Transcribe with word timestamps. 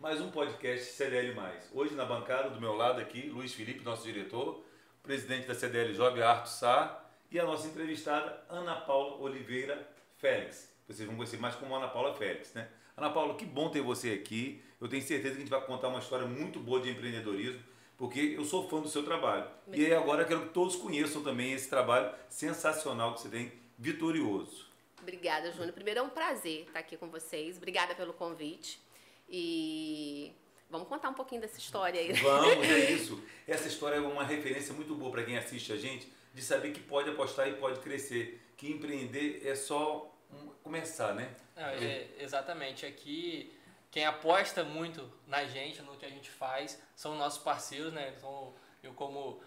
mais 0.00 0.18
um 0.18 0.30
podcast 0.30 0.92
CDL+. 0.92 1.36
Hoje 1.74 1.94
na 1.94 2.06
bancada, 2.06 2.48
do 2.48 2.58
meu 2.58 2.74
lado 2.74 3.02
aqui, 3.02 3.28
Luiz 3.28 3.52
Felipe, 3.52 3.84
nosso 3.84 4.02
diretor, 4.02 4.64
presidente 5.02 5.46
da 5.46 5.54
CDL 5.54 5.92
Jovem 5.92 6.22
Arto 6.22 6.48
Sá 6.48 7.04
e 7.30 7.38
a 7.38 7.44
nossa 7.44 7.68
entrevistada 7.68 8.42
Ana 8.48 8.76
Paula 8.76 9.20
Oliveira 9.20 9.86
Félix. 10.16 10.72
Vocês 10.88 11.06
vão 11.06 11.16
conhecer 11.16 11.36
mais 11.36 11.54
como 11.54 11.76
Ana 11.76 11.86
Paula 11.86 12.14
Félix, 12.14 12.54
né? 12.54 12.66
Ana 12.96 13.10
Paula, 13.10 13.34
que 13.34 13.44
bom 13.44 13.68
ter 13.68 13.82
você 13.82 14.12
aqui. 14.12 14.64
Eu 14.80 14.88
tenho 14.88 15.02
certeza 15.02 15.34
que 15.34 15.36
a 15.36 15.44
gente 15.44 15.50
vai 15.50 15.60
contar 15.66 15.88
uma 15.88 15.98
história 15.98 16.26
muito 16.26 16.58
boa 16.58 16.80
de 16.80 16.88
empreendedorismo, 16.88 17.62
porque 17.98 18.20
eu 18.38 18.44
sou 18.46 18.66
fã 18.70 18.80
do 18.80 18.88
seu 18.88 19.04
trabalho. 19.04 19.50
E 19.70 19.84
aí 19.84 19.92
agora 19.92 20.24
quero 20.24 20.46
que 20.46 20.54
todos 20.54 20.76
conheçam 20.76 21.22
também 21.22 21.52
esse 21.52 21.68
trabalho 21.68 22.10
sensacional 22.30 23.12
que 23.12 23.20
você 23.20 23.28
tem, 23.28 23.52
vitorioso. 23.78 24.66
Obrigada, 25.02 25.52
Júnior. 25.52 25.74
Primeiro 25.74 26.00
é 26.00 26.02
um 26.02 26.08
prazer 26.08 26.62
estar 26.62 26.78
aqui 26.78 26.96
com 26.96 27.10
vocês. 27.10 27.58
Obrigada 27.58 27.94
pelo 27.94 28.14
convite. 28.14 28.80
E 29.30 30.34
vamos 30.68 30.88
contar 30.88 31.08
um 31.10 31.14
pouquinho 31.14 31.40
dessa 31.40 31.58
história 31.58 32.00
aí. 32.00 32.12
Vamos, 32.14 32.66
é 32.66 32.90
isso. 32.92 33.22
Essa 33.46 33.68
história 33.68 33.96
é 33.96 34.00
uma 34.00 34.24
referência 34.24 34.74
muito 34.74 34.94
boa 34.94 35.10
para 35.10 35.22
quem 35.22 35.38
assiste 35.38 35.72
a 35.72 35.76
gente, 35.76 36.12
de 36.34 36.42
saber 36.42 36.72
que 36.72 36.80
pode 36.80 37.08
apostar 37.10 37.48
e 37.48 37.54
pode 37.54 37.80
crescer. 37.80 38.40
Que 38.56 38.70
empreender 38.70 39.42
é 39.46 39.54
só 39.54 40.12
começar, 40.62 41.14
né? 41.14 41.34
é, 41.56 42.08
exatamente. 42.18 42.84
Aqui, 42.84 43.52
quem 43.90 44.04
aposta 44.04 44.64
muito 44.64 45.10
na 45.26 45.44
gente, 45.44 45.80
no 45.82 45.96
que 45.96 46.04
a 46.04 46.10
gente 46.10 46.30
faz, 46.30 46.80
são 46.94 47.16
nossos 47.16 47.42
parceiros, 47.42 47.92
né? 47.92 48.12
Então, 48.16 48.52
eu 48.82 48.92
como 48.92 49.40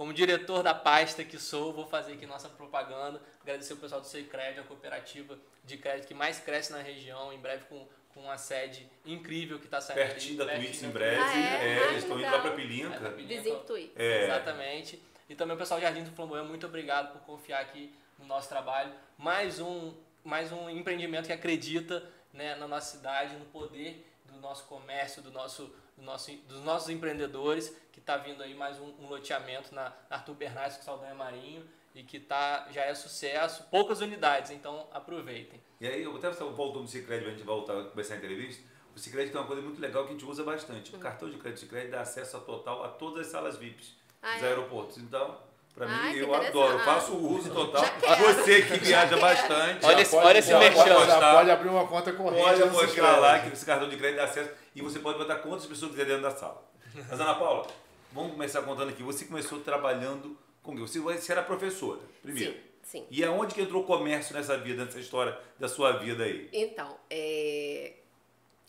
como 0.00 0.14
diretor 0.14 0.62
da 0.62 0.72
pasta 0.72 1.22
que 1.22 1.38
sou, 1.38 1.74
vou 1.74 1.86
fazer 1.86 2.14
aqui 2.14 2.24
nossa 2.24 2.48
propaganda. 2.48 3.20
Agradecer 3.42 3.74
o 3.74 3.76
pessoal 3.76 4.00
do 4.00 4.06
Seicred, 4.06 4.58
a 4.58 4.62
cooperativa 4.62 5.38
de 5.62 5.76
crédito 5.76 6.08
que 6.08 6.14
mais 6.14 6.40
cresce 6.40 6.72
na 6.72 6.78
região, 6.78 7.30
em 7.34 7.38
breve 7.38 7.66
com, 7.66 7.86
com 8.14 8.20
uma 8.20 8.36
sede 8.36 8.88
incrível 9.04 9.58
que 9.58 9.66
está 9.66 9.80
saindo 9.80 9.98
Pertinho 9.98 10.42
ali, 10.42 10.52
da 10.52 10.58
Twitch 10.58 10.82
em 10.82 10.90
breve. 10.90 11.20
Ah, 11.20 11.38
é? 11.38 11.40
é, 11.40 11.78
Ah, 11.78 11.86
eles 11.90 12.02
estão 12.02 12.18
indo 12.18 12.30
lá 12.30 12.40
para 12.40 12.52
Pilinca. 12.52 13.06
É. 13.06 13.10
Vizinho 13.10 13.60
Twitch. 13.60 13.92
É. 13.96 14.24
Exatamente. 14.24 15.02
E 15.28 15.34
também 15.34 15.54
o 15.54 15.58
pessoal 15.58 15.78
de 15.78 15.86
Jardim 15.86 16.02
do 16.02 16.10
Flamboyant, 16.10 16.46
muito 16.46 16.66
obrigado 16.66 17.12
por 17.12 17.22
confiar 17.22 17.60
aqui 17.60 17.94
no 18.18 18.26
nosso 18.26 18.48
trabalho. 18.48 18.92
Mais 19.16 19.60
um, 19.60 19.94
mais 20.24 20.50
um 20.50 20.68
empreendimento 20.68 21.26
que 21.26 21.32
acredita 21.32 22.04
né, 22.32 22.56
na 22.56 22.66
nossa 22.66 22.96
cidade, 22.96 23.36
no 23.36 23.44
poder 23.46 24.06
do 24.24 24.40
nosso 24.40 24.64
comércio, 24.64 25.22
do 25.22 25.30
nosso, 25.30 25.74
do 25.96 26.02
nosso, 26.02 26.32
dos 26.48 26.64
nossos 26.64 26.88
empreendedores, 26.88 27.74
que 27.92 28.00
está 28.00 28.16
vindo 28.16 28.42
aí 28.42 28.54
mais 28.54 28.78
um, 28.78 28.92
um 29.00 29.08
loteamento 29.08 29.74
na, 29.74 29.92
na 30.08 30.16
Arthur 30.16 30.34
Bernardes 30.34 30.78
com 30.78 30.82
Saldanha 30.82 31.14
Marinho 31.14 31.64
e 31.94 32.02
que 32.02 32.20
tá, 32.20 32.66
já 32.70 32.82
é 32.82 32.94
sucesso, 32.94 33.64
poucas 33.70 34.00
unidades, 34.00 34.50
então 34.50 34.86
aproveitem. 34.92 35.60
E 35.80 35.86
aí, 35.86 36.02
eu 36.02 36.14
até 36.16 36.30
voltando 36.30 36.82
no 36.82 36.88
Cicred, 36.88 37.22
para 37.22 37.32
a 37.32 37.34
gente 37.36 37.42
voltar 37.44 37.78
a 37.78 37.84
começar 37.84 38.14
a 38.14 38.16
entrevista. 38.18 38.62
O 38.94 38.98
Cicred 38.98 39.30
tem 39.30 39.40
uma 39.40 39.46
coisa 39.46 39.62
muito 39.62 39.80
legal 39.80 40.04
que 40.04 40.10
a 40.10 40.12
gente 40.12 40.24
usa 40.24 40.42
bastante. 40.44 40.94
O 40.94 40.98
cartão 40.98 41.30
de 41.30 41.38
crédito 41.38 41.60
Cicred 41.60 41.88
dá 41.90 42.00
acesso 42.02 42.36
a 42.36 42.40
total 42.40 42.84
a 42.84 42.88
todas 42.88 43.26
as 43.26 43.32
salas 43.32 43.56
VIPs 43.56 43.94
Ah, 44.22 44.34
dos 44.34 44.42
é? 44.42 44.46
aeroportos. 44.48 44.98
Então, 44.98 45.38
para 45.74 45.86
Ai, 45.86 46.08
mim, 46.08 46.14
que 46.14 46.18
eu 46.20 46.34
adoro. 46.34 46.72
Eu 46.74 46.84
faço 46.84 47.12
o 47.12 47.32
uso 47.38 47.50
total. 47.52 47.82
Você 48.18 48.62
que 48.62 48.78
viaja 48.78 49.16
bastante. 49.16 49.86
Olha 49.86 50.02
esse- 50.02 50.10
pode- 50.10 50.26
olha 50.26 50.38
esse 50.38 50.50
pode 50.52 50.74
Já 50.88 50.94
postar. 50.96 51.34
pode 51.34 51.50
abrir 51.50 51.68
uma 51.68 51.86
conta 51.86 52.12
corrente. 52.12 52.42
Pode 52.42 52.64
mostrar 52.70 53.16
lá 53.18 53.38
que 53.38 53.48
esse 53.52 53.64
cartão 53.64 53.88
de 53.88 53.96
crédito 53.96 54.16
dá 54.18 54.24
acesso 54.24 54.50
e 54.74 54.82
você 54.82 54.98
pode 54.98 55.16
botar 55.18 55.36
quantas 55.36 55.64
pessoas 55.66 55.92
quiser 55.92 56.04
dentro 56.06 56.22
da 56.22 56.30
sala. 56.32 56.62
Mas, 57.08 57.20
Ana 57.20 57.34
Paula, 57.36 57.66
vamos 58.12 58.32
começar 58.32 58.62
contando 58.62 58.90
aqui. 58.90 59.02
Você 59.04 59.24
começou 59.24 59.60
trabalhando 59.60 60.36
com? 60.62 60.76
Você, 60.76 61.00
você 61.00 61.32
era 61.32 61.42
professora, 61.42 62.00
primeiro. 62.22 62.52
Sim, 62.52 62.60
sim. 62.82 63.06
E 63.10 63.24
aonde 63.24 63.54
que 63.54 63.62
entrou 63.62 63.82
o 63.82 63.86
comércio 63.86 64.34
nessa 64.34 64.56
vida, 64.58 64.84
nessa 64.84 65.00
história 65.00 65.38
da 65.58 65.68
sua 65.68 65.92
vida 65.92 66.24
aí? 66.24 66.48
Então, 66.52 66.98
é, 67.08 67.94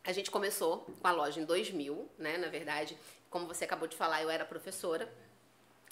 a 0.03 0.11
gente 0.11 0.31
começou 0.31 0.79
com 0.99 1.07
a 1.07 1.11
loja 1.11 1.39
em 1.39 1.45
2000, 1.45 2.09
né? 2.17 2.37
Na 2.37 2.47
verdade, 2.47 2.97
como 3.29 3.47
você 3.47 3.65
acabou 3.65 3.87
de 3.87 3.95
falar, 3.95 4.21
eu 4.21 4.29
era 4.29 4.45
professora. 4.45 5.11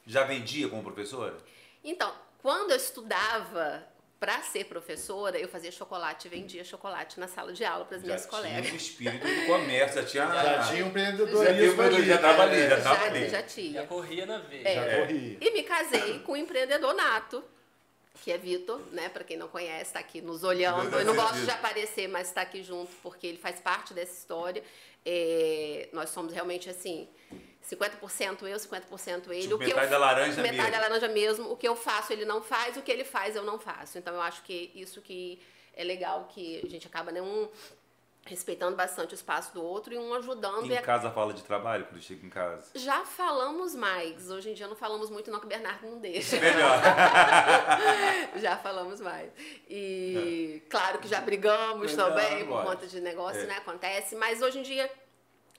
Já 0.05 0.23
vendia 0.23 0.67
como 0.67 0.83
professora? 0.83 1.37
Então, 1.83 2.13
quando 2.41 2.71
eu 2.71 2.77
estudava 2.77 3.87
para 4.19 4.41
ser 4.41 4.65
professora, 4.65 5.39
eu 5.39 5.47
fazia 5.47 5.71
chocolate 5.71 6.27
e 6.27 6.29
vendia 6.29 6.63
chocolate 6.63 7.19
na 7.19 7.27
sala 7.27 7.53
de 7.53 7.63
aula 7.63 7.85
para 7.85 7.95
as 7.97 8.03
minhas 8.03 8.23
já 8.23 8.27
colegas. 8.27 8.61
tinha 8.65 8.73
o 8.73 8.77
espírito 8.77 9.25
do 9.25 9.45
comércio, 9.45 10.01
já 10.01 10.07
tinha... 10.07 10.27
Já 10.27 10.63
tinha 10.67 10.73
um 10.73 10.77
já, 10.77 10.87
empreendedorismo 10.87 12.03
já 12.03 12.17
tava 12.17 12.43
ali, 12.43 12.67
já 12.67 12.81
tava 12.81 12.95
Já, 12.95 13.05
ali. 13.05 13.29
já 13.29 13.43
tinha. 13.43 13.81
Já 13.81 13.87
corria 13.87 14.25
na 14.25 14.39
veia. 14.39 14.67
É. 14.67 14.75
Já 14.75 14.97
corria. 14.99 15.37
E 15.39 15.51
me 15.51 15.63
casei 15.63 16.19
com 16.19 16.33
um 16.33 16.35
empreendedor 16.35 16.93
nato, 16.93 17.41
que 18.21 18.29
é 18.31 18.37
Vitor, 18.37 18.81
né? 18.91 19.07
Para 19.07 19.23
quem 19.23 19.37
não 19.37 19.47
conhece, 19.47 19.83
está 19.83 19.99
aqui 19.99 20.19
nos 20.21 20.43
olhando. 20.43 20.93
Eu 20.97 21.05
não 21.05 21.15
gosto 21.15 21.39
de 21.39 21.51
aparecer, 21.51 22.09
mas 22.09 22.27
está 22.27 22.41
aqui 22.41 22.61
junto 22.61 22.91
porque 23.01 23.25
ele 23.25 23.37
faz 23.37 23.61
parte 23.61 23.93
dessa 23.93 24.11
história. 24.11 24.61
É, 25.05 25.87
nós 25.93 26.09
somos 26.09 26.33
realmente 26.33 26.69
assim. 26.69 27.07
50% 27.71 28.43
eu, 28.47 28.57
50% 28.57 29.29
ele. 29.29 29.41
Tipo, 29.43 29.55
o 29.55 29.59
que 29.59 29.65
metade 29.65 29.85
eu, 29.85 29.89
da 29.91 29.97
laranja 29.97 30.41
metade 30.41 30.57
mesmo. 30.57 30.71
da 30.71 30.79
laranja 30.79 31.07
mesmo. 31.07 31.51
O 31.51 31.57
que 31.57 31.67
eu 31.67 31.75
faço, 31.75 32.11
ele 32.13 32.25
não 32.25 32.41
faz. 32.41 32.77
O 32.77 32.81
que 32.81 32.91
ele 32.91 33.03
faz, 33.03 33.35
eu 33.35 33.43
não 33.43 33.59
faço. 33.59 33.97
Então, 33.97 34.13
eu 34.13 34.21
acho 34.21 34.41
que 34.43 34.71
isso 34.73 35.01
que 35.01 35.41
é 35.75 35.83
legal, 35.83 36.27
que 36.33 36.61
a 36.65 36.69
gente 36.69 36.87
acaba 36.87 37.11
né, 37.11 37.21
um 37.21 37.47
respeitando 38.25 38.75
bastante 38.75 39.13
o 39.13 39.15
espaço 39.15 39.53
do 39.53 39.63
outro 39.63 39.93
e 39.93 39.97
um 39.97 40.13
ajudando. 40.13 40.65
e 40.67 40.73
Em 40.73 40.77
a- 40.77 40.81
casa 40.81 41.09
fala 41.09 41.33
de 41.33 41.41
trabalho, 41.43 41.85
quando 41.85 42.01
chega 42.01 42.23
em 42.25 42.29
casa? 42.29 42.69
já 42.75 43.03
falamos 43.05 43.73
mais. 43.75 44.29
Hoje 44.29 44.51
em 44.51 44.53
dia 44.53 44.67
não 44.67 44.75
falamos 44.75 45.09
muito, 45.09 45.31
não, 45.31 45.39
que 45.39 45.45
o 45.45 45.49
Bernardo 45.49 45.87
não 45.87 45.99
deixa. 45.99 46.39
Melhor. 46.39 46.79
já 48.37 48.57
falamos 48.57 48.99
mais. 48.99 49.31
E 49.69 50.61
claro 50.69 50.99
que 50.99 51.07
já 51.07 51.21
brigamos 51.21 51.91
Legal, 51.91 52.09
também 52.13 52.45
por 52.45 52.63
conta 52.63 52.87
de 52.87 52.99
negócio, 53.01 53.41
É. 53.41 53.45
né? 53.45 53.57
Acontece. 53.57 54.15
Mas 54.15 54.41
hoje 54.41 54.59
em 54.59 54.63
dia 54.63 54.89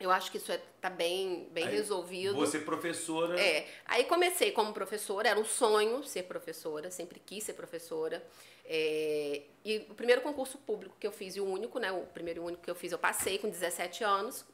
eu 0.00 0.10
acho 0.10 0.30
que 0.30 0.38
isso 0.38 0.50
é, 0.50 0.58
tá 0.80 0.88
bem, 0.88 1.46
bem 1.52 1.66
Aí, 1.66 1.74
resolvido. 1.74 2.34
Você 2.36 2.58
professora... 2.58 3.38
É. 3.38 3.68
Aí 3.84 4.04
comecei 4.04 4.50
como 4.50 4.72
professora, 4.72 5.28
era 5.28 5.38
um 5.38 5.44
sonho 5.44 6.02
ser 6.02 6.22
professora, 6.22 6.90
sempre 6.90 7.20
quis 7.20 7.44
ser 7.44 7.52
professora. 7.52 8.26
É, 8.64 9.42
e 9.62 9.86
o 9.90 9.94
primeiro 9.94 10.22
concurso 10.22 10.56
público 10.56 10.96
que 10.98 11.06
eu 11.06 11.12
fiz, 11.12 11.36
e 11.36 11.40
o 11.40 11.44
único, 11.44 11.78
né? 11.78 11.92
O 11.92 12.06
primeiro 12.06 12.40
e 12.40 12.44
único 12.46 12.62
que 12.62 12.70
eu 12.70 12.74
fiz, 12.74 12.92
eu 12.92 12.98
passei 12.98 13.36
com 13.38 13.50
17 13.50 14.02
anos 14.02 14.46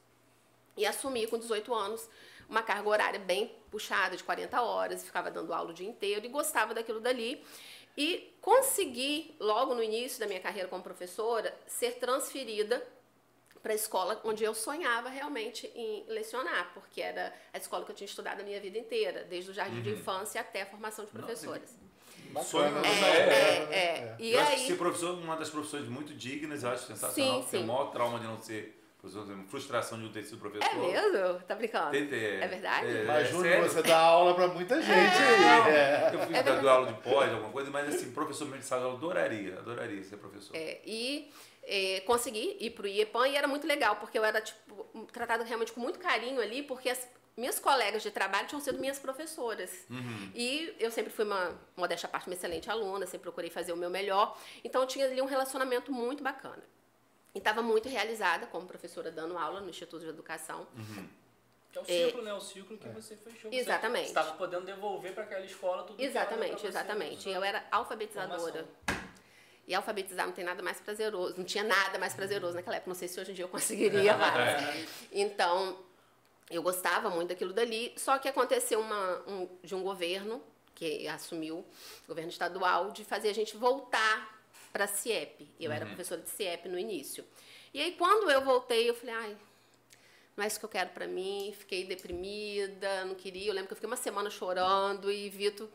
e 0.75 0.85
assumi 0.85 1.25
com 1.27 1.37
18 1.39 1.73
anos 1.73 2.09
uma 2.49 2.61
carga 2.61 2.89
horária 2.89 3.19
bem 3.19 3.55
puxada, 3.71 4.17
de 4.17 4.23
40 4.25 4.61
horas, 4.61 5.05
ficava 5.05 5.31
dando 5.31 5.53
aula 5.53 5.71
o 5.71 5.73
dia 5.73 5.87
inteiro 5.87 6.25
e 6.25 6.29
gostava 6.29 6.73
daquilo 6.73 6.99
dali. 6.99 7.41
E 7.97 8.35
consegui, 8.41 9.33
logo 9.39 9.73
no 9.73 9.81
início 9.81 10.19
da 10.19 10.27
minha 10.27 10.41
carreira 10.41 10.67
como 10.67 10.83
professora, 10.83 11.57
ser 11.65 11.95
transferida 11.95 12.85
para 13.67 13.73
a 13.73 13.75
escola 13.75 14.21
onde 14.23 14.45
eu 14.45 14.55
sonhava 14.55 15.09
realmente 15.09 15.69
em 15.75 16.05
lecionar, 16.07 16.71
porque 16.73 17.01
era 17.01 17.33
a 17.53 17.57
escola 17.57 17.83
que 17.83 17.91
eu 17.91 17.95
tinha 17.95 18.05
estudado 18.05 18.39
a 18.39 18.43
minha 18.43 18.61
vida 18.61 18.77
inteira, 18.77 19.25
desde 19.29 19.51
o 19.51 19.53
jardim 19.53 19.81
de 19.81 19.89
infância 19.89 20.39
até 20.39 20.61
a 20.61 20.65
formação 20.65 21.03
de 21.03 21.11
professoras. 21.11 21.75
Sonho 22.45 22.71
mesmo, 22.71 23.01
né? 23.01 23.27
É, 23.29 23.75
é. 23.75 24.15
E 24.19 24.31
eu 24.31 24.39
acho 24.39 24.51
que 24.51 24.55
aí, 24.57 24.67
ser 24.67 24.77
professor 24.77 25.19
é 25.19 25.21
uma 25.21 25.35
das 25.35 25.49
profissões 25.49 25.85
muito 25.89 26.13
dignas, 26.13 26.63
eu 26.63 26.69
acho 26.69 26.87
sensacional. 26.87 27.41
Sim, 27.41 27.47
Tem 27.49 27.59
o 27.59 27.63
sim. 27.63 27.67
maior 27.67 27.91
trauma 27.91 28.19
de 28.19 28.25
não 28.25 28.41
ser 28.41 28.76
frustração 29.47 29.97
de 29.97 30.05
não 30.05 30.11
ter 30.11 30.23
sido 30.23 30.39
professor. 30.39 30.67
é 30.67 30.75
mesmo? 30.75 31.39
Tá 31.47 31.55
brincando? 31.55 31.91
Tem- 31.91 32.09
É 32.13 32.47
verdade? 32.47 32.87
Mas, 33.05 33.29
Júnior, 33.29 33.43
sério. 33.53 33.69
você 33.69 33.83
dá 33.83 33.97
aula 33.99 34.33
pra 34.35 34.47
muita 34.47 34.81
gente 34.81 34.91
aí. 34.91 35.71
É. 35.73 36.11
Eu 36.13 36.19
fiz 36.27 36.61
dar 36.63 36.71
aula 36.71 36.87
de 36.91 37.01
pós, 37.01 37.31
alguma 37.31 37.51
coisa, 37.51 37.69
mas 37.71 37.93
assim, 37.93 38.11
professor 38.11 38.45
mesmo 38.45 38.59
de 38.61 38.65
sala, 38.65 38.83
eu 38.83 38.91
adoraria, 38.91 39.59
adoraria 39.59 40.03
ser 40.03 40.17
professor. 40.17 40.55
É, 40.55 40.79
e 40.85 41.31
é, 41.63 42.01
consegui 42.01 42.57
ir 42.59 42.71
pro 42.71 42.87
IEPAN 42.87 43.27
e 43.27 43.35
era 43.35 43.47
muito 43.47 43.67
legal, 43.67 43.97
porque 43.97 44.17
eu 44.17 44.25
era 44.25 44.41
tipo, 44.41 45.07
tratada 45.11 45.43
realmente 45.43 45.71
com 45.71 45.79
muito 45.79 45.99
carinho 45.99 46.41
ali, 46.41 46.63
porque 46.63 46.89
as 46.89 47.07
minhas 47.35 47.59
colegas 47.59 48.01
de 48.01 48.09
trabalho 48.09 48.47
tinham 48.47 48.59
sido 48.59 48.79
minhas 48.79 48.97
professoras. 48.97 49.85
E 50.33 50.73
eu 50.79 50.89
sempre 50.89 51.11
fui 51.11 51.23
uma, 51.23 51.51
modéstia 51.75 52.07
à 52.07 52.09
parte, 52.09 52.27
uma 52.27 52.33
excelente 52.33 52.67
aluna, 52.69 53.05
sempre 53.05 53.23
procurei 53.23 53.49
fazer 53.51 53.73
o 53.73 53.77
meu 53.77 53.89
melhor. 53.91 54.35
Então 54.63 54.81
eu 54.81 54.87
tinha 54.87 55.05
ali 55.05 55.21
um 55.21 55.25
relacionamento 55.25 55.91
muito 55.91 56.23
bacana. 56.23 56.63
E 57.37 57.39
estava 57.39 57.61
muito 57.61 57.87
realizada 57.87 58.47
como 58.47 58.65
professora 58.65 59.11
dando 59.11 59.37
aula 59.37 59.61
no 59.61 59.69
Instituto 59.69 60.01
de 60.01 60.09
Educação. 60.09 60.65
Que 61.71 61.77
é 61.77 61.81
o 61.81 61.85
ciclo, 61.85 62.23
né? 62.23 62.33
O 62.33 62.41
ciclo 62.41 62.77
que 62.79 62.89
você 62.89 63.15
fechou. 63.15 63.51
Você 63.51 63.57
Exatamente. 63.57 64.07
estava 64.07 64.31
podendo 64.33 64.65
devolver 64.65 65.13
para 65.13 65.21
aquela 65.21 65.45
escola 65.45 65.83
tudo 65.83 66.01
Exatamente, 66.01 66.61
você, 66.61 66.67
exatamente. 66.67 67.29
Eu 67.29 67.43
era 67.43 67.63
alfabetizadora. 67.69 68.65
E 69.67 69.75
alfabetizar 69.75 70.25
não 70.25 70.33
tem 70.33 70.43
nada 70.43 70.63
mais 70.63 70.79
prazeroso. 70.79 71.37
Não 71.37 71.45
tinha 71.45 71.63
nada 71.63 71.99
mais 71.99 72.15
prazeroso 72.15 72.55
naquela 72.55 72.77
época. 72.77 72.89
Não 72.89 72.95
sei 72.95 73.07
se 73.07 73.19
hoje 73.19 73.29
em 73.33 73.35
dia 73.35 73.45
eu 73.45 73.49
conseguiria 73.49 74.17
mais. 74.17 74.89
Então, 75.11 75.77
eu 76.49 76.63
gostava 76.63 77.07
muito 77.11 77.29
daquilo 77.29 77.53
dali. 77.53 77.93
Só 77.97 78.17
que 78.17 78.27
aconteceu 78.27 78.79
uma, 78.79 79.21
um, 79.27 79.47
de 79.63 79.75
um 79.75 79.83
governo, 79.83 80.41
que 80.73 81.07
assumiu, 81.07 81.63
governo 82.07 82.31
estadual, 82.31 82.89
de 82.89 83.05
fazer 83.05 83.29
a 83.29 83.33
gente 83.33 83.55
voltar 83.55 84.36
para 84.77 84.85
CIEP. 84.85 85.49
Eu 85.59 85.71
era 85.71 85.85
professora 85.87 86.21
de 86.21 86.29
CIEP 86.29 86.69
no 86.69 86.77
início. 86.77 87.25
E 87.73 87.81
aí, 87.81 87.93
quando 87.93 88.29
eu 88.29 88.41
voltei, 88.41 88.87
eu 88.87 88.93
falei, 88.93 89.15
ai, 89.15 89.37
não 90.35 90.43
é 90.43 90.47
isso 90.47 90.59
que 90.59 90.65
eu 90.65 90.69
quero 90.69 90.91
pra 90.91 91.07
mim. 91.07 91.51
Fiquei 91.57 91.83
deprimida, 91.83 93.05
não 93.05 93.15
queria. 93.15 93.47
Eu 93.49 93.55
lembro 93.55 93.69
que 93.69 93.73
eu 93.73 93.77
fiquei 93.77 93.89
uma 93.89 93.97
semana 93.97 94.29
chorando 94.29 95.11
e 95.11 95.29
Vitor 95.29 95.67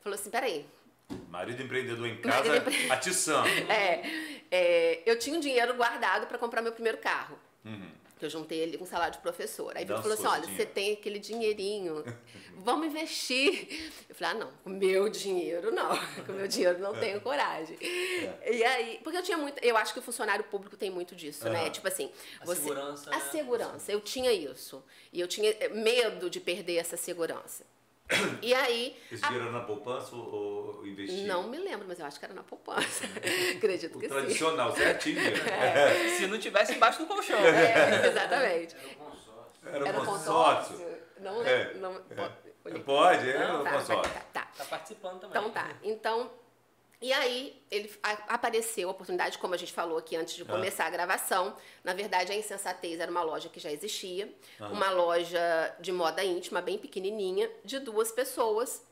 falou 0.00 0.18
assim: 0.18 0.30
peraí. 0.30 0.64
Marido 1.28 1.62
empreendedor 1.62 2.06
em 2.06 2.16
casa, 2.22 2.56
empre- 2.56 2.90
atiçando. 2.90 3.48
É, 3.70 4.02
é, 4.50 5.02
eu 5.04 5.18
tinha 5.18 5.36
um 5.36 5.40
dinheiro 5.40 5.74
guardado 5.74 6.26
para 6.26 6.38
comprar 6.38 6.62
meu 6.62 6.72
primeiro 6.72 6.96
carro. 6.98 7.38
Que 8.18 8.24
eu 8.24 8.30
juntei 8.30 8.62
ali 8.62 8.76
com 8.76 8.84
um 8.84 8.86
salário 8.86 9.14
de 9.14 9.20
professora. 9.20 9.78
Aí 9.78 9.84
ele 9.84 9.94
falou 9.94 10.12
assim, 10.12 10.26
olha, 10.26 10.42
você 10.42 10.48
dinheiro. 10.48 10.70
tem 10.72 10.92
aquele 10.94 11.18
dinheirinho, 11.18 12.04
vamos 12.58 12.86
investir. 12.88 13.92
Eu 14.08 14.14
falei, 14.14 14.34
ah, 14.36 14.44
não, 14.44 14.52
com 14.64 14.70
meu 14.70 15.08
dinheiro 15.08 15.70
não, 15.72 15.96
com 16.26 16.32
o 16.32 16.34
meu 16.34 16.48
dinheiro 16.48 16.78
não 16.78 16.94
tenho 16.98 17.20
coragem. 17.20 17.78
É. 17.80 18.54
E 18.54 18.64
aí, 18.64 19.00
porque 19.02 19.18
eu 19.18 19.22
tinha 19.22 19.38
muito, 19.38 19.62
eu 19.64 19.76
acho 19.76 19.92
que 19.92 19.98
o 19.98 20.02
funcionário 20.02 20.44
público 20.44 20.76
tem 20.76 20.90
muito 20.90 21.14
disso, 21.14 21.48
né? 21.48 21.62
Aham. 21.62 21.70
Tipo 21.70 21.88
assim, 21.88 22.10
A 22.40 22.44
você, 22.44 22.60
segurança, 22.60 23.10
A 23.10 23.18
né? 23.18 23.28
segurança, 23.30 23.92
eu 23.92 24.00
tinha 24.00 24.32
isso. 24.32 24.82
E 25.12 25.20
eu 25.20 25.28
tinha 25.28 25.54
medo 25.70 26.28
de 26.28 26.40
perder 26.40 26.76
essa 26.76 26.96
segurança. 26.96 27.64
E 28.42 28.54
aí, 28.54 28.96
Esse 29.12 29.24
a- 29.24 29.28
dinheiro 29.28 29.48
era 29.50 29.58
na 29.58 29.64
poupança 29.64 30.14
ou, 30.16 30.78
ou 30.78 30.86
investir? 30.86 31.26
não 31.26 31.48
me 31.48 31.58
lembro, 31.58 31.86
mas 31.86 31.98
eu 31.98 32.06
acho 32.06 32.18
que 32.18 32.24
era 32.24 32.34
na 32.34 32.42
poupança. 32.42 33.04
Acredito 33.56 33.96
O 33.96 34.00
que 34.00 34.08
sim. 34.08 34.14
tradicional, 34.14 34.74
certinho. 34.74 35.20
Se 36.16 36.26
não 36.26 36.38
tivesse 36.38 36.74
embaixo 36.74 37.00
do 37.00 37.06
colchão. 37.06 37.38
É, 37.38 38.06
exatamente. 38.08 38.76
Era 39.66 39.84
um 39.84 39.86
Era 39.88 39.98
consórcio. 40.00 40.76
consórcio. 40.76 40.98
Não, 41.20 41.42
É, 41.44 41.74
não, 41.74 41.94
É, 41.96 42.78
Pode, 42.84 43.30
é 43.30 43.38
Não, 43.48 43.60
um 43.60 43.64
tá, 43.64 43.72
consórcio. 43.72 44.12
tá, 44.12 44.20
tá. 44.32 44.48
Tá 44.58 44.64
participando 44.64 45.20
também. 45.20 45.30
Então 45.38 45.50
tá. 45.50 45.70
Então, 45.82 46.30
e 47.00 47.12
aí 47.12 47.60
ele 47.70 47.92
a- 48.02 48.34
apareceu 48.34 48.88
a 48.88 48.92
oportunidade, 48.92 49.38
como 49.38 49.54
a 49.54 49.56
gente 49.56 49.72
falou 49.72 49.98
aqui 49.98 50.16
antes 50.16 50.34
de 50.34 50.44
começar 50.44 50.86
a 50.86 50.90
gravação. 50.90 51.56
Na 51.84 51.94
verdade, 51.94 52.32
a 52.32 52.34
Insensatez 52.34 52.98
era 53.00 53.10
uma 53.10 53.22
loja 53.22 53.48
que 53.48 53.60
já 53.60 53.70
existia, 53.70 54.32
uma 54.72 54.90
loja 54.90 55.76
de 55.80 55.92
moda 55.92 56.24
íntima, 56.24 56.60
bem 56.60 56.76
pequenininha, 56.78 57.50
de 57.64 57.78
duas 57.78 58.10
pessoas 58.10 58.82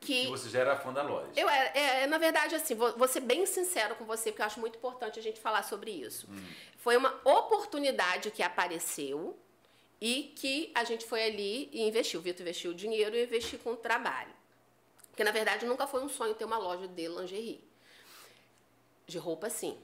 que 0.00 0.26
você 0.28 0.50
já 0.50 0.60
era 0.60 0.76
fã 0.76 0.92
da 0.92 1.02
loja. 1.02 1.30
eu 1.34 1.48
era, 1.48 1.78
é, 1.78 2.06
na 2.06 2.18
verdade, 2.18 2.54
assim, 2.54 2.74
vou, 2.74 2.92
vou 2.96 3.08
ser 3.08 3.20
bem 3.20 3.46
sincero 3.46 3.94
com 3.96 4.04
você, 4.04 4.30
porque 4.30 4.42
eu 4.42 4.46
acho 4.46 4.60
muito 4.60 4.76
importante 4.76 5.18
a 5.18 5.22
gente 5.22 5.40
falar 5.40 5.62
sobre 5.62 5.90
isso. 5.90 6.28
Foi 6.76 6.94
uma 6.96 7.18
oportunidade 7.24 8.30
que 8.30 8.42
apareceu 8.42 9.36
e 10.00 10.34
que 10.36 10.70
a 10.74 10.84
gente 10.84 11.06
foi 11.06 11.24
ali 11.24 11.70
e 11.72 11.82
investiu. 11.88 12.20
O 12.20 12.22
Vitor 12.22 12.42
investiu 12.42 12.72
o 12.72 12.74
dinheiro 12.74 13.16
e 13.16 13.20
eu 13.20 13.24
investi 13.24 13.56
com 13.56 13.72
o 13.72 13.76
trabalho. 13.76 14.30
Porque, 15.14 15.22
na 15.22 15.30
verdade, 15.30 15.64
nunca 15.64 15.86
foi 15.86 16.02
um 16.02 16.08
sonho 16.08 16.34
ter 16.34 16.44
uma 16.44 16.58
loja 16.58 16.88
de 16.88 17.06
lingerie. 17.06 17.62
De 19.06 19.16
roupa, 19.16 19.48
sim. 19.48 19.78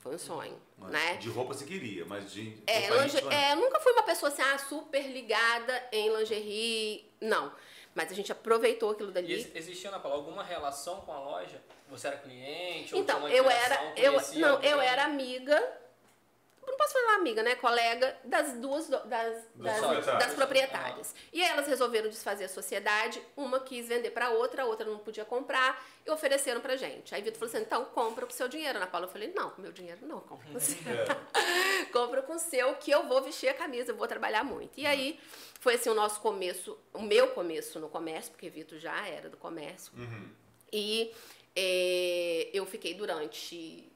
Foi 0.00 0.12
um 0.16 0.18
sonho, 0.18 0.60
Mas 0.76 0.90
né? 0.90 1.14
De 1.18 1.28
roupa 1.28 1.54
você 1.54 1.64
queria, 1.64 2.04
mas 2.04 2.32
de 2.32 2.60
É, 2.66 2.90
linge- 2.90 3.18
íntima, 3.18 3.32
é, 3.32 3.54
nunca 3.54 3.78
fui 3.78 3.92
uma 3.92 4.02
pessoa 4.02 4.28
assim, 4.32 4.42
ah, 4.42 4.58
super 4.58 5.06
ligada 5.06 5.88
em 5.92 6.08
lingerie. 6.16 7.08
Não. 7.20 7.52
Mas 7.94 8.10
a 8.10 8.14
gente 8.14 8.32
aproveitou 8.32 8.90
aquilo 8.90 9.10
E 9.10 9.12
dali. 9.12 9.32
ex- 9.34 9.54
existia, 9.54 9.88
Ana 9.90 10.00
Paula, 10.00 10.16
alguma 10.16 10.42
relação 10.42 11.02
com 11.02 11.12
a 11.12 11.20
loja? 11.20 11.62
Você 11.88 12.08
era 12.08 12.16
cliente? 12.16 12.92
ou 12.94 13.00
Então, 13.02 13.16
tinha 13.20 13.28
uma 13.28 13.36
eu 13.36 13.48
era, 13.48 13.92
eu, 13.96 14.12
não, 14.40 14.54
alguém? 14.56 14.70
eu 14.70 14.80
era 14.80 15.04
amiga, 15.04 15.80
não 16.66 16.76
posso 16.76 16.92
falar 16.92 17.16
amiga, 17.16 17.42
né, 17.42 17.54
colega 17.56 18.16
das 18.24 18.52
duas, 18.54 18.88
das, 18.88 19.04
das, 19.04 19.78
proprietárias. 19.78 20.06
das 20.06 20.34
proprietárias. 20.34 21.14
E 21.32 21.42
aí 21.42 21.50
elas 21.50 21.66
resolveram 21.66 22.08
desfazer 22.08 22.44
a 22.44 22.48
sociedade, 22.48 23.20
uma 23.36 23.60
quis 23.60 23.88
vender 23.88 24.10
pra 24.10 24.30
outra, 24.30 24.62
a 24.62 24.66
outra 24.66 24.86
não 24.86 24.98
podia 24.98 25.24
comprar, 25.24 25.84
e 26.06 26.10
ofereceram 26.10 26.60
pra 26.60 26.76
gente. 26.76 27.14
Aí 27.14 27.22
Vitor 27.22 27.38
falou 27.38 27.54
assim, 27.54 27.64
então 27.64 27.84
compra 27.86 28.26
com 28.26 28.32
o 28.32 28.34
seu 28.34 28.48
dinheiro. 28.48 28.78
Ana 28.78 28.86
Paula, 28.86 29.06
eu 29.06 29.10
falei, 29.10 29.32
não, 29.34 29.50
com 29.50 29.60
meu 29.60 29.72
dinheiro 29.72 30.06
não, 30.06 30.20
compra 30.20 30.48
com 30.48 30.56
o 30.56 30.60
seu. 30.60 30.76
compra 31.92 32.22
com 32.22 32.34
o 32.34 32.38
seu, 32.38 32.74
que 32.76 32.90
eu 32.90 33.08
vou 33.08 33.20
vestir 33.22 33.48
a 33.48 33.54
camisa, 33.54 33.90
eu 33.90 33.96
vou 33.96 34.06
trabalhar 34.06 34.44
muito. 34.44 34.78
E 34.78 34.86
aí, 34.86 35.18
foi 35.60 35.74
assim 35.74 35.90
o 35.90 35.94
nosso 35.94 36.20
começo, 36.20 36.78
o 36.92 37.02
meu 37.02 37.28
começo 37.28 37.80
no 37.80 37.88
comércio, 37.88 38.30
porque 38.30 38.48
Vitor 38.48 38.78
já 38.78 39.06
era 39.06 39.28
do 39.28 39.36
comércio. 39.36 39.92
E 40.72 41.12
eh, 41.54 42.50
eu 42.52 42.64
fiquei 42.64 42.94
durante 42.94 43.92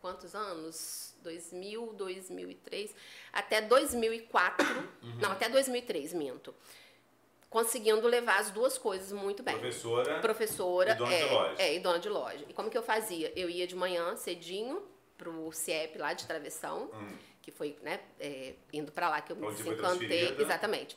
quantos 0.00 0.34
anos? 0.34 1.09
2000, 1.22 1.92
2003, 1.94 2.94
até 3.32 3.60
2004, 3.60 4.66
não, 5.20 5.32
até 5.32 5.48
2003, 5.48 6.12
minto. 6.12 6.54
Conseguindo 7.48 8.06
levar 8.06 8.38
as 8.38 8.50
duas 8.50 8.78
coisas 8.78 9.10
muito 9.10 9.42
bem. 9.42 9.58
Professora. 9.58 10.20
Professora 10.20 10.92
E 10.92 10.94
dona 10.94 11.12
é, 11.12 11.26
de 11.26 11.34
loja. 11.34 11.54
é, 11.62 11.74
e 11.74 11.80
dona 11.80 11.98
de 11.98 12.08
loja. 12.08 12.44
E 12.48 12.52
como 12.52 12.70
que 12.70 12.78
eu 12.78 12.82
fazia? 12.82 13.32
Eu 13.34 13.50
ia 13.50 13.66
de 13.66 13.74
manhã 13.74 14.14
cedinho 14.16 14.82
pro 15.18 15.50
CIEP 15.52 15.98
lá 15.98 16.12
de 16.12 16.26
Travessão, 16.26 16.90
que 17.42 17.50
foi, 17.50 17.76
né, 17.82 18.00
é, 18.20 18.54
indo 18.72 18.92
pra 18.92 19.08
lá 19.08 19.20
que 19.20 19.32
eu 19.32 19.36
me 19.36 19.46
Hum. 19.46 19.48
Onde 19.48 19.62
transferida. 19.76 20.40
Exatamente. 20.42 20.96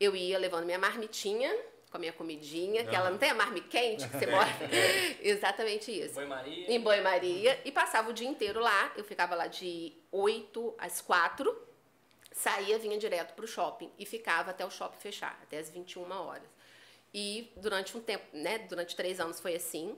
Eu 0.00 0.16
ia 0.16 0.38
levando 0.38 0.64
minha 0.64 0.78
marmitinha, 0.78 1.54
com 1.90 1.96
a 1.96 2.00
minha 2.00 2.12
comidinha, 2.12 2.84
que 2.84 2.94
ela 2.94 3.06
Aham. 3.06 3.10
não 3.12 3.18
tem 3.18 3.30
a 3.30 3.34
marmita 3.34 3.68
quente 3.68 4.06
que 4.08 4.16
você 4.16 4.26
bota. 4.30 4.68
Exatamente 5.20 5.90
isso 5.90 6.14
Foi 6.14 6.24
Maria. 6.26 6.72
em 6.72 6.80
banho-maria 6.80 7.60
e 7.64 7.72
passava 7.72 8.10
o 8.10 8.12
dia 8.12 8.28
inteiro 8.28 8.60
lá. 8.60 8.92
Eu 8.96 9.04
ficava 9.04 9.34
lá 9.34 9.46
de 9.48 9.92
8 10.12 10.74
às 10.78 11.00
4, 11.00 11.68
saía, 12.32 12.78
vinha 12.78 12.96
direto 12.98 13.34
pro 13.34 13.46
shopping 13.46 13.90
e 13.98 14.06
ficava 14.06 14.50
até 14.50 14.64
o 14.64 14.70
shopping 14.70 14.98
fechar, 15.00 15.38
até 15.42 15.58
as 15.58 15.68
21 15.68 16.10
horas. 16.12 16.48
E 17.12 17.52
durante 17.56 17.96
um 17.96 18.00
tempo, 18.00 18.24
né, 18.32 18.58
durante 18.58 18.94
três 18.94 19.18
anos 19.18 19.40
foi 19.40 19.56
assim. 19.56 19.96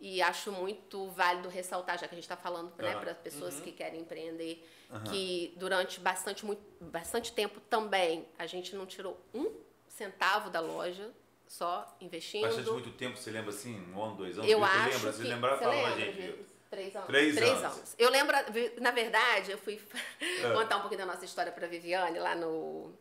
E 0.00 0.22
acho 0.22 0.52
muito 0.52 1.08
válido 1.08 1.48
ressaltar, 1.48 1.98
já 1.98 2.06
que 2.06 2.14
a 2.14 2.16
gente 2.16 2.24
está 2.24 2.36
falando 2.36 2.72
né, 2.78 2.92
Aham. 2.92 3.00
para 3.00 3.10
as 3.10 3.18
pessoas 3.18 3.58
que 3.60 3.72
querem 3.72 4.00
empreender, 4.00 4.64
que 5.10 5.52
durante 5.56 5.98
bastante, 6.00 6.46
muito, 6.46 6.62
bastante 6.80 7.32
tempo 7.32 7.60
também 7.68 8.24
a 8.38 8.46
gente 8.46 8.74
não 8.76 8.86
tirou 8.86 9.18
um 9.34 9.52
centavo 9.98 10.48
da 10.48 10.60
loja, 10.60 11.10
só 11.46 11.96
investindo. 12.00 12.42
Bastante 12.46 12.70
muito 12.70 12.90
tempo, 12.90 13.16
você 13.16 13.30
lembra 13.30 13.50
assim? 13.50 13.74
Um 13.92 14.02
ano, 14.02 14.14
dois 14.14 14.38
anos? 14.38 14.50
Eu 14.50 14.60
Vitor 14.60 14.70
acho 14.70 14.88
lembra? 14.88 15.12
que... 15.12 15.16
Você 15.16 15.22
você 15.24 15.36
pra 15.36 15.70
lembra, 15.70 15.96
gente. 15.96 16.46
Três 16.70 16.94
anos. 16.94 17.06
Três 17.08 17.38
anos. 17.64 17.94
Eu 17.98 18.10
lembro, 18.10 18.36
na 18.80 18.90
verdade, 18.90 19.52
eu 19.52 19.58
fui 19.58 19.80
É. 20.20 20.52
contar 20.52 20.76
um 20.76 20.80
pouquinho 20.80 21.00
da 21.00 21.06
nossa 21.06 21.24
história 21.24 21.50
pra 21.50 21.66
Viviane 21.66 22.18
lá 22.18 22.34
no... 22.34 22.92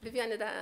Viviane 0.00 0.36
da... 0.36 0.52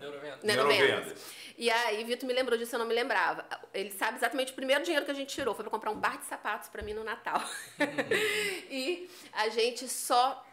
Neurovenda. 0.00 0.38
Neurovendas. 0.44 0.44
Neurovendas. 0.44 1.22
E 1.58 1.68
aí, 1.68 2.04
Vitor 2.04 2.28
me 2.28 2.32
lembrou 2.32 2.56
disso, 2.56 2.76
eu 2.76 2.78
não 2.78 2.86
me 2.86 2.94
lembrava. 2.94 3.44
Ele 3.74 3.90
sabe 3.90 4.16
exatamente 4.18 4.52
o 4.52 4.54
primeiro 4.54 4.84
dinheiro 4.84 5.04
que 5.04 5.10
a 5.10 5.14
gente 5.14 5.34
tirou. 5.34 5.54
Foi 5.54 5.64
pra 5.64 5.70
comprar 5.72 5.90
um 5.90 6.00
par 6.00 6.18
de 6.18 6.24
sapatos 6.26 6.68
pra 6.68 6.82
mim 6.82 6.94
no 6.94 7.02
Natal. 7.02 7.42
e 8.70 9.10
a 9.32 9.48
gente 9.48 9.88
só 9.88 10.46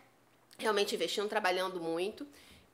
realmente 0.58 0.96
investindo, 0.96 1.30
trabalhando 1.30 1.80
muito. 1.80 2.28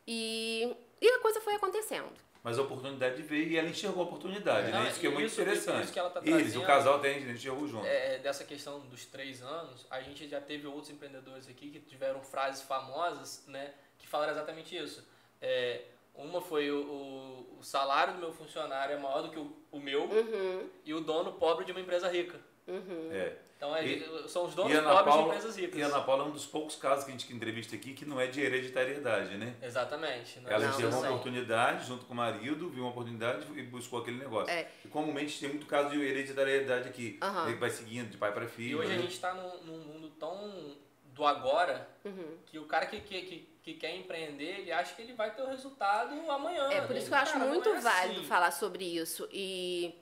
E, 0.07 0.73
e 1.01 1.07
a 1.07 1.19
coisa 1.19 1.39
foi 1.41 1.55
acontecendo. 1.55 2.09
Mas 2.43 2.57
a 2.57 2.61
oportunidade 2.61 3.21
veio 3.21 3.49
e 3.49 3.57
ela 3.57 3.67
enxergou 3.67 4.01
a 4.03 4.05
oportunidade, 4.05 4.71
Não, 4.71 4.81
né? 4.83 4.89
Isso 4.89 4.99
que 4.99 5.07
é 5.07 5.09
muito 5.09 5.27
isso- 5.27 5.41
interessante. 5.41 5.83
isso 5.83 5.93
que 5.93 5.99
ela 5.99 6.09
tá 6.09 6.21
Eles, 6.23 6.41
trazendo- 6.43 6.63
o 6.63 6.65
casal 6.65 6.99
tem, 6.99 7.29
enxergou 7.29 7.67
junto. 7.67 7.85
É, 7.85 8.17
dessa 8.19 8.45
questão 8.45 8.79
dos 8.79 9.05
três 9.05 9.41
anos, 9.41 9.85
a 9.89 10.01
gente 10.01 10.27
já 10.27 10.39
teve 10.39 10.65
outros 10.65 10.89
empreendedores 10.89 11.49
aqui 11.49 11.69
que 11.69 11.79
tiveram 11.81 12.21
frases 12.21 12.61
famosas, 12.61 13.43
né, 13.47 13.73
que 13.97 14.07
falaram 14.07 14.31
exatamente 14.31 14.75
isso. 14.77 15.05
É, 15.41 15.81
uma 16.15 16.41
foi 16.41 16.71
o, 16.71 16.77
o- 16.81 17.57
o 17.59 17.63
salário 17.63 18.13
do 18.13 18.19
meu 18.19 18.31
funcionário 18.31 18.95
é 18.95 18.97
maior 18.97 19.21
do 19.23 19.29
que 19.31 19.39
o, 19.39 19.53
o 19.71 19.79
meu 19.79 20.03
Uhum, 20.03 20.69
e 20.85 20.93
o 20.93 21.01
dono 21.01 21.33
pobre 21.33 21.65
de 21.65 21.71
uma 21.73 21.81
empresa 21.81 22.07
rica. 22.09 22.39
Uhum. 22.69 23.09
É. 23.11 23.33
Então 23.57 23.75
é, 23.75 23.85
E- 23.85 24.29
são 24.29 24.45
os 24.45 24.53
E 24.53 24.55
donos 24.55 24.77
a 24.77 24.81
pobres 24.81 24.97
de 24.99 25.03
Paula, 25.09 25.23
empresas 25.35 25.57
ricas. 25.57 25.77
e 25.79 25.83
a 25.83 25.87
Ana 25.87 25.99
Paula 26.01 26.23
é 26.23 26.27
um 26.27 26.31
dos 26.31 26.45
poucos 26.45 26.77
casos 26.77 27.03
que 27.03 27.11
a 27.11 27.13
gente 27.13 27.33
entrevista 27.33 27.75
aqui 27.75 27.93
que 27.93 28.05
não 28.05 28.17
é 28.21 28.27
de 28.27 28.39
hereditariedade, 28.39 29.35
né? 29.37 29.53
Exatamente. 29.61 30.39
Ela 30.45 30.59
Não, 30.59 30.69
enxergou 30.69 30.91
não 30.91 30.97
uma 30.99 31.07
sei. 31.07 31.09
oportunidade 31.09 31.85
junto 31.85 32.05
com 32.05 32.13
o 32.13 32.15
marido, 32.15 32.69
viu 32.69 32.83
uma 32.83 32.91
oportunidade 32.91 33.45
e 33.59 33.63
buscou 33.63 33.99
aquele 33.99 34.17
negócio. 34.17 34.49
É. 34.49 34.65
E 34.85 34.87
comumente 34.87 35.37
tem 35.41 35.49
muito 35.49 35.65
caso 35.65 35.89
de 35.89 36.01
hereditariedade 36.01 36.87
aqui. 36.87 37.19
Ele 37.47 37.55
vai 37.57 37.69
seguindo 37.69 38.09
de 38.09 38.17
pai 38.17 38.31
para 38.31 38.45
E 38.45 38.47
filho. 38.47 38.79
hoje 38.79 38.91
a 38.93 38.95
né? 38.95 39.01
gente 39.01 39.11
está 39.13 39.33
num, 39.33 39.63
num 39.63 39.77
mundo 39.79 40.09
tão 40.11 40.77
do 41.13 41.25
agora 41.25 41.85
Uhum. 42.05 42.37
que 42.45 42.57
o 42.57 42.63
cara 42.65 42.85
que, 42.85 43.01
que, 43.01 43.21
que, 43.23 43.49
que 43.61 43.73
quer 43.73 43.93
empreender, 43.93 44.59
ele 44.61 44.71
acha 44.71 44.95
que 44.95 45.01
ele 45.01 45.11
vai 45.11 45.35
ter 45.35 45.41
o 45.41 45.47
resultado 45.49 46.13
amanhã. 46.31 46.69
É 46.71 46.79
por 46.79 46.91
né? 46.93 46.99
isso 46.99 47.09
que 47.09 47.13
eu 47.13 47.17
acho 47.17 47.33
Cara, 47.33 47.43
não 47.43 47.51
muito 47.51 47.67
é 47.67 47.79
válido 47.81 48.19
assim. 48.21 48.27
falar 48.29 48.51
sobre 48.51 48.85
isso. 48.85 49.27
E 49.33 49.93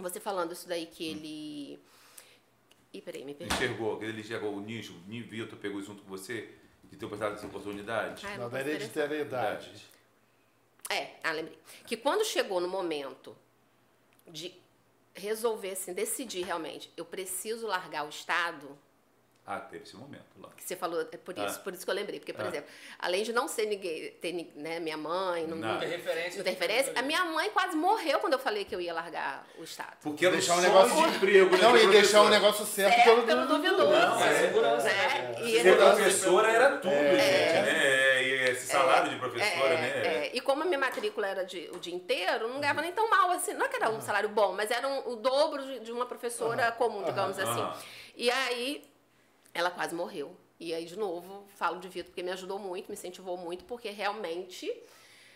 você 0.00 0.20
falando 0.20 0.52
isso 0.52 0.68
daí 0.68 0.86
que 0.86 1.04
ele. 1.08 1.80
Ih, 2.92 3.00
peraí, 3.00 3.24
me 3.24 3.34
perdi. 3.34 3.54
Enxergou, 3.54 4.02
ele 4.02 4.20
enxergou 4.20 4.54
o 4.54 4.60
nicho, 4.60 4.92
o 4.92 5.08
Ninho 5.08 5.26
Vitor 5.26 5.58
pegou 5.58 5.80
junto 5.82 6.02
com 6.02 6.08
você 6.08 6.48
de 6.84 6.96
ter 6.96 7.06
prestado 7.06 7.34
essa 7.34 7.46
oportunidade. 7.46 8.26
Ai, 8.26 8.36
Não, 8.36 8.50
da 8.50 8.60
hereditariedade. 8.60 9.86
É, 10.90 11.14
ah, 11.22 11.30
lembrei. 11.30 11.56
Que 11.86 11.96
quando 11.96 12.24
chegou 12.24 12.60
no 12.60 12.66
momento 12.66 13.36
de 14.26 14.52
resolver, 15.14 15.70
assim, 15.70 15.92
decidir 15.92 16.42
realmente, 16.44 16.92
eu 16.96 17.04
preciso 17.04 17.66
largar 17.66 18.04
o 18.04 18.08
Estado, 18.08 18.76
Ah, 19.52 19.58
teve 19.58 19.82
esse 19.82 19.96
momento 19.96 20.22
lá. 20.40 20.48
que 20.56 20.62
você 20.62 20.76
falou, 20.76 21.00
é 21.00 21.16
por 21.16 21.36
isso, 21.36 21.56
Ah. 21.58 21.60
por 21.64 21.72
isso 21.74 21.84
que 21.84 21.90
eu 21.90 21.94
lembrei. 21.94 22.20
Porque, 22.20 22.32
por 22.32 22.44
Ah. 22.44 22.48
exemplo, 22.48 22.70
além 23.00 23.22
de 23.24 23.32
não 23.32 23.48
ser 23.48 23.66
ninguém, 23.66 24.10
ter 24.20 24.32
né, 24.54 24.78
minha 24.78 24.96
mãe, 24.96 25.46
não, 25.46 25.56
Não. 25.56 25.68
Não 25.72 25.78
tem 25.80 25.88
referência. 25.88 26.36
não 26.38 26.44
tem 26.44 26.52
referência, 26.54 26.92
a 26.96 27.02
minha 27.02 27.24
mãe 27.24 27.50
quase 27.50 27.74
morreu 27.76 28.20
quando 28.20 28.34
eu 28.34 28.38
falei 28.38 28.64
que 28.64 28.74
eu 28.74 28.80
ia 28.80 28.92
largar 28.94 29.44
o 29.58 29.64
Estado. 29.64 29.96
Porque 30.02 30.26
um 30.26 30.30
Deixar 30.30 30.54
um 30.56 30.60
negócio 30.60 30.94
de 31.10 31.16
emprego. 31.16 31.50
né, 31.56 31.62
Não, 31.62 31.76
e 31.76 31.86
deixar 31.88 32.22
um 32.22 32.28
negócio 32.28 32.64
certo, 32.64 32.94
Certo 32.94 33.04
pelo, 33.06 33.22
pelo 33.24 33.46
duvidoso. 33.46 33.90
Não, 33.90 34.24
é 34.24 34.34
segurança, 34.40 34.86
né? 34.86 35.34
E 35.42 35.60
Ser 35.62 35.76
professora 35.76 36.48
era 36.52 36.76
tudo, 36.78 36.92
gente, 36.94 37.18
né? 37.18 38.22
E 38.22 38.50
esse 38.50 38.66
salário 38.66 39.10
de 39.10 39.16
professora, 39.16 39.74
É, 39.74 39.76
né? 39.76 40.26
é. 40.26 40.30
E 40.32 40.40
como 40.40 40.62
a 40.62 40.64
minha 40.66 40.78
matrícula 40.78 41.26
era 41.26 41.44
de, 41.44 41.68
o 41.72 41.78
dia 41.78 41.94
inteiro, 41.94 42.46
não 42.48 42.60
ganhava 42.60 42.80
nem 42.82 42.92
tão 42.92 43.08
mal 43.10 43.30
assim. 43.32 43.52
Não 43.54 43.66
é 43.66 43.68
que 43.68 43.76
era 43.76 43.90
um 43.90 44.00
salário 44.00 44.28
bom, 44.28 44.52
mas 44.52 44.70
era 44.70 44.86
um- 44.86 45.08
o 45.10 45.16
dobro 45.16 45.62
de, 45.64 45.80
de 45.80 45.92
uma 45.92 46.06
professora 46.06 46.70
comum, 46.72 47.02
digamos 47.02 47.38
assim. 47.38 47.66
E 48.16 48.30
aí, 48.30 48.82
ela 49.54 49.70
quase 49.70 49.94
morreu. 49.94 50.36
E 50.58 50.74
aí, 50.74 50.84
de 50.84 50.96
novo, 50.98 51.46
falo 51.56 51.80
de 51.80 51.88
Vitor 51.88 52.10
porque 52.10 52.22
me 52.22 52.30
ajudou 52.32 52.58
muito, 52.58 52.88
me 52.88 52.94
incentivou 52.94 53.36
muito, 53.36 53.64
porque 53.64 53.88
realmente, 53.90 54.70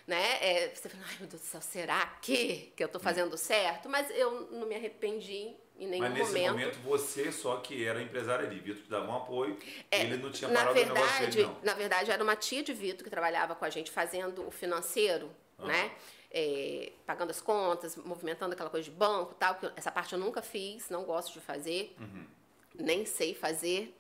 né, 0.07 0.39
é, 0.43 0.75
você 0.75 0.89
fala, 0.89 1.03
ai 1.09 1.17
meu 1.19 1.29
Deus 1.29 1.41
do 1.41 1.47
céu, 1.47 1.63
será 1.63 2.05
que, 2.21 2.73
que 2.77 2.85
eu 2.85 2.89
tô 2.89 2.99
fazendo 3.01 3.37
certo? 3.39 3.89
Mas 3.89 4.11
eu 4.11 4.49
não 4.51 4.67
me 4.67 4.75
arrependi 4.75 5.57
em 5.79 5.87
nenhum 5.89 6.03
Mas 6.03 6.13
nesse 6.15 6.33
momento. 6.33 6.53
momento 6.53 6.79
você 6.81 7.33
só 7.33 7.57
que 7.57 7.85
era 7.87 8.03
empresária 8.03 8.47
ali. 8.47 8.61
Vitor 8.61 8.83
te 8.85 8.91
dava 8.91 9.11
um 9.11 9.17
apoio, 9.17 9.59
É, 9.91 10.03
ele 10.03 10.19
não 10.19 10.31
tinha 10.31 10.51
na 10.51 10.61
parado 10.61 10.79
o 10.79 10.83
negócio 10.85 11.05
verdade, 11.05 11.37
dele, 11.37 11.49
não. 11.49 11.59
na 11.63 11.75
verdade, 11.75 12.11
era 12.11 12.23
uma 12.23 12.37
tia 12.37 12.63
de 12.63 12.73
Vitor 12.75 13.03
que 13.03 13.11
trabalhava 13.11 13.55
com 13.55 13.65
a 13.65 13.71
gente 13.71 13.91
fazendo 13.91 14.47
o 14.47 14.51
financeiro, 14.51 15.31
Ah. 15.59 15.67
né? 15.67 15.91
É, 16.31 16.93
pagando 17.07 17.31
as 17.31 17.41
contas, 17.41 17.97
movimentando 17.97 18.53
aquela 18.55 18.69
coisa 18.69 18.85
de 18.85 18.95
banco 18.95 19.33
e 19.33 19.37
tal, 19.37 19.55
que 19.55 19.71
essa 19.77 19.91
parte 19.91 20.13
eu 20.13 20.19
nunca 20.19 20.43
fiz, 20.43 20.91
não 20.91 21.05
gosto 21.05 21.33
de 21.33 21.41
fazer, 21.41 21.95
Uhum. 21.99 22.27
Nem 22.75 23.05
sei 23.07 23.35
fazer. 23.35 23.95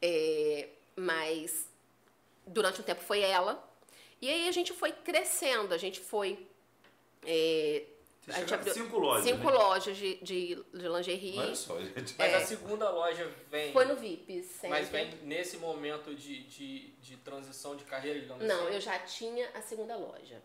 É, 0.00 0.68
mas 0.96 1.66
durante 2.46 2.80
um 2.80 2.84
tempo 2.84 3.00
foi 3.02 3.20
ela. 3.20 3.62
E 4.20 4.28
aí 4.28 4.48
a 4.48 4.52
gente 4.52 4.72
foi 4.72 4.92
crescendo, 4.92 5.72
a 5.72 5.78
gente 5.78 6.00
foi. 6.00 6.46
é, 7.26 7.84
a 8.28 8.40
gente 8.40 8.52
abriu 8.52 8.74
cinco 8.74 8.98
lojas, 8.98 9.24
cinco 9.24 9.46
né? 9.50 9.56
lojas 9.56 9.96
de, 9.96 10.16
de, 10.16 10.54
de 10.56 10.88
lingerie. 10.88 11.38
Olha 11.38 11.54
só, 11.54 11.80
gente. 11.80 12.14
Mas 12.18 12.32
É. 12.32 12.36
a 12.36 12.46
segunda 12.46 12.90
loja 12.90 13.32
vem. 13.50 13.72
Foi 13.72 13.84
no 13.86 13.96
VIPs, 13.96 14.44
sempre. 14.46 14.68
Mas 14.68 14.88
vem 14.90 15.10
nesse 15.22 15.56
momento 15.56 16.14
de, 16.14 16.42
de, 16.44 16.88
de 17.00 17.16
transição 17.18 17.74
de 17.74 17.84
carreira, 17.84 18.20
digamos 18.20 18.44
Não, 18.46 18.64
assim. 18.66 18.74
eu 18.74 18.80
já 18.80 18.98
tinha 18.98 19.48
a 19.54 19.62
segunda 19.62 19.96
loja. 19.96 20.42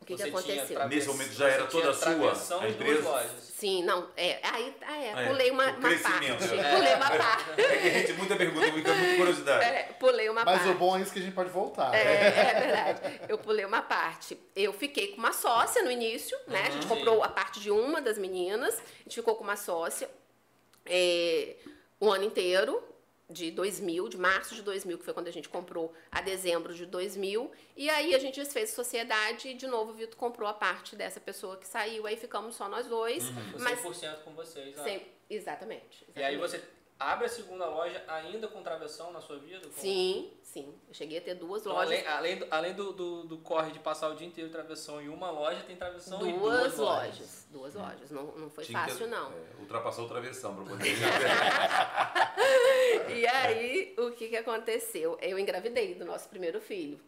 O 0.00 0.04
que, 0.06 0.14
que 0.14 0.22
aconteceu? 0.22 0.88
Nesse 0.88 1.08
momento 1.08 1.32
já 1.32 1.48
era 1.48 1.66
toda 1.66 1.92
sua, 1.92 2.10
a 2.10 2.14
duas 2.14 2.50
empresa? 2.74 3.02
lojas. 3.08 3.30
Sim, 3.56 3.82
não, 3.82 4.08
é, 4.16 4.38
aí 4.42 4.76
ah, 4.86 4.96
é, 5.02 5.12
Ah, 5.14 5.22
é, 5.22 5.28
pulei 5.28 5.50
uma, 5.50 5.64
o 5.64 5.70
uma 5.78 5.88
crescimento, 5.88 6.38
parte. 6.38 6.54
né? 6.54 6.74
Pulei 6.76 6.94
uma 6.94 7.10
parte. 7.10 7.50
É 7.60 7.76
que 7.78 7.88
a 7.88 7.90
gente, 7.90 8.12
muita 8.12 8.36
pergunta, 8.36 8.70
muita, 8.70 8.94
muita 8.94 9.16
curiosidade. 9.16 9.64
É, 9.64 9.82
pulei 9.98 10.28
uma 10.28 10.44
Mas 10.44 10.58
parte. 10.58 10.68
o 10.70 10.74
bom 10.78 10.96
é 10.96 11.00
isso 11.00 11.12
que 11.12 11.18
a 11.18 11.22
gente 11.22 11.34
pode 11.34 11.50
voltar. 11.50 11.92
É, 11.94 11.98
é 12.28 12.60
verdade. 12.60 13.20
Eu 13.28 13.38
pulei 13.38 13.64
uma 13.64 13.82
parte. 13.82 14.38
Eu 14.54 14.72
fiquei 14.72 15.08
com 15.08 15.16
uma 15.16 15.32
sócia 15.32 15.82
no 15.82 15.90
início, 15.90 16.38
né? 16.46 16.66
A 16.66 16.70
gente 16.70 16.82
Uhum. 16.86 16.96
comprou 16.96 17.24
a 17.24 17.28
parte 17.28 17.58
de 17.58 17.70
uma 17.70 18.00
das 18.00 18.18
meninas, 18.18 18.74
a 18.74 19.02
gente 19.04 19.14
ficou 19.14 19.34
com 19.34 19.42
uma 19.44 19.56
sócia 19.56 20.08
é, 20.84 21.56
o 21.98 22.10
ano 22.12 22.24
inteiro, 22.24 22.80
de 23.28 23.50
2000, 23.50 24.08
de 24.08 24.16
março 24.16 24.54
de 24.54 24.62
2000, 24.62 24.98
que 24.98 25.04
foi 25.04 25.12
quando 25.12 25.28
a 25.28 25.32
gente 25.32 25.48
comprou, 25.48 25.92
a 26.12 26.20
dezembro 26.20 26.72
de 26.74 26.86
2000. 26.86 27.50
E 27.76 27.90
aí 27.90 28.14
a 28.14 28.18
gente 28.18 28.38
desfez 28.40 28.70
a 28.70 28.74
sociedade 28.74 29.48
e, 29.48 29.54
de 29.54 29.66
novo, 29.66 29.90
o 29.90 29.94
Vitor 29.94 30.16
comprou 30.16 30.48
a 30.48 30.54
parte 30.54 30.94
dessa 30.94 31.18
pessoa 31.20 31.56
que 31.56 31.66
saiu. 31.66 32.06
Aí 32.06 32.16
ficamos 32.16 32.54
só 32.54 32.68
nós 32.68 32.86
dois. 32.86 33.24
Foi 33.52 33.60
Mas 33.60 33.80
100% 33.80 34.22
com 34.24 34.32
vocês. 34.34 34.78
ah. 34.78 34.84
sem- 34.84 35.06
exatamente, 35.28 36.06
E 36.14 36.22
aí 36.22 36.34
exatamente. 36.36 36.38
você 36.38 36.75
abre 36.98 37.26
a 37.26 37.28
segunda 37.28 37.66
loja 37.66 38.02
ainda 38.08 38.48
com 38.48 38.62
travessão 38.62 39.12
na 39.12 39.20
sua 39.20 39.38
vida? 39.38 39.66
Com- 39.68 39.72
Sim, 39.80 40.30
sim. 40.42 40.74
Eu 40.88 40.94
cheguei 40.94 41.18
a 41.18 41.20
ter 41.20 41.34
duas 41.34 41.60
Então, 41.62 41.72
lojas. 41.72 41.90
além, 41.92 42.06
além, 42.06 42.36
do, 42.38 42.46
além 42.50 42.74
do, 42.74 42.92
do, 42.92 43.24
do 43.24 43.38
corre 43.38 43.70
de 43.72 43.78
passar 43.78 44.08
o 44.10 44.14
dia 44.14 44.26
inteiro 44.26 44.50
travessão 44.50 45.00
em 45.00 45.08
uma 45.08 45.30
loja, 45.30 45.62
tem 45.64 45.76
travessão 45.76 46.18
em 46.26 46.38
Duas 46.38 46.40
duas 46.72 46.76
lojas. 46.78 46.78
lojas. 47.18 47.46
Duas 47.50 47.74
lojas. 47.74 48.10
Não, 48.10 48.24
não 48.36 48.50
foi 48.50 48.64
Tinha 48.64 48.82
que, 48.84 48.90
fácil, 48.90 49.06
não. 49.08 49.30
é, 49.30 49.60
ultrapassou 49.60 50.04
o 50.06 50.08
travessão 50.08 50.54
pra 50.54 50.64
poder. 50.64 50.96
E 53.08 53.26
aí, 53.26 53.94
o 53.98 54.10
que, 54.12 54.28
que 54.28 54.36
aconteceu? 54.36 55.16
Eu 55.22 55.38
engravidei 55.38 55.94
do 55.94 56.04
nosso 56.04 56.28
primeiro 56.28 56.60
filho. 56.60 57.00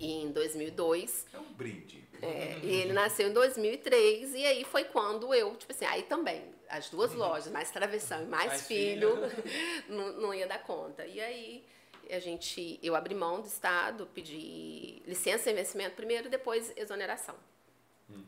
Em 0.00 0.30
2002. 0.32 1.26
é 1.32 1.38
um 1.38 1.52
brinde. 1.52 2.04
É, 2.22 2.56
e 2.62 2.72
ele 2.72 2.92
nasceu 2.92 3.28
em 3.28 3.32
2003. 3.32 4.34
E 4.34 4.46
aí 4.46 4.64
foi 4.64 4.84
quando 4.84 5.34
eu, 5.34 5.56
tipo 5.56 5.72
assim, 5.72 5.84
aí 5.84 6.04
também, 6.04 6.44
as 6.68 6.88
duas 6.88 7.12
lojas, 7.12 7.52
mais 7.52 7.70
travessão 7.70 8.22
e 8.22 8.26
mais, 8.26 8.46
Mais 8.46 8.66
filho, 8.66 9.28
filho. 9.28 9.44
não, 9.90 10.12
não 10.12 10.34
ia 10.34 10.46
dar 10.46 10.62
conta. 10.62 11.04
E 11.04 11.20
aí, 11.20 11.64
a 12.08 12.20
gente, 12.20 12.78
eu 12.80 12.94
abri 12.94 13.14
mão 13.14 13.40
do 13.40 13.48
Estado, 13.48 14.08
pedi 14.14 15.02
licença 15.04 15.50
e 15.50 15.52
investimento 15.52 15.96
primeiro, 15.96 16.30
depois 16.30 16.72
exoneração. 16.76 17.34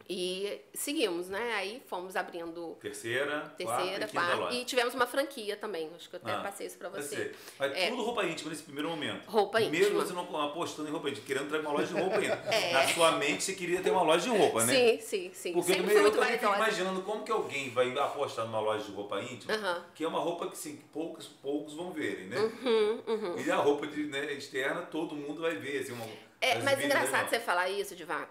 E 0.09 0.61
seguimos, 0.75 1.29
né? 1.29 1.55
Aí 1.55 1.83
fomos 1.87 2.15
abrindo 2.17 2.77
Terceira, 2.81 3.41
terceira, 3.57 3.75
quarta 3.77 4.05
e 4.05 4.09
quinta 4.09 4.37
quarta. 4.37 4.55
E 4.55 4.65
tivemos 4.65 4.95
uma 4.95 5.07
franquia 5.07 5.57
também. 5.57 5.91
Acho 5.95 6.09
que 6.11 6.17
eu 6.17 6.21
até 6.23 6.33
Ah, 6.33 6.41
passei 6.43 6.67
isso 6.67 6.77
pra 6.79 6.89
você. 6.91 7.35
Mas 7.59 7.73
É. 7.73 7.89
tudo 7.89 8.03
roupa 8.03 8.25
íntima 8.25 8.51
nesse 8.51 8.63
primeiro 8.63 8.89
momento. 8.91 9.27
Roupa 9.27 9.61
Mesmo 9.61 9.77
íntima. 9.77 10.05
você 10.05 10.13
não 10.13 10.23
apostando 10.45 10.89
em 10.89 10.93
roupa 10.93 11.09
íntima, 11.09 11.27
querendo 11.27 11.49
trazer 11.49 11.67
uma 11.67 11.73
loja 11.75 11.87
de 11.95 12.01
roupa 12.01 12.17
íntima. 12.19 12.35
É. 12.55 12.73
Na 12.73 12.89
sua 12.89 13.13
mente 13.13 13.43
você 13.45 13.55
queria 13.55 13.81
ter 13.83 13.91
uma 13.91 14.03
loja 14.03 14.31
de 14.31 14.37
roupa, 14.37 14.65
né? 14.65 14.73
Sim, 14.75 15.01
sim, 15.01 15.31
sim. 15.33 15.53
Porque 15.55 15.73
Sempre 15.73 15.83
também, 15.83 15.97
fui 15.97 16.07
eu 16.07 16.13
também 16.13 16.39
fico 16.39 16.55
imaginando 16.55 17.03
como 17.03 17.25
que 17.25 17.33
alguém 17.33 17.71
vai 17.71 17.99
apostar 17.99 18.45
numa 18.47 18.61
loja 18.61 18.85
de 18.85 18.93
roupa 18.93 19.21
íntima, 19.23 19.55
Aham. 19.55 19.85
que 19.95 20.05
é 20.05 20.09
uma 20.09 20.21
roupa 20.21 20.49
que 20.49 20.57
sim, 20.57 20.81
poucos, 20.93 21.27
poucos 21.27 21.75
vão 21.75 21.93
verem, 21.93 22.27
né? 22.27 22.39
Uhum, 22.39 23.39
E 23.45 23.51
a 23.51 23.57
roupa 23.57 23.87
de, 23.87 24.05
né, 24.05 24.33
externa 24.33 24.83
todo 24.83 25.15
mundo 25.15 25.41
vai 25.43 25.57
ver. 25.57 25.81
Assim, 25.81 25.93
uma, 25.93 26.07
É, 26.41 26.53
as 26.59 26.65
mas 26.65 26.83
engraçado 26.85 27.29
você 27.31 27.41
falar 27.41 27.69
isso, 27.71 27.95
Divar. 27.97 28.29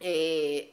É, 0.00 0.68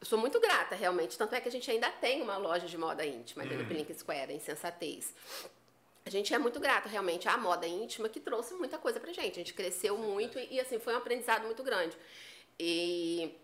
eu 0.00 0.06
sou 0.06 0.18
muito 0.18 0.40
grata, 0.40 0.74
realmente. 0.74 1.16
Tanto 1.18 1.34
é 1.34 1.40
que 1.40 1.48
a 1.48 1.52
gente 1.52 1.70
ainda 1.70 1.90
tem 1.90 2.22
uma 2.22 2.36
loja 2.36 2.66
de 2.66 2.78
moda 2.78 3.04
íntima 3.04 3.42
ali 3.42 3.56
no 3.56 3.66
Pink 3.66 3.92
Square, 3.94 4.32
em 4.32 4.40
Sensatez. 4.40 5.14
A 6.04 6.10
gente 6.10 6.32
é 6.32 6.38
muito 6.38 6.58
grata, 6.58 6.88
realmente, 6.88 7.28
à 7.28 7.36
moda 7.36 7.66
íntima, 7.66 8.08
que 8.08 8.18
trouxe 8.18 8.54
muita 8.54 8.78
coisa 8.78 8.98
pra 8.98 9.12
gente. 9.12 9.32
A 9.32 9.42
gente 9.42 9.54
cresceu 9.54 9.96
muito 9.98 10.38
e, 10.38 10.54
e, 10.54 10.60
assim, 10.60 10.78
foi 10.78 10.94
um 10.94 10.96
aprendizado 10.96 11.44
muito 11.44 11.62
grande. 11.62 11.96
E 12.58 13.34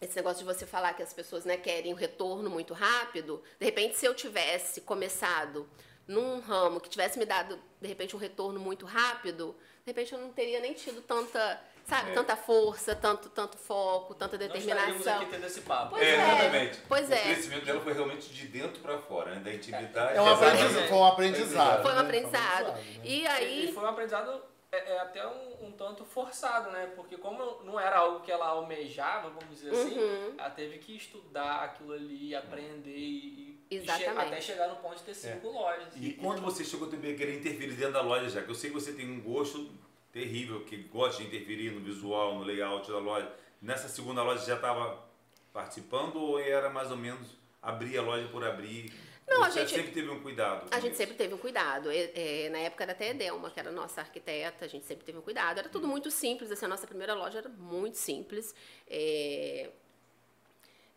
esse 0.00 0.14
negócio 0.16 0.38
de 0.38 0.44
você 0.44 0.66
falar 0.66 0.92
que 0.94 1.02
as 1.02 1.12
pessoas 1.12 1.44
né, 1.44 1.56
querem 1.56 1.92
um 1.92 1.96
retorno 1.96 2.50
muito 2.50 2.74
rápido, 2.74 3.42
de 3.58 3.64
repente, 3.64 3.96
se 3.96 4.04
eu 4.04 4.14
tivesse 4.14 4.82
começado 4.82 5.68
num 6.06 6.40
ramo 6.40 6.80
que 6.80 6.88
tivesse 6.88 7.18
me 7.18 7.24
dado, 7.24 7.58
de 7.80 7.88
repente, 7.88 8.14
um 8.14 8.18
retorno 8.18 8.60
muito 8.60 8.84
rápido, 8.84 9.56
de 9.84 9.90
repente 9.90 10.12
eu 10.12 10.18
não 10.18 10.30
teria 10.32 10.60
nem 10.60 10.74
tido 10.74 11.00
tanta, 11.00 11.60
sabe, 11.84 12.10
É. 12.10 12.14
tanta 12.14 12.36
força, 12.36 12.94
tanto, 12.96 13.28
tanto 13.30 13.56
foco, 13.56 14.14
tanta 14.14 14.36
determinação. 14.38 15.16
aqui 15.20 15.30
tendo 15.30 15.46
esse 15.46 15.60
papo. 15.62 15.90
Pois 15.90 16.02
É, 16.02 16.10
é, 16.10 16.24
exatamente. 16.34 16.80
pois 16.88 17.08
o 17.08 17.12
é. 17.12 17.22
crescimento 17.22 17.64
dela 17.64 17.80
foi 17.80 17.92
realmente 17.92 18.28
de 18.32 18.46
dentro 18.48 18.80
pra 18.80 18.98
fora, 18.98 19.34
né? 19.34 19.40
Da 19.40 19.52
intimidade. 19.54 20.16
É 20.16 20.22
um 20.22 20.36
foi 20.36 20.96
um 20.98 21.04
aprendizado. 21.06 21.82
Foi 21.82 21.92
um 21.92 21.94
né? 21.96 22.00
aprendizado. 22.00 22.72
né? 22.72 22.84
E 23.04 23.20
E 23.22 23.26
aí, 23.26 23.72
foi 23.72 23.82
um 23.84 23.88
aprendizado 23.88 24.42
é, 24.72 24.92
é 24.94 24.98
até 25.00 25.24
um, 25.26 25.66
um 25.66 25.72
tanto 25.72 26.04
forçado, 26.04 26.70
né? 26.72 26.90
Porque 26.96 27.16
como 27.16 27.62
não 27.62 27.78
era 27.78 27.98
algo 27.98 28.20
que 28.20 28.32
ela 28.32 28.46
almejava, 28.48 29.28
vamos 29.30 29.48
dizer 29.50 29.70
assim, 29.70 29.96
Uhum. 29.98 30.34
ela 30.36 30.50
teve 30.50 30.78
que 30.78 30.96
estudar 30.96 31.62
aquilo 31.64 31.92
ali, 31.92 32.34
aprender 32.34 32.90
e, 32.90 33.60
e 33.70 33.80
che- 33.86 34.06
até 34.06 34.40
chegar 34.40 34.68
no 34.68 34.76
ponto 34.76 34.96
de 34.96 35.02
ter 35.04 35.14
cinco 35.14 35.48
lojas. 35.48 35.88
E 35.96 36.14
quando 36.14 36.42
você 36.42 36.64
chegou 36.64 36.88
também 36.88 37.14
a 37.14 37.16
querer 37.16 37.38
interferir 37.38 37.74
dentro 37.74 37.92
da 37.92 38.02
loja 38.02 38.28
já, 38.28 38.42
que 38.42 38.50
eu 38.50 38.54
sei 38.54 38.70
que 38.70 38.74
você 38.74 38.92
tem 38.92 39.08
um 39.08 39.20
gosto 39.20 39.70
terrível, 40.14 40.64
que 40.64 40.76
gosta 40.84 41.20
de 41.20 41.28
interferir 41.28 41.72
no 41.72 41.80
visual, 41.80 42.36
no 42.36 42.44
layout 42.44 42.88
da 42.88 42.98
loja, 42.98 43.30
nessa 43.60 43.88
segunda 43.88 44.22
loja 44.22 44.46
já 44.46 44.54
estava 44.54 45.04
participando 45.52 46.16
ou 46.16 46.38
era 46.38 46.70
mais 46.70 46.88
ou 46.92 46.96
menos 46.96 47.36
abrir 47.60 47.98
a 47.98 48.02
loja 48.02 48.28
por 48.28 48.44
abrir? 48.44 48.92
Não, 49.26 49.42
a 49.42 49.50
você 49.50 49.60
gente- 49.60 49.74
sempre 49.74 49.90
teve 49.90 50.08
um 50.10 50.20
cuidado. 50.20 50.68
A 50.70 50.78
gente 50.78 50.92
isso? 50.92 50.98
sempre 50.98 51.16
teve 51.16 51.34
um 51.34 51.38
cuidado. 51.38 51.90
E, 51.90 52.12
é, 52.14 52.48
na 52.50 52.58
época 52.58 52.84
era 52.84 52.92
até 52.92 53.08
a 53.08 53.10
Edelma, 53.10 53.50
que 53.50 53.58
era 53.58 53.70
a 53.70 53.72
nossa 53.72 54.02
arquiteta, 54.02 54.64
a 54.64 54.68
gente 54.68 54.84
sempre 54.84 55.04
teve 55.04 55.18
um 55.18 55.22
cuidado. 55.22 55.58
Era 55.58 55.68
tudo 55.68 55.88
muito 55.88 56.10
simples, 56.10 56.52
assim, 56.52 56.66
a 56.66 56.68
nossa 56.68 56.86
primeira 56.86 57.14
loja 57.14 57.38
era 57.38 57.48
muito 57.48 57.96
simples. 57.96 58.54
É, 58.86 59.70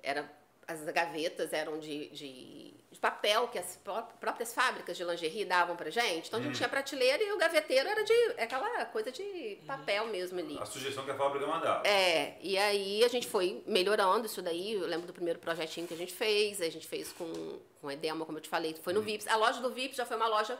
era, 0.03 0.31
as 0.67 0.83
gavetas 0.83 1.53
eram 1.53 1.79
de, 1.79 2.09
de, 2.09 2.73
de 2.89 2.99
papel 2.99 3.47
que 3.49 3.59
as 3.59 3.75
pró- 3.83 4.01
próprias 4.19 4.53
fábricas 4.53 4.95
de 4.95 5.03
lingerie 5.03 5.43
davam 5.43 5.75
pra 5.75 5.89
gente. 5.89 6.27
Então 6.27 6.39
a 6.39 6.43
gente 6.43 6.55
tinha 6.55 6.69
prateleira 6.69 7.21
e 7.21 7.31
o 7.33 7.37
gaveteiro 7.37 7.87
era 7.87 8.01
de 8.03 8.13
aquela 8.37 8.85
coisa 8.85 9.11
de 9.11 9.59
papel 9.67 10.07
mesmo 10.07 10.39
ali. 10.39 10.57
A 10.57 10.65
sugestão 10.65 11.03
que 11.03 11.11
a 11.11 11.15
fábrica 11.15 11.45
mandava. 11.45 11.85
É, 11.85 12.37
e 12.41 12.57
aí 12.57 13.03
a 13.03 13.07
gente 13.09 13.27
foi 13.27 13.61
melhorando 13.67 14.25
isso 14.25 14.41
daí. 14.41 14.73
Eu 14.73 14.87
lembro 14.87 15.05
do 15.05 15.13
primeiro 15.13 15.37
projetinho 15.39 15.85
que 15.85 15.93
a 15.93 15.97
gente 15.97 16.13
fez, 16.13 16.61
a 16.61 16.69
gente 16.69 16.87
fez 16.87 17.11
com, 17.11 17.59
com 17.81 17.91
edema, 17.91 18.25
como 18.25 18.37
eu 18.37 18.41
te 18.41 18.49
falei, 18.49 18.73
foi 18.81 18.93
no 18.93 19.01
Vips. 19.01 19.27
A 19.27 19.35
loja 19.35 19.59
do 19.61 19.69
Vips 19.69 19.97
já 19.97 20.05
foi 20.05 20.15
uma 20.15 20.27
loja 20.27 20.57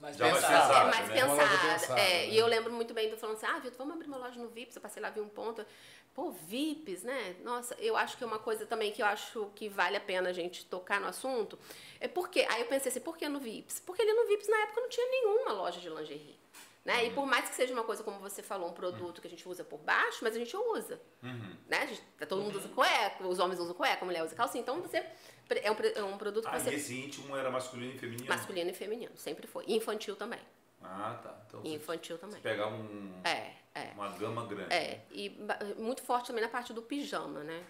Mas 0.00 0.16
Já 0.16 0.30
mais 0.30 0.44
pensado. 0.44 0.72
é, 0.72 0.84
mais 0.84 1.08
né? 1.08 1.14
Pensada. 1.14 1.58
pensada, 1.58 2.00
é, 2.00 2.04
né? 2.04 2.28
E 2.28 2.38
eu 2.38 2.46
lembro 2.46 2.72
muito 2.72 2.94
bem 2.94 3.10
do 3.10 3.16
falando 3.16 3.36
assim, 3.36 3.46
ah, 3.46 3.58
Vitor, 3.58 3.78
vamos 3.78 3.94
abrir 3.94 4.06
uma 4.06 4.16
loja 4.16 4.40
no 4.40 4.48
Vips. 4.48 4.76
Eu 4.76 4.82
passei 4.82 5.02
lá, 5.02 5.10
vi 5.10 5.20
um 5.20 5.28
ponto. 5.28 5.66
Pô, 6.14 6.30
Vips, 6.30 7.02
né? 7.02 7.36
Nossa, 7.42 7.74
eu 7.80 7.96
acho 7.96 8.16
que 8.16 8.24
é 8.24 8.26
uma 8.26 8.38
coisa 8.38 8.64
também 8.64 8.92
que 8.92 9.02
eu 9.02 9.06
acho 9.06 9.50
que 9.54 9.68
vale 9.68 9.96
a 9.96 10.00
pena 10.00 10.30
a 10.30 10.32
gente 10.32 10.64
tocar 10.66 11.00
no 11.00 11.08
assunto. 11.08 11.58
É 12.00 12.06
porque, 12.06 12.46
aí 12.48 12.60
eu 12.60 12.66
pensei 12.66 12.90
assim, 12.90 13.00
por 13.00 13.16
que 13.16 13.28
no 13.28 13.40
Vips? 13.40 13.80
Porque 13.80 14.02
ali 14.02 14.12
no 14.12 14.26
Vips, 14.26 14.48
na 14.48 14.58
época, 14.62 14.80
não 14.80 14.88
tinha 14.88 15.06
nenhuma 15.06 15.52
loja 15.52 15.80
de 15.80 15.88
lingerie. 15.88 16.38
Né? 16.84 17.06
E 17.06 17.10
por 17.10 17.26
mais 17.26 17.48
que 17.48 17.54
seja 17.54 17.74
uma 17.74 17.84
coisa, 17.84 18.02
como 18.02 18.18
você 18.18 18.42
falou, 18.42 18.70
um 18.70 18.72
produto 18.72 19.20
que 19.20 19.26
a 19.26 19.30
gente 19.30 19.46
usa 19.46 19.62
por 19.62 19.78
baixo, 19.78 20.20
mas 20.22 20.34
a 20.34 20.38
gente 20.38 20.56
usa. 20.56 20.98
Uhum. 21.22 21.56
Né? 21.66 21.82
A 21.82 21.86
gente, 21.86 22.02
todo 22.26 22.40
mundo 22.40 22.56
usa 22.56 22.68
cueca, 22.68 23.26
os 23.26 23.38
homens 23.38 23.60
usam 23.60 23.74
cueca, 23.74 24.02
a 24.02 24.06
mulher 24.06 24.24
usa 24.24 24.34
calcinha. 24.34 24.62
Então, 24.62 24.80
você 24.80 25.04
é 25.50 25.70
um, 25.70 25.76
é 25.96 26.02
um 26.04 26.18
produto 26.18 26.44
que 26.48 26.54
Ah, 26.54 26.58
você... 26.60 26.70
e 26.70 26.74
esse 26.74 26.94
íntimo 26.94 27.36
era 27.36 27.50
masculino 27.50 27.94
e 27.94 27.98
feminino? 27.98 28.28
Masculino 28.28 28.70
e 28.70 28.74
feminino, 28.74 29.12
sempre 29.16 29.46
foi. 29.46 29.64
E 29.66 29.74
infantil 29.76 30.14
também. 30.16 30.40
Ah, 30.82 31.18
tá. 31.22 31.42
Então 31.48 31.60
E 31.64 31.70
você, 31.70 31.74
infantil 31.76 32.16
você 32.16 32.20
também. 32.20 32.40
pegar 32.40 32.68
um, 32.68 33.20
É, 33.24 33.52
é. 33.74 33.92
uma 33.94 34.10
gama 34.16 34.44
grande. 34.46 34.72
É, 34.72 35.00
e 35.10 35.28
ba- 35.30 35.58
muito 35.76 36.02
forte 36.02 36.28
também 36.28 36.42
na 36.42 36.48
parte 36.50 36.72
do 36.72 36.82
pijama, 36.82 37.42
né? 37.42 37.64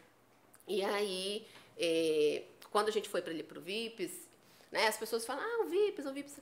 E 0.67 0.85
aí, 0.85 1.47
é, 1.79 2.43
quando 2.71 2.89
a 2.89 2.93
gente 2.93 3.09
foi 3.09 3.23
para 3.23 3.33
ali 3.33 3.43
pro 3.43 3.61
VIPs, 3.61 4.29
né, 4.71 4.87
as 4.87 4.99
pessoas 4.99 5.25
falam, 5.25 5.43
ah, 5.43 5.65
o 5.65 5.69
VIPs, 5.69 6.05
o 6.05 6.13
VIPs. 6.13 6.39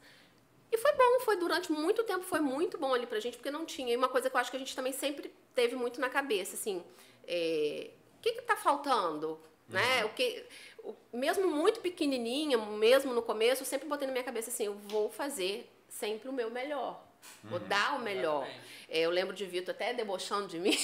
E 0.73 0.77
foi 0.79 0.93
bom, 0.95 1.21
foi 1.21 1.37
durante 1.37 1.71
muito 1.71 2.03
tempo, 2.03 2.25
foi 2.25 2.41
muito 2.41 2.77
bom 2.77 2.93
ali 2.93 3.07
pra 3.07 3.21
gente, 3.21 3.37
porque 3.37 3.53
não 3.53 3.65
tinha. 3.65 3.93
E 3.93 3.97
uma 3.97 4.09
coisa 4.09 4.29
que 4.29 4.35
eu 4.35 4.41
acho 4.41 4.51
que 4.51 4.57
a 4.57 4.61
gente 4.61 4.75
também 4.75 4.93
sempre 4.93 5.33
teve 5.55 5.77
muito 5.77 6.01
na 6.01 6.09
cabeça, 6.11 6.57
assim, 6.57 6.83
é, 7.29 7.91
o 8.19 8.21
que 8.21 8.33
que 8.33 8.43
tá 8.43 8.57
faltando? 8.57 9.39
Né? 9.69 10.05
O 10.05 10.09
que, 10.11 10.45
o- 10.76 10.76
mesmo 11.13 11.49
muito 11.49 11.81
pequenininha, 11.81 12.59
mesmo 12.59 13.15
no 13.15 13.23
começo, 13.23 13.63
eu 13.63 13.67
sempre 13.67 13.89
botei 13.89 14.07
na 14.07 14.13
minha 14.13 14.25
cabeça 14.25 14.51
assim, 14.51 14.67
eu 14.67 14.75
vou 14.75 15.11
fazer 15.11 15.71
sempre 15.89 16.29
o 16.29 16.33
meu 16.33 16.51
melhor. 16.51 17.05
Vou 17.45 17.59
dar 17.59 17.97
o 17.97 18.03
melhor. 18.03 18.47
É, 18.89 19.01
eu 19.01 19.11
lembro 19.11 19.35
de 19.35 19.45
Vitor 19.45 19.75
até 19.75 19.93
debochando 19.93 20.47
de 20.47 20.59
mim. 20.59 20.77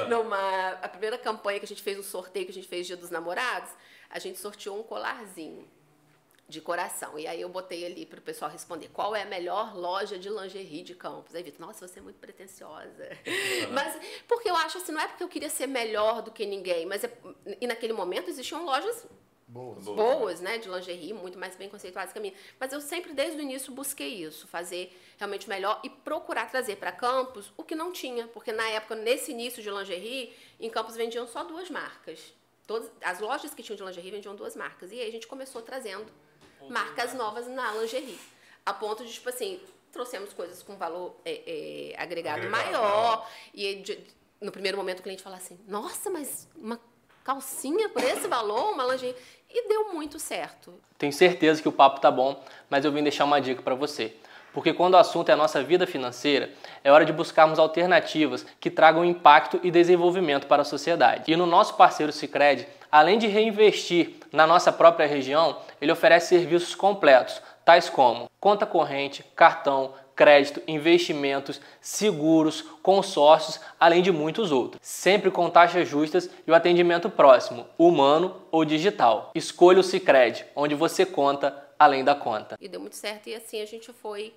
É. 0.00 0.06
Numa, 0.08 0.70
a 0.82 0.88
primeira 0.88 1.18
campanha 1.18 1.58
que 1.58 1.64
a 1.64 1.68
gente 1.68 1.82
fez, 1.82 1.98
um 1.98 2.02
sorteio 2.02 2.44
que 2.44 2.50
a 2.50 2.54
gente 2.54 2.68
fez 2.68 2.86
Dia 2.86 2.96
dos 2.96 3.10
Namorados, 3.10 3.70
a 4.10 4.18
gente 4.18 4.38
sorteou 4.38 4.78
um 4.78 4.82
colarzinho 4.82 5.68
de 6.48 6.60
coração. 6.60 7.18
E 7.18 7.26
aí 7.26 7.40
eu 7.40 7.48
botei 7.48 7.84
ali 7.84 8.06
para 8.06 8.18
o 8.20 8.22
pessoal 8.22 8.50
responder 8.50 8.88
qual 8.92 9.16
é 9.16 9.22
a 9.22 9.26
melhor 9.26 9.76
loja 9.76 10.18
de 10.18 10.28
lingerie 10.28 10.82
de 10.82 10.94
Campos. 10.94 11.34
Aí 11.34 11.42
Vitor, 11.42 11.66
nossa, 11.66 11.86
você 11.86 11.98
é 11.98 12.02
muito 12.02 12.18
pretensiosa. 12.18 13.08
mas 13.72 13.98
porque 14.28 14.48
eu 14.48 14.56
acho 14.56 14.78
assim, 14.78 14.92
não 14.92 15.00
é 15.00 15.08
porque 15.08 15.24
eu 15.24 15.28
queria 15.28 15.50
ser 15.50 15.66
melhor 15.66 16.22
do 16.22 16.30
que 16.30 16.46
ninguém, 16.46 16.86
mas 16.86 17.02
é, 17.02 17.12
e 17.60 17.66
naquele 17.66 17.92
momento 17.92 18.30
existiam 18.30 18.64
lojas 18.64 19.06
Boas. 19.56 19.84
Boa. 19.84 20.16
boas, 20.16 20.40
né, 20.40 20.58
de 20.58 20.68
lingerie, 20.68 21.12
muito 21.12 21.38
mais 21.38 21.56
bem 21.56 21.68
conceituadas 21.68 22.12
que 22.12 22.18
a 22.18 22.22
minha. 22.22 22.34
Mas 22.60 22.72
eu 22.72 22.80
sempre, 22.80 23.12
desde 23.12 23.38
o 23.38 23.42
início, 23.42 23.72
busquei 23.72 24.22
isso, 24.22 24.46
fazer 24.46 24.96
realmente 25.18 25.48
melhor 25.48 25.80
e 25.82 25.88
procurar 25.90 26.50
trazer 26.50 26.76
para 26.76 26.92
Campos 26.92 27.52
o 27.56 27.64
que 27.64 27.74
não 27.74 27.92
tinha. 27.92 28.26
Porque 28.28 28.52
na 28.52 28.68
época, 28.68 28.94
nesse 28.94 29.30
início 29.32 29.62
de 29.62 29.70
lingerie, 29.70 30.34
em 30.60 30.68
Campos 30.70 30.96
vendiam 30.96 31.26
só 31.26 31.42
duas 31.44 31.70
marcas. 31.70 32.34
Todas, 32.66 32.90
as 33.00 33.20
lojas 33.20 33.54
que 33.54 33.62
tinham 33.62 33.76
de 33.76 33.82
lingerie 33.84 34.10
vendiam 34.10 34.34
duas 34.34 34.54
marcas. 34.56 34.90
E 34.92 35.00
aí 35.00 35.08
a 35.08 35.12
gente 35.12 35.26
começou 35.26 35.62
trazendo 35.62 36.06
marcas 36.68 37.14
novas 37.14 37.46
na 37.46 37.72
lingerie. 37.74 38.18
A 38.64 38.74
ponto 38.74 39.04
de, 39.04 39.12
tipo 39.12 39.28
assim, 39.28 39.60
trouxemos 39.92 40.32
coisas 40.32 40.62
com 40.62 40.76
valor 40.76 41.16
é, 41.24 41.92
é, 41.92 41.94
agregado, 42.02 42.38
Agregado, 42.46 42.50
maior. 42.72 43.30
E 43.54 43.76
de- 43.76 44.00
no 44.40 44.50
primeiro 44.52 44.76
momento 44.76 45.00
o 45.00 45.02
cliente 45.02 45.22
fala 45.22 45.36
assim, 45.36 45.58
nossa, 45.66 46.10
mas 46.10 46.48
uma 46.56 46.80
calcinha 47.26 47.88
por 47.88 48.04
esse 48.04 48.28
valor, 48.28 48.72
uma 48.72 48.84
lingerie. 48.84 49.16
E 49.50 49.68
deu 49.68 49.92
muito 49.92 50.16
certo. 50.18 50.72
Tenho 50.96 51.12
certeza 51.12 51.60
que 51.60 51.68
o 51.68 51.72
papo 51.72 52.00
tá 52.00 52.08
bom, 52.08 52.40
mas 52.70 52.84
eu 52.84 52.92
vim 52.92 53.02
deixar 53.02 53.24
uma 53.24 53.40
dica 53.40 53.60
para 53.62 53.74
você. 53.74 54.14
Porque 54.52 54.72
quando 54.72 54.94
o 54.94 54.96
assunto 54.96 55.28
é 55.28 55.32
a 55.32 55.36
nossa 55.36 55.62
vida 55.62 55.86
financeira, 55.86 56.50
é 56.84 56.90
hora 56.90 57.04
de 57.04 57.12
buscarmos 57.12 57.58
alternativas 57.58 58.46
que 58.60 58.70
tragam 58.70 59.04
impacto 59.04 59.58
e 59.62 59.70
desenvolvimento 59.70 60.46
para 60.46 60.62
a 60.62 60.64
sociedade. 60.64 61.32
E 61.32 61.36
no 61.36 61.46
nosso 61.46 61.74
parceiro 61.74 62.12
Sicredi, 62.12 62.66
além 62.90 63.18
de 63.18 63.26
reinvestir 63.26 64.14
na 64.32 64.46
nossa 64.46 64.72
própria 64.72 65.06
região, 65.06 65.58
ele 65.80 65.92
oferece 65.92 66.28
serviços 66.28 66.74
completos, 66.74 67.42
tais 67.64 67.90
como 67.90 68.30
conta 68.38 68.64
corrente, 68.64 69.24
cartão, 69.34 69.92
crédito, 70.20 70.62
investimentos, 70.66 71.60
seguros, 71.80 72.62
consórcios, 72.82 73.60
além 73.78 74.02
de 74.02 74.10
muitos 74.10 74.50
outros. 74.50 74.80
Sempre 74.82 75.30
com 75.30 75.50
taxas 75.50 75.86
justas 75.86 76.28
e 76.46 76.50
o 76.50 76.54
atendimento 76.54 77.10
próximo, 77.10 77.66
humano 77.78 78.34
ou 78.50 78.64
digital. 78.64 79.30
Escolha 79.34 79.80
o 79.80 79.84
Sicredi, 79.84 80.46
onde 80.56 80.74
você 80.74 81.04
conta 81.04 81.62
além 81.78 82.02
da 82.02 82.14
conta. 82.14 82.56
E 82.58 82.66
deu 82.66 82.80
muito 82.80 82.96
certo. 82.96 83.28
E 83.28 83.34
assim 83.34 83.60
a 83.60 83.66
gente 83.66 83.92
foi 83.92 84.32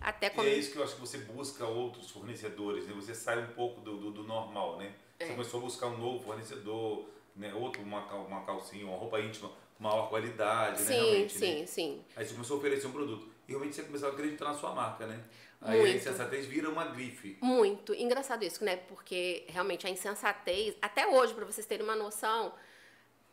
até 0.00 0.26
E 0.26 0.30
quando. 0.30 0.48
é 0.48 0.54
isso 0.54 0.72
que 0.72 0.78
eu 0.78 0.84
acho 0.84 0.94
que 0.96 1.00
você 1.00 1.16
busca 1.18 1.64
outros 1.64 2.10
fornecedores, 2.10 2.86
né? 2.86 2.92
Você 2.94 3.14
sai 3.14 3.38
um 3.42 3.46
pouco 3.54 3.80
do, 3.80 3.96
do, 3.96 4.10
do 4.10 4.22
normal, 4.24 4.76
né? 4.76 4.92
Você 5.18 5.24
É. 5.24 5.28
começou 5.28 5.60
a 5.60 5.62
buscar 5.62 5.86
um 5.86 5.96
novo 5.96 6.22
fornecedor, 6.22 7.04
né? 7.34 7.54
Outro, 7.54 7.80
uma, 7.82 8.00
uma 8.14 8.42
calcinha, 8.42 8.84
uma 8.84 8.98
roupa 8.98 9.18
íntima, 9.20 9.50
maior 9.78 10.10
qualidade, 10.10 10.82
né? 10.82 10.86
Sim, 10.86 10.92
Realmente, 10.94 11.32
sim, 11.38 11.60
né? 11.60 11.66
sim. 11.66 12.00
Aí 12.14 12.26
você 12.26 12.34
começou 12.34 12.56
a 12.56 12.58
oferecer 12.58 12.86
um 12.86 12.92
produto. 12.92 13.33
E 13.46 13.52
realmente 13.52 13.74
você 13.74 13.82
começou 13.82 14.08
a 14.08 14.12
acreditar 14.12 14.46
na 14.46 14.54
sua 14.54 14.72
marca, 14.72 15.06
né? 15.06 15.22
Aí 15.60 15.78
a 15.78 15.82
Muito. 15.82 15.96
insensatez 15.96 16.46
vira 16.46 16.68
uma 16.68 16.84
grife. 16.86 17.38
Muito. 17.40 17.94
Engraçado 17.94 18.44
isso, 18.44 18.64
né? 18.64 18.76
Porque 18.76 19.44
realmente 19.48 19.86
a 19.86 19.90
insensatez, 19.90 20.76
até 20.80 21.06
hoje, 21.06 21.32
para 21.32 21.44
vocês 21.44 21.66
terem 21.66 21.84
uma 21.84 21.96
noção, 21.96 22.54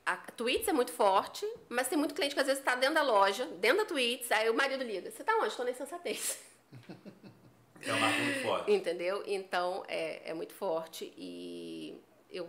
a 0.06 0.16
Tweets 0.16 0.68
é 0.68 0.74
muito 0.74 0.92
forte, 0.92 1.46
mas 1.70 1.88
tem 1.88 1.98
muito 1.98 2.14
cliente 2.14 2.34
que 2.34 2.42
às 2.42 2.48
vezes 2.48 2.62
está 2.62 2.76
dentro 2.76 2.96
da 2.96 3.04
loja, 3.04 3.46
dentro 3.46 3.80
da 3.80 3.86
Tweets, 3.86 4.32
aí 4.32 4.50
o 4.50 4.54
marido 4.54 4.84
liga, 4.84 5.12
você 5.12 5.24
tá 5.24 5.36
onde? 5.38 5.48
Estou 5.48 5.66
na 5.66 5.72
insensatez. 5.72 6.40
É 7.84 7.92
uma 7.94 8.00
marca 8.00 8.22
muito 8.22 8.42
forte. 8.44 8.72
Entendeu? 8.72 9.24
Então 9.26 9.84
é, 9.88 10.30
é 10.30 10.34
muito 10.36 10.54
forte 10.54 11.12
e 11.18 12.00
eu 12.30 12.48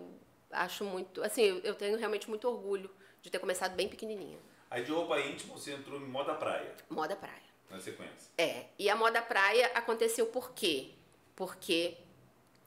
acho 0.50 0.84
muito. 0.84 1.22
Assim, 1.22 1.60
eu 1.64 1.74
tenho 1.74 1.96
realmente 1.96 2.28
muito 2.28 2.46
orgulho 2.46 2.90
de 3.22 3.30
ter 3.30 3.38
começado 3.38 3.74
bem 3.74 3.88
pequenininha. 3.88 4.38
Aí 4.70 4.84
de 4.84 4.92
roupa 4.92 5.18
íntima 5.20 5.54
você 5.54 5.72
entrou 5.72 5.98
em 5.98 6.04
moda 6.04 6.34
praia, 6.34 6.74
Moda 6.90 7.16
praia. 7.16 7.51
Na 7.72 7.80
sequência. 7.80 8.30
É. 8.38 8.66
E 8.78 8.88
a 8.90 8.94
moda 8.94 9.20
praia 9.22 9.70
aconteceu 9.74 10.26
por 10.26 10.52
quê? 10.52 10.90
Porque 11.34 11.96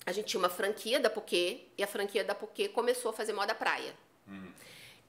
a 0.05 0.11
gente 0.11 0.25
tinha 0.27 0.39
uma 0.39 0.49
franquia 0.49 0.99
da 0.99 1.09
Poquê 1.09 1.67
e 1.77 1.83
a 1.83 1.87
franquia 1.87 2.23
da 2.23 2.33
Poquê 2.35 2.67
começou 2.67 3.11
a 3.11 3.13
fazer 3.13 3.31
moda 3.33 3.53
praia. 3.55 3.93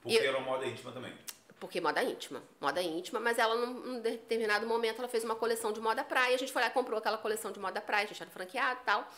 Porque 0.02 0.16
E- 0.16 0.26
era 0.26 0.36
uma 0.38 0.46
moda 0.46 0.66
íntima 0.66 0.92
também. 0.92 1.12
Porque 1.58 1.80
moda 1.80 2.02
íntima, 2.02 2.42
moda 2.60 2.82
íntima, 2.82 3.18
mas 3.18 3.38
ela 3.38 3.54
num, 3.56 3.72
num 3.72 4.00
determinado 4.00 4.66
momento 4.66 4.98
ela 4.98 5.08
fez 5.08 5.24
uma 5.24 5.34
coleção 5.34 5.72
de 5.72 5.80
moda 5.80 6.04
praia, 6.04 6.34
a 6.34 6.38
gente 6.38 6.52
foi 6.52 6.60
lá 6.60 6.68
e 6.68 6.70
comprou 6.70 6.98
aquela 6.98 7.16
coleção 7.16 7.50
de 7.50 7.58
moda 7.58 7.80
praia, 7.80 8.04
a 8.04 8.08
gente 8.08 8.20
era 8.20 8.30
franqueado 8.30 8.80
e 8.82 8.84
tal. 8.84 9.10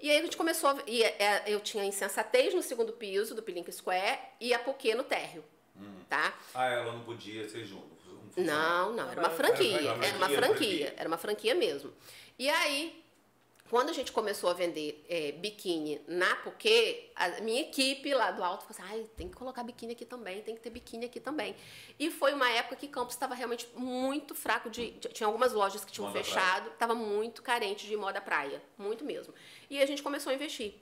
E 0.00 0.10
aí 0.10 0.16
a 0.18 0.22
gente 0.22 0.36
começou, 0.36 0.70
a, 0.70 0.78
e 0.86 1.02
é, 1.02 1.44
eu 1.46 1.60
tinha 1.60 1.84
Insensatez 1.84 2.54
no 2.54 2.62
segundo 2.62 2.94
piso 2.94 3.34
do 3.34 3.42
Pillink 3.42 3.70
Square 3.70 4.18
e 4.40 4.54
a 4.54 4.58
Poquê 4.58 4.94
no 4.94 5.04
térreo, 5.04 5.44
tá? 6.08 6.34
Ah, 6.54 6.66
ela 6.66 6.92
não 6.92 7.04
podia 7.04 7.46
ser 7.48 7.64
junto. 7.66 7.91
Funcionário. 8.32 8.92
Não, 8.92 8.92
não, 8.94 9.10
era 9.10 9.20
uma 9.20 9.30
franquia, 9.30 9.78
era 9.80 10.16
uma 10.16 10.28
franquia. 10.28 10.94
era 10.96 11.08
uma 11.08 11.18
franquia 11.18 11.54
mesmo. 11.54 11.92
E 12.38 12.48
aí, 12.48 13.02
quando 13.70 13.88
a 13.88 13.92
gente 13.92 14.12
começou 14.12 14.50
a 14.50 14.52
vender 14.52 15.02
é, 15.08 15.32
biquíni 15.32 16.00
na 16.06 16.36
Poquê, 16.36 17.10
a 17.16 17.40
minha 17.40 17.62
equipe 17.62 18.12
lá 18.12 18.30
do 18.30 18.44
alto 18.44 18.66
falou 18.66 18.76
assim, 18.88 19.00
ai, 19.00 19.06
tem 19.16 19.28
que 19.28 19.34
colocar 19.34 19.62
biquíni 19.62 19.92
aqui 19.92 20.04
também, 20.04 20.42
tem 20.42 20.54
que 20.54 20.60
ter 20.60 20.68
biquíni 20.70 21.06
aqui 21.06 21.18
também. 21.20 21.56
E 21.98 22.10
foi 22.10 22.34
uma 22.34 22.50
época 22.50 22.76
que 22.76 22.86
Campos 22.88 23.14
estava 23.14 23.34
realmente 23.34 23.66
muito 23.74 24.34
fraco 24.34 24.68
de, 24.68 24.90
de- 24.90 25.08
Tinha 25.08 25.26
algumas 25.26 25.52
lojas 25.54 25.84
que 25.84 25.92
tinham 25.92 26.08
Moda 26.08 26.22
fechado, 26.22 26.68
estava 26.68 26.94
muito 26.94 27.42
carente 27.42 27.86
de 27.86 27.96
moda 27.96 28.20
praia, 28.20 28.60
muito 28.76 29.04
mesmo. 29.04 29.32
E 29.70 29.80
a 29.80 29.86
gente 29.86 30.02
começou 30.02 30.30
a 30.30 30.34
investir. 30.34 30.74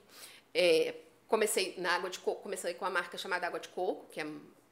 É, 0.53 0.95
comecei 1.29 1.75
na 1.77 1.93
água 1.93 2.09
de 2.09 2.19
coco, 2.19 2.41
comecei 2.43 2.73
com 2.73 2.83
a 2.83 2.89
marca 2.89 3.17
chamada 3.17 3.47
Água 3.47 3.59
de 3.61 3.69
Coco, 3.69 4.05
que 4.11 4.19
é 4.19 4.27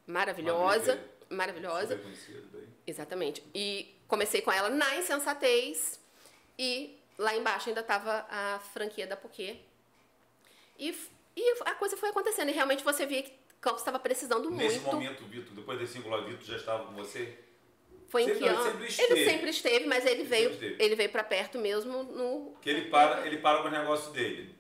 maravilhosa, 0.06 0.96
marca 0.96 1.19
maravilhosa. 1.30 1.98
Super 1.98 2.42
daí. 2.54 2.68
Exatamente. 2.88 3.44
E 3.54 3.96
comecei 4.08 4.42
com 4.42 4.52
ela 4.52 4.70
na 4.70 4.96
insensatez 4.98 6.00
e 6.58 6.98
lá 7.18 7.36
embaixo 7.36 7.70
ainda 7.70 7.82
estava 7.82 8.26
a 8.30 8.60
franquia 8.74 9.06
da 9.08 9.16
Poquê. 9.18 9.58
E, 10.78 10.96
e 11.36 11.56
a 11.66 11.76
coisa 11.76 11.96
foi 11.98 12.10
acontecendo. 12.10 12.50
E 12.50 12.54
realmente 12.54 12.84
você 12.84 13.06
via 13.06 13.22
que 13.24 13.34
Campos 13.62 13.82
estava 13.82 14.00
precisando 14.00 14.50
Nesse 14.50 14.80
muito. 14.80 14.86
momento, 14.96 15.26
Vitor, 15.26 15.54
depois 15.54 15.78
desse 15.80 15.94
singular, 15.94 16.24
Vitor 16.24 16.46
já 16.46 16.56
estava 16.56 16.86
com 16.86 16.94
você? 16.94 17.38
foi 18.08 18.24
em 18.24 18.26
sempre- 18.26 18.40
que 18.40 18.46
ele 18.46 18.56
ano? 18.56 18.64
sempre 18.64 18.80
Ele 18.84 18.88
esteve. 18.90 19.26
sempre 19.30 19.50
esteve, 19.52 19.86
mas 19.86 20.04
ele, 20.06 20.22
Ele 20.22 20.24
veio, 20.24 20.50
sempre 20.50 20.66
esteve. 20.68 20.84
ele 20.84 20.96
veio 20.96 21.10
para 21.12 21.24
perto 21.24 21.60
mesmo 21.60 22.02
no. 22.04 22.56
Que 22.62 22.70
ele 22.72 22.90
para, 22.90 23.28
ele 23.28 23.38
para 23.38 23.62
com 23.62 23.68
o 23.68 23.72
negócio 23.72 24.12
dele. 24.12 24.56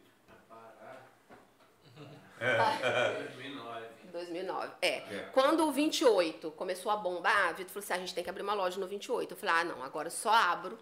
2009. 2.39 3.68
2009. 4.09 4.73
É. 4.81 4.87
É. 4.87 5.29
Quando 5.33 5.67
o 5.67 5.71
28 5.71 6.51
começou 6.51 6.91
a 6.91 6.95
bombar, 6.95 7.49
a 7.49 7.51
Vitor 7.51 7.71
falou 7.71 7.83
assim: 7.83 7.93
a 7.93 7.97
gente 7.97 8.13
tem 8.13 8.23
que 8.23 8.29
abrir 8.29 8.43
uma 8.43 8.53
loja 8.53 8.79
no 8.79 8.87
28. 8.87 9.31
Eu 9.31 9.37
falei: 9.37 9.55
ah, 9.55 9.63
não, 9.63 9.83
agora 9.83 10.09
só 10.09 10.31
abro 10.31 10.77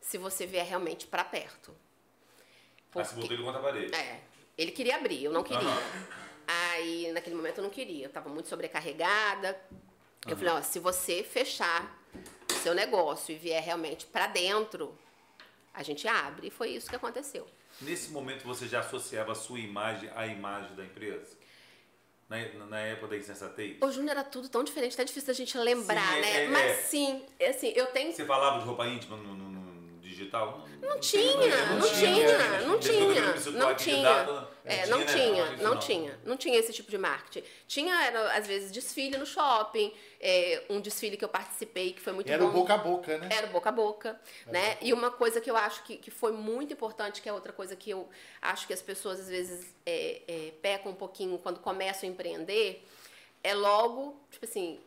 se 0.00 0.18
você 0.18 0.46
vier 0.46 0.66
realmente 0.66 1.06
para 1.06 1.24
perto. 1.24 1.74
Aí 2.94 3.04
você 3.04 3.14
botou 3.14 3.32
ele 3.32 3.42
contra 3.42 3.60
a 3.60 3.62
parede. 3.62 3.94
É, 3.94 4.20
ele 4.56 4.72
queria 4.72 4.96
abrir, 4.96 5.24
eu 5.24 5.32
não 5.32 5.42
queria. 5.42 5.68
Aham. 5.68 6.28
Aí, 6.48 7.12
naquele 7.12 7.36
momento, 7.36 7.58
eu 7.58 7.64
não 7.64 7.70
queria. 7.70 8.06
Eu 8.06 8.10
tava 8.10 8.30
muito 8.30 8.48
sobrecarregada. 8.48 9.60
Eu 10.26 10.36
falei, 10.36 10.54
ó, 10.54 10.62
se 10.62 10.78
você 10.78 11.22
fechar 11.22 11.94
seu 12.62 12.74
negócio 12.74 13.34
e 13.34 13.38
vier 13.38 13.62
realmente 13.62 14.06
pra 14.06 14.26
dentro, 14.26 14.96
a 15.74 15.82
gente 15.82 16.08
abre. 16.08 16.48
E 16.48 16.50
foi 16.50 16.70
isso 16.70 16.88
que 16.88 16.96
aconteceu. 16.96 17.46
Nesse 17.80 18.10
momento 18.10 18.44
você 18.44 18.66
já 18.66 18.80
associava 18.80 19.32
a 19.32 19.34
sua 19.34 19.60
imagem 19.60 20.10
à 20.14 20.26
imagem 20.26 20.74
da 20.74 20.84
empresa? 20.84 21.37
Na, 22.28 22.36
na 22.66 22.80
época 22.80 23.08
da 23.08 23.16
insensatez? 23.16 23.78
O 23.80 23.90
Júnior 23.90 24.10
era 24.10 24.22
tudo 24.24 24.48
tão 24.50 24.62
diferente, 24.62 24.94
tá 24.96 25.02
difícil 25.02 25.28
da 25.28 25.32
gente 25.32 25.56
lembrar, 25.56 26.12
Sim, 26.12 26.18
é- 26.18 26.20
né? 26.20 26.44
é- 26.44 26.48
Mas 26.48 26.70
é. 26.70 26.74
sim, 26.74 27.22
é 27.38 27.48
assim, 27.48 27.72
eu 27.74 27.86
tenho 27.86 28.12
Você 28.12 28.24
falava 28.26 28.58
de 28.60 28.66
roupa 28.66 28.86
íntima 28.86 29.16
no- 29.16 29.34
no 29.34 29.48
digital? 30.18 30.66
Não 30.80 30.98
tinha, 31.00 31.66
Não 31.66 31.78
não 31.78 31.88
tinha, 31.88 32.14
tinha, 32.14 32.38
né? 32.38 32.60
não 32.66 32.78
tinha, 32.78 33.04
não 33.52 33.68
aqui 33.68 33.84
de 33.84 33.90
tinha. 33.90 34.48
É, 34.64 34.86
não 34.86 34.98
não 34.98 35.06
tinha, 35.06 35.06
né? 35.06 35.06
tinha, 35.06 35.44
Não, 35.44 35.56
não 35.56 35.70
não. 35.74 35.78
tinha, 35.78 36.20
não 36.24 36.36
tinha 36.36 36.58
esse 36.58 36.72
tipo 36.72 36.90
de 36.90 36.98
marketing. 36.98 37.46
Tinha, 37.66 37.94
era, 38.04 38.36
às 38.36 38.46
vezes, 38.46 38.70
desfile 38.70 39.16
no 39.16 39.24
shopping, 39.24 39.92
é, 40.20 40.64
um 40.68 40.80
desfile 40.80 41.16
que 41.16 41.24
eu 41.24 41.28
participei 41.28 41.92
que 41.92 42.00
foi 42.00 42.12
muito 42.12 42.30
Era 42.30 42.42
bom. 42.42 42.50
o 42.50 42.52
boca 42.52 42.74
a 42.74 42.78
boca, 42.78 43.18
né? 43.18 43.28
Era 43.30 43.46
boca 43.46 43.68
a 43.68 43.72
boca, 43.72 44.20
né? 44.46 44.76
E 44.82 44.92
uma 44.92 45.10
coisa 45.10 45.40
que 45.40 45.50
eu 45.50 45.56
acho 45.56 45.82
que, 45.84 45.96
que 45.96 46.10
foi 46.10 46.32
muito 46.32 46.72
importante, 46.72 47.22
que 47.22 47.28
é 47.28 47.32
outra 47.32 47.52
coisa 47.52 47.74
que 47.74 47.88
eu 47.90 48.08
acho 48.42 48.66
que 48.66 48.72
as 48.72 48.82
pessoas 48.82 49.20
às 49.20 49.28
vezes 49.28 49.74
é, 49.86 50.22
é, 50.28 50.52
pecam 50.60 50.92
um 50.92 50.96
pouquinho 50.96 51.38
quando 51.38 51.60
começam 51.60 52.08
a 52.08 52.12
empreender, 52.12 52.84
é 53.42 53.54
logo, 53.54 54.20
tipo 54.30 54.44
assim, 54.44 54.80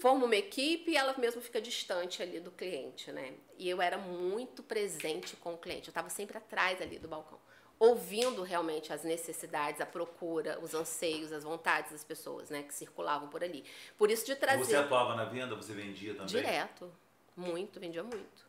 forma 0.00 0.24
uma 0.24 0.36
equipe 0.36 0.92
e 0.92 0.96
ela 0.96 1.16
mesmo 1.18 1.40
fica 1.40 1.60
distante 1.60 2.22
ali 2.22 2.40
do 2.40 2.50
cliente, 2.50 3.12
né? 3.12 3.34
E 3.58 3.68
eu 3.68 3.80
era 3.82 3.98
muito 3.98 4.62
presente 4.62 5.36
com 5.36 5.54
o 5.54 5.58
cliente, 5.58 5.88
eu 5.88 5.90
estava 5.90 6.08
sempre 6.08 6.38
atrás 6.38 6.80
ali 6.80 6.98
do 6.98 7.06
balcão, 7.06 7.38
ouvindo 7.78 8.42
realmente 8.42 8.92
as 8.92 9.04
necessidades, 9.04 9.80
a 9.80 9.86
procura, 9.86 10.58
os 10.60 10.74
anseios, 10.74 11.32
as 11.32 11.44
vontades 11.44 11.92
das 11.92 12.04
pessoas, 12.04 12.48
né, 12.50 12.62
que 12.62 12.74
circulavam 12.74 13.28
por 13.28 13.44
ali. 13.44 13.64
Por 13.98 14.10
isso 14.10 14.24
de 14.24 14.34
trazer 14.36 14.64
Você 14.64 14.76
atuava 14.76 15.14
na 15.14 15.24
venda, 15.24 15.54
você 15.54 15.72
vendia 15.74 16.12
também? 16.14 16.26
direto, 16.26 16.90
muito, 17.36 17.78
vendia 17.78 18.02
muito, 18.02 18.46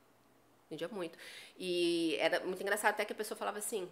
vendia 0.69 0.87
muito. 0.87 1.17
E 1.57 2.15
era 2.19 2.39
muito 2.45 2.61
engraçado 2.61 2.93
até 2.93 3.03
que 3.03 3.13
a 3.13 3.15
pessoa 3.15 3.37
falava 3.37 3.57
assim. 3.57 3.89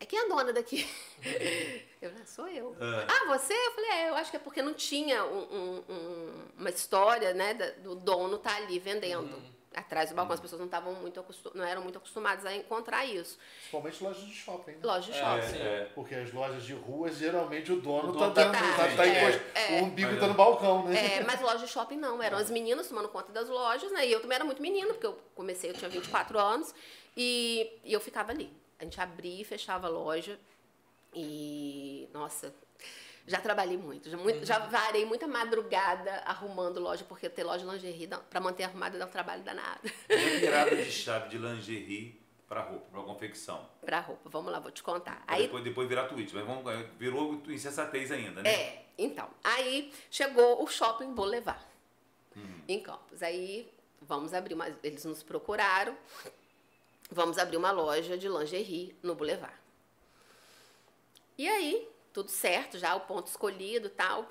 É 0.00 0.06
quem 0.06 0.18
é 0.18 0.24
a 0.24 0.28
dona 0.28 0.52
daqui? 0.52 0.88
Eu, 2.00 2.10
"Ah, 2.18 2.24
sou 2.24 2.48
eu. 2.48 2.74
Ah. 2.80 3.06
Ah, 3.06 3.26
você? 3.36 3.52
Eu 3.52 3.72
falei, 3.72 3.90
é, 3.90 4.08
eu 4.08 4.14
acho 4.14 4.30
que 4.30 4.36
é 4.38 4.40
porque 4.40 4.62
não 4.62 4.72
tinha 4.72 5.22
um- 5.22 5.54
um- 5.54 5.84
um- 5.86 6.44
uma 6.58 6.70
história, 6.70 7.34
né, 7.34 7.52
do 7.52 7.94
dono 7.94 8.36
estar 8.36 8.56
ali 8.56 8.78
vendendo. 8.78 9.30
Atrás 9.74 10.08
do 10.08 10.16
balcão, 10.16 10.32
as 10.34 10.40
pessoas 10.40 10.58
não 10.58 10.66
estavam 10.66 10.94
muito 10.94 11.20
acostu- 11.20 11.52
não 11.54 11.62
eram 11.62 11.82
muito 11.82 11.98
acostumadas 11.98 12.44
a 12.46 12.56
encontrar 12.56 13.04
isso. 13.04 13.38
Principalmente 13.58 14.02
lojas 14.02 14.22
de 14.24 14.34
shopping, 14.34 14.70
né? 14.72 14.78
Loja 14.82 15.12
de 15.12 15.18
É, 15.18 15.20
shopping. 15.22 15.46
sim. 15.58 15.62
É, 15.62 15.90
Porque 15.94 16.14
as 16.14 16.32
lojas 16.32 16.64
de 16.64 16.72
rua, 16.72 17.12
geralmente 17.12 17.70
o 17.70 17.80
dono, 17.80 18.12
tá 18.14 18.18
dono 18.18 18.34
dando. 18.34 18.52
tá- 18.52 18.60
Tá, 18.88 18.96
tá 18.96 19.06
é, 19.06 19.18
encost- 19.28 19.44
é. 19.54 19.80
O 19.80 19.84
umbigo 19.84 20.18
tá 20.18 20.26
no 20.26 20.34
balcão, 20.34 20.86
né? 20.88 21.18
É, 21.18 21.24
mas 21.24 21.40
loja 21.42 21.66
de 21.66 21.68
shopping 21.70 21.98
não, 21.98 22.20
eram 22.22 22.38
as 22.38 22.50
meninas 22.50 22.88
tomando 22.88 23.10
conta 23.10 23.30
das 23.30 23.48
lojas, 23.48 23.92
né? 23.92 24.06
E 24.08 24.10
eu 24.12 24.20
também 24.20 24.36
era 24.36 24.44
muito 24.44 24.60
menina, 24.62 24.88
porque 24.88 25.06
eu 25.06 25.16
comecei, 25.36 25.68
eu 25.70 25.74
tinha 25.74 25.88
24 25.90 26.36
anos, 26.38 26.74
e, 27.16 27.78
e 27.84 27.92
eu 27.92 28.00
ficava 28.00 28.32
ali. 28.32 28.50
A 28.80 28.84
gente 28.84 29.00
abria 29.00 29.42
e 29.42 29.44
fechava 29.44 29.86
a 29.86 29.90
loja, 29.90 30.38
e, 31.14 32.08
nossa, 32.14 32.54
já 33.26 33.38
trabalhei 33.40 33.76
muito, 33.76 34.08
já, 34.08 34.16
muito, 34.16 34.46
já 34.46 34.58
varei 34.58 35.04
muita 35.04 35.26
madrugada 35.26 36.10
arrumando 36.24 36.80
loja, 36.80 37.04
porque 37.04 37.28
ter 37.28 37.44
loja 37.44 37.64
de 37.64 37.70
lingerie, 37.70 38.08
pra 38.30 38.40
manter 38.40 38.64
arrumada 38.64 38.98
dá 38.98 39.04
um 39.06 39.10
trabalho 39.10 39.42
danado. 39.42 39.80
Virada 40.08 40.74
de 40.76 40.90
chave 40.90 41.28
de 41.28 41.36
lingerie 41.36 42.18
para 42.48 42.62
roupa, 42.62 42.86
para 42.90 43.02
confecção. 43.02 43.68
pra 43.84 44.00
roupa, 44.00 44.30
vamos 44.30 44.50
lá, 44.50 44.58
vou 44.58 44.70
te 44.70 44.82
contar. 44.82 45.22
Aí 45.26 45.42
depois, 45.42 45.62
depois 45.62 45.88
virar 45.88 46.06
tweet, 46.06 46.34
mas 46.34 46.46
vamos, 46.46 46.64
virou 46.98 47.42
insensatez 47.48 48.10
ainda, 48.10 48.42
né? 48.42 48.50
É, 48.50 48.86
então. 48.96 49.28
Aí 49.44 49.92
chegou 50.10 50.62
o 50.62 50.66
Shopping 50.66 51.12
Boulevard, 51.12 51.64
em 52.66 52.80
Campos. 52.80 53.22
Aí 53.22 53.70
vamos 54.00 54.32
abrir 54.32 54.54
uma. 54.54 54.68
Eles 54.82 55.04
nos 55.04 55.22
procuraram. 55.22 55.94
Vamos 57.10 57.38
abrir 57.38 57.56
uma 57.56 57.72
loja 57.72 58.16
de 58.16 58.28
lingerie 58.28 58.96
no 59.02 59.14
Boulevard. 59.14 59.58
E 61.36 61.48
aí, 61.48 61.88
tudo 62.12 62.30
certo, 62.30 62.78
já 62.78 62.94
o 62.94 63.00
ponto 63.00 63.26
escolhido 63.26 63.88
e 63.88 63.90
tal. 63.90 64.30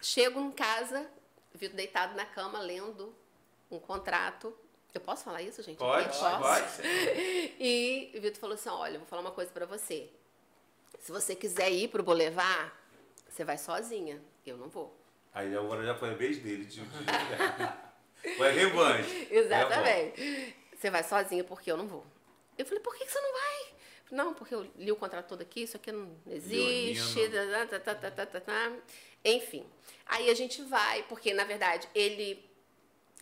Chego 0.00 0.40
em 0.40 0.50
casa, 0.50 1.08
Vitor 1.54 1.76
deitado 1.76 2.14
na 2.16 2.26
cama, 2.26 2.60
lendo 2.60 3.14
um 3.70 3.78
contrato. 3.78 4.54
Eu 4.92 5.00
posso 5.00 5.24
falar 5.24 5.40
isso, 5.40 5.62
gente? 5.62 5.78
Pode, 5.78 6.04
Aqui? 6.04 6.20
vai. 6.20 6.62
E 7.58 8.12
o 8.14 8.20
Vitor 8.20 8.40
falou 8.40 8.54
assim: 8.54 8.68
olha, 8.68 8.94
eu 8.94 8.98
vou 9.00 9.08
falar 9.08 9.22
uma 9.22 9.30
coisa 9.30 9.50
pra 9.50 9.64
você. 9.64 10.10
Se 10.98 11.10
você 11.10 11.34
quiser 11.34 11.70
ir 11.70 11.88
pro 11.88 12.02
Boulevard, 12.02 12.70
você 13.28 13.44
vai 13.44 13.56
sozinha. 13.56 14.20
Eu 14.44 14.58
não 14.58 14.68
vou. 14.68 14.94
Aí 15.32 15.56
agora 15.56 15.84
já 15.84 15.94
foi 15.94 16.10
a 16.10 16.14
vez 16.14 16.38
dele. 16.38 16.64
De, 16.64 16.80
de... 16.80 18.36
foi 18.36 18.50
revanche. 18.52 19.28
Exatamente. 19.30 20.61
Você 20.82 20.90
vai 20.90 21.04
sozinha 21.04 21.44
porque 21.44 21.70
eu 21.70 21.76
não 21.76 21.86
vou. 21.86 22.04
Eu 22.58 22.66
falei, 22.66 22.82
por 22.82 22.92
que 22.96 23.04
que 23.04 23.12
você 23.12 23.20
não 23.20 23.32
vai? 23.32 23.74
Não, 24.10 24.34
porque 24.34 24.52
eu 24.52 24.68
li 24.76 24.90
o 24.90 24.96
contrato 24.96 25.28
todo 25.28 25.40
aqui, 25.40 25.62
isso 25.62 25.76
aqui 25.76 25.92
não 25.92 26.10
existe. 26.26 27.20
Tá, 27.70 27.78
tá, 27.78 27.94
tá, 27.94 28.10
tá, 28.10 28.26
tá, 28.26 28.40
tá. 28.40 28.72
Enfim. 29.24 29.64
Aí 30.06 30.28
a 30.28 30.34
gente 30.34 30.60
vai, 30.62 31.04
porque 31.04 31.32
na 31.32 31.44
verdade 31.44 31.88
ele. 31.94 32.44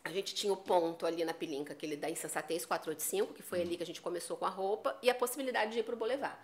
A 0.03 0.09
gente 0.09 0.35
tinha 0.35 0.51
o 0.51 0.57
ponto 0.57 1.05
ali 1.05 1.23
na 1.23 1.35
pilinca, 1.35 1.75
aquele 1.75 1.97
da 1.97 2.09
Insensatez 2.09 2.65
485, 2.65 3.35
que 3.35 3.43
foi 3.43 3.61
ali 3.61 3.77
que 3.77 3.83
a 3.83 3.87
gente 3.87 4.01
começou 4.01 4.39
com 4.39 4.47
a 4.47 4.49
roupa, 4.49 4.99
e 5.03 5.11
a 5.11 5.15
possibilidade 5.15 5.73
de 5.73 5.81
ir 5.81 5.83
pro 5.83 5.97
Boulevard. 5.97 6.39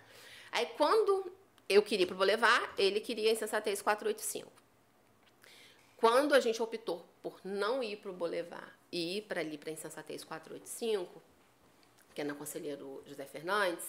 Aí 0.51 0.67
quando 0.77 1.31
eu 1.67 1.81
queria 1.81 2.03
ir 2.03 2.05
pro 2.07 2.15
Boulevard, 2.15 2.69
ele 2.77 2.99
queria 2.99 3.31
a 3.31 3.33
Insensatez 3.33 3.81
485. 3.81 4.51
Quando 5.97 6.35
a 6.35 6.39
gente 6.39 6.61
optou 6.61 7.03
por 7.23 7.39
não 7.43 7.81
ir 7.81 7.95
para 7.95 8.11
o 8.11 8.13
Boulevard 8.13 8.76
e 8.91 9.17
ir 9.17 9.21
para 9.23 9.41
ali 9.41 9.57
para 9.57 9.71
Insensatez 9.71 10.23
485, 10.23 11.21
que 12.13 12.21
é 12.21 12.23
na 12.23 12.33
Conselheiro 12.33 13.03
José 13.05 13.25
Fernandes, 13.25 13.85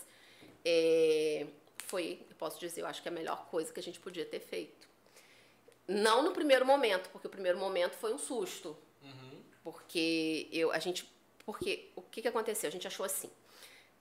é, 0.64 1.46
foi, 1.86 2.24
eu 2.28 2.36
posso 2.36 2.58
dizer, 2.58 2.82
eu 2.82 2.86
acho 2.86 3.00
que 3.00 3.08
é 3.08 3.10
a 3.10 3.14
melhor 3.14 3.46
coisa 3.46 3.72
que 3.72 3.80
a 3.80 3.82
gente 3.82 4.00
podia 4.00 4.24
ter 4.24 4.40
feito. 4.40 4.86
Não 5.86 6.22
no 6.22 6.32
primeiro 6.32 6.66
momento, 6.66 7.08
porque 7.10 7.26
o 7.26 7.30
primeiro 7.30 7.58
momento 7.58 7.94
foi 7.94 8.12
um 8.12 8.18
susto. 8.18 8.76
Porque 9.64 10.48
eu, 10.52 10.70
a 10.72 10.78
gente, 10.78 11.10
porque 11.44 11.90
o 11.94 12.02
que, 12.02 12.22
que 12.22 12.28
aconteceu? 12.28 12.68
A 12.68 12.70
gente 12.70 12.86
achou 12.86 13.04
assim, 13.04 13.30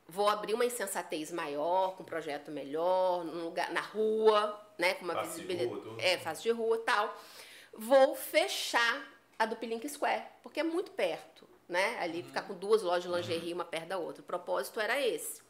vou 0.07 0.29
abrir 0.29 0.53
uma 0.53 0.65
insensatez 0.65 1.31
maior, 1.31 1.95
com 1.95 2.03
um 2.03 2.05
projeto 2.05 2.51
melhor, 2.51 3.25
num 3.25 3.45
lugar, 3.45 3.71
na 3.71 3.81
rua, 3.81 4.61
né, 4.77 4.93
com 4.93 5.03
uma 5.03 5.13
Face 5.13 5.41
de 5.41 5.47
visibilidade, 5.47 5.87
rua, 5.89 6.01
é, 6.01 6.17
face 6.17 6.43
de 6.43 6.51
rua, 6.51 6.77
e 6.77 6.79
tal. 6.79 7.21
Vou 7.73 8.15
fechar 8.15 9.16
a 9.37 9.45
do 9.45 9.55
Pilink 9.55 9.87
Square, 9.87 10.25
porque 10.41 10.59
é 10.59 10.63
muito 10.63 10.91
perto, 10.91 11.47
né? 11.67 11.97
Ali 11.99 12.23
ficar 12.23 12.43
com 12.43 12.53
duas 12.53 12.81
lojas 12.81 13.03
de 13.03 13.09
lingerie 13.09 13.53
uma 13.53 13.65
perto 13.65 13.87
da 13.87 13.97
outra. 13.97 14.21
O 14.21 14.25
propósito 14.25 14.79
era 14.79 14.99
esse. 14.99 15.41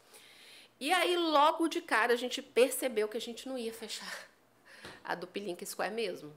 E 0.80 0.92
aí 0.92 1.16
logo 1.16 1.68
de 1.68 1.80
cara 1.80 2.12
a 2.12 2.16
gente 2.16 2.40
percebeu 2.40 3.08
que 3.08 3.16
a 3.16 3.20
gente 3.20 3.48
não 3.48 3.58
ia 3.58 3.72
fechar 3.72 4.28
a 5.02 5.14
do 5.14 5.26
Pilink 5.26 5.64
Square 5.66 5.92
mesmo. 5.92 6.32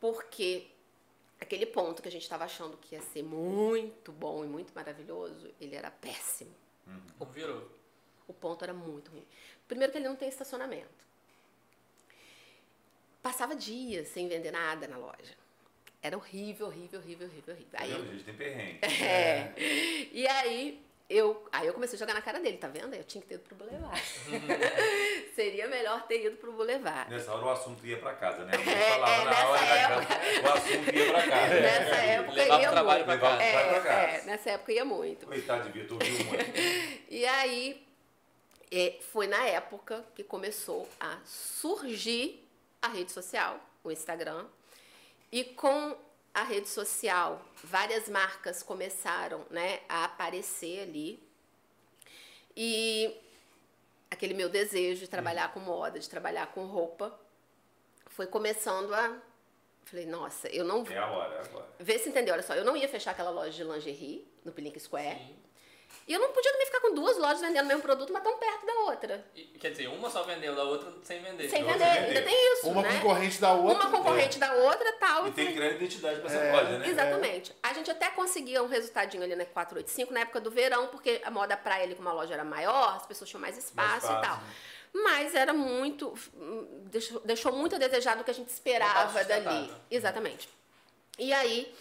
Porque 0.00 0.66
aquele 1.40 1.64
ponto 1.64 2.02
que 2.02 2.08
a 2.08 2.10
gente 2.10 2.22
estava 2.22 2.44
achando 2.44 2.76
que 2.76 2.94
ia 2.94 3.00
ser 3.00 3.22
muito 3.22 4.12
bom 4.12 4.44
e 4.44 4.48
muito 4.48 4.74
maravilhoso, 4.74 5.50
ele 5.60 5.74
era 5.74 5.90
péssimo. 5.90 6.54
Não 7.18 7.26
virou. 7.26 7.70
O 8.26 8.34
ponto 8.34 8.62
era 8.64 8.74
muito 8.74 9.10
ruim. 9.10 9.26
Primeiro 9.66 9.92
que 9.92 9.98
ele 9.98 10.08
não 10.08 10.16
tem 10.16 10.28
estacionamento. 10.28 11.04
Passava 13.22 13.56
dias 13.56 14.08
sem 14.08 14.28
vender 14.28 14.50
nada 14.50 14.86
na 14.86 14.98
loja. 14.98 15.43
Era 16.04 16.18
horrível, 16.18 16.66
horrível, 16.66 17.00
horrível, 17.00 17.26
horrível, 17.26 17.54
horrível. 17.54 17.78
Aí? 17.80 17.92
A 17.94 18.12
gente 18.12 18.24
tem 18.24 18.34
perrengue. 18.34 18.78
é. 19.02 19.54
E 20.12 20.26
aí 20.28 20.84
eu, 21.08 21.48
aí 21.50 21.66
eu 21.66 21.72
comecei 21.72 21.96
a 21.96 21.98
jogar 21.98 22.12
na 22.12 22.20
cara 22.20 22.38
dele, 22.40 22.58
tá 22.58 22.68
vendo? 22.68 22.92
Eu 22.94 23.04
tinha 23.04 23.22
que 23.22 23.28
ter 23.28 23.36
ido 23.36 23.44
pro 23.44 23.54
Boulevard. 23.56 24.02
Seria 25.34 25.66
melhor 25.66 26.06
ter 26.06 26.26
ido 26.26 26.36
pro 26.36 26.52
Boulevard. 26.52 27.10
Nessa 27.10 27.32
hora 27.32 27.46
o 27.46 27.50
assunto 27.50 27.86
ia 27.86 27.96
pra 27.98 28.12
casa, 28.16 28.44
né? 28.44 28.52
A 28.54 28.58
mãe 28.58 28.74
É, 28.74 28.90
falava 28.90 29.12
é, 29.12 29.24
na 29.24 29.30
nessa 29.30 29.46
hora 29.48 29.60
da 29.66 29.74
época. 29.76 30.06
casa, 30.06 30.42
o 30.42 30.52
assunto 30.52 30.94
ia 30.94 31.12
pra 31.12 31.22
casa. 31.28 31.54
Nessa 31.60 31.96
época 31.96 32.34
Levava 32.34 32.62
ia 32.62 32.70
trabalho 32.70 33.06
muito. 33.06 33.18
pra 33.20 33.30
casa. 33.30 33.42
É, 33.42 33.70
pra 33.70 33.80
casa. 33.80 33.98
é, 34.00 34.22
nessa 34.26 34.50
época 34.50 34.72
ia 34.72 34.84
muito. 34.84 35.26
Coitado 35.26 35.70
de 35.70 35.78
Vitor, 35.80 35.98
viu 36.04 36.24
muito. 36.26 36.44
E 37.08 37.24
aí 37.24 37.82
é, 38.70 38.98
foi 39.10 39.26
na 39.26 39.42
época 39.46 40.04
que 40.14 40.22
começou 40.22 40.86
a 41.00 41.16
surgir 41.24 42.46
a 42.82 42.88
rede 42.88 43.10
social, 43.10 43.58
o 43.82 43.90
Instagram. 43.90 44.44
E 45.34 45.42
com 45.42 45.96
a 46.32 46.44
rede 46.44 46.68
social, 46.68 47.44
várias 47.64 48.08
marcas 48.08 48.62
começaram 48.62 49.44
né, 49.50 49.80
a 49.88 50.04
aparecer 50.04 50.82
ali. 50.82 51.20
E 52.56 53.20
aquele 54.08 54.32
meu 54.32 54.48
desejo 54.48 55.00
de 55.00 55.08
trabalhar 55.08 55.52
com 55.52 55.58
moda, 55.58 55.98
de 55.98 56.08
trabalhar 56.08 56.52
com 56.52 56.66
roupa, 56.66 57.18
foi 58.06 58.28
começando 58.28 58.94
a. 58.94 59.20
Falei, 59.86 60.06
nossa, 60.06 60.46
eu 60.50 60.64
não 60.64 60.86
É 60.86 60.98
a 60.98 61.10
hora, 61.10 61.34
é 61.34 61.40
agora. 61.40 61.66
Vê 61.80 61.98
se 61.98 62.10
entendeu, 62.10 62.32
olha 62.32 62.42
só, 62.44 62.54
eu 62.54 62.64
não 62.64 62.76
ia 62.76 62.88
fechar 62.88 63.10
aquela 63.10 63.30
loja 63.30 63.50
de 63.50 63.64
lingerie 63.64 64.24
no 64.44 64.52
Pilink 64.52 64.78
Square. 64.78 65.18
Sim. 65.18 65.36
E 66.06 66.12
eu 66.12 66.20
não 66.20 66.32
podia 66.32 66.50
também 66.52 66.66
ficar 66.66 66.80
com 66.80 66.94
duas 66.94 67.16
lojas 67.16 67.40
vendendo 67.40 67.64
o 67.64 67.68
mesmo 67.68 67.82
produto, 67.82 68.12
mas 68.12 68.22
tão 68.22 68.36
perto 68.38 68.66
da 68.66 68.72
outra. 68.90 69.24
E, 69.34 69.42
quer 69.58 69.70
dizer, 69.70 69.86
uma 69.88 70.10
só 70.10 70.22
vendeu, 70.22 70.58
a 70.60 70.64
outra 70.64 70.92
sem 71.02 71.20
vender. 71.22 71.48
Sem 71.48 71.64
vender, 71.64 71.78
sem 71.78 71.88
ainda 72.04 72.22
tem 72.22 72.52
isso, 72.52 72.68
Uma 72.68 72.82
né? 72.82 72.94
concorrente 73.00 73.40
da 73.40 73.52
outra. 73.54 73.86
Uma 73.86 73.90
concorrente 73.98 74.38
da 74.38 74.52
outra 74.52 74.92
tal. 75.00 75.26
E 75.28 75.32
tem 75.32 75.46
que 75.48 75.54
criar 75.54 75.70
identidade 75.70 76.20
pra 76.20 76.28
essa 76.30 76.38
É. 76.38 76.52
loja, 76.52 76.78
né? 76.78 76.88
Exatamente. 76.88 77.54
A 77.62 77.72
gente 77.72 77.90
até 77.90 78.10
conseguia 78.10 78.62
um 78.62 78.66
resultadinho 78.68 79.22
ali 79.22 79.34
na 79.34 79.44
485 79.46 80.12
na 80.12 80.20
época 80.20 80.40
do 80.40 80.50
verão, 80.50 80.88
porque 80.88 81.20
a 81.24 81.30
moda 81.30 81.56
praia 81.56 81.84
ali, 81.84 81.94
como 81.94 82.08
a 82.08 82.12
loja 82.12 82.34
era 82.34 82.44
maior, 82.44 82.96
as 82.96 83.06
pessoas 83.06 83.30
tinham 83.30 83.40
mais 83.40 83.56
espaço, 83.56 84.06
espaço, 84.06 84.18
e 84.18 84.26
tal. 84.26 84.36
né? 84.36 84.54
Mas 85.02 85.34
era 85.34 85.52
muito. 85.52 86.14
hum, 86.36 86.82
Deixou, 86.84 87.20
deixou 87.20 87.50
muito 87.52 87.74
a 87.74 87.78
desejar 87.78 88.16
do 88.16 88.22
que 88.22 88.30
a 88.30 88.34
gente 88.34 88.48
esperava 88.50 89.24
dali. 89.24 89.72
Exatamente. 89.90 90.48
E 91.18 91.32
aí, 91.32 91.74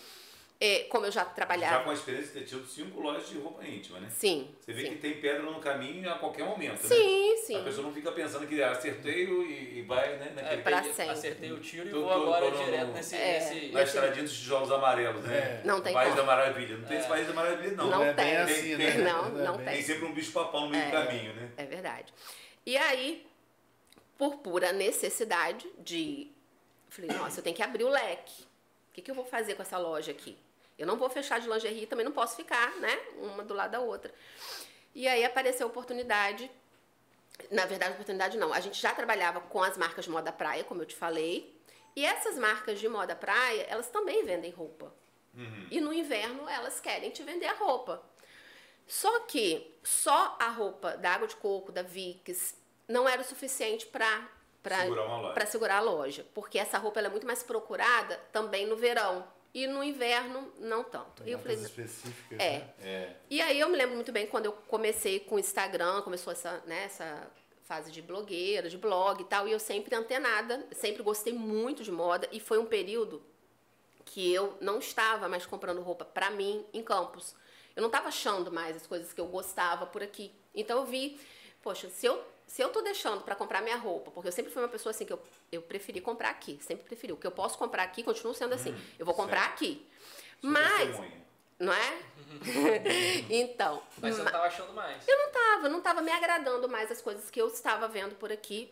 eh, 0.65 0.83
como 0.89 1.05
eu 1.05 1.11
já 1.11 1.25
trabalhava. 1.25 1.77
Já 1.79 1.83
com 1.83 1.89
a 1.89 1.93
experiência 1.93 2.27
de 2.33 2.39
ter 2.39 2.45
tido 2.45 2.65
cinco 2.65 3.01
lojas 3.01 3.27
de 3.27 3.37
roupa 3.37 3.65
íntima, 3.65 3.99
né? 3.99 4.09
Sim. 4.09 4.49
Você 4.61 4.71
vê 4.71 4.83
sim. 4.83 4.89
que 4.91 4.95
tem 4.97 5.19
pedra 5.19 5.41
no 5.43 5.59
caminho 5.59 6.09
a 6.09 6.15
qualquer 6.17 6.45
momento, 6.45 6.81
né? 6.83 6.87
Sim, 6.95 7.35
sim. 7.45 7.59
A 7.59 7.63
pessoa 7.63 7.85
não 7.87 7.93
fica 7.93 8.11
pensando 8.13 8.47
que 8.47 8.63
acertei 8.63 9.25
e, 9.25 9.79
e 9.79 9.81
vai, 9.81 10.17
né? 10.17 10.27
É, 10.37 10.41
Naquele, 10.41 10.61
pra 10.61 10.77
peguei- 10.77 10.93
sempre. 10.93 11.11
Acertei 11.11 11.51
o 11.51 11.59
tiro 11.59 11.87
e 11.89 11.91
Tô- 11.91 12.01
vou 12.01 12.09
tô- 12.09 12.21
agora 12.33 12.45
tô 12.51 12.57
no- 12.57 12.63
direto 12.65 12.87
nesse. 12.93 13.15
É. 13.15 13.33
nesse- 13.39 13.71
na 13.73 13.83
estradinha 13.83 14.23
dos 14.23 14.33
tijolos 14.33 14.71
amarelos, 14.71 15.23
né? 15.25 15.37
É. 15.37 15.61
Não 15.65 15.81
tem 15.81 15.93
País 15.93 16.09
como. 16.11 16.21
da 16.21 16.27
Maravilha. 16.27 16.77
Não 16.77 16.85
tem 16.87 16.97
esse 16.97 17.07
País 17.09 17.27
da 17.27 17.33
Maravilha, 17.33 17.71
não. 17.75 17.89
Não 17.89 18.03
é 18.03 18.13
bem 18.13 18.25
tem. 18.25 18.37
assim, 18.37 18.75
né? 18.77 18.93
Não, 18.99 19.25
é 19.25 19.43
não 19.43 19.57
bem- 19.57 19.65
tem. 19.65 19.73
Tem 19.75 19.83
sempre 19.83 20.05
um 20.05 20.13
bicho 20.13 20.31
papão 20.31 20.61
no 20.65 20.69
meio 20.69 20.85
do 20.85 20.91
caminho, 20.91 21.33
né? 21.33 21.49
É 21.57 21.65
verdade. 21.65 22.13
E 22.65 22.77
aí, 22.77 23.27
por 24.17 24.37
pura 24.37 24.71
necessidade 24.71 25.67
de. 25.79 26.31
Falei, 26.89 27.11
nossa, 27.17 27.39
eu 27.39 27.43
tenho 27.43 27.55
que 27.55 27.63
abrir 27.63 27.83
o 27.83 27.89
leque. 27.89 28.43
O 28.43 28.93
que, 28.93 29.01
que 29.01 29.09
eu 29.09 29.15
vou 29.15 29.25
fazer 29.25 29.55
com 29.55 29.63
essa 29.63 29.77
loja 29.77 30.11
aqui? 30.11 30.37
Eu 30.77 30.87
não 30.87 30.97
vou 30.97 31.09
fechar 31.09 31.39
de 31.39 31.47
lingerie, 31.47 31.85
também 31.85 32.05
não 32.05 32.11
posso 32.11 32.35
ficar, 32.35 32.71
né? 32.77 32.95
Uma 33.17 33.43
do 33.43 33.53
lado 33.53 33.71
da 33.71 33.79
outra. 33.79 34.13
E 34.93 35.07
aí 35.07 35.23
apareceu 35.23 35.67
a 35.67 35.69
oportunidade. 35.69 36.49
Na 37.49 37.65
verdade, 37.65 37.93
oportunidade 37.93 38.37
não. 38.37 38.53
A 38.53 38.59
gente 38.59 38.79
já 38.79 38.93
trabalhava 38.93 39.41
com 39.41 39.61
as 39.61 39.77
marcas 39.77 40.05
de 40.05 40.11
moda 40.11 40.31
praia, 40.31 40.63
como 40.63 40.81
eu 40.81 40.85
te 40.85 40.95
falei. 40.95 41.59
E 41.95 42.05
essas 42.05 42.37
marcas 42.37 42.79
de 42.79 42.87
moda 42.87 43.15
praia, 43.15 43.63
elas 43.69 43.89
também 43.89 44.23
vendem 44.25 44.51
roupa. 44.51 44.93
E 45.71 45.79
no 45.79 45.93
inverno 45.93 46.47
elas 46.47 46.79
querem 46.79 47.09
te 47.09 47.23
vender 47.23 47.47
a 47.47 47.53
roupa. 47.53 48.03
Só 48.85 49.21
que 49.21 49.75
só 49.83 50.35
a 50.39 50.49
roupa 50.49 50.97
da 50.97 51.11
água 51.11 51.27
de 51.27 51.35
coco, 51.35 51.71
da 51.71 51.81
Vicks, 51.81 52.55
não 52.87 53.07
era 53.07 53.21
o 53.21 53.25
suficiente 53.25 53.85
para 53.85 54.29
Segurar 54.63 55.33
para 55.33 55.45
segurar 55.45 55.77
a 55.77 55.81
loja, 55.81 56.25
porque 56.33 56.57
essa 56.57 56.77
roupa 56.77 56.99
é 56.99 57.09
muito 57.09 57.27
mais 57.27 57.43
procurada 57.43 58.17
também 58.31 58.65
no 58.65 58.77
verão 58.77 59.27
e 59.53 59.67
no 59.67 59.83
inverno 59.83 60.51
não 60.59 60.83
tanto. 60.83 61.23
E 61.25 61.31
eu 61.31 61.39
falei, 61.39 61.57
específicas, 61.57 62.39
é. 62.39 62.59
né? 62.59 62.73
É. 62.81 63.15
e 63.29 63.41
aí 63.41 63.59
eu 63.59 63.69
me 63.69 63.77
lembro 63.77 63.95
muito 63.95 64.11
bem 64.11 64.25
quando 64.25 64.45
eu 64.45 64.53
comecei 64.53 65.19
com 65.19 65.35
o 65.35 65.39
Instagram, 65.39 66.01
começou 66.01 66.33
essa, 66.33 66.63
né, 66.65 66.85
essa 66.85 67.29
fase 67.63 67.91
de 67.91 68.01
blogueira, 68.01 68.67
de 68.67 68.77
blog 68.77 69.21
e 69.21 69.25
tal, 69.25 69.47
e 69.47 69.51
eu 69.51 69.59
sempre 69.59 69.95
antenada, 69.95 70.65
sempre 70.71 71.03
gostei 71.03 71.33
muito 71.33 71.83
de 71.83 71.91
moda 71.91 72.27
e 72.31 72.39
foi 72.39 72.57
um 72.57 72.65
período 72.65 73.21
que 74.05 74.33
eu 74.33 74.57
não 74.59 74.79
estava 74.79 75.29
mais 75.29 75.45
comprando 75.45 75.81
roupa 75.81 76.03
pra 76.03 76.29
mim 76.29 76.65
em 76.73 76.83
Campos. 76.83 77.35
Eu 77.75 77.81
não 77.81 77.87
estava 77.87 78.09
achando 78.09 78.51
mais 78.51 78.75
as 78.75 78.85
coisas 78.85 79.13
que 79.13 79.21
eu 79.21 79.27
gostava 79.27 79.85
por 79.85 80.03
aqui. 80.03 80.31
Então 80.53 80.79
eu 80.79 80.85
vi, 80.85 81.19
poxa, 81.61 81.89
se 81.89 82.05
eu 82.05 82.23
se 82.47 82.61
eu 82.61 82.69
tô 82.69 82.81
deixando 82.81 83.21
pra 83.23 83.35
comprar 83.35 83.61
minha 83.61 83.77
roupa, 83.77 84.11
porque 84.11 84.27
eu 84.27 84.31
sempre 84.31 84.51
fui 84.51 84.61
uma 84.61 84.67
pessoa 84.69 84.91
assim 84.91 85.05
que 85.05 85.13
eu, 85.13 85.19
eu 85.51 85.61
preferi 85.61 85.99
comprar 86.01 86.29
aqui, 86.29 86.59
sempre 86.61 86.85
preferi. 86.85 87.13
O 87.13 87.17
que 87.17 87.25
eu 87.27 87.31
posso 87.31 87.57
comprar 87.57 87.83
aqui, 87.83 88.03
continuo 88.03 88.33
sendo 88.33 88.53
assim. 88.53 88.75
eu 88.99 89.05
vou 89.05 89.15
comprar 89.15 89.45
aqui. 89.45 89.85
Sua 90.41 90.49
Mas, 90.51 90.87
testemunha. 90.87 91.21
não 91.59 91.73
é? 91.73 91.97
então, 93.29 93.81
Mas 93.97 94.15
você 94.15 94.23
não 94.23 94.31
tava 94.31 94.45
achando 94.45 94.73
mais. 94.73 95.07
eu 95.07 95.17
não 95.17 95.31
tava, 95.31 95.69
não 95.69 95.81
tava 95.81 96.01
me 96.01 96.11
agradando 96.11 96.67
mais 96.69 96.91
as 96.91 97.01
coisas 97.01 97.29
que 97.29 97.41
eu 97.41 97.47
estava 97.47 97.87
vendo 97.87 98.15
por 98.15 98.31
aqui. 98.31 98.71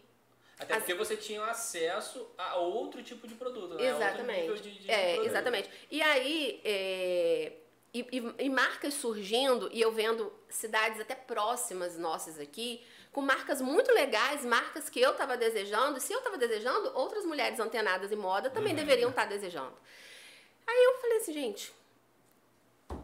Até 0.60 0.76
porque 0.78 0.94
você 0.94 1.18
tinha 1.18 1.44
acesso 1.46 2.28
a 2.38 2.56
outro 2.58 3.02
tipo 3.02 3.28
de 3.28 3.34
produto, 3.34 3.74
né? 3.76 3.88
Exatamente. 3.88 4.50
Outro 4.52 4.64
nível 4.66 4.74
de, 4.74 4.80
de 4.80 4.92
é, 4.92 5.14
produto. 5.14 5.28
exatamente. 5.30 5.70
E 5.90 6.02
aí, 6.04 6.62
é, 6.64 7.54
e, 7.94 8.00
e- 8.12 8.36
e 8.46 8.50
marcas 8.50 8.94
surgindo, 8.94 9.70
e 9.74 9.82
eu 9.82 9.92
vendo 9.92 10.32
cidades 10.50 11.00
até 11.00 11.16
próximas 11.16 11.98
nossas 11.98 12.40
aqui, 12.40 12.86
com 13.12 13.22
marcas 13.22 13.62
muito 13.62 13.92
legais, 13.92 14.46
marcas 14.46 14.90
que 14.90 15.00
eu 15.00 15.12
estava 15.12 15.36
desejando, 15.36 15.98
e 15.98 16.02
se 16.02 16.14
eu 16.14 16.20
estava 16.20 16.38
desejando, 16.38 16.92
outras 16.96 17.26
mulheres 17.26 17.60
antenadas 17.60 18.12
em 18.12 18.16
moda 18.16 18.50
também 18.50 18.74
deveriam 18.74 19.10
estar 19.10 19.26
desejando. 19.26 19.76
Aí 20.66 20.84
eu 20.86 21.02
falei 21.02 21.18
assim, 21.18 21.34
gente, 21.34 21.74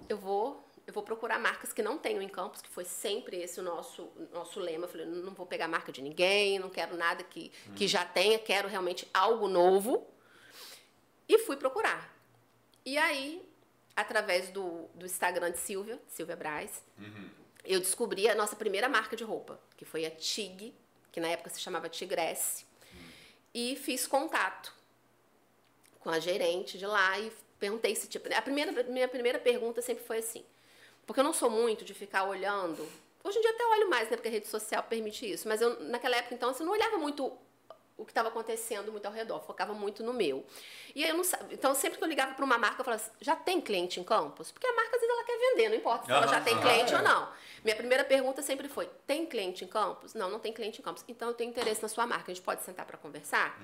eu 0.07 0.17
vou, 0.17 0.65
eu 0.85 0.93
vou 0.93 1.03
procurar 1.03 1.37
marcas 1.37 1.73
que 1.73 1.81
não 1.81 1.97
tenham 1.97 2.21
em 2.21 2.29
campos, 2.29 2.61
que 2.61 2.69
foi 2.69 2.85
sempre 2.85 3.37
esse 3.37 3.59
o 3.59 3.63
nosso, 3.63 4.09
nosso 4.31 4.59
lema. 4.59 4.85
Eu 4.85 4.89
falei, 4.89 5.05
não 5.05 5.33
vou 5.33 5.45
pegar 5.45 5.67
marca 5.67 5.91
de 5.91 6.01
ninguém, 6.01 6.59
não 6.59 6.69
quero 6.69 6.95
nada 6.95 7.23
que, 7.23 7.51
que 7.75 7.87
já 7.87 8.05
tenha, 8.05 8.39
quero 8.39 8.69
realmente 8.69 9.07
algo 9.13 9.49
novo. 9.49 10.07
E 11.27 11.37
fui 11.39 11.57
procurar. 11.57 12.15
E 12.85 12.97
aí, 12.97 13.45
através 13.93 14.49
do, 14.51 14.87
do 14.95 15.05
Instagram 15.05 15.51
de 15.51 15.59
Silvia, 15.59 16.01
Silvia 16.07 16.37
Braz, 16.37 16.81
eu 17.67 17.79
descobri 17.79 18.29
a 18.29 18.35
nossa 18.35 18.55
primeira 18.55 18.87
marca 18.87 19.15
de 19.15 19.23
roupa, 19.23 19.59
que 19.75 19.83
foi 19.83 20.05
a 20.05 20.11
Tig, 20.11 20.73
que 21.11 21.19
na 21.19 21.27
época 21.27 21.49
se 21.49 21.59
chamava 21.59 21.89
Tigresse. 21.89 22.65
E 23.53 23.75
fiz 23.75 24.07
contato 24.07 24.73
com 25.99 26.09
a 26.09 26.19
gerente 26.19 26.77
de 26.77 26.85
lá 26.85 27.19
e 27.19 27.31
perguntei 27.59 27.95
se 27.95 28.07
tipo, 28.07 28.33
a 28.33 28.41
primeira 28.41 28.71
minha 28.83 29.07
primeira 29.07 29.39
pergunta 29.39 29.81
sempre 29.81 30.05
foi 30.05 30.19
assim, 30.19 30.45
porque 31.05 31.19
eu 31.19 31.23
não 31.23 31.33
sou 31.33 31.49
muito 31.49 31.83
de 31.83 31.93
ficar 31.93 32.23
olhando. 32.23 32.87
Hoje 33.23 33.39
em 33.39 33.41
dia 33.41 33.51
até 33.51 33.65
olho 33.65 33.89
mais, 33.89 34.09
né, 34.09 34.15
porque 34.15 34.29
a 34.29 34.31
rede 34.31 34.47
social 34.47 34.83
permite 34.83 35.29
isso, 35.29 35.47
mas 35.47 35.59
eu 35.59 35.79
naquela 35.85 36.15
época 36.15 36.35
então 36.35 36.49
assim, 36.49 36.63
não 36.63 36.71
olhava 36.71 36.97
muito 36.97 37.35
o 37.97 38.05
que 38.05 38.11
estava 38.11 38.29
acontecendo 38.29 38.91
muito 38.91 39.05
ao 39.07 39.11
redor, 39.11 39.41
focava 39.41 39.73
muito 39.73 40.03
no 40.03 40.13
meu. 40.13 40.45
E 40.95 41.03
aí 41.03 41.09
eu 41.09 41.17
não 41.17 41.23
sabia. 41.23 41.55
Então, 41.55 41.73
sempre 41.73 41.97
que 41.97 42.03
eu 42.03 42.07
ligava 42.07 42.35
para 42.35 42.45
uma 42.45 42.57
marca, 42.57 42.81
eu 42.81 42.85
falava 42.85 43.01
assim, 43.01 43.11
já 43.19 43.35
tem 43.35 43.59
cliente 43.59 43.99
em 43.99 44.03
campus? 44.03 44.51
Porque 44.51 44.67
a 44.67 44.73
marca, 44.73 44.95
às 44.95 45.01
vezes, 45.01 45.15
ela 45.15 45.23
quer 45.23 45.37
vender, 45.37 45.69
não 45.69 45.75
importa 45.75 46.05
se 46.05 46.11
ela 46.11 46.27
já 46.27 46.39
tem 46.39 46.59
cliente 46.59 46.93
ou 46.93 47.01
não. 47.01 47.29
Minha 47.63 47.75
primeira 47.75 48.03
pergunta 48.03 48.41
sempre 48.43 48.69
foi, 48.69 48.87
tem 49.07 49.25
cliente 49.25 49.65
em 49.65 49.67
campus? 49.67 50.13
Não, 50.13 50.29
não 50.29 50.39
tem 50.39 50.53
cliente 50.53 50.79
em 50.79 50.83
campus. 50.83 51.03
Então, 51.07 51.29
eu 51.29 51.33
tenho 51.33 51.49
interesse 51.49 51.81
na 51.81 51.87
sua 51.87 52.05
marca, 52.05 52.31
a 52.31 52.33
gente 52.33 52.43
pode 52.43 52.61
sentar 52.61 52.85
para 52.85 52.97
conversar? 52.97 53.59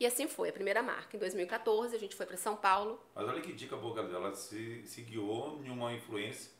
E 0.00 0.06
assim 0.06 0.26
foi, 0.26 0.48
a 0.48 0.52
primeira 0.52 0.82
marca. 0.82 1.14
Em 1.14 1.20
2014, 1.20 1.94
a 1.94 1.98
gente 1.98 2.16
foi 2.16 2.24
para 2.24 2.36
São 2.36 2.56
Paulo. 2.56 2.98
Mas 3.14 3.28
olha 3.28 3.40
que 3.40 3.52
dica 3.52 3.76
boa 3.76 3.94
dela. 3.94 4.28
Ela 4.28 4.34
se, 4.34 4.82
se 4.86 5.02
guiou 5.02 5.60
em 5.62 5.68
uma 5.68 5.92
influência 5.92 6.50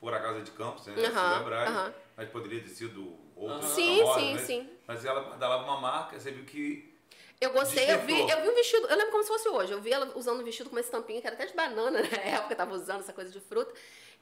por 0.00 0.12
a 0.12 0.20
Casa 0.20 0.40
de 0.40 0.50
Campos, 0.50 0.86
né? 0.86 0.94
Silvia 0.94 1.38
Braz, 1.44 1.70
aham. 1.70 1.94
mas 2.16 2.28
poderia 2.30 2.60
ter 2.60 2.70
sido 2.70 3.16
Sim, 3.62 3.98
famosa, 4.00 4.20
sim, 4.20 4.34
né? 4.34 4.42
sim. 4.42 4.70
Mas 4.86 5.04
ela 5.04 5.20
badalava 5.22 5.64
uma 5.64 5.80
marca, 5.80 6.18
você 6.18 6.30
viu 6.30 6.44
que 6.44 6.94
Eu 7.40 7.52
gostei, 7.52 7.90
eu 7.90 8.00
vi, 8.00 8.18
eu 8.20 8.42
vi 8.42 8.48
um 8.48 8.54
vestido, 8.54 8.86
eu 8.86 8.96
lembro 8.96 9.12
como 9.12 9.22
se 9.22 9.28
fosse 9.28 9.48
hoje. 9.48 9.72
Eu 9.72 9.80
vi 9.80 9.92
ela 9.92 10.12
usando 10.14 10.40
um 10.40 10.44
vestido 10.44 10.68
com 10.68 10.76
uma 10.76 10.80
estampinha 10.80 11.20
que 11.20 11.26
era 11.26 11.36
até 11.36 11.46
de 11.46 11.54
banana, 11.54 12.02
na 12.02 12.18
época 12.18 12.52
eu 12.52 12.56
tava 12.56 12.74
usando 12.74 13.00
essa 13.00 13.12
coisa 13.12 13.30
de 13.30 13.40
fruta. 13.40 13.72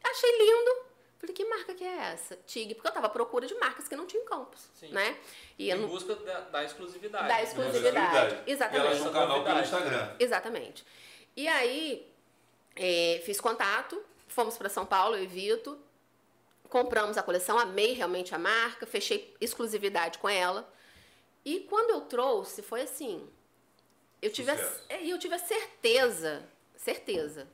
Achei 0.05 0.39
lindo. 0.39 0.89
Falei, 1.19 1.35
que 1.35 1.45
marca 1.47 1.75
que 1.75 1.83
é 1.83 1.97
essa? 2.13 2.37
Tig, 2.47 2.75
porque 2.75 2.87
eu 2.87 2.93
tava 2.93 3.07
à 3.09 3.11
procura 3.11 3.45
de 3.45 3.55
marcas 3.57 3.89
que 3.89 3.97
não 3.97 4.07
tinham 4.07 4.23
em 4.23 4.27
campos, 4.27 4.71
Sim. 4.75 4.91
né? 4.91 5.17
E 5.59 5.69
Em 5.69 5.73
eu 5.73 5.79
não, 5.79 5.89
busca 5.89 6.15
da, 6.15 6.41
da 6.43 6.63
exclusividade. 6.63 7.27
Da 7.27 7.35
né? 7.35 7.43
exclusividade. 7.43 8.43
E 8.47 8.53
Exatamente. 8.53 8.87
ela 8.87 8.97
tinha 8.97 9.09
um 9.09 9.13
canal 9.13 9.43
pelo. 9.43 9.59
Instagram. 9.59 10.15
Exatamente. 10.21 10.87
E 11.37 11.49
aí, 11.49 12.09
é, 12.77 13.21
fiz 13.25 13.41
contato, 13.41 14.01
fomos 14.29 14.57
para 14.57 14.69
São 14.69 14.87
Paulo, 14.87 15.17
eu 15.17 15.25
e 15.25 15.27
Vito, 15.27 15.77
compramos 16.69 17.17
a 17.19 17.23
coleção, 17.23 17.59
amei 17.59 17.93
realmente 17.93 18.35
a 18.35 18.39
marca, 18.39 18.87
fechei 18.87 19.35
exclusividade 19.41 20.19
com 20.19 20.29
ela. 20.29 20.71
E 21.45 21.61
quando 21.61 21.91
eu 21.91 22.03
trouxe, 22.03 22.63
foi 22.63 22.83
assim, 22.83 23.29
eu 24.21 24.31
tive, 24.31 24.51
a, 24.51 24.57
Sucesso. 24.57 24.85
é, 24.89 25.03
e 25.05 25.11
eu 25.11 25.19
tive 25.19 25.35
a 25.35 25.39
certeza, 25.39 26.43
certeza, 26.77 27.49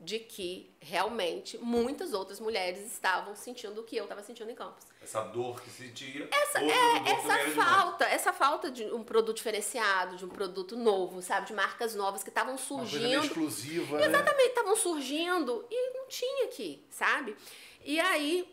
de 0.00 0.20
que 0.20 0.72
realmente 0.80 1.58
muitas 1.58 2.12
outras 2.12 2.38
mulheres 2.38 2.86
estavam 2.86 3.34
sentindo 3.34 3.80
o 3.80 3.84
que 3.84 3.96
eu 3.96 4.04
estava 4.04 4.22
sentindo 4.22 4.48
em 4.50 4.54
Campos. 4.54 4.86
Essa 5.02 5.22
dor 5.22 5.60
que 5.60 5.70
sentia. 5.70 6.28
Essa, 6.30 6.60
é, 6.62 7.10
essa 7.10 7.50
falta, 7.50 8.04
essa 8.04 8.32
falta 8.32 8.70
de 8.70 8.84
um 8.86 9.02
produto 9.02 9.36
diferenciado, 9.36 10.16
de 10.16 10.24
um 10.24 10.28
produto 10.28 10.76
novo, 10.76 11.20
sabe? 11.20 11.46
De 11.48 11.52
marcas 11.52 11.94
novas 11.96 12.22
que 12.22 12.28
estavam 12.28 12.54
Uma 12.54 12.58
coisa 12.58 12.98
meio 12.98 13.20
surgindo. 13.20 13.24
exclusiva, 13.26 13.98
né? 13.98 14.06
Exatamente, 14.06 14.48
estavam 14.48 14.76
surgindo 14.76 15.66
e 15.70 15.90
não 15.94 16.06
tinha 16.06 16.44
aqui, 16.44 16.84
sabe? 16.90 17.36
E 17.84 17.98
aí 18.00 18.48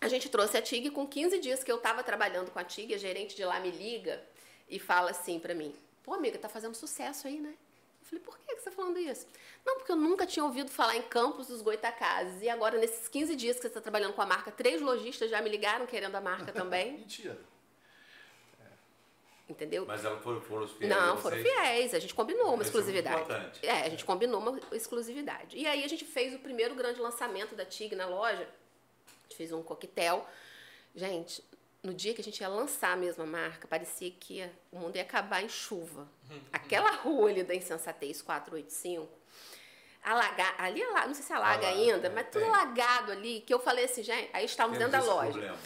a 0.00 0.08
gente 0.08 0.28
trouxe 0.28 0.56
a 0.56 0.62
TIG 0.62 0.90
com 0.90 1.06
15 1.06 1.38
dias 1.38 1.64
que 1.64 1.70
eu 1.70 1.78
tava 1.78 2.02
trabalhando 2.02 2.50
com 2.50 2.58
a 2.58 2.64
TIG, 2.64 2.94
a 2.94 2.98
gerente 2.98 3.34
de 3.34 3.44
lá 3.44 3.58
me 3.60 3.70
liga 3.70 4.22
e 4.68 4.78
fala 4.78 5.10
assim 5.10 5.38
pra 5.38 5.54
mim: 5.54 5.74
"Pô, 6.02 6.14
amiga, 6.14 6.38
tá 6.38 6.48
fazendo 6.48 6.74
sucesso 6.74 7.26
aí, 7.26 7.40
né?" 7.40 7.54
Eu 8.00 8.06
falei: 8.06 8.24
"Por 8.24 8.38
que 8.38 8.54
que 8.54 8.60
você 8.60 8.70
tá 8.70 8.76
falando 8.76 8.98
isso?" 8.98 9.26
Não, 9.64 9.76
porque 9.76 9.90
eu 9.92 9.96
nunca 9.96 10.26
tinha 10.26 10.44
ouvido 10.44 10.70
falar 10.70 10.96
em 10.96 11.02
Campos 11.02 11.48
dos 11.48 11.62
Goitacazes 11.62 12.42
e 12.42 12.48
agora 12.48 12.78
nesses 12.78 13.08
15 13.08 13.34
dias 13.34 13.56
que 13.56 13.62
você 13.62 13.68
está 13.68 13.80
trabalhando 13.80 14.12
com 14.12 14.22
a 14.22 14.26
marca, 14.26 14.50
três 14.50 14.80
lojistas 14.80 15.30
já 15.30 15.40
me 15.42 15.48
ligaram 15.48 15.86
querendo 15.86 16.14
a 16.14 16.20
marca 16.20 16.52
também, 16.52 16.98
Mentira. 16.98 17.38
Entendeu? 19.48 19.84
Mas 19.86 20.04
elas 20.04 20.22
foram, 20.22 20.40
foram 20.40 20.66
fiéis 20.68 20.90
Não, 20.90 21.16
foram 21.18 21.36
fiéis. 21.38 21.94
A 21.94 21.98
gente 21.98 22.14
combinou 22.14 22.46
uma 22.46 22.54
Isso 22.54 22.62
é 22.62 22.66
exclusividade. 22.66 23.22
importante. 23.22 23.66
É, 23.66 23.82
a 23.82 23.88
gente 23.88 24.04
combinou 24.04 24.40
uma 24.40 24.60
exclusividade. 24.72 25.56
E 25.56 25.66
aí 25.66 25.84
a 25.84 25.88
gente 25.88 26.04
fez 26.04 26.34
o 26.34 26.38
primeiro 26.38 26.74
grande 26.74 27.00
lançamento 27.00 27.54
da 27.54 27.64
TIG 27.64 27.94
na 27.94 28.06
loja. 28.06 28.42
A 28.42 29.22
gente 29.28 29.36
fez 29.36 29.52
um 29.52 29.62
coquetel. 29.62 30.26
Gente, 30.94 31.44
no 31.82 31.92
dia 31.94 32.12
que 32.14 32.20
a 32.20 32.24
gente 32.24 32.40
ia 32.40 32.48
lançar 32.48 32.92
a 32.94 33.26
marca, 33.26 33.68
parecia 33.68 34.10
que 34.10 34.34
ia- 34.38 34.52
o 34.72 34.78
mundo 34.78 34.96
ia 34.96 35.02
acabar 35.02 35.42
em 35.44 35.48
chuva. 35.48 36.08
Aquela 36.52 36.90
rua 36.92 37.30
ali 37.30 37.42
da 37.44 37.54
Insensatez 37.54 38.22
485, 38.22 39.08
alagar, 40.02 40.54
ali, 40.58 40.82
ala- 40.82 41.06
não 41.06 41.14
sei 41.14 41.24
se 41.24 41.32
alaga 41.32 41.66
Alaga, 41.66 41.80
ainda, 41.82 42.06
é, 42.06 42.10
mas 42.10 42.28
tudo 42.30 42.44
alagado 42.44 43.12
ali, 43.12 43.40
que 43.40 43.52
eu 43.52 43.58
falei 43.58 43.84
assim, 43.84 44.02
gente, 44.02 44.30
aí 44.32 44.44
estávamos 44.44 44.78
Temos 44.78 44.92
dentro 44.92 45.06
da 45.06 45.14
loja. 45.14 45.30
problema. 45.32 45.58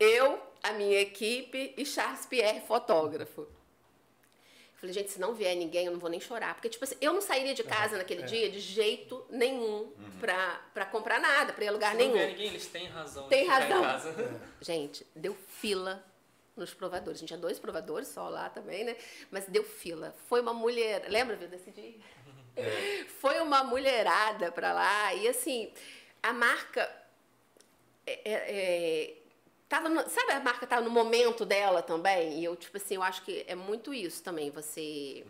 Eu, 0.00 0.40
a 0.62 0.72
minha 0.72 1.00
equipe 1.00 1.74
e 1.76 1.84
Charles 1.86 2.26
Pierre, 2.26 2.60
fotógrafo. 2.60 3.42
Eu 3.42 4.80
falei, 4.80 4.92
gente, 4.94 5.10
se 5.10 5.18
não 5.20 5.34
vier 5.34 5.56
ninguém, 5.56 5.86
eu 5.86 5.92
não 5.92 5.98
vou 5.98 6.08
nem 6.08 6.20
chorar. 6.20 6.54
Porque, 6.54 6.68
tipo 6.68 6.84
assim, 6.84 6.94
eu 7.00 7.12
não 7.12 7.20
sairia 7.20 7.52
de 7.52 7.64
casa 7.64 7.96
É. 7.96 7.98
naquele 7.98 8.22
dia 8.22 8.48
de 8.48 8.60
jeito 8.60 9.26
nenhum 9.28 9.92
pra, 10.20 10.60
pra 10.72 10.84
comprar 10.86 11.18
nada, 11.20 11.52
pra 11.52 11.64
ir 11.64 11.68
a 11.68 11.72
lugar 11.72 11.90
Se 11.92 11.98
não 11.98 12.04
nenhum. 12.04 12.14
vier 12.14 12.28
ninguém, 12.28 12.46
eles 12.48 12.66
têm 12.68 12.86
razão. 12.86 13.24
de 13.24 13.28
Tem 13.30 13.42
ficar 13.44 13.58
razão. 13.58 13.78
Em 13.78 13.82
casa. 13.82 14.40
Gente, 14.60 15.04
deu 15.16 15.34
fila 15.48 16.04
nos 16.56 16.72
provadores. 16.74 17.18
A 17.18 17.20
gente 17.20 17.28
tinha 17.28 17.38
dois 17.40 17.58
provadores 17.58 18.06
só 18.08 18.28
lá 18.28 18.48
também, 18.50 18.84
né? 18.84 18.96
Mas 19.32 19.46
deu 19.46 19.64
fila. 19.64 20.14
Foi 20.28 20.40
uma 20.40 20.54
mulher. 20.54 21.06
Lembra, 21.08 21.34
viu, 21.34 21.48
desse 21.48 21.72
dia? 21.72 21.94
É. 22.56 23.04
Foi 23.20 23.40
uma 23.40 23.64
mulherada 23.64 24.52
pra 24.52 24.72
lá. 24.72 25.12
E 25.14 25.26
assim, 25.26 25.72
a 26.22 26.32
marca. 26.32 26.88
é- 28.06 28.20
é- 28.24 28.32
é, 28.32 29.14
tava 29.68 29.88
no- 29.88 30.08
sabe, 30.08 30.32
a 30.32 30.40
marca 30.40 30.66
tava 30.66 30.82
no 30.82 30.90
momento 30.90 31.44
dela 31.44 31.82
também. 31.82 32.40
E 32.40 32.44
eu, 32.44 32.56
tipo 32.56 32.76
assim, 32.76 32.94
eu 32.96 33.02
acho 33.02 33.22
que 33.22 33.44
é 33.46 33.54
muito 33.54 33.92
isso 33.92 34.22
também. 34.22 34.50
Você. 34.50 35.24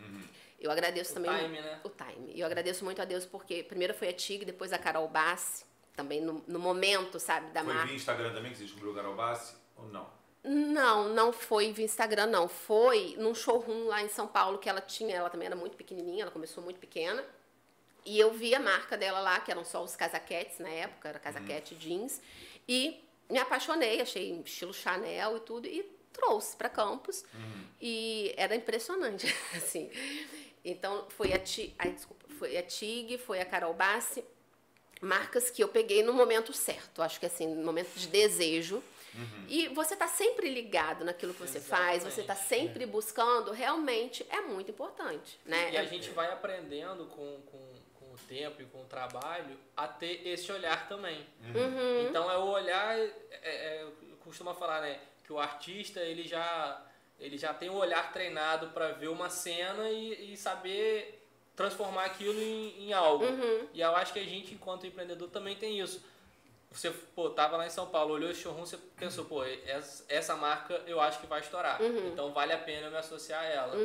Eu 0.59 0.69
agradeço 0.71 1.11
O 1.11 1.13
também 1.15 1.31
time, 1.37 1.61
né? 1.61 1.79
o 1.83 1.89
time. 1.89 2.33
E 2.33 2.39
eu 2.41 2.45
agradeço 2.45 2.83
muito 2.83 3.01
a 3.01 3.05
Deus 3.05 3.25
porque 3.25 3.63
primeiro 3.63 3.93
foi 3.93 4.09
a 4.09 4.13
Tig, 4.13 4.43
depois 4.43 4.73
a 4.73 4.77
Carol 4.77 5.07
Bassi, 5.07 5.63
também 5.95 6.19
no, 6.21 6.43
no 6.47 6.59
momento, 6.59 7.17
sabe, 7.19 7.51
da 7.51 7.63
Foi 7.63 7.71
marca. 7.73 7.87
via 7.87 7.95
Instagram 7.95 8.33
também 8.33 8.51
que 8.51 8.57
você 8.57 8.63
descobriu 8.65 8.91
o 8.91 8.95
Carol 8.95 9.15
Bassi 9.15 9.55
ou 9.77 9.87
não? 9.87 10.09
Não, 10.43 11.09
não 11.09 11.31
foi 11.33 11.71
via 11.71 11.85
Instagram, 11.85 12.25
não. 12.27 12.47
Foi 12.49 13.15
num 13.17 13.33
showroom 13.35 13.85
lá 13.87 14.01
em 14.03 14.09
São 14.09 14.27
Paulo 14.27 14.57
que 14.57 14.67
ela 14.69 14.81
tinha, 14.81 15.15
ela 15.15 15.29
também 15.29 15.45
era 15.45 15.55
muito 15.55 15.77
pequenininha, 15.77 16.23
ela 16.23 16.31
começou 16.31 16.61
muito 16.63 16.79
pequena. 16.79 17.23
E 18.05 18.19
eu 18.19 18.31
vi 18.33 18.53
a 18.55 18.59
marca 18.59 18.97
dela 18.97 19.19
lá, 19.19 19.39
que 19.39 19.51
eram 19.51 19.63
só 19.63 19.81
os 19.83 19.95
casaquetes 19.95 20.59
na 20.59 20.69
época, 20.69 21.07
era 21.09 21.19
casaquete 21.19 21.75
jeans. 21.75 22.21
E 22.67 23.01
me 23.29 23.37
apaixonei, 23.37 24.01
achei 24.01 24.41
estilo 24.45 24.73
Chanel 24.73 25.37
e 25.37 25.39
tudo, 25.41 25.67
e 25.67 25.83
trouxe 26.11 26.55
para 26.55 26.69
Campos. 26.69 27.23
E 27.81 28.33
era 28.35 28.55
impressionante, 28.55 29.27
assim. 29.55 29.89
Então, 30.63 31.05
foi 31.09 31.33
a, 31.33 31.39
Ti, 31.39 31.73
ai, 31.77 31.91
desculpa, 31.91 32.25
foi 32.37 32.57
a 32.57 32.63
Tig, 32.63 33.17
foi 33.17 33.39
a 33.39 33.45
Carol 33.45 33.73
Bassi, 33.73 34.23
marcas 35.01 35.49
que 35.49 35.63
eu 35.63 35.69
peguei 35.69 36.03
no 36.03 36.13
momento 36.13 36.51
certo. 36.51 37.01
Acho 37.01 37.19
que 37.19 37.25
assim, 37.25 37.47
no 37.47 37.63
momento 37.63 37.93
de 37.95 38.07
desejo. 38.07 38.83
E 39.47 39.67
você 39.69 39.95
tá 39.95 40.07
sempre 40.07 40.49
ligado 40.49 41.03
naquilo 41.03 41.33
que 41.33 41.41
você 41.41 41.59
faz, 41.59 42.03
você 42.03 42.23
tá 42.23 42.35
sempre 42.35 42.85
buscando, 42.85 43.51
realmente 43.51 44.25
é 44.29 44.41
muito 44.41 44.71
importante, 44.71 45.39
né? 45.43 45.71
E 45.71 45.77
a 45.77 45.83
gente 45.83 46.09
vai 46.11 46.31
aprendendo 46.31 47.05
com, 47.07 47.41
com, 47.41 47.57
com 47.57 47.88
o 47.88 47.88
tempo 48.27 48.61
e 48.61 48.65
com 48.65 48.81
o 48.81 48.85
trabalho 48.85 49.57
a 49.75 49.87
ter 49.87 50.27
esse 50.27 50.51
olhar 50.51 50.87
também. 50.87 51.25
Uhum. 51.43 52.07
Então 52.07 52.29
é 52.31 52.37
o 52.37 52.47
olhar, 52.47 52.97
é, 52.97 53.09
é, 53.31 53.87
costuma 54.23 54.53
falar, 54.53 54.81
né, 54.81 54.99
que 55.23 55.33
o 55.33 55.39
artista 55.39 55.99
ele 55.99 56.27
já 56.27 56.85
ele 57.19 57.37
já 57.37 57.53
tem 57.53 57.69
o 57.69 57.75
olhar 57.75 58.11
treinado 58.13 58.67
para 58.67 58.93
ver 58.93 59.09
uma 59.09 59.29
cena 59.29 59.89
e, 59.89 60.33
e 60.33 60.37
saber 60.37 61.19
transformar 61.55 62.05
aquilo 62.05 62.39
em, 62.41 62.87
em 62.87 62.93
algo. 62.93 63.25
Uhum. 63.25 63.67
E 63.73 63.81
eu 63.81 63.93
acho 63.95 64.13
que 64.13 64.19
a 64.19 64.23
gente, 64.23 64.53
enquanto 64.53 64.87
empreendedor, 64.87 65.29
também 65.29 65.57
tem 65.57 65.79
isso. 65.79 66.01
Você, 66.71 66.89
pô, 66.89 67.29
tava 67.31 67.57
lá 67.57 67.67
em 67.67 67.69
São 67.69 67.87
Paulo, 67.87 68.13
olhou 68.13 68.31
esse 68.31 68.41
showroom, 68.41 68.65
você 68.65 68.77
pensou, 68.95 69.25
pô, 69.25 69.43
essa, 69.43 70.05
essa 70.07 70.35
marca 70.35 70.81
eu 70.87 71.01
acho 71.01 71.19
que 71.19 71.27
vai 71.27 71.41
estourar. 71.41 71.81
Uhum. 71.81 72.07
Então 72.07 72.31
vale 72.31 72.53
a 72.53 72.57
pena 72.57 72.87
eu 72.87 72.91
me 72.91 72.97
associar 72.97 73.41
a 73.41 73.45
ela. 73.45 73.75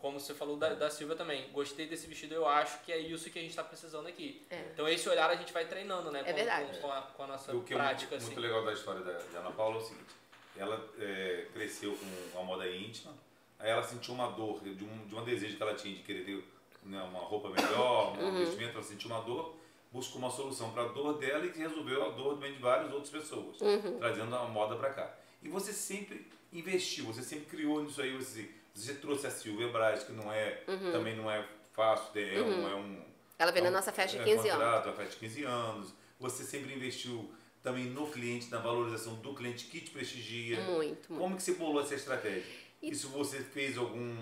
Como 0.00 0.18
você 0.18 0.34
falou 0.34 0.56
da, 0.56 0.74
da 0.74 0.88
Silvia 0.88 1.14
também. 1.14 1.50
Gostei 1.52 1.86
desse 1.86 2.06
vestido, 2.06 2.34
eu 2.34 2.48
acho 2.48 2.80
que 2.80 2.92
é 2.92 2.98
isso 2.98 3.30
que 3.30 3.38
a 3.38 3.42
gente 3.42 3.50
está 3.50 3.62
precisando 3.62 4.06
aqui. 4.08 4.46
É. 4.50 4.70
Então 4.72 4.88
esse 4.88 5.08
olhar 5.08 5.28
a 5.28 5.36
gente 5.36 5.52
vai 5.52 5.66
treinando, 5.66 6.10
né? 6.10 6.20
É 6.20 6.24
com, 6.24 6.34
verdade. 6.34 6.78
Com, 6.78 6.80
com 6.80 6.92
a, 6.92 7.02
com 7.02 7.22
a 7.22 7.26
nossa 7.26 7.54
O 7.54 7.62
que 7.62 7.74
é 7.74 7.76
prática, 7.76 8.10
muito, 8.10 8.16
assim. 8.16 8.26
muito 8.26 8.40
legal 8.40 8.64
da 8.64 8.72
história 8.72 9.02
da, 9.02 9.12
de 9.12 9.36
Ana 9.36 9.50
Paula 9.50 9.76
é 9.76 9.78
o 9.78 9.82
seguinte: 9.82 10.14
ela 10.56 10.90
é, 10.98 11.46
cresceu 11.52 11.96
com 12.32 12.40
a 12.40 12.42
moda 12.42 12.66
íntima, 12.68 13.14
aí 13.58 13.70
ela 13.70 13.82
sentiu 13.82 14.14
uma 14.14 14.30
dor, 14.30 14.60
de 14.62 14.84
um, 14.84 15.06
de 15.06 15.14
um 15.14 15.24
desejo 15.24 15.56
que 15.56 15.62
ela 15.62 15.74
tinha 15.74 15.94
de 15.94 16.02
querer 16.02 16.24
ter 16.24 16.44
né, 16.84 17.02
uma 17.02 17.20
roupa 17.20 17.50
melhor, 17.50 18.18
um 18.18 18.38
vestimento, 18.38 18.74
ela 18.74 18.82
sentiu 18.82 19.10
uma 19.10 19.20
dor, 19.20 19.56
buscou 19.92 20.18
uma 20.18 20.30
solução 20.30 20.72
para 20.72 20.84
a 20.84 20.88
dor 20.88 21.18
dela 21.18 21.44
e 21.44 21.50
resolveu 21.50 22.04
a 22.04 22.08
dor 22.10 22.34
também 22.34 22.54
de 22.54 22.58
várias 22.58 22.92
outras 22.92 23.10
pessoas, 23.10 23.58
trazendo 23.98 24.34
a 24.34 24.46
moda 24.46 24.76
para 24.76 24.90
cá. 24.90 25.14
E 25.42 25.48
você 25.48 25.72
sempre 25.72 26.26
investiu, 26.52 27.06
você 27.06 27.22
sempre 27.22 27.46
criou 27.46 27.82
nisso 27.82 28.00
aí, 28.00 28.16
você, 28.16 28.50
você 28.86 28.94
trouxe 28.94 29.26
a 29.26 29.30
Silvia 29.30 29.68
Braz, 29.68 30.02
que 30.04 30.12
não 30.12 30.32
é, 30.32 30.62
também 30.92 31.16
não 31.16 31.30
é 31.30 31.44
fácil, 31.72 32.10
é, 32.20 32.40
um, 32.40 32.68
é 32.68 32.74
um 32.74 33.02
Ela 33.38 33.50
veio 33.52 33.64
na 33.64 33.68
é 33.68 33.72
um- 33.72 33.74
nossa 33.74 33.92
festa 33.92 34.16
de 34.16 34.22
é, 34.22 34.24
15 34.34 34.48
anos. 34.48 34.64
contrato, 34.64 34.88
a 34.88 34.92
festa 34.92 35.12
de 35.12 35.16
15 35.18 35.44
anos. 35.44 35.94
Você 36.18 36.44
sempre 36.44 36.74
investiu 36.74 37.30
também 37.62 37.84
no 37.86 38.06
cliente, 38.10 38.50
na 38.50 38.58
valorização 38.58 39.14
do 39.16 39.34
cliente 39.34 39.66
que 39.66 39.80
te 39.80 39.90
prestigia. 39.90 40.60
Muito, 40.62 41.10
muito. 41.12 41.18
Como 41.22 41.36
que 41.36 41.42
você 41.42 41.52
bolou 41.54 41.82
essa 41.82 41.94
estratégia? 41.94 42.44
E 42.82 42.94
se 42.94 43.06
você 43.06 43.38
fez 43.40 43.76
algum 43.76 44.14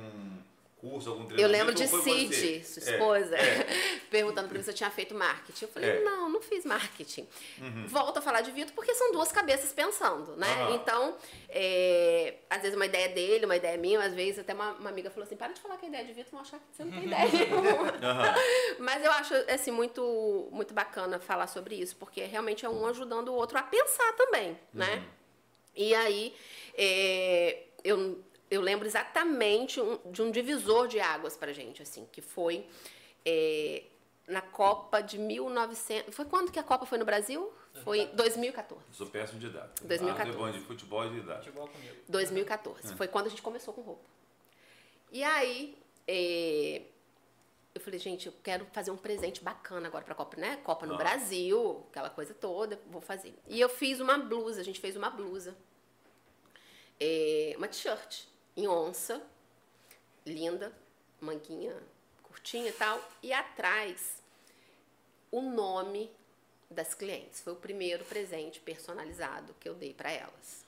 curso, 0.81 1.11
algum 1.11 1.23
Eu 1.23 1.29
treinamento? 1.29 1.59
lembro 1.59 1.75
de 1.75 1.87
você? 1.87 2.11
Cid, 2.29 2.64
sua 2.64 2.83
É, 2.83 2.93
esposa, 2.93 3.37
é. 3.37 3.67
perguntando 4.11 4.49
pra 4.49 4.57
mim 4.59 4.64
se 4.64 4.71
eu 4.71 4.75
tinha 4.75 4.91
feito 4.91 5.14
marketing. 5.14 5.64
Eu 5.64 5.71
falei, 5.71 5.91
É. 5.91 5.99
Uhum. 5.99 6.05
não, 6.05 6.29
não 6.31 6.41
fiz 6.43 6.64
marketing. 6.64 7.27
Volto 7.87 8.19
a 8.19 8.23
falar 8.23 8.41
de 8.41 8.51
Vitor 8.51 8.73
porque 8.75 8.95
são 8.95 9.12
duas 9.12 9.31
cabeças 9.33 9.73
pensando, 9.73 10.37
né? 10.37 10.47
Aham. 10.62 10.75
Então, 10.75 11.17
é, 11.49 12.35
às 12.49 12.61
vezes 12.62 12.77
uma 12.77 12.87
ideia 12.87 13.09
dele, 13.09 13.45
uma 13.45 13.57
ideia 13.57 13.77
minha, 13.77 14.01
às 14.01 14.14
vezes 14.14 14.38
até 14.38 14.55
uma, 14.55 14.73
uma 14.73 14.91
amiga 14.91 15.11
falou 15.11 15.25
assim, 15.27 15.37
para 15.37 15.53
de 15.53 15.61
falar 15.61 15.77
que 15.77 15.87
a 15.87 15.88
ideia 15.88 16.05
de 16.05 16.12
Vitor, 16.12 16.31
vão 16.33 16.41
achar 16.41 16.59
que 16.59 16.64
você 16.73 16.85
não 16.85 16.93
tem 16.93 17.05
ideia 17.05 17.25
nenhuma. 17.33 17.88
Aham. 18.03 18.35
Mas 18.79 19.05
eu 19.05 19.11
acho 19.12 19.35
assim 19.49 19.71
muito 19.71 20.49
muito 20.53 20.73
bacana 20.73 21.19
falar 21.19 21.47
sobre 21.47 21.75
isso, 21.75 21.97
porque 21.97 22.23
realmente 22.25 22.64
é 22.64 22.69
um 22.69 22.87
ajudando 22.87 23.29
o 23.29 23.35
outro 23.35 23.59
a 23.59 23.62
pensar 23.62 24.12
também, 24.14 24.59
né? 24.73 25.05
E 25.75 25.95
aí 25.95 26.35
é, 26.75 27.62
eu, 27.85 28.23
eu 28.50 28.61
lembro 28.61 28.87
exatamente 28.87 29.80
um- 29.80 29.98
de 30.11 30.22
um 30.22 30.30
divisor 30.30 30.88
de 30.88 30.98
águas 31.00 31.37
pra 31.37 31.52
gente, 31.52 31.82
assim, 31.82 32.06
que 32.12 32.20
foi 32.20 32.66
é, 33.24 33.82
na 34.26 34.40
Copa 34.40 35.00
de 35.02 35.18
1900. 35.18 36.14
Foi 36.14 36.24
quando 36.24 36.50
que 36.52 36.58
a 36.58 36.62
Copa 36.62 36.87
foi 36.87 36.96
no 36.98 37.04
Brasil? 37.04 37.52
Foi 37.84 38.06
2014. 38.06 38.82
Sou 38.92 39.06
péssimo 39.06 39.38
de 39.38 39.50
data. 39.50 39.72
2014. 39.84 40.56
Ah, 40.56 40.61
de 40.61 40.64
futebol 40.66 41.04
e 41.06 41.11
de 41.11 41.20
data. 41.20 41.38
Futebol 41.44 41.68
comigo. 41.68 41.96
2014. 42.08 42.94
Foi 42.96 43.06
quando 43.08 43.26
a 43.26 43.30
gente 43.30 43.42
começou 43.42 43.72
com 43.74 43.82
roupa. 43.82 44.02
E 45.12 45.22
aí, 45.22 45.76
é, 46.06 46.82
eu 47.74 47.80
falei, 47.80 47.98
gente, 48.00 48.26
eu 48.26 48.32
quero 48.42 48.66
fazer 48.72 48.90
um 48.90 48.96
presente 48.96 49.42
bacana 49.42 49.87
agora 49.88 50.04
pra 50.04 50.14
Copa, 50.14 50.37
né? 50.37 50.56
Copa 50.64 50.87
no 50.87 50.94
Ah. 50.94 50.98
Brasil, 50.98 51.84
aquela 51.90 52.11
coisa 52.11 52.34
toda, 52.34 52.80
vou 52.90 53.00
fazer. 53.00 53.34
E 53.46 53.61
eu 53.61 53.68
fiz 53.68 54.00
uma 54.00 54.18
blusa, 54.18 54.61
a 54.61 54.64
gente 54.64 54.80
fez 54.80 54.96
uma 54.96 55.11
blusa. 55.11 55.56
É, 57.00 57.54
uma 57.56 57.68
t-shirt 57.68 58.24
em 58.59 58.66
onça, 58.66 59.23
linda, 60.27 60.73
manguinha 61.21 61.77
curtinha 62.25 62.68
e 62.68 62.73
tal. 62.73 63.01
E 63.23 63.33
atrás, 63.33 64.23
o 65.31 65.40
nome 65.42 66.11
das 66.71 66.92
clientes. 66.94 67.40
Foi 67.40 67.53
o 67.53 67.57
primeiro 67.57 68.05
presente 68.05 68.61
personalizado 68.61 69.55
que 69.61 69.68
eu 69.68 69.75
dei 69.75 69.94
pra 69.94 70.11
elas. 70.11 70.66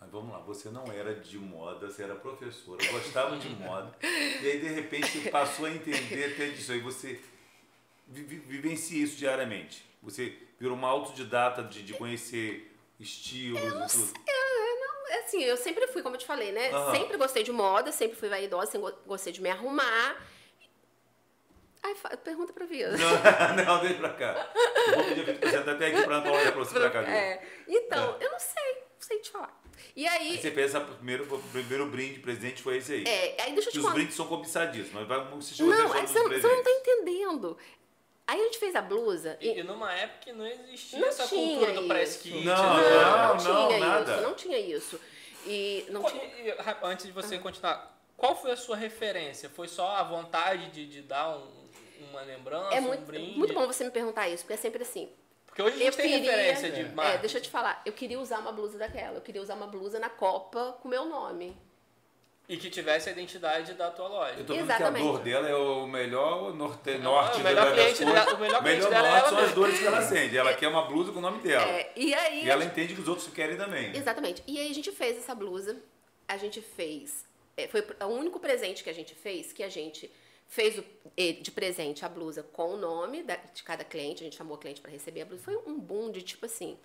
Mas 0.00 0.10
vamos 0.10 0.32
lá, 0.32 0.38
você 0.40 0.68
não 0.68 0.84
era 0.92 1.14
de 1.14 1.38
moda, 1.38 1.86
você 1.88 2.02
era 2.02 2.14
professora, 2.16 2.84
gostava 2.90 3.36
de 3.38 3.48
moda, 3.50 3.96
e 4.02 4.46
aí 4.50 4.60
de 4.60 4.68
repente 4.68 5.30
passou 5.30 5.64
a 5.66 5.70
entender 5.70 6.32
até 6.32 6.48
disso 6.50 6.72
aí, 6.72 6.80
você 6.80 7.20
vi- 8.08 8.24
vi- 8.24 8.38
vivencia 8.40 9.02
isso 9.02 9.16
diariamente. 9.16 9.84
Você 10.02 10.36
virou 10.58 10.76
uma 10.76 10.88
autodidata 10.88 11.62
de, 11.62 11.82
de 11.84 11.94
conhecer 11.94 12.74
estilos 12.98 13.60
e 13.94 13.96
tudo. 13.98 14.20
Assim, 15.32 15.44
eu 15.44 15.56
sempre 15.56 15.86
fui, 15.86 16.02
como 16.02 16.14
eu 16.14 16.18
te 16.18 16.26
falei, 16.26 16.52
né? 16.52 16.70
Aham. 16.70 16.94
Sempre 16.94 17.16
gostei 17.16 17.42
de 17.42 17.50
moda, 17.52 17.90
sempre 17.90 18.16
fui 18.18 18.28
vaidosa, 18.28 18.70
sempre 18.72 18.90
go- 18.90 18.98
gostei 19.06 19.32
de 19.32 19.40
me 19.40 19.48
arrumar. 19.48 20.16
Ai, 21.82 21.94
fa- 21.94 22.14
pergunta 22.18 22.52
pra 22.52 22.66
Via. 22.66 22.90
Não, 22.90 22.98
não, 23.64 23.80
deixa 23.80 23.94
pra 23.98 24.10
cá. 24.10 24.52
Eu 24.88 24.94
vou 24.94 25.04
pedir 25.04 25.38
pra 25.38 25.50
sentar 25.50 25.74
até 25.74 25.86
aqui 25.86 26.02
pra 26.02 26.20
Paula 26.20 26.38
olhar 26.38 26.52
pra 26.52 26.58
você 26.64 26.78
pra 26.78 26.90
cá. 26.90 27.02
É, 27.10 27.42
então, 27.66 28.16
eu 28.20 28.30
não 28.30 28.38
sei, 28.38 28.72
não 28.74 29.00
sei 29.00 29.18
te 29.20 29.30
falar. 29.30 29.58
E 29.96 30.06
Aí 30.06 30.28
aí, 30.32 30.38
você 30.40 30.50
pensa, 30.50 30.78
o 30.78 30.94
primeiro, 30.96 31.26
primeiro 31.50 31.86
brinde, 31.86 32.20
presente 32.20 32.62
foi 32.62 32.76
esse 32.76 32.92
aí. 32.92 33.04
é, 33.06 33.42
aí 33.42 33.52
deixa 33.54 33.70
eu 33.70 33.72
te 33.72 33.78
os 33.78 33.84
contar. 33.84 33.94
brindes 33.94 34.14
são 34.14 34.26
cobiçadíssimos, 34.26 34.92
mas 34.92 35.08
vai- 35.08 35.28
como 35.28 35.40
você 35.42 35.54
chegou 35.54 35.74
Não, 35.74 35.92
aí 35.92 36.06
você, 36.06 36.18
não- 36.18 36.28
você 36.28 36.46
não 36.46 36.62
tá 36.62 36.70
entendendo. 36.70 37.56
Aí 38.26 38.38
a 38.40 38.44
gente 38.44 38.58
fez 38.58 38.76
a 38.76 38.82
blusa. 38.82 39.36
E, 39.40 39.48
E, 39.48 39.58
e 39.58 39.62
numa 39.64 39.92
época 39.92 40.18
que 40.20 40.32
não 40.32 40.46
existia 40.46 41.00
Não 41.00 41.08
essa 41.08 41.26
cultura 41.26 41.72
do 41.72 41.80
isso. 41.80 41.88
press 41.88 42.16
kit. 42.18 42.44
Não, 42.44 42.76
né? 42.76 42.90
não, 43.00 43.36
tinha 43.38 43.78
nada. 43.80 44.12
isso, 44.12 44.22
não 44.22 44.34
tinha 44.34 44.58
isso. 44.58 45.00
E 45.46 45.86
não 45.90 46.02
tinha. 46.04 46.22
Antes 46.82 47.06
de 47.06 47.12
você 47.12 47.38
continuar, 47.38 47.98
qual 48.16 48.34
foi 48.40 48.52
a 48.52 48.56
sua 48.56 48.76
referência? 48.76 49.48
Foi 49.50 49.66
só 49.68 49.96
a 49.96 50.02
vontade 50.02 50.70
de, 50.70 50.86
de 50.86 51.02
dar 51.02 51.36
um- 51.36 51.62
uma 52.10 52.20
lembrança, 52.22 52.74
É 52.74 52.80
um 52.80 52.84
muito, 52.84 53.04
brinde? 53.04 53.38
muito 53.38 53.54
bom 53.54 53.66
você 53.66 53.84
me 53.84 53.90
perguntar 53.90 54.28
isso, 54.28 54.42
porque 54.44 54.54
é 54.54 54.56
sempre 54.56 54.82
assim. 54.82 55.08
Porque 55.46 55.62
hoje 55.62 55.76
a 55.76 55.78
gente 55.78 55.88
Eu 55.88 55.96
tem 55.96 56.12
queria- 56.12 56.30
referência 56.32 56.70
de 56.72 56.80
É, 56.80 56.84
marca. 56.92 57.18
deixa 57.18 57.38
eu 57.38 57.42
te 57.42 57.50
falar, 57.50 57.82
eu 57.84 57.92
queria 57.92 58.18
usar 58.18 58.38
uma 58.38 58.52
blusa 58.52 58.78
daquela. 58.78 59.16
Eu 59.16 59.20
queria 59.20 59.40
usar 59.42 59.54
uma 59.54 59.66
blusa 59.66 59.98
na 59.98 60.08
Copa 60.08 60.78
com 60.80 60.88
meu 60.88 61.04
nome. 61.04 61.56
E 62.48 62.56
que 62.56 62.68
tivesse 62.68 63.08
a 63.08 63.12
identidade 63.12 63.72
da 63.74 63.90
tua 63.90 64.08
loja. 64.08 64.34
Eu 64.40 64.44
tô 64.44 64.52
vendo 64.54 64.64
Exatamente. 64.64 65.02
que 65.02 65.08
a 65.08 65.12
dor 65.12 65.20
dela 65.22 65.48
é 65.48 65.54
o 65.54 65.86
melhor 65.86 66.52
norte, 66.52 66.90
Não, 66.98 67.02
norte 67.12 67.40
o 67.40 67.44
melhor 67.44 67.72
cliente 67.72 67.96
coisas. 68.04 68.14
dela- 68.14 68.34
o 68.34 68.40
melhor 68.40 68.62
cliente 68.62 68.76
melhor 68.84 68.90
dela 68.90 69.06
é 69.08 69.10
norte 69.12 69.26
ela 69.28 69.36
são 69.38 69.38
as 69.48 69.52
dores 69.54 69.78
que 69.78 69.86
ela 69.86 70.02
sente. 70.02 70.36
Ela 70.36 70.52
quer 70.54 70.68
uma 70.68 70.82
blusa 70.86 71.12
com 71.12 71.18
o 71.18 71.22
nome 71.22 71.38
dela. 71.40 71.64
É, 71.70 71.92
e 71.96 72.12
aí. 72.12 72.44
E 72.44 72.50
ela 72.50 72.64
entende 72.64 72.94
que 72.94 73.00
os 73.00 73.08
outros 73.08 73.28
querem 73.28 73.56
também. 73.56 73.96
Exatamente. 73.96 74.42
E 74.46 74.58
aí 74.58 74.70
a 74.70 74.74
gente 74.74 74.90
fez 74.92 75.16
essa 75.16 75.34
blusa. 75.34 75.76
A 76.28 76.36
gente 76.36 76.60
fez. 76.60 77.24
é, 77.56 77.68
foi 77.68 77.86
o 78.00 78.06
único 78.06 78.40
presente 78.40 78.82
que 78.82 78.90
a 78.90 78.94
gente 78.94 79.14
fez 79.14 79.52
que 79.52 79.62
a 79.62 79.68
gente 79.68 80.10
fez 80.48 80.78
o- 80.78 80.84
eh, 81.16 81.32
de 81.32 81.50
presente 81.50 82.04
a 82.04 82.08
blusa 82.08 82.42
com 82.42 82.74
o 82.74 82.76
nome 82.76 83.22
da- 83.22 83.36
de 83.36 83.62
cada 83.62 83.84
cliente. 83.84 84.22
A 84.22 84.24
gente 84.24 84.36
chamou 84.36 84.56
a 84.56 84.58
cliente 84.58 84.80
para 84.80 84.90
receber 84.90 85.22
a 85.22 85.24
blusa. 85.26 85.42
Foi 85.44 85.56
um 85.66 85.78
boom 85.78 86.10
de 86.10 86.22
tipo 86.22 86.44
assim. 86.46 86.76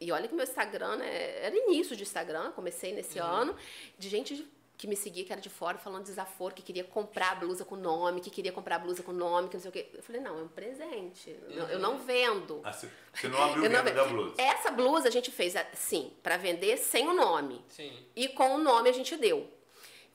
E 0.00 0.10
olha 0.10 0.26
que 0.26 0.34
meu 0.34 0.44
Instagram, 0.44 0.96
né? 0.96 1.38
Era 1.44 1.54
início 1.56 1.94
de 1.94 2.02
Instagram, 2.02 2.50
comecei 2.52 2.92
nesse 2.92 3.18
ano, 3.20 3.54
de 3.98 4.08
gente 4.08 4.34
de- 4.36 4.46
que 4.82 4.88
me 4.88 4.96
seguia, 4.96 5.24
que 5.24 5.30
era 5.32 5.40
de 5.40 5.48
fora, 5.48 5.78
falando 5.78 6.02
desaforo, 6.02 6.52
que 6.52 6.60
queria 6.60 6.82
comprar 6.82 7.30
a 7.30 7.34
blusa 7.36 7.64
com 7.64 7.76
nome, 7.76 8.20
que 8.20 8.30
queria 8.30 8.50
comprar 8.50 8.74
a 8.74 8.78
blusa 8.80 9.00
com 9.00 9.12
nome, 9.12 9.48
que 9.48 9.54
não 9.54 9.60
sei 9.62 9.68
o 9.68 9.72
quê. 9.72 9.86
Eu 9.94 10.02
falei, 10.02 10.20
não, 10.20 10.40
é 10.40 10.42
um 10.42 10.48
presente. 10.48 11.30
Eu- 11.48 11.68
Eu 11.68 11.78
não 11.78 11.98
vendo. 11.98 12.60
Ah, 12.64 12.72
Você 12.72 12.88
não 13.28 13.40
abriu 13.40 13.62
venda 13.70 13.92
da 13.92 14.04
blusa. 14.04 14.34
Essa 14.38 14.72
blusa 14.72 15.06
a 15.06 15.10
gente 15.12 15.30
fez 15.30 15.54
assim, 15.54 16.12
para 16.20 16.36
vender 16.36 16.76
sem 16.78 17.06
o 17.06 17.14
nome. 17.14 17.64
Sim. 17.68 17.92
E 18.16 18.26
com 18.30 18.56
o 18.56 18.58
nome 18.58 18.88
a 18.88 18.92
gente 18.92 19.16
deu. 19.16 19.48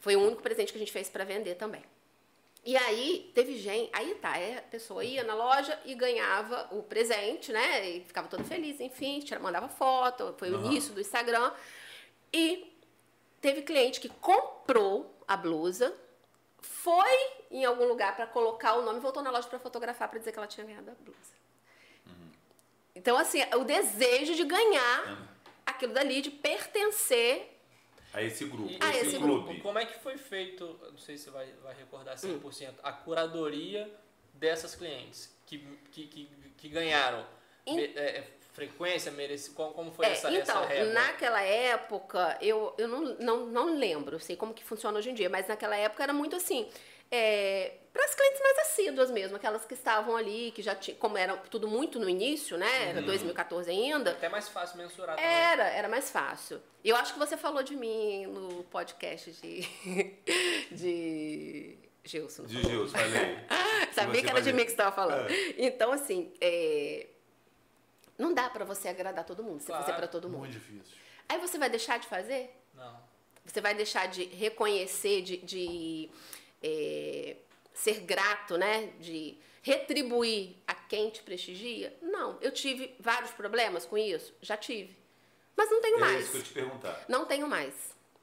Foi 0.02 0.18
o 0.18 0.22
único 0.22 0.42
presente 0.42 0.74
que 0.74 0.78
a 0.78 0.80
gente 0.80 0.92
fez 0.92 1.08
para 1.10 1.24
vender 1.24 1.56
também. 1.56 1.84
E 2.66 2.76
aí 2.76 3.32
teve 3.34 3.58
gente, 3.58 3.90
aí 3.94 4.16
tá, 4.16 4.38
é, 4.38 4.58
a 4.58 4.62
pessoa 4.64 5.02
ia 5.02 5.24
na 5.24 5.34
loja 5.34 5.80
e 5.86 5.96
ganhava 5.96 6.68
o 6.72 6.84
presente, 6.84 7.54
né? 7.54 7.90
E 7.90 8.02
ficava 8.04 8.28
toda 8.28 8.44
feliz, 8.44 8.82
enfim, 8.82 9.22
tira- 9.22 9.40
mandava 9.40 9.70
foto, 9.70 10.36
foi 10.38 10.52
o 10.52 10.56
Aham. 10.58 10.66
início 10.66 10.94
do 10.94 11.00
Instagram. 11.00 11.54
E 12.34 12.74
teve 13.48 13.62
cliente 13.62 14.02
que 14.02 14.10
comprou 14.10 15.16
a 15.26 15.38
blusa, 15.38 15.96
foi 16.62 17.10
em 17.50 17.64
algum 17.64 17.86
lugar 17.86 18.14
para 18.14 18.28
colocar 18.28 18.74
o 18.74 18.82
nome, 18.82 19.00
voltou 19.00 19.24
na 19.24 19.32
loja 19.32 19.48
para 19.48 19.58
fotografar 19.58 20.10
para 20.10 20.20
dizer 20.20 20.34
que 20.34 20.38
ela 20.38 20.48
tinha 20.48 20.66
ganhado 20.66 20.92
a 20.92 20.94
blusa. 20.96 21.38
Então, 22.94 23.16
assim, 23.18 23.42
o 23.56 23.64
desejo 23.64 24.36
de 24.36 24.44
ganhar 24.44 25.30
aquilo 25.66 25.94
dali, 25.94 26.22
de 26.22 26.30
pertencer. 26.32 27.58
A 28.14 28.22
esse 28.22 28.44
grupo, 28.46 28.70
E- 28.70 28.80
Ah, 28.82 28.90
esse, 28.90 29.08
esse 29.10 29.18
clube. 29.18 29.46
grupo. 29.46 29.62
Como 29.62 29.80
é 29.80 29.86
que 29.86 29.98
foi 30.00 30.18
feito, 30.18 30.78
não 30.92 30.98
sei 30.98 31.18
se 31.18 31.26
você 31.26 31.30
vai, 31.30 31.54
vai 31.64 31.74
recordar 31.76 32.16
Hum. 32.16 32.40
100%, 32.42 32.74
a 32.84 32.92
curadoria 32.92 33.90
dessas 34.34 34.76
clientes 34.76 35.34
que, 35.46 35.60
que, 35.92 36.08
que, 36.08 36.26
que 36.58 36.68
ganharam? 36.70 37.26
É, 37.66 38.28
frequência, 38.58 39.12
merece, 39.12 39.52
como, 39.52 39.72
como 39.72 39.92
foi 39.92 40.08
É, 40.08 40.12
essa, 40.14 40.32
então, 40.32 40.64
essa 40.64 40.66
régua? 40.74 40.94
naquela 40.94 41.42
época, 41.44 42.36
eu, 42.42 42.74
eu 42.76 42.88
não, 42.88 43.02
não, 43.20 43.46
não 43.46 43.78
lembro, 43.78 44.16
eu 44.16 44.20
sei 44.20 44.36
como 44.36 44.52
que 44.52 44.64
funciona 44.64 44.98
hoje 44.98 45.12
em 45.12 45.14
dia, 45.14 45.30
mas 45.30 45.48
naquela 45.48 45.76
época 45.78 46.02
era 46.02 46.12
muito 46.12 46.36
assim, 46.36 46.68
para 47.94 48.04
as 48.04 48.16
clientes 48.16 48.42
mais 48.42 48.58
assíduas 48.60 49.12
mesmo, 49.12 49.38
aquelas 49.38 49.64
que 49.64 49.76
estavam 49.76 50.18
ali, 50.18 50.52
que 50.56 50.64
já 50.64 50.74
tinham, 50.74 50.98
como 50.98 51.20
era 51.20 51.38
tudo 51.38 51.68
muito 51.68 52.00
no 52.00 52.10
início, 52.10 52.58
né, 52.58 52.90
era 52.90 53.02
2014 53.04 53.70
ainda, 53.70 54.10
Até 54.12 54.28
mais 54.28 54.50
fácil 54.50 54.78
mensurar 54.80 55.16
também. 55.16 55.32
era, 55.32 55.68
era 55.70 55.88
mais 55.88 56.10
fácil. 56.10 56.60
E 56.84 56.90
eu 56.90 56.96
acho 56.96 57.14
que 57.14 57.20
você 57.20 57.38
falou 57.38 57.62
de 57.62 57.76
mim 57.76 58.26
no 58.26 58.64
podcast 58.64 59.32
de, 59.34 59.62
de 60.72 61.78
Gilson. 62.04 62.44
De? 62.46 62.62
Gilson, 62.62 62.98
falei. 62.98 63.38
Sabia 63.94 64.22
que 64.24 64.30
era 64.30 64.42
de 64.42 64.52
mim 64.54 64.64
que 64.64 64.70
você 64.70 64.74
estava 64.74 64.96
falando. 64.96 65.28
Então, 65.58 65.92
assim, 65.92 66.32
é, 66.40 67.08
não 68.18 68.34
dá 68.34 68.50
para 68.50 68.66
você 68.66 68.88
agradar 68.88 69.24
todo 69.26 69.44
mundo, 69.44 69.60
você 69.62 69.68
Claro. 69.68 69.84
fazer 69.84 69.96
para 69.98 70.08
todo 70.08 70.28
mundo. 70.30 70.40
Muito 70.40 70.54
difícil. 70.54 70.96
Aí 71.30 71.38
você 71.40 71.58
vai 71.58 71.70
deixar 71.70 72.00
de 72.00 72.08
fazer? 72.08 72.50
Não. 72.74 73.00
Você 73.46 73.62
vai 73.62 73.74
deixar 73.76 74.08
de 74.08 74.24
reconhecer, 74.26 75.22
de, 75.22 75.38
de, 75.38 76.10
é, 76.62 77.36
ser 77.74 78.02
grato, 78.02 78.58
né? 78.58 78.88
De 79.00 79.38
retribuir 79.62 80.56
a 80.66 80.74
quem 80.74 81.10
te 81.10 81.22
prestigia? 81.22 81.96
Não. 82.02 82.38
Eu 82.42 82.52
tive 82.52 82.96
vários 83.00 83.32
problemas 83.32 83.86
com 83.86 83.98
isso? 83.98 84.34
Já 84.42 84.58
tive. 84.58 84.98
Mas 85.56 85.70
não 85.70 85.82
tenho 85.82 85.98
É 85.98 86.00
mais. 86.00 86.22
isso 86.24 86.32
que 86.32 86.38
eu 86.38 86.44
te 86.44 86.54
perguntar. 86.54 87.06
Não 87.08 87.26
tenho 87.26 87.48
mais. 87.48 87.74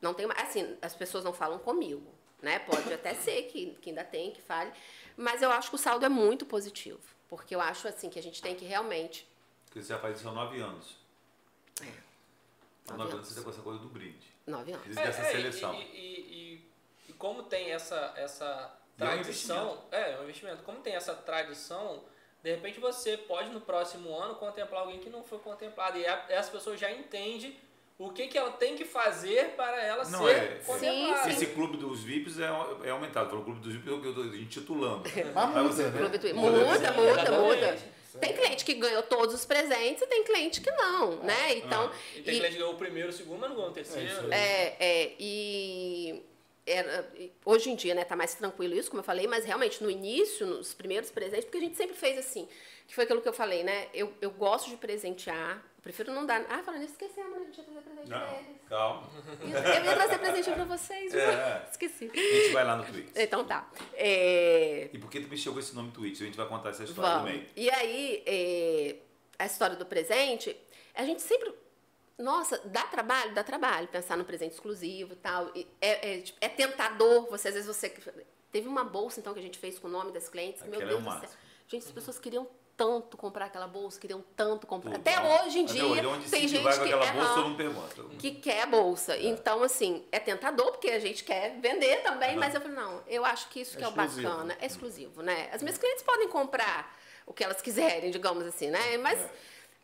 Não 0.01 0.15
tenho 0.15 0.29
mais. 0.29 0.41
Assim, 0.43 0.77
as 0.83 0.95
pessoas 0.95 1.25
não 1.25 1.33
falam 1.33 1.59
comigo, 1.59 2.07
né? 2.43 2.59
Pode 2.61 2.93
até 2.93 3.15
ser 3.15 3.45
que, 3.45 3.71
que 3.81 3.91
ainda 3.91 4.05
tem, 4.05 4.31
que 4.31 4.41
fale. 4.43 4.71
Mas 5.17 5.43
eu 5.43 5.51
acho 5.51 5.71
que 5.71 5.77
o 5.77 5.79
saldo 5.79 6.05
é 6.05 6.09
muito 6.09 6.45
positivo. 6.47 7.01
Porque 7.29 7.55
eu 7.55 7.61
acho, 7.61 7.89
assim, 7.89 8.09
que 8.11 8.19
a 8.19 8.23
gente 8.23 8.41
tem 8.43 8.55
que 8.55 8.65
realmente... 8.65 9.27
Porque 9.75 9.83
você 9.85 9.93
já 9.93 9.99
faz 9.99 10.19
isso 10.21 10.29
há 10.29 10.33
nove 10.33 10.61
anos. 10.61 10.97
É. 11.83 11.85
Há 11.85 12.93
Nove 12.93 12.99
nove 12.99 13.03
anos 13.03 13.15
anos. 13.15 13.29
você 13.29 13.35
tá 13.35 13.43
com 13.43 13.51
essa 13.51 13.61
coisa 13.63 13.81
do 13.81 13.89
brinde. 13.89 14.33
Nove 14.47 14.71
anos. 14.73 14.85
Eles 14.87 14.97
dessa 14.97 15.21
É, 15.23 15.25
é, 15.25 15.29
e- 15.31 15.33
seleção. 15.37 15.75
E, 15.75 15.83
e- 15.83 15.91
e- 17.09 17.11
e 17.11 17.13
como 17.15 17.43
tem 17.43 17.73
essa, 17.73 18.13
essa 18.17 18.73
E 18.97 19.03
é 19.03 19.07
um 19.07 19.09
tradição. 19.15 19.83
É, 19.91 20.13
é 20.13 20.19
um 20.21 20.23
investimento. 20.23 20.63
Como 20.63 20.79
tem 20.79 20.95
essa 20.95 21.13
tradição, 21.13 22.05
de 22.41 22.53
repente 22.55 22.79
você 22.79 23.17
pode 23.17 23.49
no 23.51 23.61
próximo 23.61 24.17
ano 24.17 24.37
contemplar 24.37 24.83
alguém 24.83 25.01
que 25.01 25.11
não 25.11 25.25
foi 25.25 25.41
contemplado. 25.41 25.99
E 25.99 26.07
a- 26.07 26.25
as 26.39 26.49
pessoas 26.49 26.79
já 26.79 26.93
entendem 26.93 27.59
o 27.99 28.11
que, 28.11 28.29
que 28.29 28.39
ela 28.39 28.53
tem 28.53 28.77
que 28.77 28.85
fazer 28.85 29.57
para 29.57 29.83
ela 29.83 30.05
Não, 30.05 30.25
ser 30.25 30.37
é- 30.37 30.63
contemplada. 30.65 31.31
Esse 31.31 31.47
clube 31.49 31.79
dos 31.79 32.01
VIPs 32.05 32.39
é, 32.39 32.45
é 32.85 32.91
aumentado. 32.91 33.29
Falou 33.29 33.45
clube 33.45 33.59
dos 33.59 33.73
VIPs, 33.73 33.89
eu 33.89 34.09
estou 34.09 34.25
intitulando. 34.37 35.03
Mas 35.35 35.49
muda, 35.49 35.63
você- 35.65 35.89
né? 35.91 35.99
Clube 35.99 36.19
do- 36.19 36.35
Muda, 36.37 36.59
Muda, 36.59 36.93
muda, 36.93 37.33
muda. 37.41 37.94
Tem 38.21 38.33
cliente 38.33 38.65
que 38.65 38.75
ganhou 38.75 39.03
todos 39.03 39.35
os 39.35 39.45
presentes 39.45 40.03
e 40.03 40.07
tem 40.07 40.23
cliente 40.25 40.61
que 40.61 40.71
não, 40.71 41.17
né? 41.17 41.57
Então, 41.57 41.91
E 42.15 42.21
tem 42.23 42.35
e- 42.35 42.39
cliente 42.39 42.53
que 42.55 42.59
ganhou 42.61 42.75
o 42.75 42.79
primeiro, 42.79 43.09
o 43.09 43.13
segundo, 43.13 43.41
mas 43.41 43.49
não 43.51 43.57
ganhou 43.57 43.71
o 43.71 43.75
terceiro. 43.75 44.27
aí. 44.27 44.33
É, 44.33 44.77
é, 44.79 45.13
e 45.19 46.23
era- 46.67 47.11
hoje 47.45 47.71
em 47.71 47.77
dia, 47.77 47.95
né, 47.95 48.05
tá 48.05 48.17
mais 48.17 48.35
tranquilo 48.35 48.75
isso, 48.75 48.91
como 48.91 49.01
eu 49.01 49.05
falei, 49.05 49.27
mas 49.27 49.45
realmente 49.45 49.83
no 49.83 49.91
início, 49.91 50.47
nos 50.47 50.73
primeiros 50.75 51.11
presentes, 51.11 51.45
porque 51.45 51.59
a 51.59 51.61
gente 51.61 51.77
sempre 51.77 51.95
fez 51.97 52.19
assim, 52.19 52.49
que 52.87 52.95
foi 52.95 53.05
aquilo 53.05 53.21
que 53.23 53.29
eu 53.29 53.33
falei, 53.33 53.63
né? 53.63 53.89
Eu, 53.95 54.13
eu 54.21 54.31
gosto 54.31 54.69
de 54.71 54.77
presentear, 54.77 55.57
eu 55.57 55.83
prefiro 55.83 56.13
não 56.13 56.27
dar. 56.27 56.45
Ah, 56.51 56.63
falando 56.63 56.83
isso, 56.83 56.93
esquecemos, 56.93 57.33
né? 57.33 57.39
A 57.41 57.45
gente 57.45 57.59
ia 57.59 57.65
trazer 57.65 57.81
presente 57.81 58.09
pra 58.09 58.33
eles. 58.39 58.69
calma. 58.69 59.11
Eu 59.43 59.85
ia 59.85 59.95
trazer 59.95 60.19
presente 60.19 60.51
pra 60.53 60.65
vocês, 60.65 61.13
viu? 61.13 61.21
É. 61.23 61.69
Esqueci. 61.71 62.11
A 62.13 62.17
gente 62.17 62.53
vai 62.53 62.65
lá 62.65 62.77
no 62.77 62.85
Twitch. 62.85 63.09
Então 63.17 63.45
tá. 63.45 63.71
É, 63.95 64.91
E 64.93 64.99
por 64.99 65.11
que 65.11 65.21
tu 65.21 65.29
mexeu 65.29 65.53
com 65.55 65.59
esse 65.61 65.75
nome 65.75 65.91
Twitch? 65.93 66.21
A 66.21 66.25
gente 66.25 66.37
vai 66.37 66.47
contar 66.47 66.71
essa 66.71 66.85
história 66.85 67.11
Vamos. 67.11 67.31
também. 67.31 67.47
E 67.57 67.71
aí, 67.71 68.23
é, 68.27 68.97
a 69.39 69.47
história 69.47 69.77
do 69.77 69.87
presente, 69.87 70.55
a 70.95 71.05
gente 71.05 71.23
sempre. 71.23 71.53
Nossa, 72.19 72.61
dá 72.65 72.83
trabalho? 72.85 73.35
Dá 73.35 73.43
trabalho 73.43 73.89
pensar 73.89 74.17
no 74.17 74.25
presente 74.25 74.53
exclusivo 74.53 75.15
e 75.15 75.17
tal. 75.17 75.51
E 75.55 75.67
é, 75.81 76.15
é, 76.15 76.21
tipo, 76.21 76.39
é 76.41 76.49
tentador, 76.49 77.29
você, 77.29 77.49
às 77.49 77.55
vezes 77.55 77.67
você. 77.67 77.93
Teve 78.53 78.69
uma 78.69 78.85
bolsa, 78.85 79.19
então, 79.19 79.35
que 79.35 79.41
a 79.41 79.43
gente 79.43 79.59
fez 79.59 79.81
com 79.81 79.89
o 79.89 79.91
nome 79.91 80.13
das 80.13 80.29
clientes. 80.29 80.63
Meu 80.63 80.75
Aquela 80.75 80.93
é 80.93 80.95
o 80.95 81.01
Deus 81.01 81.15
do 81.15 81.21
céu. 81.21 81.31
Gente, 81.67 81.87
as 81.87 81.91
pessoas 81.91 82.19
queriam 82.21 82.47
tanto 82.77 83.17
comprar 83.17 83.47
aquela 83.47 83.67
bolsa, 83.67 83.99
queriam 84.01 84.25
tanto 84.37 84.67
comprar. 84.67 84.93
Tudo. 84.93 85.01
Até 85.09 85.45
hoje 85.45 85.59
em 85.61 85.65
Até 85.65 85.73
dia, 85.73 86.09
hoje, 86.09 86.31
tem 86.31 86.49
gente 86.49 86.63
que. 86.63 86.93
aham, 86.93 87.55
bolsa, 87.55 88.17
que 88.19 88.31
quer 88.33 88.63
a 88.63 88.67
bolsa. 88.67 89.17
Então, 89.17 89.63
assim, 89.63 90.05
é 90.11 90.19
tentador, 90.19 90.73
porque 90.73 90.91
a 90.91 90.99
gente 90.99 91.25
quer 91.25 91.59
vender 91.61 92.03
também, 92.03 92.37
mas 92.37 92.55
eu 92.55 92.61
falei, 92.61 92.77
não, 92.77 93.03
eu 93.07 93.25
acho 93.25 93.49
que 93.49 93.61
isso 93.61 93.75
É 93.77 93.79
que 93.79 93.85
é 93.85 93.89
o 93.89 93.93
bacana. 93.93 94.57
É 94.61 94.67
exclusivo, 94.67 95.23
né? 95.23 95.49
As 95.53 95.63
minhas 95.63 95.79
clientes 95.79 96.03
podem 96.03 96.29
comprar 96.29 96.97
o 97.27 97.33
que 97.33 97.43
elas 97.43 97.63
quiserem, 97.63 98.11
digamos 98.11 98.45
assim, 98.47 98.71
né? 98.71 98.99
Mas, 98.99 99.19
É. 99.21 99.31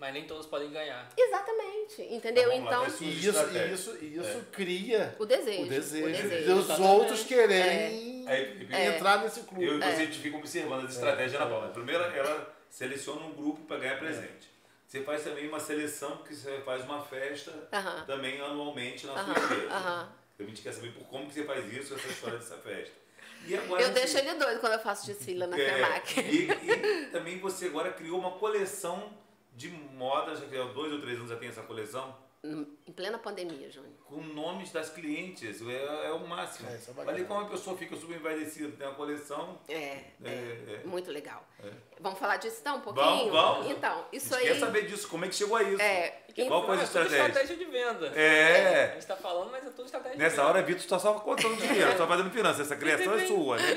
Mas 0.01 0.15
nem 0.15 0.25
todos 0.27 0.47
podem 0.47 0.71
ganhar. 0.71 1.07
exatamente, 1.15 2.01
entendeu? 2.11 2.51
Então, 2.53 2.81
lá, 2.83 2.89
então, 2.89 3.07
E 3.07 3.19
isso, 3.19 3.41
isso, 3.75 3.97
isso 4.05 4.45
cria 4.51 5.15
o 5.19 5.27
desejo. 5.27 5.63
o 5.65 5.67
desejo, 5.69 6.07
o 6.07 6.11
desejo. 6.13 6.55
dos 6.55 6.65
Exatamente. 6.65 6.91
outros 6.95 7.23
quererem 7.25 8.25
Aí, 8.27 8.47
Felipe, 8.47 8.75
entrar 8.77 9.23
nesse 9.23 9.41
clube. 9.41 9.65
Eu 9.67 9.79
e 9.79 9.83
É. 9.83 9.87
você 9.95 10.03
a 10.03 10.05
gente 10.07 10.19
fica 10.19 10.37
observando 10.39 10.87
as 10.87 10.95
estratégias 10.95 11.39
da 11.39 11.47
Paula. 11.47 11.69
Primeiro, 11.69 12.03
ela 12.03 12.55
seleciona 12.71 13.21
um 13.27 13.33
grupo 13.35 13.61
para 13.67 13.77
ganhar 13.79 13.99
presente. 13.99 14.49
Você 14.87 15.03
faz 15.03 15.23
também 15.23 15.47
uma 15.49 15.61
seleção, 15.61 16.17
que 16.19 16.35
você 16.35 16.61
faz 16.65 16.83
uma 16.85 17.03
festa 17.05 17.53
Aham. 17.73 18.05
também 18.07 18.41
anualmente 18.41 19.07
na 19.07 19.13
Aham, 19.13 19.35
sua 19.35 19.45
empresa. 19.45 19.73
aham. 19.75 20.13
A 20.39 20.43
gente 20.45 20.63
quer 20.63 20.73
saber 20.73 20.93
por 20.93 21.05
como 21.09 21.27
que 21.29 21.35
você 21.35 21.45
faz 21.45 21.71
isso, 21.73 21.95
essa 21.95 22.09
história 22.09 22.39
dessa 22.39 22.57
festa. 22.57 22.95
E 23.47 23.55
agora, 23.55 23.83
Eu 23.83 23.89
você- 23.89 23.95
deixo 23.95 24.19
ele 24.19 24.35
doido 24.35 24.61
quando 24.61 24.73
eu 24.73 24.79
faço 24.81 25.07
desfile 25.07 25.47
na 25.47 25.59
É, 25.59 25.73
FEMAC. 25.75 26.21
e, 26.21 26.49
e 26.51 27.07
também 27.13 27.39
você 27.39 27.67
agora 27.67 27.93
criou 27.93 28.19
uma 28.19 28.33
coleção 28.33 29.13
de 29.55 29.69
moda, 29.69 30.35
já 30.35 30.47
que 30.47 30.57
há 30.57 30.65
dois 30.65 30.93
ou 30.93 31.01
três 31.01 31.17
anos 31.19 31.31
já 31.31 31.37
tem 31.37 31.49
essa 31.49 31.63
coleção, 31.63 32.17
Em 32.43 32.65
plena 32.97 33.19
pandemia, 33.19 33.71
Júnior. 33.71 33.93
com 34.07 34.23
nomes 34.23 34.73
das 34.73 34.89
clientes. 34.89 35.61
É, 35.61 36.07
é 36.07 36.11
o 36.11 36.27
máximo. 36.27 36.71
É, 36.71 36.77
isso 36.77 36.91
é 36.91 36.95
bacana. 36.95 37.15
Olha 37.19 37.25
como 37.27 37.41
a 37.41 37.45
pessoa 37.45 37.77
fica 37.77 37.95
super 37.95 38.17
envaidecida, 38.17 38.75
tem 38.79 38.87
uma 38.87 38.97
coleção. 38.97 39.59
É, 39.69 39.75
É, 39.75 40.05
é, 40.25 40.81
é. 40.83 40.87
muito 40.87 41.11
legal. 41.11 41.45
É. 41.63 41.69
Vamos 42.01 42.19
falar 42.19 42.39
disso 42.39 42.57
então 42.63 42.79
um 42.79 42.81
pouquinho? 42.81 43.31
Vamos, 43.31 43.31
vamos. 43.31 43.71
Então, 43.71 44.07
isso 44.11 44.35
aí. 44.35 44.47
quer 44.47 44.59
saber 44.59 44.87
disso, 44.87 45.07
como 45.09 45.27
é 45.27 45.29
que 45.29 45.35
chegou 45.35 45.55
a 45.55 45.63
isso. 45.63 45.83
É, 45.83 46.23
Qual 46.49 46.65
foi 46.65 46.77
a 46.79 46.81
é 46.81 46.85
estratégia? 46.85 47.27
estratégia 47.27 47.57
de 47.59 47.65
venda. 47.67 48.07
É. 48.19 48.85
A 48.85 48.95
gente 48.95 49.07
tá 49.07 49.17
falando, 49.17 49.51
mas 49.51 49.67
é 49.67 49.71
tudo 49.71 49.85
estratégia 49.85 50.17
de 50.17 50.23
Nessa 50.23 50.37
venda. 50.37 50.49
hora, 50.49 50.63
Vitor 50.63 50.81
está 50.81 50.99
só 50.99 51.13
contando 51.21 51.57
dinheiro, 51.57 51.95
só 51.99 52.07
fazendo 52.07 52.31
finanças. 52.31 52.61
Essa 52.63 52.77
criação 52.77 53.13
é 53.19 53.27
sua, 53.27 53.57
né? 53.59 53.71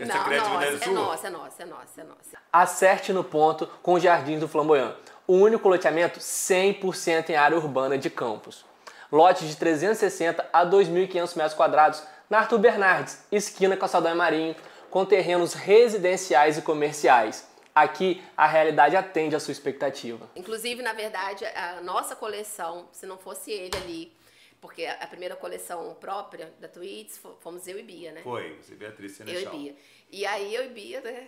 Essa 0.00 0.14
não, 0.16 0.24
criatividade 0.24 0.50
nossa, 0.50 0.64
é 0.64 0.74
é 0.74 0.78
sua. 0.78 0.92
nossa, 0.94 1.26
é 1.26 1.30
nossa, 1.30 1.62
é 1.62 1.66
nossa, 1.66 2.00
é 2.00 2.04
nossa. 2.04 2.38
Acerte 2.50 3.12
no 3.12 3.22
ponto 3.22 3.66
com 3.82 3.92
os 3.92 4.02
Jardins 4.02 4.40
do 4.40 4.48
Flamboyant, 4.48 4.96
o 5.28 5.34
único 5.34 5.68
loteamento 5.68 6.18
100% 6.18 7.28
em 7.30 7.36
área 7.36 7.56
urbana 7.56 7.96
de 7.96 8.10
Campos. 8.10 8.64
Lote 9.12 9.46
de 9.46 9.54
360 9.56 10.48
a 10.52 10.66
2.500 10.66 11.36
metros 11.36 11.54
quadrados 11.54 12.02
na 12.28 12.38
Arthur 12.38 12.58
Bernardes, 12.58 13.22
esquina 13.30 13.76
Calçadão 13.76 14.12
e 14.12 14.14
Marinho, 14.16 14.56
com 14.90 15.04
terrenos 15.04 15.54
residenciais 15.54 16.58
e 16.58 16.62
comerciais. 16.62 17.46
Aqui, 17.74 18.22
a 18.36 18.46
realidade 18.46 18.96
atende 18.96 19.36
à 19.36 19.40
sua 19.40 19.52
expectativa. 19.52 20.28
Inclusive, 20.34 20.82
na 20.82 20.92
verdade, 20.92 21.44
a 21.46 21.80
nossa 21.82 22.16
coleção, 22.16 22.88
se 22.90 23.06
não 23.06 23.16
fosse 23.16 23.52
ele 23.52 23.76
ali, 23.76 24.12
porque 24.60 24.84
a 24.84 24.94
a 25.04 25.06
primeira 25.06 25.36
coleção 25.36 25.94
própria 26.00 26.52
da 26.58 26.66
Tweets 26.68 27.16
fo- 27.18 27.36
fomos 27.40 27.66
eu 27.68 27.78
e 27.78 27.82
Bia, 27.82 28.10
né? 28.12 28.20
Foi, 28.22 28.58
você 28.60 28.74
Beatriz 28.74 29.20
Eu 29.20 29.26
e 29.26 29.28
Senechal. 29.28 29.52
Bia. 29.52 29.76
E 30.10 30.26
aí 30.26 30.52
eu 30.54 30.64
e 30.64 30.68
Bia, 30.70 31.00
né? 31.00 31.26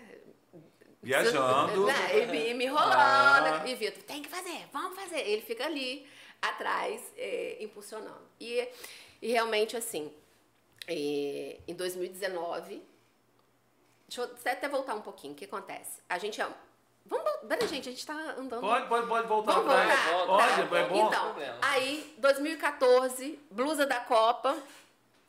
Viajando. 1.02 1.86
Né? 1.86 2.18
E 2.22 2.26
Bia 2.26 2.54
me 2.54 2.64
enrolando. 2.66 2.94
Ah. 2.96 3.62
E 3.66 3.74
Vitor, 3.74 4.02
tem 4.04 4.22
que 4.22 4.28
fazer, 4.28 4.66
vamos 4.72 4.94
fazer. 4.98 5.20
Ele 5.20 5.42
fica 5.42 5.64
ali 5.64 6.06
atrás, 6.42 7.00
é, 7.16 7.56
impulsionando. 7.60 8.20
E, 8.38 8.68
e 9.22 9.28
realmente, 9.32 9.76
assim, 9.76 10.12
é, 10.86 11.58
em 11.66 11.74
2019. 11.74 12.82
Deixa 14.08 14.22
eu 14.22 14.52
até 14.52 14.68
voltar 14.68 14.94
um 14.94 15.00
pouquinho. 15.02 15.32
O 15.32 15.36
que 15.36 15.44
acontece? 15.44 16.00
A 16.08 16.18
gente. 16.18 16.40
é- 16.40 16.48
Vamos. 17.06 17.30
Peraí, 17.48 17.66
gente, 17.66 17.88
a 17.88 17.92
gente 17.92 18.04
tá 18.06 18.12
andando. 18.36 18.60
Pode, 18.60 18.86
pode, 18.88 19.06
pode 19.06 19.26
voltar 19.28 19.52
Vamos 19.54 19.72
atrás. 19.74 20.10
voltar? 20.10 20.26
Pode, 20.56 20.68
Tá. 20.68 20.78
é 20.78 20.84
bom. 20.88 21.08
Então, 21.08 21.36
aí, 21.62 22.14
2014, 22.18 23.38
blusa 23.50 23.86
da 23.86 24.00
Copa. 24.00 24.56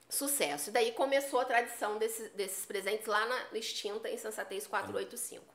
Sucesso. 0.09 0.69
E 0.69 0.73
daí 0.73 0.91
começou 0.91 1.39
a 1.39 1.45
tradição 1.45 1.97
desse- 1.97 2.27
desses 2.29 2.65
presentes 2.65 3.05
lá 3.07 3.25
na 3.25 3.57
extinta 3.57 4.09
Insensatez 4.09 4.67
485. 4.67 5.45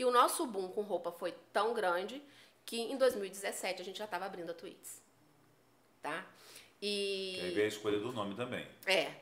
E 0.00 0.04
o 0.06 0.10
nosso 0.10 0.46
boom 0.46 0.68
com 0.68 0.80
roupa 0.80 1.12
foi 1.12 1.30
tão 1.52 1.74
grande 1.74 2.22
que 2.64 2.80
em 2.80 2.96
2017 2.96 3.82
a 3.82 3.84
gente 3.84 3.98
já 3.98 4.06
estava 4.06 4.24
abrindo 4.24 4.48
a 4.48 4.54
Tweets. 4.54 5.02
Tá? 6.00 6.26
E. 6.80 7.38
Aí 7.42 7.50
veio 7.50 7.66
a 7.66 7.68
escolha 7.68 7.98
do 7.98 8.10
nome 8.10 8.34
também. 8.34 8.66
É. 8.86 9.12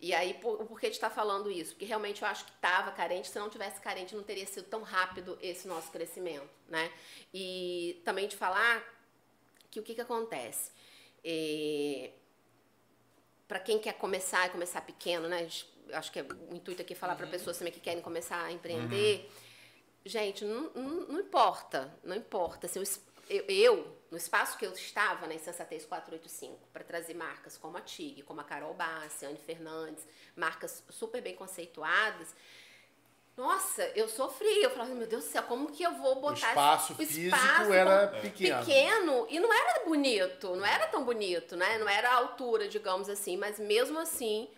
E 0.00 0.14
aí, 0.14 0.34
por, 0.34 0.64
por 0.66 0.78
que 0.78 0.86
a 0.86 0.88
gente 0.88 0.94
está 0.94 1.10
falando 1.10 1.50
isso? 1.50 1.72
Porque 1.72 1.84
realmente 1.84 2.22
eu 2.22 2.28
acho 2.28 2.44
que 2.44 2.52
estava 2.52 2.92
carente. 2.92 3.26
Se 3.28 3.40
não 3.40 3.50
tivesse 3.50 3.80
carente, 3.80 4.14
não 4.14 4.22
teria 4.22 4.46
sido 4.46 4.66
tão 4.68 4.82
rápido 4.82 5.36
esse 5.42 5.66
nosso 5.66 5.90
crescimento, 5.90 6.48
né? 6.68 6.92
E 7.34 8.00
também 8.04 8.28
de 8.28 8.36
falar 8.36 8.84
que 9.68 9.80
o 9.80 9.82
que, 9.82 9.96
que 9.96 10.00
acontece? 10.00 10.70
para 13.48 13.58
quem 13.58 13.80
quer 13.80 13.94
começar 13.94 14.46
e 14.46 14.50
começar 14.50 14.80
pequeno, 14.82 15.26
né? 15.28 15.38
A 15.38 15.42
gente- 15.42 15.68
eu 15.88 15.96
acho 15.98 16.12
que 16.12 16.20
é 16.20 16.22
o 16.22 16.54
intuito 16.54 16.82
aqui 16.82 16.92
é 16.92 16.96
falar 16.96 17.16
para 17.16 17.26
pessoas 17.26 17.58
também 17.58 17.72
que 17.72 17.80
querem 17.80 18.00
começar 18.00 18.40
a 18.44 18.52
empreender. 18.52 19.28
Gente, 20.04 20.44
não, 20.44 20.70
não, 20.74 20.90
não 21.08 21.20
importa, 21.20 21.92
não 22.02 22.16
importa. 22.16 22.66
Assim, 22.66 22.78
o 22.78 22.82
es- 22.82 23.00
eu, 23.28 23.44
eu, 23.48 23.96
no 24.10 24.16
espaço 24.16 24.56
que 24.58 24.66
eu 24.66 24.72
estava 24.72 25.26
na 25.26 25.34
Insensatez 25.34 25.84
485, 25.84 26.58
para 26.72 26.82
trazer 26.82 27.14
marcas 27.14 27.56
como 27.58 27.76
a 27.76 27.80
TIG, 27.80 28.22
como 28.22 28.40
a 28.40 28.44
Carol 28.44 28.74
Bassi, 28.74 29.24
a 29.24 29.28
Anne 29.28 29.38
Fernandes, 29.38 30.04
marcas 30.34 30.82
super 30.90 31.20
bem 31.22 31.36
conceituadas, 31.36 32.34
nossa, 33.36 33.84
eu 33.94 34.08
sofri. 34.08 34.62
Eu 34.62 34.70
falava, 34.70 34.94
meu 34.94 35.06
Deus 35.06 35.24
do 35.24 35.30
céu, 35.30 35.42
como 35.44 35.70
que 35.70 35.82
eu 35.82 35.94
vou 35.94 36.16
botar... 36.16 36.34
esse- 36.34 36.46
espaço 36.48 36.92
o 36.92 36.96
físico 36.96 37.34
espaço 37.36 37.72
era 37.72 38.08
pequeno. 38.08 38.58
pequeno 38.64 39.26
e 39.30 39.38
não 39.40 39.52
era 39.52 39.84
bonito, 39.84 40.56
não 40.56 40.66
era 40.66 40.86
tão 40.88 41.04
bonito, 41.04 41.56
né? 41.56 41.78
Não 41.78 41.88
era 41.88 42.10
a 42.10 42.14
altura, 42.16 42.68
digamos 42.68 43.08
assim, 43.08 43.36
mas 43.36 43.58
mesmo 43.58 43.98
assim 43.98 44.48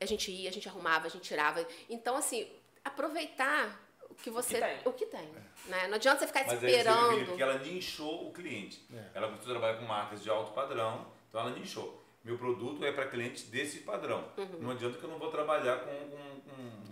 a 0.00 0.04
gente 0.06 0.30
ia, 0.30 0.48
a 0.48 0.52
gente 0.52 0.68
arrumava, 0.68 1.06
a 1.06 1.10
gente 1.10 1.22
tirava. 1.24 1.66
Então, 1.90 2.14
assim, 2.16 2.48
aproveitar 2.84 3.87
o 4.18 4.22
que 4.22 4.30
você. 4.30 4.58
tem. 4.60 4.78
O 4.84 4.92
que 4.92 5.06
tem. 5.06 5.28
né? 5.66 5.86
Não 5.88 5.94
adianta 5.94 6.20
você 6.20 6.26
ficar 6.26 6.40
Mas 6.44 6.52
aí 6.52 6.58
você 6.58 6.66
vê, 6.66 6.76
esperando. 6.78 7.26
porque 7.26 7.42
ela 7.42 7.58
nichou 7.58 8.28
o 8.28 8.32
cliente. 8.32 8.84
Ela 9.14 9.28
começou 9.28 9.48
a 9.50 9.58
trabalhar 9.58 9.78
com 9.78 9.84
marcas 9.84 10.22
de 10.22 10.28
alto 10.30 10.52
padrão, 10.52 11.06
então 11.28 11.40
ela 11.40 11.50
nichou. 11.50 12.02
Meu 12.24 12.36
produto 12.36 12.84
é 12.84 12.92
para 12.92 13.06
clientes 13.06 13.44
desse 13.44 13.78
padrão. 13.80 14.28
Uhum. 14.36 14.58
Não 14.60 14.70
adianta 14.72 14.98
que 14.98 15.04
eu 15.04 15.08
não 15.10 15.18
vou 15.18 15.30
trabalhar 15.30 15.78
com, 15.80 15.90
com- 16.10 16.40
com 16.40 16.82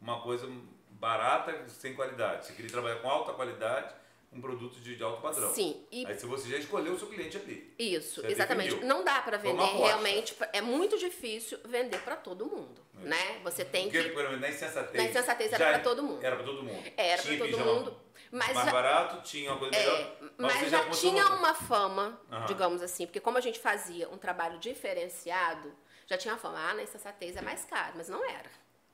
uma 0.00 0.20
coisa 0.22 0.50
barata 0.90 1.66
sem 1.68 1.94
qualidade. 1.94 2.46
Você 2.46 2.52
queria 2.52 2.70
trabalhar 2.70 2.96
com 3.00 3.10
alta 3.10 3.32
qualidade, 3.32 3.94
um 4.32 4.40
produto 4.40 4.80
de, 4.80 4.94
de 4.96 5.02
alto 5.02 5.20
padrão. 5.20 5.52
Sim, 5.52 5.84
e 5.90 6.06
Aí 6.06 6.16
se 6.18 6.24
você 6.24 6.48
já 6.48 6.56
escolheu 6.56 6.92
o 6.94 6.98
seu 6.98 7.08
cliente 7.08 7.36
ali. 7.36 7.74
Isso, 7.78 8.24
exatamente. 8.24 8.70
definiu. 8.70 8.88
Não 8.88 9.02
dá 9.04 9.20
para 9.22 9.36
vender 9.38 9.64
realmente. 9.64 10.36
É 10.52 10.60
muito 10.60 10.96
difícil 10.98 11.58
vender 11.64 11.98
para 12.02 12.16
todo 12.16 12.46
mundo, 12.46 12.80
né? 13.02 13.40
Você 13.44 13.64
tem 13.64 13.84
Porque, 13.84 14.02
que. 14.04 14.10
por 14.10 14.20
exemplo, 14.24 14.40
na 14.40 14.48
insensatez. 14.48 14.94
Na 15.02 15.08
insensatez 15.10 15.52
era 15.52 15.64
já 15.64 15.70
pra 15.72 15.78
todo 15.80 16.02
mundo. 16.02 16.24
Era 16.24 16.36
para 16.36 16.44
todo 16.44 16.62
mundo. 16.62 16.92
Era 16.96 17.22
tinha 17.22 17.38
para 17.38 17.48
todo 17.50 17.64
mundo. 17.64 17.96
Mas 18.32 18.52
mais 18.54 18.66
já, 18.66 18.72
barato, 18.72 19.22
tinha 19.22 19.50
uma 19.50 19.58
coisa 19.58 19.74
é, 19.74 19.80
melhor. 19.80 20.16
mas 20.38 20.52
você 20.60 20.68
já 20.68 20.80
começou 20.82 21.10
tinha 21.10 21.24
a- 21.24 21.34
uma 21.34 21.52
fama, 21.54 22.20
Aham. 22.30 22.46
digamos 22.46 22.80
assim, 22.80 23.04
porque 23.06 23.18
como 23.18 23.36
a 23.38 23.40
gente 23.40 23.58
fazia 23.58 24.08
um 24.08 24.16
trabalho 24.16 24.56
diferenciado, 24.58 25.72
já 26.06 26.16
tinha 26.16 26.34
a 26.34 26.36
fama, 26.36 26.58
ah, 26.70 26.74
na 26.74 26.82
insensatez 26.82 27.36
é 27.36 27.40
mais 27.42 27.64
caro, 27.64 27.94
mas 27.96 28.08
não 28.08 28.24
era. 28.24 28.48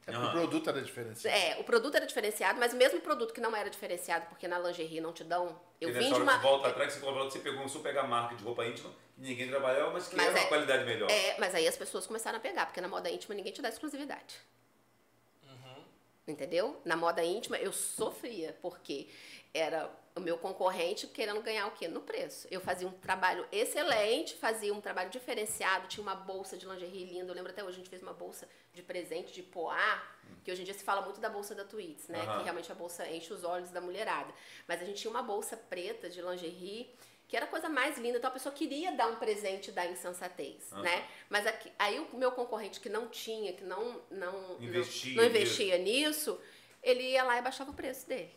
É 0.07 0.13
porque 0.13 0.29
o 0.29 0.31
produto 0.31 0.71
era 0.71 0.81
diferenciado. 0.83 1.37
É, 1.37 1.57
o 1.59 1.65
produto 1.65 1.95
era 1.97 2.07
diferenciado, 2.07 2.61
mas 2.61 2.73
mesmo 2.73 2.99
o 2.99 3.03
produto 3.03 3.35
que 3.35 3.41
não 3.41 3.57
era 3.57 3.69
diferenciado, 3.69 4.27
porque 4.27 4.47
na 4.47 4.57
lingerie 4.59 5.01
não 5.01 5.13
te 5.13 5.25
dão, 5.25 5.61
eu 5.81 5.93
vim 5.93 5.99
de 6.09 6.15
hora 6.15 6.23
uma... 6.23 6.37
que 6.37 6.43
volta 6.43 6.69
atrás, 6.69 6.93
você 6.93 7.01
falou 7.01 7.27
que 7.27 7.33
você 7.33 7.41
pegou, 7.41 7.59
começou 7.59 7.81
a 7.81 7.85
pegar 7.85 8.05
marca 8.05 8.37
de 8.37 8.45
roupa 8.45 8.65
íntima, 8.65 8.91
que 9.17 9.23
ninguém 9.23 9.49
trabalhava, 9.49 9.91
mas 9.91 10.07
que 10.07 10.15
Mas 10.15 10.27
era 10.27 10.39
é- 10.39 10.41
uma 10.43 10.49
qualidade 10.49 10.85
melhor. 10.85 11.11
É, 11.11 11.37
mas 11.39 11.55
aí 11.57 11.67
as 11.67 11.77
pessoas 11.77 12.07
começaram 12.07 12.39
a 12.39 12.41
pegar, 12.41 12.67
porque 12.67 12.81
na 12.81 12.87
moda 12.87 13.11
íntima 13.11 13.35
ninguém 13.35 13.53
te 13.53 13.61
dá 13.61 13.69
exclusividade. 13.69 14.37
Entendeu? 16.29 16.81
Na 16.85 16.97
moda 16.97 17.23
íntima 17.25 17.57
eu 17.57 17.73
sofria, 17.73 18.57
porque 18.61 19.09
era 19.57 19.91
o 20.15 20.21
meu 20.21 20.39
concorrente 20.39 21.07
querendo 21.07 21.41
ganhar 21.43 21.67
o 21.67 21.73
quê? 21.73 21.89
No 21.89 22.01
preço. 22.01 22.47
Eu 22.51 22.61
fazia 22.61 22.87
um 22.89 22.93
trabalho 22.93 23.47
excelente, 23.53 24.35
fazia 24.37 24.73
um 24.73 24.81
trabalho 24.81 25.11
diferenciado, 25.11 25.89
tinha 25.89 26.03
uma 26.03 26.15
bolsa 26.15 26.57
de 26.57 26.67
lingerie 26.67 27.05
linda. 27.05 27.31
Eu 27.33 27.35
lembro 27.35 27.53
até 27.53 27.63
hoje, 27.63 27.73
a 27.75 27.79
gente 27.79 27.91
fez 27.91 28.03
uma 28.03 28.15
bolsa 28.15 28.49
de 28.73 28.83
presente 28.83 29.33
de 29.33 29.43
poá, 29.43 30.03
que 30.45 30.51
hoje 30.51 30.63
em 30.63 30.65
dia 30.65 30.75
se 30.75 30.85
fala 30.85 31.03
muito 31.03 31.21
da 31.21 31.29
bolsa 31.29 31.55
da 31.55 31.65
Tweets, 31.65 32.09
né? 32.09 32.21
Aham. 32.21 32.39
Que 32.39 32.45
realmente 32.45 32.73
a 32.73 32.75
bolsa 32.75 33.07
enche 33.11 33.33
os 33.33 33.45
olhos 33.45 33.71
da 33.71 33.81
mulherada. 33.81 34.33
Mas 34.67 34.81
a 34.81 34.85
gente 34.85 35.01
tinha 35.01 35.11
uma 35.11 35.23
bolsa 35.23 35.57
preta 35.57 36.09
de 36.09 36.21
lingerie 36.23 36.91
que 37.29 37.37
era 37.37 37.45
a 37.45 37.49
coisa 37.49 37.69
mais 37.69 37.99
linda, 37.99 38.19
então 38.19 38.31
a 38.31 38.33
pessoa 38.33 38.55
queria 38.55 38.93
dar 38.93 39.09
um 39.09 39.17
presente 39.17 39.73
da 39.73 39.85
insensatez, 39.85 40.73
Aham. 40.73 40.83
né? 40.83 41.09
Mas 41.29 41.45
aqui- 41.45 41.73
aí 41.77 41.99
o 41.99 42.17
meu 42.17 42.31
concorrente 42.31 42.79
que 42.79 42.89
não 42.89 43.09
tinha, 43.09 43.53
que 43.53 43.65
não 43.65 44.01
não 44.11 44.57
Investia 44.61 45.17
não, 45.17 45.23
não 45.25 45.29
investia 45.29 45.77
nisso, 45.77 46.41
ele 46.81 47.03
ia 47.03 47.25
lá 47.25 47.37
e 47.37 47.43
baixava 47.43 47.73
o 47.73 47.75
preço 47.75 48.07
dele. 48.09 48.31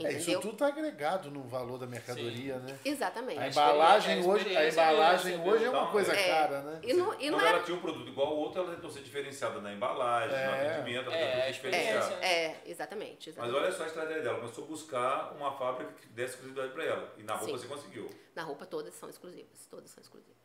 É, 0.00 0.12
isso 0.12 0.40
tudo 0.40 0.56
tá 0.56 0.68
agregado 0.68 1.28
no 1.28 1.42
valor 1.42 1.76
da 1.76 1.84
mercadoria, 1.86 2.56
né? 2.60 2.78
Exatamente. 2.84 3.40
A 3.40 3.46
É 3.46 3.50
embalagem 3.50 4.24
hoje, 4.24 4.56
a 4.56 4.68
embalagem 4.68 5.36
mesmo, 5.38 5.50
hoje 5.52 5.64
é 5.64 5.70
uma 5.70 5.90
coisa 5.90 6.14
é. 6.14 6.28
cara, 6.28 6.62
né? 6.62 6.80
E 6.84 6.92
não, 6.92 7.12
e 7.14 7.16
Quando 7.16 7.30
não 7.32 7.40
ela 7.40 7.58
é, 7.58 7.62
tinha 7.64 7.76
um 7.76 7.80
produto 7.80 8.08
igual 8.08 8.28
ao 8.28 8.36
outro, 8.36 8.60
ela 8.62 8.74
tentou 8.76 8.88
ser 8.90 9.00
diferenciada 9.00 9.60
na 9.60 9.72
embalagem, 9.72 10.30
no 10.30 10.36
É. 10.36 10.70
atendimento, 10.70 11.06
ela 11.06 11.16
É, 11.16 11.18
tentou 11.26 11.40
ser 11.42 11.48
é, 11.48 11.50
diferenciada. 11.50 11.98
experiência. 11.98 12.26
é, 12.28 12.62
exatamente, 12.66 13.16
Mas 13.16 13.26
exatamente. 13.28 13.56
olha 13.64 13.72
só 13.72 13.82
a 13.82 13.86
estratégia 13.88 14.22
dela, 14.22 14.38
começou 14.38 14.64
a 14.64 14.66
buscar 14.68 15.32
uma 15.32 15.58
fábrica 15.58 15.92
que 15.94 16.06
desse 16.10 16.34
exclusividade 16.34 16.72
para 16.72 16.84
ela. 16.84 17.14
E 17.18 17.22
na 17.24 17.32
roupa 17.34 17.46
Sim. 17.46 17.58
você 17.58 17.66
conseguiu. 17.66 18.08
Na 18.36 18.42
roupa 18.44 18.66
todas 18.66 18.94
são 18.94 19.10
exclusivas, 19.10 19.66
todas 19.68 19.90
são 19.90 20.00
exclusivas. 20.00 20.36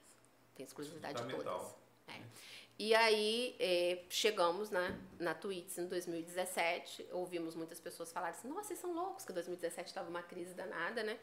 Tem 0.56 0.66
exclusividade 0.66 1.22
de 1.24 1.30
todas. 1.32 1.76
É. 2.08 2.14
E 2.78 2.94
aí 2.96 3.56
é, 3.60 4.04
chegamos 4.10 4.72
na, 4.72 4.98
na 5.20 5.34
Tweets 5.34 5.78
em 5.78 5.86
2017, 5.88 7.08
ouvimos 7.12 7.56
muitas 7.56 7.80
pessoas 7.80 8.12
falarem 8.12 8.38
assim, 8.38 8.48
nossa, 8.48 8.70
vocês 8.70 8.80
são 8.80 8.94
loucos, 8.94 9.26
que 9.26 9.32
2017 9.32 9.88
estava 9.88 10.10
uma 10.10 10.24
crise 10.24 10.54
danada, 10.54 11.04
né? 11.04 11.20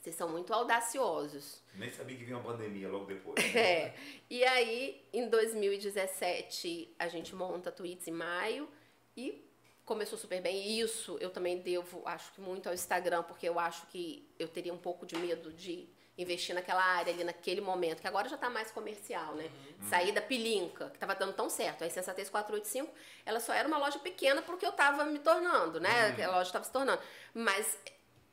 Vocês 0.00 0.16
são 0.16 0.28
muito 0.28 0.52
audaciosos. 0.52 1.62
Nem 1.74 1.88
sabia 1.90 2.16
que 2.16 2.24
vinha 2.24 2.36
uma 2.36 2.50
pandemia 2.50 2.88
logo 2.88 3.06
depois. 3.06 3.36
É. 3.54 3.94
E 4.28 4.42
aí, 4.42 5.06
em 5.12 5.28
2017, 5.28 6.94
a 6.98 7.06
gente 7.06 7.34
monta 7.36 7.70
tweets 7.70 8.08
em 8.08 8.12
maio 8.12 8.68
e 9.16 9.48
começou 9.84 10.18
super 10.18 10.40
bem. 10.40 10.56
E 10.56 10.80
isso 10.80 11.18
eu 11.20 11.30
também 11.30 11.60
devo, 11.60 12.02
acho 12.04 12.32
que 12.32 12.40
muito 12.40 12.68
ao 12.68 12.74
Instagram, 12.74 13.22
porque 13.22 13.48
eu 13.48 13.60
acho 13.60 13.86
que 13.88 14.28
eu 14.38 14.48
teria 14.48 14.72
um 14.72 14.78
pouco 14.78 15.06
de 15.06 15.16
medo 15.16 15.52
de 15.52 15.88
investir 16.16 16.54
naquela 16.54 16.82
área 16.82 17.12
ali 17.12 17.24
naquele 17.24 17.60
momento, 17.60 18.00
que 18.00 18.06
agora 18.06 18.28
já 18.28 18.34
está 18.34 18.50
mais 18.50 18.70
comercial, 18.70 19.34
né? 19.34 19.50
Sair 19.88 20.12
da 20.12 20.20
pilinca, 20.20 20.90
que 20.90 20.96
estava 20.96 21.14
dando 21.14 21.32
tão 21.32 21.48
certo. 21.48 21.84
A 21.84 21.86
Insensatez 21.86 22.28
485, 22.28 22.92
ela 23.24 23.40
só 23.40 23.52
era 23.52 23.66
uma 23.66 23.78
loja 23.78 23.98
pequena 23.98 24.42
porque 24.42 24.64
eu 24.66 24.70
estava 24.70 25.04
me 25.04 25.18
tornando, 25.18 25.80
né? 25.80 26.14
A 26.22 26.28
loja 26.28 26.48
estava 26.48 26.64
se 26.64 26.72
tornando. 26.72 27.00
Mas 27.32 27.78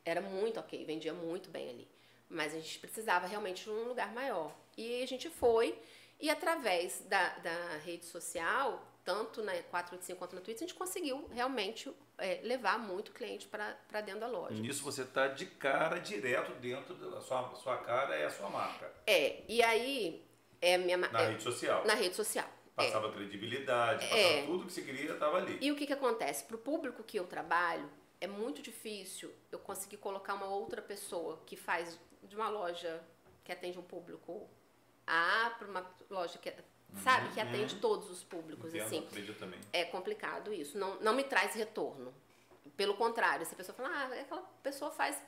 era 0.04 0.22
muito 0.22 0.60
ok, 0.60 0.84
vendia 0.86 1.14
muito 1.14 1.50
bem 1.50 1.70
ali. 1.70 1.88
Mas 2.30 2.54
a 2.54 2.60
gente 2.60 2.80
precisava 2.80 3.28
realmente 3.28 3.64
de 3.64 3.70
um 3.70 3.88
lugar 3.88 4.12
maior. 4.14 4.54
E 4.78 5.02
a 5.02 5.08
gente 5.08 5.30
foi, 5.30 5.80
e 6.20 6.30
através 6.30 7.02
da, 7.02 7.30
da 7.40 7.78
rede 7.78 8.06
social, 8.06 8.86
tanto 9.10 9.42
na 9.42 9.54
485 9.54 10.20
quanto 10.20 10.36
na 10.36 10.42
Twitch, 10.42 10.58
a 10.58 10.60
gente 10.60 10.76
conseguiu 10.76 11.28
realmente 11.34 11.92
é, 12.20 12.42
levar 12.44 12.78
muito 12.78 13.12
cliente 13.12 13.48
para 13.48 14.02
dentro 14.02 14.20
da 14.20 14.28
loja. 14.28 14.54
E 14.54 14.60
nisso 14.60 14.84
você 14.84 15.02
está 15.02 15.28
de 15.28 15.48
cara 15.48 15.98
direto 16.00 16.52
dentro 16.60 16.94
da 16.94 17.20
sua, 17.20 17.56
sua 17.56 17.78
cara, 17.78 18.16
é 18.16 18.26
a 18.26 18.30
sua 18.30 18.52
marca. 18.52 18.94
É, 19.08 19.42
e 19.48 19.64
aí, 19.64 20.24
é 20.62 20.78
minha, 20.78 20.96
Na 20.96 21.22
é, 21.24 21.30
rede 21.30 21.42
social. 21.42 21.84
na 21.88 21.96
rede 21.96 22.16
social. 22.16 22.48
É. 22.78 22.86
Passava 22.86 23.12
credibilidade, 23.12 24.04
passava 24.08 24.22
É. 24.22 24.46
tudo 24.46 24.66
que 24.68 24.74
você 24.74 24.84
queria, 24.84 25.14
estava 25.14 25.38
ali. 25.38 25.58
E 25.60 25.72
o 25.72 25.76
que, 25.76 25.88
que 25.88 25.94
acontece? 25.94 26.44
Para 26.44 26.56
o 26.56 26.60
público 26.60 27.04
que 27.04 27.18
eu 27.18 27.26
trabalho, 27.26 27.90
é 28.22 28.28
muito 28.28 28.62
difícil 28.62 29.34
eu 29.52 29.58
conseguir 29.58 29.98
colocar 29.98 30.36
uma 30.36 30.46
outra 30.46 30.84
pessoa 30.84 31.42
que 31.48 31.56
faz 31.58 32.00
de 32.22 32.36
uma 32.36 32.48
loja 32.48 33.02
que 33.44 33.52
atende 33.52 33.80
um 33.80 33.84
público 33.84 34.48
A 35.08 35.50
para 35.58 35.68
uma 35.68 35.92
loja 36.12 36.38
que, 36.38 36.54
sabe, 37.04 37.34
que 37.34 37.40
atende 37.40 37.76
todos 37.76 38.10
os 38.10 38.24
públicos, 38.24 38.74
Entendo, 38.74 38.86
assim. 39.08 39.34
também. 39.34 39.60
É 39.72 39.86
complicado 39.86 40.54
isso, 40.54 40.78
não, 40.78 41.00
não 41.02 41.14
me 41.14 41.24
traz 41.24 41.54
retorno. 41.56 42.14
Pelo 42.76 42.96
contrário, 42.96 43.46
se 43.46 43.54
a 43.54 43.58
pessoa 43.58 43.76
fala, 43.76 43.90
ah, 43.90 44.22
aquela 44.22 44.42
pessoa 44.64 44.92
faz... 44.92 45.22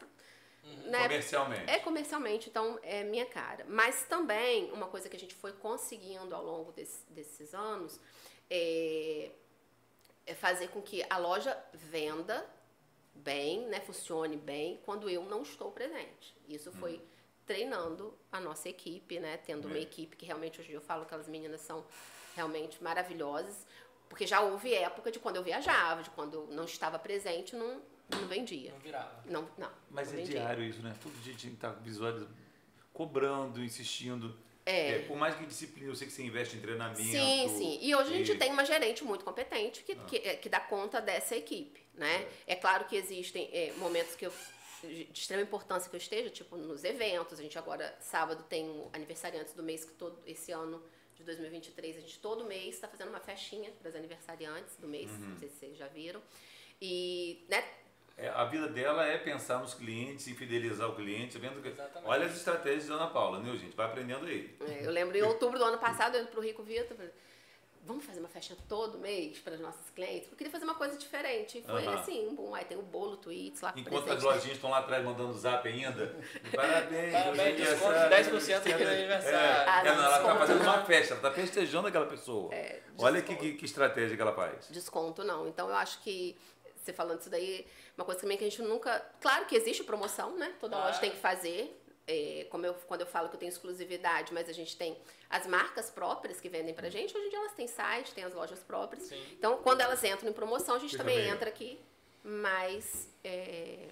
Né, 0.86 1.01
Comercialmente. 1.03 1.72
é 1.72 1.80
comercialmente, 1.80 2.49
então 2.49 2.80
é 2.84 3.03
minha 3.03 3.26
cara. 3.26 3.66
Mas 3.68 4.03
também, 4.03 4.72
uma 4.72 4.86
coisa 4.88 5.09
que 5.09 5.16
a 5.16 5.20
gente 5.20 5.34
foi 5.34 5.53
conseguindo 5.53 6.36
ao 6.36 6.45
longo 6.45 6.72
desse- 6.72 7.03
desses 7.09 7.53
anos 7.55 7.99
é, 8.47 9.32
é 10.26 10.36
fazer 10.36 10.68
com 10.70 10.80
que 10.80 11.03
a 11.09 11.18
loja 11.18 11.57
venda 11.74 12.47
bem, 13.16 13.62
né, 13.70 13.80
funcione 13.80 14.38
bem, 14.38 14.80
quando 14.86 15.09
eu 15.09 15.24
não 15.26 15.41
estou 15.41 15.72
presente. 15.72 16.36
Isso 16.47 16.72
foi 16.74 17.01
treinando 17.52 18.18
a 18.32 18.39
nossa 18.39 18.70
equipe, 18.70 19.20
né, 19.20 19.38
tendo 19.45 19.68
uma 19.68 19.78
É. 19.78 19.82
equipe 19.82 20.16
que 20.16 20.26
realmente 20.26 20.62
hoje 20.62 20.72
eu 20.72 20.80
falo 20.82 21.02
que 21.02 21.08
aquelas 21.08 21.28
meninas 21.28 21.60
são 21.62 21.86
realmente 22.36 22.82
maravilhosas, 22.82 23.66
porque 24.08 24.26
já 24.26 24.39
houve 24.39 24.74
época 24.74 25.12
de 25.12 25.20
quando 25.20 25.36
eu 25.36 25.43
viajava, 25.43 26.02
de 26.02 26.10
quando 26.12 26.34
eu 26.36 26.47
não 26.47 26.64
estava 26.64 26.97
presente, 26.97 27.56
não, 27.56 27.82
não 28.10 28.28
vendia. 28.28 28.72
Não 28.72 28.80
virava. 28.80 29.22
Não, 29.26 29.49
não. 29.58 29.70
Mas 29.89 30.08
não 30.08 30.14
é 30.14 30.18
vendia. 30.24 30.39
diário 30.39 30.64
isso, 30.64 30.82
né? 30.82 30.95
Todo 31.04 31.14
dia 31.22 31.34
tinha 31.34 31.52
que 31.52 31.58
estar 31.58 31.72
visualizando, 31.74 32.32
cobrando, 32.93 33.62
insistindo. 33.64 34.38
É. 34.66 34.91
É, 34.91 34.99
por 35.08 35.18
mais 35.18 35.36
que 35.36 35.45
disciplina, 35.45 35.89
eu 35.91 35.95
sei 35.95 36.08
que 36.08 36.14
você 36.14 36.24
investe 36.24 36.56
em 36.56 36.62
treinamento. 36.62 37.02
Sim, 37.02 37.49
sim. 37.58 37.80
E 37.82 37.93
hoje 37.95 38.14
a 38.14 38.18
gente 38.18 38.32
e- 38.32 38.38
tem 38.38 38.52
uma 38.52 38.64
gerente 38.64 39.04
muito 39.04 39.26
competente 39.26 39.84
que, 39.84 39.95
que, 39.95 40.18
é, 40.18 40.36
que 40.36 40.47
dá 40.47 40.60
conta 40.60 41.02
dessa 41.02 41.36
equipe, 41.36 41.82
né? 41.95 42.28
É 42.47 42.56
claro 42.56 42.86
que 42.86 42.95
existem 42.95 43.49
é, 43.52 43.74
momentos 43.78 44.16
que 44.16 44.26
eu 44.26 44.34
de 44.88 45.09
extrema 45.13 45.43
importância 45.43 45.89
que 45.89 45.95
eu 45.95 45.99
esteja, 45.99 46.29
tipo 46.29 46.55
nos 46.57 46.84
eventos. 46.84 47.39
A 47.39 47.41
gente 47.43 47.57
agora, 47.57 47.95
sábado, 47.99 48.43
tem 48.49 48.67
o 48.69 48.89
aniversariantes 48.93 49.53
do 49.53 49.63
mês 49.63 49.84
que 49.86 49.93
todo 49.93 50.17
esse 50.25 50.51
ano 50.51 50.82
de 51.15 51.23
2023, 51.23 51.97
a 51.97 51.99
gente 51.99 52.19
todo 52.19 52.43
mês 52.45 52.75
está 52.75 52.88
fazendo 52.88 53.09
uma 53.09 53.19
festinha 53.19 53.71
para 53.79 53.89
os 53.89 53.95
aniversariantes 53.95 54.75
do 54.77 54.88
mês, 54.88 55.09
Uhum. 55.11 55.17
não 55.29 55.38
sei 55.38 55.49
se 55.49 55.55
vocês 55.55 55.77
já 55.77 55.88
viram. 55.88 56.21
E, 56.82 57.45
né, 57.47 57.63
É, 58.17 58.27
a 58.29 58.43
vida 58.45 58.67
dela 58.67 59.05
é 59.05 59.17
pensar 59.17 59.59
nos 59.59 59.73
clientes 59.73 60.27
e 60.27 60.34
fidelizar 60.36 60.89
o 60.89 60.95
cliente. 60.95 61.38
Vendo 61.39 61.61
que... 61.61 61.69
Exatamente. 61.69 62.09
Olha 62.09 62.25
as 62.25 62.36
estratégias 62.36 62.88
da 62.88 62.95
Ana 62.95 63.07
Paula, 63.07 63.39
né, 63.39 63.51
gente? 63.57 63.75
Vai 63.75 63.86
aprendendo 63.88 64.25
aí. 64.25 64.53
É, 64.67 64.86
Eu 64.86 64.91
lembro 64.91 65.17
em 65.17 65.21
outubro 65.21 65.57
do 65.57 65.63
ano 65.65 65.77
passado, 65.77 66.15
eu 66.17 66.21
indo 66.23 66.29
pro 66.32 66.41
Rico 66.41 66.61
Vitor, 66.61 66.97
vamos 67.84 68.05
fazer 68.05 68.19
uma 68.19 68.29
festa 68.29 68.55
todo 68.69 68.97
mês 68.99 69.39
para 69.39 69.53
os 69.53 69.59
nossos 69.59 69.89
clientes? 69.89 70.29
Eu 70.32 70.38
queria 70.38 70.51
fazer 70.51 70.63
uma 70.65 70.75
coisa 70.75 70.97
diferente. 70.97 71.57
E 71.59 71.63
foi 71.63 71.86
Aham. 71.86 71.99
assim, 71.99 72.34
bom, 72.36 72.53
aí 72.53 72.65
tem 72.65 72.77
o 72.77 72.82
bolo, 72.82 73.17
tweets 73.17 73.61
lá. 73.61 73.73
Enquanto 73.75 74.03
presente. 74.05 74.17
as 74.17 74.23
lojinhas 74.23 74.55
estão 74.57 74.69
lá 74.69 74.79
atrás 74.79 75.03
mandando 75.03 75.34
zap 75.34 75.67
ainda. 75.67 76.15
Parabéns, 76.55 77.11
Parabéns, 77.13 77.39
é 77.39 77.51
desconto 77.51 77.93
de 77.93 77.99
10% 77.99 78.57
aqui 78.57 78.84
no 78.84 78.89
É, 78.89 78.97
aniversário. 78.99 79.69
Ah, 79.69 79.79
é, 79.82 79.84
não, 79.84 79.91
ela 79.93 80.03
está 80.05 80.17
desconto 80.19 80.38
fazendo 80.39 80.61
uma 80.63 80.86
festa, 80.86 81.13
ela 81.15 81.27
está 81.27 81.32
festejando 81.41 81.88
aquela 81.88 82.05
pessoa. 82.05 82.53
É, 82.53 82.82
Olha 82.97 83.21
que, 83.21 83.36
que, 83.36 83.53
que 83.53 83.65
estratégia 83.65 84.15
que 84.15 84.21
ela 84.21 84.34
faz. 84.34 84.67
Desconto 84.69 85.23
não. 85.23 85.47
Então 85.47 85.67
eu 85.69 85.75
acho 85.75 86.01
que, 86.01 86.38
você 86.75 86.93
falando 86.93 87.19
isso 87.21 87.29
daí, 87.29 87.65
uma 87.97 88.05
coisa 88.05 88.21
também 88.21 88.38
que 88.38 88.43
a 88.45 88.49
gente 88.49 88.61
nunca. 88.61 89.03
Claro 89.19 89.45
que 89.45 89.55
existe 89.55 89.84
promoção, 89.84 90.38
né? 90.38 90.53
Toda 90.59 90.75
Claro. 90.75 90.88
loja 90.89 90.99
tem 90.99 91.11
que 91.11 91.17
fazer. 91.17 91.80
É, 92.14 92.45
como 92.49 92.66
eu, 92.66 92.74
quando 92.74 93.01
eu 93.01 93.07
falo 93.07 93.30
que 93.30 93.36
eu 93.36 93.39
tenho 93.39 93.49
exclusividade, 93.49 94.34
mas 94.34 94.49
a 94.49 94.51
gente 94.51 94.76
tem 94.76 94.97
as 95.30 95.47
marcas 95.47 95.89
próprias 95.89 96.41
que 96.41 96.49
vendem 96.49 96.74
pra 96.74 96.89
gente, 96.89 97.16
hoje 97.16 97.28
em 97.28 97.30
dia 97.30 97.39
elas 97.39 97.53
têm 97.53 97.68
site, 97.68 98.14
tem 98.14 98.26
as 98.26 98.34
lojas 98.34 98.59
próprias. 98.59 99.03
Sim. 99.03 99.24
Então, 99.32 99.59
quando 99.64 99.80
elas 99.80 100.03
entram 100.03 100.30
em 100.30 100.34
promoção, 100.34 100.76
a 100.76 100.80
gente 100.80 100.91
Fica 100.91 101.03
também 101.05 101.26
entra 101.30 101.47
aqui, 101.47 101.80
mas 102.22 103.09
é, 103.24 103.88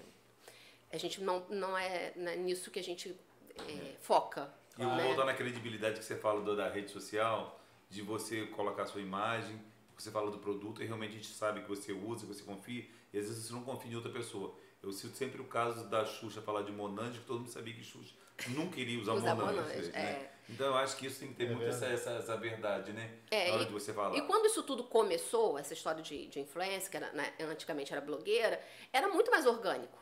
a 0.92 0.98
gente 0.98 1.22
não, 1.22 1.46
não 1.48 1.78
é 1.78 2.12
né, 2.14 2.36
nisso 2.36 2.70
que 2.70 2.78
a 2.78 2.82
gente 2.82 3.16
é, 3.56 3.94
foca. 4.00 4.52
E 4.76 4.82
eu 4.82 4.88
vou 4.88 4.98
né? 4.98 5.04
voltar 5.04 5.24
na 5.24 5.32
credibilidade 5.32 5.98
que 5.98 6.04
você 6.04 6.16
fala 6.16 6.54
da 6.54 6.68
rede 6.68 6.90
social, 6.90 7.58
de 7.88 8.02
você 8.02 8.46
colocar 8.48 8.84
sua 8.84 9.00
imagem, 9.00 9.58
você 10.00 10.10
fala 10.10 10.30
do 10.30 10.38
produto 10.38 10.82
e 10.82 10.86
realmente 10.86 11.10
a 11.10 11.16
gente 11.16 11.28
sabe 11.28 11.60
que 11.62 11.68
você 11.68 11.92
usa, 11.92 12.26
que 12.26 12.34
você 12.34 12.42
confia, 12.42 12.86
e 13.12 13.18
às 13.18 13.26
vezes 13.28 13.46
você 13.46 13.52
não 13.52 13.62
confia 13.62 13.92
em 13.92 13.96
outra 13.96 14.10
pessoa. 14.10 14.54
Eu 14.82 14.92
cito 14.92 15.16
sempre 15.16 15.40
o 15.40 15.44
caso 15.44 15.88
da 15.88 16.04
Xuxa 16.06 16.40
falar 16.40 16.62
de 16.62 16.72
Monange, 16.72 17.18
que 17.18 17.26
todo 17.26 17.40
mundo 17.40 17.50
sabia 17.50 17.74
que 17.74 17.82
Xuxa 17.84 18.14
nunca 18.48 18.80
iria 18.80 18.98
usar 19.00 19.12
Usar 19.14 19.34
Monange. 19.34 19.60
Monange, 19.60 19.90
né? 19.92 20.00
é. 20.00 20.30
Então 20.48 20.66
eu 20.66 20.74
acho 20.76 20.96
que 20.96 21.06
isso 21.06 21.20
tem 21.20 21.28
que 21.28 21.34
ter 21.34 21.48
muito 21.50 21.64
essa, 21.64 21.86
essa, 21.86 22.10
essa 22.12 22.36
verdade, 22.36 22.92
né? 22.92 23.18
É, 23.30 23.48
Na 23.48 23.54
hora 23.54 23.62
e- 23.62 23.66
de 23.66 23.72
você 23.72 23.92
falar. 23.92 24.16
E 24.16 24.22
quando 24.22 24.46
isso 24.46 24.62
tudo 24.62 24.82
começou, 24.84 25.58
essa 25.58 25.74
história 25.74 26.02
de, 26.02 26.26
de 26.26 26.40
influência, 26.40 26.90
que 26.90 26.96
era, 26.96 27.12
né, 27.12 27.32
antigamente 27.40 27.92
era 27.92 28.00
blogueira, 28.00 28.60
era 28.92 29.08
muito 29.08 29.30
mais 29.30 29.46
orgânico. 29.46 29.98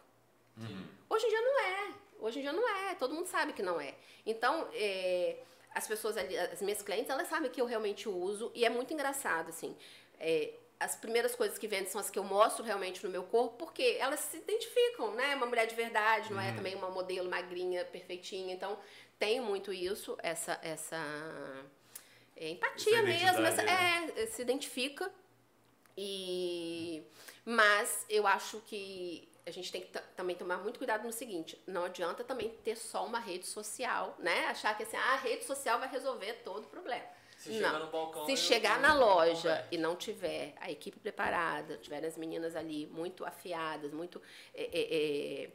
Hoje 1.10 1.26
em 1.26 1.28
dia 1.28 1.40
não 1.40 1.60
é. 1.60 1.94
Hoje 2.20 2.38
em 2.38 2.42
dia 2.42 2.52
não 2.52 2.68
é. 2.68 2.94
Todo 2.94 3.14
mundo 3.14 3.26
sabe 3.26 3.52
que 3.52 3.62
não 3.62 3.80
é. 3.80 3.94
Então, 4.24 4.68
é, 4.72 5.38
as 5.74 5.86
pessoas 5.86 6.16
ali, 6.16 6.36
as 6.36 6.60
minhas 6.62 6.82
clientes, 6.82 7.10
elas 7.10 7.28
sabem 7.28 7.50
que 7.50 7.60
eu 7.60 7.66
realmente 7.66 8.08
uso 8.08 8.50
e 8.54 8.64
é 8.64 8.70
muito 8.70 8.92
engraçado, 8.92 9.50
assim. 9.50 9.76
É, 10.18 10.52
as 10.80 10.94
primeiras 10.94 11.34
coisas 11.34 11.58
que 11.58 11.66
vendem 11.66 11.86
são 11.86 12.00
as 12.00 12.08
que 12.08 12.18
eu 12.18 12.24
mostro 12.24 12.64
realmente 12.64 13.04
no 13.04 13.10
meu 13.10 13.24
corpo, 13.24 13.56
porque 13.56 13.96
elas 13.98 14.20
se 14.20 14.36
identificam, 14.36 15.14
né? 15.14 15.34
Uma 15.34 15.46
mulher 15.46 15.66
de 15.66 15.74
verdade, 15.74 16.32
não 16.32 16.40
é 16.40 16.52
também 16.52 16.74
uma 16.74 16.90
modelo 16.90 17.28
magrinha, 17.28 17.84
perfeitinha. 17.84 18.54
Então, 18.54 18.78
tem 19.18 19.40
muito 19.40 19.72
isso, 19.72 20.16
essa, 20.22 20.58
essa 20.62 20.96
é, 22.36 22.50
empatia 22.50 23.02
mesmo, 23.02 23.44
essa, 23.44 23.62
identidade, 23.62 24.20
é, 24.20 24.26
se 24.26 24.42
identifica. 24.42 25.12
E 25.96 27.02
mas 27.44 28.04
eu 28.10 28.26
acho 28.26 28.60
que 28.66 29.26
a 29.48 29.52
gente 29.52 29.70
tem 29.72 29.80
que 29.80 29.88
ta- 29.88 30.02
também 30.16 30.36
tomar 30.36 30.58
muito 30.58 30.78
cuidado 30.78 31.04
no 31.04 31.12
seguinte, 31.12 31.60
não 31.66 31.84
adianta 31.84 32.22
também 32.22 32.50
ter 32.64 32.76
só 32.76 33.04
uma 33.04 33.18
rede 33.18 33.46
social, 33.46 34.14
né? 34.18 34.46
Achar 34.46 34.76
que 34.76 34.82
assim, 34.82 34.96
ah, 34.96 35.14
a 35.14 35.16
rede 35.16 35.44
social 35.44 35.78
vai 35.78 35.88
resolver 35.88 36.34
todo 36.44 36.64
o 36.64 36.68
problema. 36.68 37.04
Se 37.36 37.52
chegar 37.52 37.78
no 37.78 37.86
balcão, 37.86 38.26
Se 38.26 38.36
chegar 38.36 38.80
na 38.80 38.94
loja 38.94 39.52
é. 39.52 39.68
e 39.70 39.78
não 39.78 39.94
tiver 39.94 40.54
a 40.60 40.70
equipe 40.72 40.98
preparada, 40.98 41.76
tiverem 41.76 42.08
as 42.08 42.16
meninas 42.16 42.56
ali 42.56 42.86
muito 42.88 43.24
afiadas, 43.24 43.92
muito 43.92 44.20
é, 44.52 44.64
é, 44.64 45.44
é, 45.44 45.50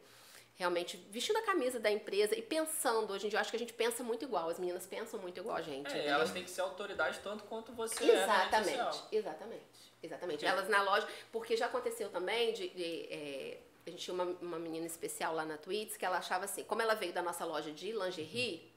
realmente 0.55 0.95
vestindo 1.11 1.35
a 1.37 1.41
camisa 1.41 1.81
da 1.81 1.91
empresa 1.91 2.37
e 2.37 2.41
pensando, 2.41 3.11
hoje 3.11 3.25
em 3.25 3.29
dia 3.29 3.37
eu 3.37 3.41
acho 3.41 3.49
que 3.49 3.57
a 3.57 3.59
gente 3.59 3.73
pensa 3.73 4.01
muito 4.01 4.23
igual, 4.23 4.47
as 4.49 4.57
meninas 4.59 4.85
pensam 4.85 5.19
muito 5.19 5.37
igual 5.39 5.57
a 5.57 5.61
gente. 5.61 5.87
É, 5.87 5.97
entendeu? 5.97 6.13
elas 6.13 6.31
têm 6.31 6.45
que 6.45 6.51
ser 6.51 6.61
autoridade 6.61 7.19
tanto 7.21 7.43
quanto 7.43 7.73
você 7.73 8.01
é 8.09 8.25
na 8.25 8.37
rede 8.37 8.55
Exatamente, 8.55 9.03
exatamente, 9.11 9.65
exatamente. 10.01 10.45
Elas 10.45 10.69
na 10.69 10.81
loja, 10.83 11.05
porque 11.33 11.57
já 11.57 11.65
aconteceu 11.65 12.09
também 12.09 12.53
de, 12.53 12.69
de, 12.69 13.07
é, 13.11 13.57
a 13.85 13.89
gente 13.89 14.03
tinha 14.03 14.13
uma, 14.13 14.25
uma 14.41 14.59
menina 14.59 14.85
especial 14.85 15.33
lá 15.35 15.45
na 15.45 15.57
Twits 15.57 15.97
que 15.97 16.05
ela 16.05 16.17
achava 16.17 16.45
assim, 16.45 16.63
como 16.63 16.81
ela 16.81 16.93
veio 16.95 17.13
da 17.13 17.21
nossa 17.21 17.43
loja 17.45 17.71
de 17.71 17.91
lingerie, 17.91 18.71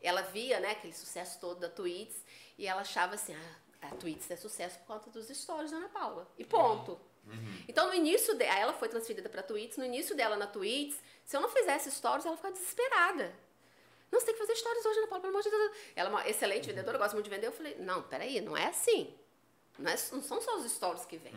ela 0.00 0.22
via, 0.22 0.60
né, 0.60 0.72
aquele 0.72 0.92
sucesso 0.92 1.40
todo 1.40 1.60
da 1.60 1.68
Twits 1.68 2.16
e 2.58 2.66
ela 2.66 2.82
achava 2.82 3.14
assim, 3.14 3.34
ah, 3.34 3.86
a 3.88 3.94
Twits 3.96 4.30
é 4.30 4.36
sucesso 4.36 4.78
por 4.80 4.86
conta 4.86 5.10
dos 5.10 5.26
stories 5.28 5.70
da 5.70 5.78
Ana 5.78 5.88
Paula. 5.88 6.28
E 6.38 6.44
ponto. 6.44 7.00
Então, 7.66 7.88
no 7.88 7.94
início 7.94 8.34
dela, 8.34 8.58
ela 8.58 8.72
foi 8.74 8.86
transferida 8.88 9.30
para 9.30 9.42
Twits, 9.42 9.78
no 9.78 9.84
início 9.84 10.14
dela 10.14 10.36
na 10.36 10.46
Twits, 10.46 10.96
se 11.24 11.34
eu 11.34 11.40
não 11.40 11.48
fizesse 11.48 11.90
stories, 11.90 12.26
ela 12.26 12.36
ficava 12.36 12.52
desesperada. 12.52 13.34
Não, 14.12 14.20
você 14.20 14.26
tem 14.26 14.34
que 14.34 14.40
fazer 14.40 14.54
stories 14.56 14.84
hoje, 14.84 14.98
Ana 14.98 15.08
Paula, 15.08 15.20
pelo 15.22 15.32
amor 15.32 15.42
de 15.42 15.50
Deus. 15.50 15.72
Ela 15.96 16.08
é 16.10 16.12
uma 16.12 16.28
excelente 16.28 16.66
vendedora, 16.68 16.98
gosta 16.98 17.14
muito 17.14 17.24
de 17.24 17.30
vender. 17.34 17.46
Eu 17.46 17.52
falei, 17.52 17.76
não, 17.78 18.02
peraí, 18.02 18.40
não 18.42 18.54
é 18.54 18.66
assim. 18.66 19.12
Não, 19.78 19.90
é- 19.90 19.96
não 20.12 20.22
são 20.22 20.40
só 20.40 20.56
os 20.58 20.70
stories 20.70 21.06
que 21.06 21.16
vêm. 21.16 21.32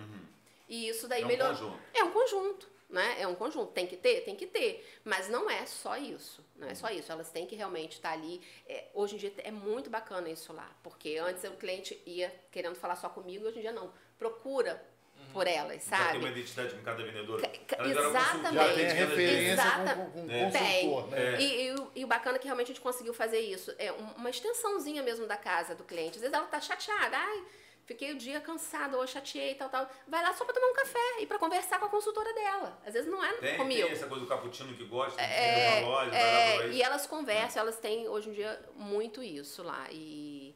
E 0.67 0.89
isso 0.89 1.07
daí 1.07 1.21
É 1.21 1.25
um 1.25 1.29
conjunto. 1.55 1.79
É 1.93 2.03
um 2.03 2.11
conjunto, 2.11 2.69
né? 2.89 3.17
É 3.21 3.27
um 3.27 3.35
conjunto. 3.35 3.71
Tem 3.71 3.85
que 3.87 3.97
ter? 3.97 4.21
Tem 4.21 4.35
que 4.35 4.47
ter. 4.47 4.85
Mas 5.03 5.27
não 5.29 5.49
é 5.49 5.65
só 5.65 5.97
isso. 5.97 6.43
Não 6.55 6.67
é 6.67 6.75
só 6.75 6.89
isso. 6.89 7.11
Elas 7.11 7.29
têm 7.29 7.45
que 7.45 7.55
realmente 7.55 7.93
estar 7.93 8.11
ali. 8.11 8.41
É, 8.67 8.85
hoje 8.93 9.15
em 9.15 9.17
dia 9.17 9.33
é 9.39 9.51
muito 9.51 9.89
bacana 9.89 10.29
isso 10.29 10.53
lá. 10.53 10.69
Porque 10.83 11.17
antes 11.17 11.43
o 11.43 11.51
cliente 11.51 12.01
ia 12.05 12.33
querendo 12.51 12.75
falar 12.75 12.95
só 12.95 13.09
comigo 13.09 13.43
e 13.45 13.47
hoje 13.47 13.59
em 13.59 13.61
dia 13.61 13.71
não. 13.73 13.91
Procura 14.17 14.83
por 15.33 15.45
elas, 15.45 15.83
Já 15.85 15.97
tem 15.97 16.19
uma 16.19 16.27
sabe? 16.27 16.39
identidade 16.39 16.73
com 16.75 16.81
cada 16.83 17.03
eram 17.03 18.09
exatamente. 18.09 18.55
Já 18.55 18.73
tem 18.73 18.85
referência 18.93 19.51
Exata- 19.51 19.95
com, 19.95 20.05
com, 20.11 20.21
com 20.21 20.27
Tem. 20.51 20.89
consultor, 20.89 21.07
né? 21.09 21.41
E, 21.41 21.61
e 21.67 21.71
o- 21.75 21.91
e 21.95 22.03
o 22.05 22.07
bacana 22.07 22.37
é 22.37 22.39
que 22.39 22.45
realmente 22.45 22.67
a 22.71 22.73
gente 22.73 22.81
conseguiu 22.81 23.13
fazer 23.13 23.39
isso. 23.39 23.73
É 23.77 23.91
um- 23.91 24.11
uma 24.15 24.29
extensãozinha 24.29 25.03
mesmo 25.03 25.27
da 25.27 25.35
casa 25.37 25.75
do 25.75 25.83
cliente. 25.83 26.15
Às 26.15 26.21
vezes 26.21 26.33
ela 26.33 26.47
tá 26.47 26.61
chateada. 26.61 27.17
Ai, 27.17 27.43
fiquei 27.87 28.11
o 28.11 28.17
dia 28.17 28.39
cansada, 28.39 28.97
ou 28.97 29.07
chateei 29.07 29.53
e 29.53 29.55
tal, 29.55 29.69
tal. 29.69 29.89
Vai 30.07 30.21
lá 30.21 30.31
só 30.35 30.45
pra 30.45 30.53
tomar 30.53 30.67
um 30.67 30.73
café 30.73 31.21
e 31.21 31.25
pra 31.25 31.39
conversar 31.39 31.79
com 31.79 31.85
a 31.85 31.89
consultora 31.89 32.31
dela. 32.33 32.79
Às 32.85 32.93
vezes 32.93 33.09
não 33.09 33.23
é 33.23 33.33
Tem, 33.37 33.57
comigo. 33.57 33.83
tem 33.83 33.91
essa 33.93 34.05
coisa 34.07 34.23
do 34.25 34.29
cappuccino 34.29 34.73
que 34.75 34.83
gosta, 34.85 35.19
É, 35.21 35.79
é, 35.79 35.83
uma 35.83 35.89
loja, 35.89 36.11
vai 36.11 36.19
lá 36.21 36.27
é, 36.65 36.69
e 36.69 36.81
elas 36.83 37.07
conversam, 37.07 37.61
elas 37.63 37.79
têm 37.79 38.07
hoje 38.07 38.29
em 38.29 38.33
dia 38.33 38.61
muito 38.75 39.23
isso 39.23 39.63
lá. 39.63 39.87
E 39.91 40.53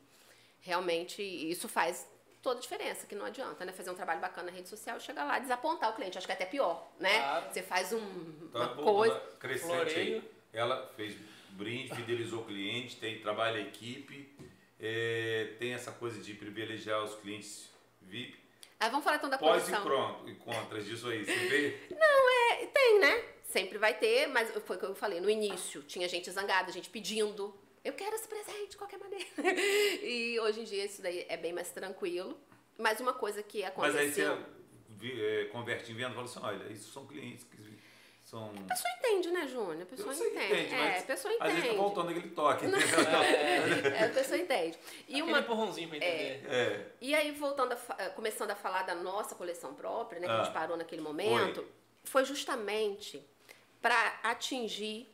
realmente 0.60 1.22
isso 1.24 1.68
faz 1.68 2.08
toda 2.42 2.58
a 2.60 2.62
diferença, 2.62 3.06
que 3.08 3.16
não 3.16 3.26
adianta, 3.26 3.64
né? 3.66 3.72
Fazer 3.72 3.92
um 3.92 3.96
trabalho 3.96 4.20
bacana 4.20 4.52
na 4.52 4.58
rede 4.58 4.68
social 4.68 4.98
e 4.98 5.00
chegar 5.00 5.24
lá 5.26 5.38
e 5.38 5.42
desapontar 5.42 5.92
o 5.92 5.94
cliente. 5.96 6.18
Acho 6.18 6.28
que 6.28 6.34
é 6.34 6.36
até 6.36 6.46
pior, 6.46 6.92
né? 7.00 7.18
Claro. 7.20 7.46
Você 7.54 7.62
faz 7.64 7.94
um, 7.94 8.50
Tá 8.52 8.60
uma 8.60 8.68
voltando 8.74 8.84
coisa. 8.96 9.16
a 9.16 9.38
crescente 9.38 9.68
floreio. 9.72 10.16
aí. 10.18 10.32
Ela 10.54 10.92
fez 10.98 11.16
brinde, 11.52 11.96
fidelizou 11.96 12.42
o 12.42 12.46
cliente, 12.46 12.98
tem, 12.98 13.20
trabalha 13.22 13.58
a 13.58 13.62
equipe, 13.62 14.36
é, 14.82 15.54
tem 15.60 15.74
essa 15.74 15.92
coisa 15.92 16.20
de 16.20 16.34
privilegiar 16.34 17.04
os 17.04 17.16
clientes 17.16 17.70
VIP. 18.02 18.36
Aí 18.80 18.90
vamos 18.90 19.04
falar 19.04 19.18
então 19.18 19.30
da 19.30 19.38
Pós 19.38 19.70
e 19.70 19.72
pronto, 19.72 20.28
e 20.28 20.34
contras 20.36 20.86
disso 20.86 21.08
aí. 21.08 21.24
Você 21.24 21.48
vê? 21.48 21.78
É, 22.52 22.66
tem, 22.66 23.00
né? 23.00 23.24
Sempre 23.44 23.78
vai 23.78 23.98
ter, 23.98 24.28
mas 24.28 24.50
foi 24.66 24.76
o 24.76 24.80
que 24.80 24.86
eu 24.86 24.96
falei, 24.96 25.22
no 25.22 25.30
início 25.30 25.84
tinha 25.84 26.08
gente 26.10 26.32
zangada, 26.32 26.72
gente 26.72 26.90
pedindo. 26.90 27.56
Eu 27.84 27.94
quero 27.94 28.16
esse 28.16 28.28
presente 28.28 28.72
de 28.72 28.78
qualquer 28.78 28.98
maneira. 28.98 29.26
E 30.04 30.40
hoje 30.40 30.62
em 30.62 30.64
dia 30.64 30.86
isso 30.86 31.02
daí 31.02 31.26
é 31.30 31.38
bem 31.38 31.54
mais 31.54 31.70
tranquilo. 31.70 32.38
Mas 32.78 33.00
uma 33.00 33.14
coisa 33.14 33.44
que 33.44 33.62
Mas 33.78 33.96
aí 33.96 34.08
aconteceu. 34.08 34.38
você 34.98 35.22
é, 35.22 35.46
converte 35.46 35.92
em 35.92 35.96
venda 35.96 36.12
e 36.12 36.14
fala 36.14 36.26
assim, 36.26 36.40
olha, 36.42 36.74
isso 36.74 36.92
são 36.92 37.06
clientes 37.06 37.44
que 37.44 37.58
são... 38.32 38.50
A 38.50 38.64
pessoa 38.74 38.94
entende, 38.98 39.30
né, 39.32 39.46
Júnior? 39.48 39.82
A 39.82 39.86
pessoa 39.86 40.14
entende. 40.16 40.36
entende, 40.46 40.74
é, 40.74 40.78
mas 40.94 41.04
a 41.04 41.06
pessoa 41.06 41.34
Às 41.34 41.40
vezes 41.48 41.54
tá 41.60 41.60
entende. 41.68 41.78
voltando 41.78 42.10
aquele 42.12 42.30
toque, 42.30 42.66
entendeu? 42.66 42.88
É, 43.94 44.06
a 44.06 44.10
pessoa 44.10 44.38
entende. 44.38 44.78
E, 45.08 45.16
Aquele 45.16 45.22
uma, 45.24 45.40
empurrãozinho 45.40 45.90
pra 45.90 45.98
entender. 45.98 46.46
É. 46.50 46.86
e 47.02 47.14
aí, 47.14 47.32
voltando 47.32 47.74
a, 47.74 47.78
eh, 47.98 48.10
começando 48.10 48.52
a 48.52 48.56
falar 48.56 48.84
da 48.84 48.96
nossa 48.96 49.36
coleção 49.36 49.74
própria, 49.74 50.20
né, 50.22 50.28
que 50.28 50.32
a 50.34 50.42
Ah. 50.42 50.44
gente 50.46 50.54
parou 50.54 50.78
naquele 50.78 51.02
momento, 51.02 51.66
foi 52.06 52.24
justamente 52.24 53.22
para 53.82 54.20
atingir 54.24 55.14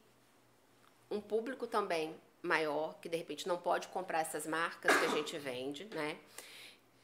um 1.10 1.20
público 1.20 1.66
também 1.66 2.16
maior, 2.44 3.00
que 3.02 3.10
de 3.10 3.18
repente 3.18 3.48
não 3.48 3.58
pode 3.58 3.88
comprar 3.88 4.20
essas 4.20 4.46
marcas 4.46 4.96
que 4.96 5.06
a 5.06 5.10
gente 5.10 5.38
vende, 5.40 5.86
né? 5.86 6.18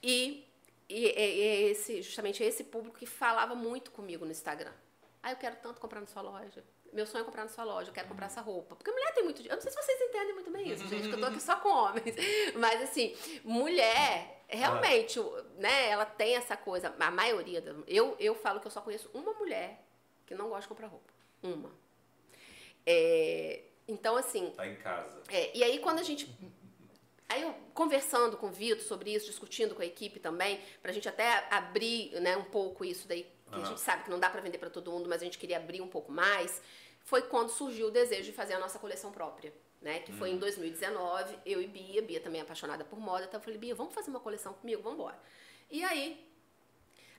E, 0.02 0.46
e, 0.88 1.06
e- 1.08 1.12
e 1.18 1.72
esse, 1.72 2.02
justamente 2.04 2.44
esse 2.44 2.66
público 2.66 2.98
que 3.00 3.06
falava 3.08 3.56
muito 3.56 3.90
comigo 3.92 4.26
no 4.26 4.32
Instagram. 4.32 4.72
Ah, 5.24 5.32
eu 5.32 5.38
quero 5.38 5.56
tanto 5.56 5.80
comprar 5.80 6.02
na 6.02 6.06
sua 6.06 6.22
loja. 6.22 6.62
meu 6.92 7.08
sonho 7.08 7.22
é 7.22 7.26
comprar 7.26 7.44
na 7.44 7.50
sua 7.50 7.64
loja, 7.64 7.90
eu 7.90 7.94
quero 7.94 8.10
comprar 8.10 8.26
essa 8.26 8.42
roupa. 8.42 8.76
Porque 8.76 8.92
mulher 8.92 9.14
tem 9.14 9.24
muito. 9.24 9.42
Eu 9.42 9.56
não 9.56 9.62
sei 9.62 9.72
se 9.72 9.78
vocês 9.78 10.02
entendem 10.02 10.34
muito 10.34 10.52
bem 10.52 10.70
isso, 10.70 10.86
gente, 10.86 11.08
que 11.08 11.16
eu 11.16 11.20
tô 11.20 11.26
aqui 11.28 11.40
só 11.40 11.56
com 11.56 11.70
homens. 11.70 12.14
Mas 12.60 12.82
assim, 12.82 13.16
mulher, 13.42 14.44
realmente, 14.50 15.18
né, 15.56 15.88
ela 15.90 16.06
tem 16.06 16.36
essa 16.36 16.58
coisa. 16.58 16.94
A 17.00 17.10
maioria. 17.10 17.62
Da, 17.62 17.74
eu, 17.88 18.18
eu 18.20 18.36
falo 18.36 18.60
que 18.60 18.68
eu 18.68 18.72
só 18.72 18.82
conheço 18.82 19.10
uma 19.14 19.32
mulher 19.32 19.82
que 20.26 20.36
não 20.36 20.50
gosta 20.50 20.64
de 20.64 20.68
comprar 20.68 20.88
roupa. 20.88 21.14
Uma. 21.42 21.72
É, 22.86 23.62
então, 23.88 24.18
assim. 24.18 24.50
Tá 24.50 24.68
em 24.68 24.76
casa. 24.76 25.22
É, 25.30 25.58
e 25.58 25.64
aí, 25.64 25.80
quando 25.80 26.00
a 26.00 26.04
gente 26.04 26.30
Aí 27.34 27.42
eu 27.42 27.56
conversando 27.74 28.38
com 28.38 28.48
o 28.48 28.52
Vitor 28.52 28.84
sobre 28.84 29.12
isso, 29.12 29.26
discutindo 29.26 29.74
com 29.74 29.82
a 29.82 29.86
equipe 29.86 30.20
também, 30.20 30.60
pra 30.84 30.92
gente 30.92 31.10
até 31.10 31.48
abrir 31.50 32.12
né, 32.22 32.38
um 32.38 32.44
pouco 32.44 32.86
isso 32.86 33.08
daí, 33.08 33.26
que 33.54 33.60
uhum. 33.60 33.66
a 33.66 33.70
gente 33.70 33.82
sabe 33.82 34.04
que 34.04 34.10
não 34.10 34.20
dá 34.20 34.30
para 34.30 34.42
vender 34.42 34.58
para 34.58 34.70
todo 34.70 34.92
mundo, 34.92 35.08
mas 35.08 35.22
a 35.22 35.26
gente 35.26 35.38
queria 35.38 35.58
abrir 35.58 35.82
um 35.82 35.88
pouco 35.88 36.12
mais, 36.12 36.62
foi 37.02 37.22
quando 37.24 37.50
surgiu 37.50 37.88
o 37.88 37.92
desejo 37.92 38.24
de 38.24 38.32
fazer 38.32 38.54
a 38.54 38.60
nossa 38.60 38.80
coleção 38.80 39.12
própria. 39.12 39.54
Né, 39.82 40.00
que 40.00 40.14
foi 40.14 40.30
em 40.30 40.38
2019, 40.38 41.34
uhum. 41.34 41.40
eu 41.46 41.62
e 41.62 41.68
Bia, 41.68 42.02
Bia 42.02 42.22
também 42.22 42.40
é 42.40 42.44
apaixonada 42.46 42.86
por 42.86 42.98
moda, 42.98 43.26
então 43.26 43.38
eu 43.38 43.44
falei, 43.44 43.60
Bia, 43.60 43.76
vamos 43.76 43.94
fazer 43.94 44.10
uma 44.10 44.20
coleção 44.22 44.54
comigo, 44.54 44.82
vamos 44.82 44.98
embora. 44.98 45.20
E 45.70 45.84
aí, 45.84 46.26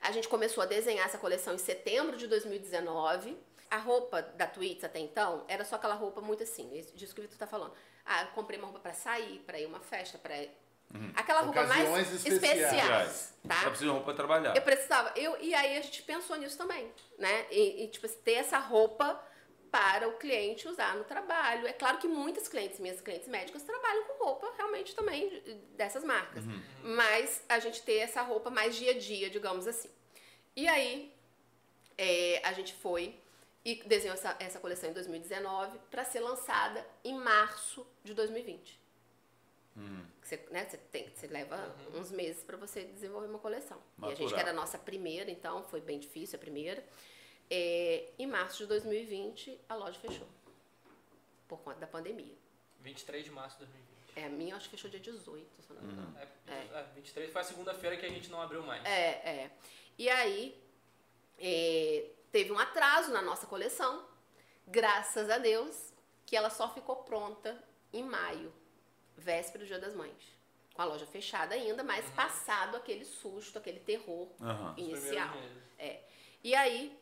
a 0.04 0.12
gente 0.12 0.28
começou 0.28 0.62
a 0.62 0.66
desenhar 0.66 1.06
essa 1.06 1.18
coleção 1.18 1.54
em 1.54 1.58
setembro 1.58 2.16
de 2.16 2.26
2019. 2.26 3.36
A 3.70 3.78
roupa 3.78 4.20
da 4.22 4.46
Twits 4.46 4.84
até 4.84 4.98
então 4.98 5.44
era 5.48 5.64
só 5.64 5.76
aquela 5.76 5.94
roupa 5.94 6.20
muito 6.20 6.42
assim, 6.42 6.68
disso 6.94 7.14
que 7.14 7.20
o 7.20 7.22
Vitor 7.22 7.38
tá 7.38 7.46
falando. 7.46 7.74
Ah, 8.04 8.22
eu 8.22 8.28
comprei 8.28 8.58
uma 8.58 8.66
roupa 8.66 8.80
para 8.80 8.92
sair, 8.92 9.40
para 9.40 9.58
ir 9.58 9.66
uma 9.66 9.80
festa, 9.80 10.18
para 10.18 10.34
Uhum. 10.92 11.12
Aquela 11.14 11.40
roupa 11.40 11.62
Ocasiões 11.62 11.90
mais 11.90 12.12
especiais. 12.12 12.60
especiais 12.60 13.34
tá? 13.46 13.56
Eu 13.62 13.70
preciso 13.70 13.84
de 13.84 13.90
roupa 13.90 14.04
para 14.04 14.14
trabalhar. 14.14 14.56
Eu 14.56 14.62
precisava. 14.62 15.12
Eu, 15.16 15.36
e 15.40 15.54
aí 15.54 15.76
a 15.76 15.82
gente 15.82 16.02
pensou 16.02 16.36
nisso 16.36 16.56
também, 16.56 16.90
né? 17.18 17.46
E, 17.50 17.84
e, 17.84 17.88
tipo, 17.88 18.08
ter 18.08 18.34
essa 18.34 18.58
roupa 18.58 19.20
para 19.70 20.08
o 20.08 20.12
cliente 20.12 20.68
usar 20.68 20.94
no 20.96 21.04
trabalho. 21.04 21.66
É 21.66 21.72
claro 21.72 21.98
que 21.98 22.06
muitas 22.06 22.46
clientes, 22.46 22.78
minhas 22.78 23.00
clientes 23.00 23.26
médicas, 23.26 23.62
trabalham 23.62 24.04
com 24.04 24.24
roupa 24.24 24.52
realmente 24.56 24.94
também 24.94 25.42
dessas 25.76 26.04
marcas. 26.04 26.44
Uhum. 26.44 26.62
Mas 26.96 27.42
a 27.48 27.58
gente 27.58 27.82
ter 27.82 27.96
essa 27.96 28.22
roupa 28.22 28.50
mais 28.50 28.76
dia 28.76 28.92
a 28.92 28.98
dia, 28.98 29.28
digamos 29.28 29.66
assim. 29.66 29.90
E 30.54 30.68
aí 30.68 31.12
é, 31.98 32.40
a 32.44 32.52
gente 32.52 32.72
foi 32.72 33.18
e 33.64 33.82
desenhou 33.84 34.14
essa, 34.14 34.36
essa 34.38 34.60
coleção 34.60 34.90
em 34.90 34.92
2019 34.92 35.78
para 35.90 36.04
ser 36.04 36.20
lançada 36.20 36.86
em 37.02 37.14
março 37.18 37.84
de 38.04 38.14
2020. 38.14 38.83
Hum. 39.76 40.04
Você, 40.22 40.36
né, 40.50 40.64
você, 40.64 40.76
tem, 40.76 41.10
você 41.10 41.26
leva 41.26 41.56
uhum. 41.56 42.00
uns 42.00 42.10
meses 42.10 42.42
para 42.42 42.56
você 42.56 42.84
desenvolver 42.84 43.26
uma 43.26 43.38
coleção. 43.38 43.78
Maturar. 43.96 44.10
E 44.10 44.12
a 44.12 44.16
gente 44.16 44.34
que 44.34 44.40
era 44.40 44.50
a 44.50 44.54
nossa 44.54 44.78
primeira, 44.78 45.30
então 45.30 45.64
foi 45.64 45.80
bem 45.80 45.98
difícil 45.98 46.36
a 46.36 46.40
primeira. 46.40 46.84
É, 47.50 48.10
em 48.18 48.26
março 48.26 48.58
de 48.58 48.66
2020, 48.66 49.60
a 49.68 49.74
loja 49.74 49.98
fechou. 49.98 50.26
Por 51.46 51.58
conta 51.58 51.80
da 51.80 51.86
pandemia. 51.86 52.34
23 52.80 53.24
de 53.24 53.30
março 53.30 53.58
de 53.58 53.64
2020. 53.66 53.94
É, 54.16 54.24
a 54.26 54.28
minha 54.28 54.54
acho 54.54 54.70
que 54.70 54.76
fechou 54.76 54.88
dia 54.88 55.00
18, 55.00 55.62
se 55.62 55.72
não 55.72 55.82
me 55.82 55.92
engano. 55.92 56.08
Hum. 56.08 56.18
É, 56.46 56.52
é. 56.52 56.86
23 56.94 57.32
foi 57.32 57.40
a 57.40 57.44
segunda-feira 57.44 57.96
que 57.96 58.06
a 58.06 58.08
gente 58.08 58.30
não 58.30 58.40
abriu 58.40 58.62
mais. 58.62 58.84
É, 58.84 59.10
é. 59.28 59.50
E 59.98 60.08
aí, 60.08 60.56
é, 61.38 62.10
teve 62.30 62.52
um 62.52 62.58
atraso 62.58 63.12
na 63.12 63.20
nossa 63.20 63.46
coleção, 63.46 64.06
graças 64.66 65.28
a 65.28 65.38
Deus, 65.38 65.92
que 66.24 66.36
ela 66.36 66.50
só 66.50 66.72
ficou 66.72 66.96
pronta 66.96 67.62
em 67.92 68.02
maio, 68.02 68.52
véspera 69.16 69.64
do 69.64 69.66
Dia 69.66 69.78
das 69.78 69.94
Mães. 69.94 70.34
Com 70.74 70.82
a 70.82 70.84
loja 70.84 71.06
fechada 71.06 71.54
ainda, 71.54 71.84
mas 71.84 72.04
uhum. 72.06 72.12
passado 72.12 72.76
aquele 72.76 73.04
susto, 73.04 73.58
aquele 73.58 73.80
terror 73.80 74.28
uhum. 74.40 74.74
inicial. 74.76 75.36
É. 75.78 76.00
E 76.42 76.54
aí, 76.54 76.98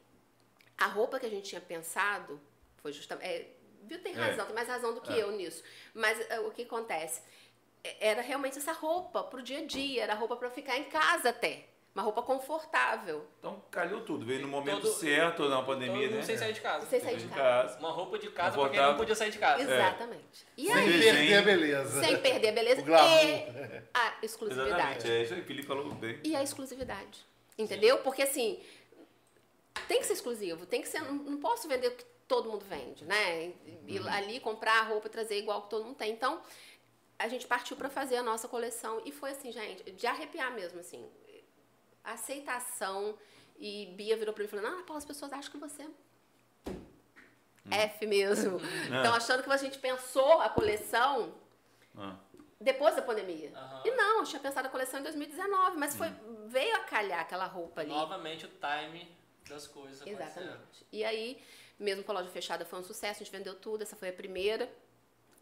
a 0.77 0.87
roupa 0.87 1.19
que 1.19 1.27
a 1.27 1.31
gente 1.31 1.49
tinha 1.49 1.61
pensado 1.61 2.41
foi 2.77 2.93
justamente. 2.93 3.27
É, 3.27 3.49
viu, 3.83 4.03
tem 4.03 4.13
é. 4.13 4.17
razão, 4.17 4.45
é. 4.45 4.47
tem 4.47 4.55
mais 4.55 4.69
razão 4.69 4.95
do 4.95 5.01
que 5.01 5.13
é. 5.13 5.23
eu 5.23 5.33
nisso. 5.33 5.63
Mas 5.95 6.21
é, 6.31 6.41
o 6.41 6.51
que 6.51 6.63
acontece? 6.63 7.23
Era 7.99 8.21
realmente 8.21 8.59
essa 8.59 8.73
roupa 8.73 9.25
pro 9.25 9.43
dia 9.43 9.59
a 9.59 9.65
dia, 9.65 10.03
era 10.03 10.15
roupa 10.15 10.37
para 10.37 10.51
ficar 10.51 10.77
em 10.77 10.85
casa 10.85 11.31
até. 11.31 11.69
Uma 11.95 12.03
roupa 12.03 12.23
confortável. 12.23 13.27
Então 13.39 13.63
calhou 13.71 14.01
tudo, 14.01 14.25
veio 14.25 14.41
no 14.41 14.49
momento 14.49 14.81
todo, 14.81 14.95
certo 14.95 15.47
na 15.51 15.63
pandemia, 15.63 16.09
né? 16.09 16.23
Sem 16.23 16.39
sair 16.39 16.55
de 16.55 16.61
casa. 16.63 16.87
Sem 16.87 17.01
sair 17.01 17.19
de 17.19 17.29
casa. 17.29 17.79
Uma 17.79 17.91
roupa 17.91 18.19
de 18.19 18.31
casa 18.31 18.59
pra 18.59 18.71
quem 18.71 18.81
não 18.81 18.97
podia 18.97 19.15
sair 19.15 19.31
de 19.31 19.39
casa. 19.39 19.63
Exatamente. 19.63 20.47
E 20.57 20.67
sem 20.69 20.75
aí, 20.75 21.03
perder 21.03 21.35
a 21.35 21.43
beleza. 21.43 22.01
Sem 22.01 22.19
perder 22.19 22.49
a 22.49 22.53
beleza 22.53 22.81
e 22.81 22.95
a 23.93 24.15
exclusividade. 24.23 24.73
Exatamente, 24.73 25.11
é 25.11 25.23
isso 25.23 25.35
aí, 25.35 25.43
Felipe 25.43 25.69
falou 25.69 25.93
bem. 25.93 26.19
E 26.25 26.35
a 26.35 26.43
exclusividade. 26.43 27.27
Entendeu? 27.59 27.99
Porque 27.99 28.23
assim, 28.23 28.59
tem 29.87 30.01
que 30.01 30.07
ser 30.07 30.15
exclusivo, 30.15 30.65
tem 30.65 30.81
que 30.81 30.89
ser. 30.89 31.03
Não 31.03 31.37
posso 31.37 31.69
vender 31.69 31.89
o 31.89 31.91
que 31.95 32.07
todo 32.27 32.49
mundo 32.49 32.65
vende, 32.65 33.05
né? 33.05 33.53
Ir 33.87 34.01
uhum. 34.01 34.09
ali 34.09 34.41
comprar 34.41 34.81
a 34.81 34.83
roupa 34.85 35.09
e 35.09 35.11
trazer 35.11 35.37
igual 35.37 35.61
que 35.61 35.69
todo 35.69 35.85
mundo 35.85 35.97
tem. 35.97 36.11
Então, 36.11 36.41
a 37.19 37.29
gente 37.29 37.47
partiu 37.47 37.77
para 37.77 37.91
fazer 37.91 38.17
a 38.17 38.23
nossa 38.23 38.49
coleção 38.49 39.03
e 39.05 39.13
foi 39.13 39.33
assim, 39.33 39.53
gente, 39.53 39.93
de 39.93 40.07
arrepiar 40.07 40.51
mesmo, 40.55 40.81
assim 40.81 41.07
aceitação. 42.05 43.17
E 43.59 43.87
Bia 43.97 44.17
virou 44.17 44.35
pra 44.35 44.43
mim 44.43 44.49
e 44.49 44.51
falou: 44.51 44.71
Não, 44.71 44.85
Paula, 44.85 44.99
as 44.99 45.05
pessoas 45.05 45.33
acham 45.33 45.51
que 45.51 45.59
você 45.59 45.83
é 45.83 45.87
hum. 45.87 45.93
F 47.71 48.07
mesmo. 48.07 48.57
Estão 48.85 49.15
achando 49.15 49.43
que 49.43 49.51
a 49.51 49.57
gente 49.57 49.79
pensou 49.79 50.41
a 50.41 50.49
coleção 50.49 51.35
ah. 51.97 52.17
depois 52.61 52.97
da 52.97 53.03
pandemia. 53.03 53.51
Uhum. 53.51 53.83
E 53.85 53.91
não, 53.93 54.21
eu 54.21 54.25
tinha 54.25 54.41
pensado 54.41 54.67
a 54.69 54.71
coleção 54.71 55.01
em 55.01 55.05
2019, 55.05 55.77
mas 55.77 55.95
foi, 55.95 56.09
hum. 56.09 56.49
veio 56.49 56.75
a 56.77 56.81
calhar 56.81 57.21
aquela 57.21 57.47
roupa 57.47 57.83
ali. 57.83 57.91
Novamente 57.91 58.47
o 58.47 58.49
time 58.49 59.09
das 59.49 59.67
coisas. 59.67 60.07
Exatamente. 60.07 60.87
E 60.91 61.05
aí, 61.05 61.43
mesmo 61.79 62.03
com 62.05 62.13
a 62.13 62.17
loja 62.17 62.31
fechada, 62.31 62.65
foi 62.65 62.79
um 62.79 62.85
sucesso, 62.85 63.23
a 63.23 63.25
gente 63.25 63.33
vendeu 63.33 63.55
tudo. 63.55 63.83
Essa 63.83 63.97
foi 63.97 64.09
a 64.09 64.13
primeira 64.13 64.71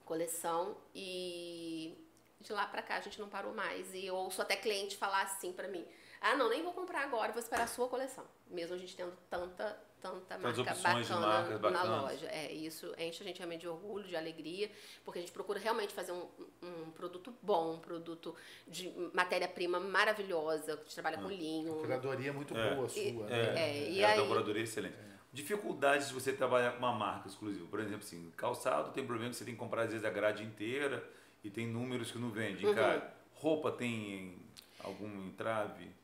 coleção. 0.05 0.77
E 0.95 1.97
de 2.41 2.53
lá 2.53 2.67
pra 2.67 2.83
cá 2.83 2.97
a 2.97 3.01
gente 3.01 3.21
não 3.21 3.29
parou 3.29 3.55
mais. 3.55 3.93
E 3.95 4.07
eu 4.07 4.15
ouço 4.15 4.41
até 4.43 4.57
cliente 4.57 4.97
falar 4.97 5.23
assim 5.23 5.53
pra 5.53 5.69
mim: 5.69 5.87
ah, 6.21 6.37
não, 6.37 6.51
nem 6.51 6.63
vou 6.63 6.73
comprar 6.73 7.03
agora, 7.03 7.33
vou 7.33 7.41
esperar 7.41 7.65
a 7.65 7.67
sua 7.67 7.89
coleção. 7.89 8.25
Mesmo 8.51 8.75
a 8.75 8.79
gente 8.79 8.95
tendo 8.95 9.13
tanta, 9.31 9.81
tanta 10.03 10.37
marca 10.37 10.63
bacana 10.65 11.71
na 11.71 11.83
loja. 11.83 12.27
É, 12.27 12.53
isso 12.53 12.93
enche 12.99 13.23
a 13.23 13.27
gente 13.27 13.39
realmente 13.39 13.63
de 13.63 13.69
orgulho, 13.69 14.07
de 14.07 14.15
alegria, 14.15 14.71
porque 15.03 15.19
a 15.19 15.23
gente 15.23 15.33
procura 15.33 15.59
realmente 15.59 15.95
fazer 15.95 16.13
um, 16.13 16.27
um 16.63 16.91
produto 16.91 17.35
bom, 17.41 17.75
um 17.75 17.79
produto 17.79 18.37
de 18.69 18.93
matéria-prima 19.15 19.81
maravilhosa, 19.81 20.77
que 20.77 20.95
trabalha 20.95 21.19
ah, 21.19 21.23
com 21.23 21.29
linho. 21.29 21.79
A 21.79 21.81
curadoria 21.81 22.33
muito 22.35 22.55
é. 22.55 22.75
boa 22.75 22.89
sua. 22.89 23.01
É, 23.01 23.13
né? 23.13 23.55
é, 23.55 23.71
é, 23.71 23.91
e 23.91 24.01
é, 24.01 24.07
aí... 24.07 24.21
a 24.21 24.27
curadoria 24.27 24.63
excelente. 24.63 24.97
Dificuldades 25.33 26.09
de 26.09 26.15
você 26.15 26.35
trabalhar 26.35 26.73
com 26.73 26.79
uma 26.81 26.93
marca 26.93 27.29
exclusiva. 27.29 27.67
Por 27.69 27.81
exemplo, 27.81 28.05
assim, 28.05 28.31
calçado 28.37 28.93
tem 28.93 29.07
problema 29.07 29.31
que 29.31 29.37
você 29.37 29.45
tem 29.45 29.55
que 29.55 29.61
comprar 29.61 29.85
às 29.85 29.91
vezes 29.91 30.05
a 30.05 30.11
grade 30.11 30.43
inteira 30.43 31.09
e 31.43 31.49
tem 31.49 31.67
números 31.67 32.11
que 32.11 32.19
não 32.19 32.31
vende, 32.31 32.67
uhum. 32.67 32.75
cara. 32.75 33.17
Roupa 33.37 33.73
tem 33.73 34.37
algum 34.85 35.25
entrave? 35.27 36.00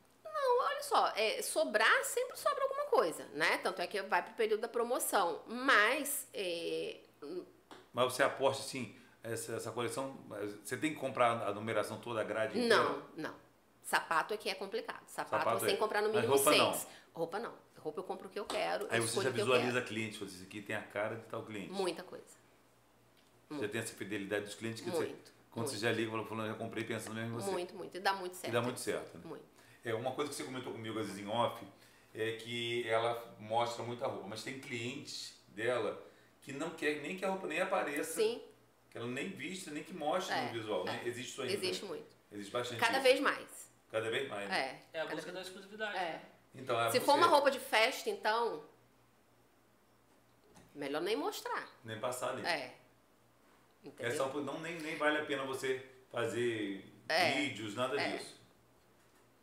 Olha 0.77 0.83
só, 0.83 1.13
é, 1.17 1.43
sobrar 1.43 2.05
sempre 2.05 2.37
sobra 2.37 2.63
alguma 2.63 2.85
coisa, 2.87 3.25
né? 3.33 3.59
Tanto 3.59 3.81
é 3.81 3.87
que 3.87 4.01
vai 4.03 4.23
pro 4.23 4.35
período 4.35 4.61
da 4.61 4.69
promoção. 4.69 5.43
Mas. 5.47 6.29
É... 6.33 7.01
Mas 7.93 8.13
você 8.13 8.23
aposta 8.23 8.63
assim, 8.63 8.95
essa, 9.23 9.55
essa 9.57 9.71
coleção. 9.73 10.19
Você 10.63 10.77
tem 10.77 10.93
que 10.93 11.01
comprar 11.01 11.47
a 11.47 11.53
numeração 11.53 11.99
toda, 11.99 12.21
a 12.21 12.25
grade 12.25 12.59
inteira? 12.59 12.77
Não, 12.77 13.03
não. 13.17 13.35
Sapato 13.83 14.35
é 14.35 14.37
que 14.37 14.49
é 14.49 14.55
complicado. 14.55 15.07
Sapato, 15.07 15.45
Sapato 15.45 15.59
você 15.61 15.65
é. 15.65 15.69
tem 15.69 15.77
que 15.77 15.83
comprar 15.83 16.03
no 16.03 16.09
mínimo 16.09 16.35
roupa 16.35 16.51
seis. 16.51 16.63
Não. 16.63 16.87
Roupa 17.15 17.39
não. 17.39 17.55
Roupa 17.79 18.01
eu 18.01 18.05
compro 18.05 18.27
o 18.27 18.31
que 18.31 18.39
eu 18.39 18.45
quero. 18.45 18.87
Aí 18.91 19.01
você 19.01 19.23
já 19.23 19.31
visualiza 19.31 19.81
cliente, 19.81 20.19
você 20.19 20.43
aqui 20.43 20.61
tem 20.61 20.75
a 20.75 20.83
cara 20.83 21.17
de 21.17 21.23
tal 21.27 21.45
cliente. 21.45 21.73
Muita 21.73 22.03
coisa. 22.03 22.25
Muito. 23.49 23.63
Você 23.63 23.69
tem 23.69 23.81
essa 23.81 23.95
fidelidade 23.95 24.45
dos 24.45 24.57
clientes 24.57 24.81
que 24.81 24.91
muito, 24.91 25.07
você, 25.07 25.15
quando 25.53 25.67
muito. 25.67 25.71
você 25.71 25.79
já 25.79 25.93
liga, 25.93 26.11
falando, 26.25 26.49
já 26.49 26.55
comprei 26.55 26.83
pensando 26.83 27.15
mesmo 27.15 27.31
em 27.31 27.41
você. 27.41 27.51
Muito, 27.51 27.77
muito. 27.77 27.97
E 27.97 28.01
dá 28.01 28.13
muito 28.13 28.35
certo. 28.35 28.49
E 28.49 28.53
dá 28.53 28.61
muito 28.61 28.81
certo. 28.81 29.19
Né? 29.19 29.25
Muito. 29.25 29.56
É, 29.87 29.95
uma 29.95 30.11
coisa 30.11 30.29
que 30.29 30.37
você 30.37 30.43
comentou 30.43 30.73
comigo, 30.73 30.99
às 30.99 31.07
vezes, 31.07 31.23
em 31.23 31.29
off, 31.29 31.65
é 32.13 32.33
que 32.33 32.89
ela 32.89 33.37
mostra 33.39 33.85
muita 33.85 34.09
roupa, 34.09 34.27
mas 34.27 34.43
tem 34.43 34.59
clientes 34.59 35.41
dela 35.47 36.05
que 36.41 36.53
não 36.53 36.71
quer 36.71 37.01
nem 37.03 37.17
que 37.17 37.25
a 37.25 37.31
roupa 37.31 37.47
nem 37.47 37.61
apareça. 37.61 38.21
Sim. 38.21 38.43
Que 38.91 38.99
ela 38.99 39.07
nem 39.07 39.29
vista, 39.29 39.71
nem 39.71 39.85
que 39.85 39.95
mostre 39.95 40.35
é, 40.35 40.47
no 40.47 40.53
visual. 40.55 40.85
Né? 40.85 41.03
É. 41.05 41.09
Existe 41.09 41.31
isso 41.31 41.43
ainda. 41.43 41.55
Existe 41.55 41.85
muito. 41.85 42.17
Existe 42.33 42.51
bastante 42.51 42.81
Cada 42.81 42.95
isso. 42.95 43.03
vez 43.03 43.21
mais. 43.21 43.73
Cada 43.89 44.11
vez 44.11 44.29
mais. 44.29 44.49
Né? 44.49 44.83
É. 44.93 44.99
É 44.99 45.01
a 45.03 45.07
busca 45.07 45.31
da 45.31 45.41
exclusividade. 45.41 45.97
É. 45.97 46.21
Então, 46.53 46.81
é 46.81 46.91
Se 46.91 46.99
for 46.99 47.15
uma 47.15 47.29
roupa 47.29 47.49
de 47.49 47.61
festa, 47.61 48.11
então. 48.11 48.65
Melhor 50.75 51.01
nem 51.01 51.15
mostrar. 51.15 51.69
Nem 51.85 52.01
passar 52.01 52.31
ali. 52.31 52.45
É. 52.45 52.75
Entendeu? 53.85 54.13
É 54.13 54.17
só, 54.17 54.27
não, 54.33 54.59
nem, 54.59 54.81
nem 54.81 54.97
vale 54.97 55.19
a 55.19 55.25
pena 55.25 55.45
você 55.45 55.81
fazer 56.11 56.85
é. 57.09 57.31
vídeos, 57.33 57.77
nada 57.77 58.01
é. 58.01 58.17
disso. 58.17 58.37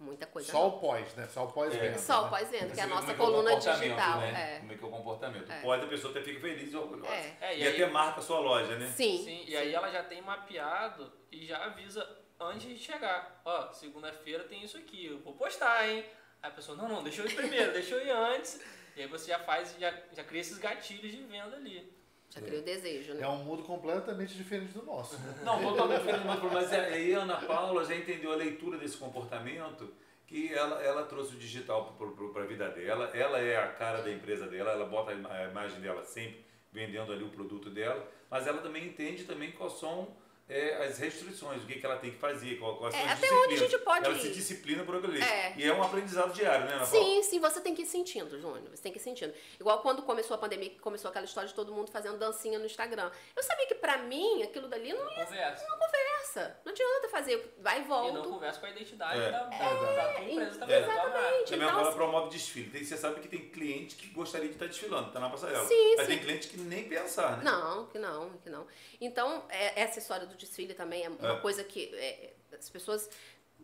Muita 0.03 0.27
coisa. 0.27 0.51
Só 0.51 0.67
o 0.67 0.79
pós, 0.79 1.15
né? 1.15 1.27
Só 1.27 1.45
o 1.45 1.51
pós-venda. 1.51 1.85
É. 1.85 1.97
Só 1.97 2.21
o 2.21 2.23
né? 2.25 2.29
pós-venda, 2.29 2.73
que 2.73 2.79
é 2.79 2.83
a 2.83 2.87
nossa 2.87 3.11
é 3.11 3.15
coluna 3.15 3.53
é 3.53 3.55
digital. 3.55 4.19
Né? 4.19 4.59
Como 4.59 4.73
é 4.73 4.75
que 4.75 4.83
é 4.83 4.87
o 4.87 4.91
comportamento. 4.91 5.51
É. 5.51 5.61
Pode 5.61 5.85
a 5.85 5.87
pessoa 5.87 6.11
até 6.11 6.21
fica 6.21 6.41
feliz 6.41 6.73
e 6.73 6.75
orgulhosa. 6.75 7.13
É. 7.13 7.37
É, 7.39 7.55
e, 7.55 7.59
e 7.61 7.67
aí, 7.67 7.81
até 7.81 7.91
marca 7.91 8.19
a 8.19 8.23
sua 8.23 8.39
loja, 8.39 8.77
né? 8.77 8.87
Sim. 8.87 9.23
Sim, 9.23 9.45
e 9.47 9.55
aí 9.55 9.73
ela 9.73 9.89
já 9.89 10.03
tem 10.03 10.21
mapeado 10.21 11.09
e 11.31 11.45
já 11.45 11.63
avisa 11.63 12.05
antes 12.37 12.67
de 12.67 12.77
chegar. 12.77 13.41
Ó, 13.45 13.71
segunda-feira 13.71 14.43
tem 14.43 14.61
isso 14.61 14.77
aqui, 14.77 15.05
eu 15.05 15.19
vou 15.19 15.33
postar, 15.35 15.87
hein? 15.87 16.05
Aí 16.41 16.49
a 16.49 16.53
pessoa, 16.53 16.77
não, 16.77 16.89
não, 16.89 17.01
deixa 17.01 17.21
eu 17.21 17.25
ir 17.25 17.35
primeiro, 17.35 17.71
deixa 17.71 17.95
eu 17.95 18.05
ir 18.05 18.11
antes. 18.11 18.61
E 18.97 19.01
aí 19.01 19.07
você 19.07 19.31
já 19.31 19.39
faz, 19.39 19.73
já, 19.79 19.93
já 20.11 20.23
cria 20.23 20.41
esses 20.41 20.57
gatilhos 20.57 21.11
de 21.13 21.23
venda 21.23 21.55
ali. 21.55 22.02
Já 22.33 22.41
cria 22.41 22.59
o 22.59 22.63
desejo, 22.63 23.13
né? 23.13 23.21
É 23.21 23.27
um 23.27 23.43
mundo 23.43 23.61
completamente 23.61 24.33
diferente 24.33 24.73
do 24.73 24.83
nosso. 24.83 25.19
Né? 25.19 25.41
Não, 25.45 25.61
totalmente 25.61 25.99
diferente 25.99 26.21
do 26.21 26.27
nosso, 26.27 26.45
mas 26.47 26.73
é, 26.73 26.93
aí 26.93 27.13
a 27.13 27.19
Ana 27.19 27.37
Paula 27.37 27.85
já 27.85 27.95
entendeu 27.95 28.31
a 28.31 28.35
leitura 28.35 28.77
desse 28.79 28.97
comportamento 28.97 29.93
que 30.25 30.51
ela, 30.51 30.81
ela 30.81 31.05
trouxe 31.05 31.35
o 31.35 31.37
digital 31.37 31.95
para 32.33 32.41
a 32.41 32.45
vida 32.47 32.69
dela. 32.69 33.11
Ela 33.13 33.39
é 33.39 33.57
a 33.57 33.67
cara 33.67 34.01
da 34.01 34.11
empresa 34.11 34.47
dela, 34.47 34.71
ela 34.71 34.85
bota 34.85 35.11
a 35.11 35.43
imagem 35.43 35.79
dela 35.79 36.03
sempre 36.03 36.43
vendendo 36.71 37.13
ali 37.13 37.23
o 37.23 37.29
produto 37.29 37.69
dela, 37.69 38.09
mas 38.31 38.47
ela 38.47 38.59
também 38.61 38.87
entende 38.87 39.25
também 39.25 39.51
quais 39.51 39.73
são 39.73 40.07
é, 40.49 40.85
as 40.85 40.97
restrições, 40.99 41.63
o 41.63 41.65
que, 41.65 41.75
que 41.79 41.85
ela 41.85 41.95
tem 41.97 42.11
que 42.11 42.17
fazer, 42.17 42.57
quais 42.57 42.93
É, 42.93 42.99
são 42.99 43.07
as 43.09 43.17
até 43.17 43.31
onde 43.33 43.53
a 43.55 43.57
gente 43.57 43.77
pode 43.79 44.05
Ela 44.05 44.15
ir. 44.15 44.21
se 44.21 44.31
disciplina 44.33 44.83
por 44.83 44.95
aquilo 44.97 45.13
ali. 45.13 45.23
É. 45.23 45.53
E 45.57 45.63
é 45.63 45.73
um 45.73 45.81
aprendizado 45.81 46.33
diário, 46.33 46.65
né, 46.65 46.73
Ana 46.75 46.85
Paula? 46.85 47.05
Sim, 47.05 47.23
sim, 47.23 47.39
você 47.39 47.61
tem 47.61 47.73
que 47.73 47.83
ir 47.83 47.85
sentindo, 47.85 48.39
Júnior. 48.39 48.69
Você 48.75 48.83
tem 48.83 48.91
que 48.91 48.99
ir 48.99 49.01
sentindo. 49.01 49.33
Igual 49.59 49.81
quando 49.81 50.01
começou 50.03 50.35
a 50.35 50.37
pandemia, 50.37 50.69
que 50.69 50.79
começou 50.79 51.09
aquela 51.09 51.25
história 51.25 51.47
de 51.47 51.55
todo 51.55 51.71
mundo 51.73 51.89
fazendo 51.91 52.17
dancinha 52.17 52.59
no 52.59 52.65
Instagram. 52.65 53.09
Eu 53.35 53.41
sabia 53.43 53.65
que 53.67 53.75
pra 53.75 53.97
mim 53.99 54.43
aquilo 54.43 54.67
dali 54.67 54.91
não 54.93 55.09
ia 55.11 55.25
Conversa. 55.25 55.65
não 55.69 55.77
conversa. 55.77 56.57
Não 56.65 56.71
adianta 56.71 57.09
fazer 57.09 57.55
vai 57.59 57.77
e 57.77 57.79
E 57.79 57.81
não 57.81 57.87
volta. 57.87 58.29
conversa 58.29 58.59
com 58.59 58.65
a 58.65 58.69
identidade 58.69 59.19
É. 59.21 59.31
da, 59.31 59.43
da, 59.43 59.55
É, 59.55 59.59
da 59.59 59.75
tua 59.75 60.23
empresa 60.23 60.55
É, 60.55 60.59
também, 60.59 60.77
exatamente. 60.77 61.43
Também 61.45 61.55
Então, 61.55 61.69
agora 61.69 61.87
assim- 61.87 61.97
promove 61.97 62.29
desfile. 62.29 62.69
Tem, 62.69 62.83
você 62.83 62.97
sabe 62.97 63.19
que 63.21 63.27
tem 63.27 63.49
cliente 63.49 63.95
que 63.95 64.07
gostaria 64.07 64.47
de 64.47 64.53
estar 64.55 64.65
desfilando, 64.67 65.11
tá 65.11 65.19
na 65.19 65.29
passarela. 65.29 65.65
Sim, 65.67 65.95
Mas 65.95 66.07
sim. 66.07 66.13
tem 66.13 66.19
cliente 66.23 66.47
que 66.49 66.57
nem 66.59 66.87
pensar, 66.89 67.37
né? 67.37 67.43
Não, 67.43 67.85
que 67.87 67.97
não, 67.99 68.29
que 68.39 68.49
não. 68.49 68.67
Então, 68.99 69.45
é- 69.49 69.81
essa 69.81 69.99
história 69.99 70.25
do 70.25 70.32
desfile 70.37 70.73
também 70.73 71.03
é 71.05 71.09
uma 71.09 71.37
É. 71.37 71.39
coisa 71.39 71.63
que 71.63 71.93
é, 71.95 72.33
as 72.57 72.69
pessoas. 72.69 73.09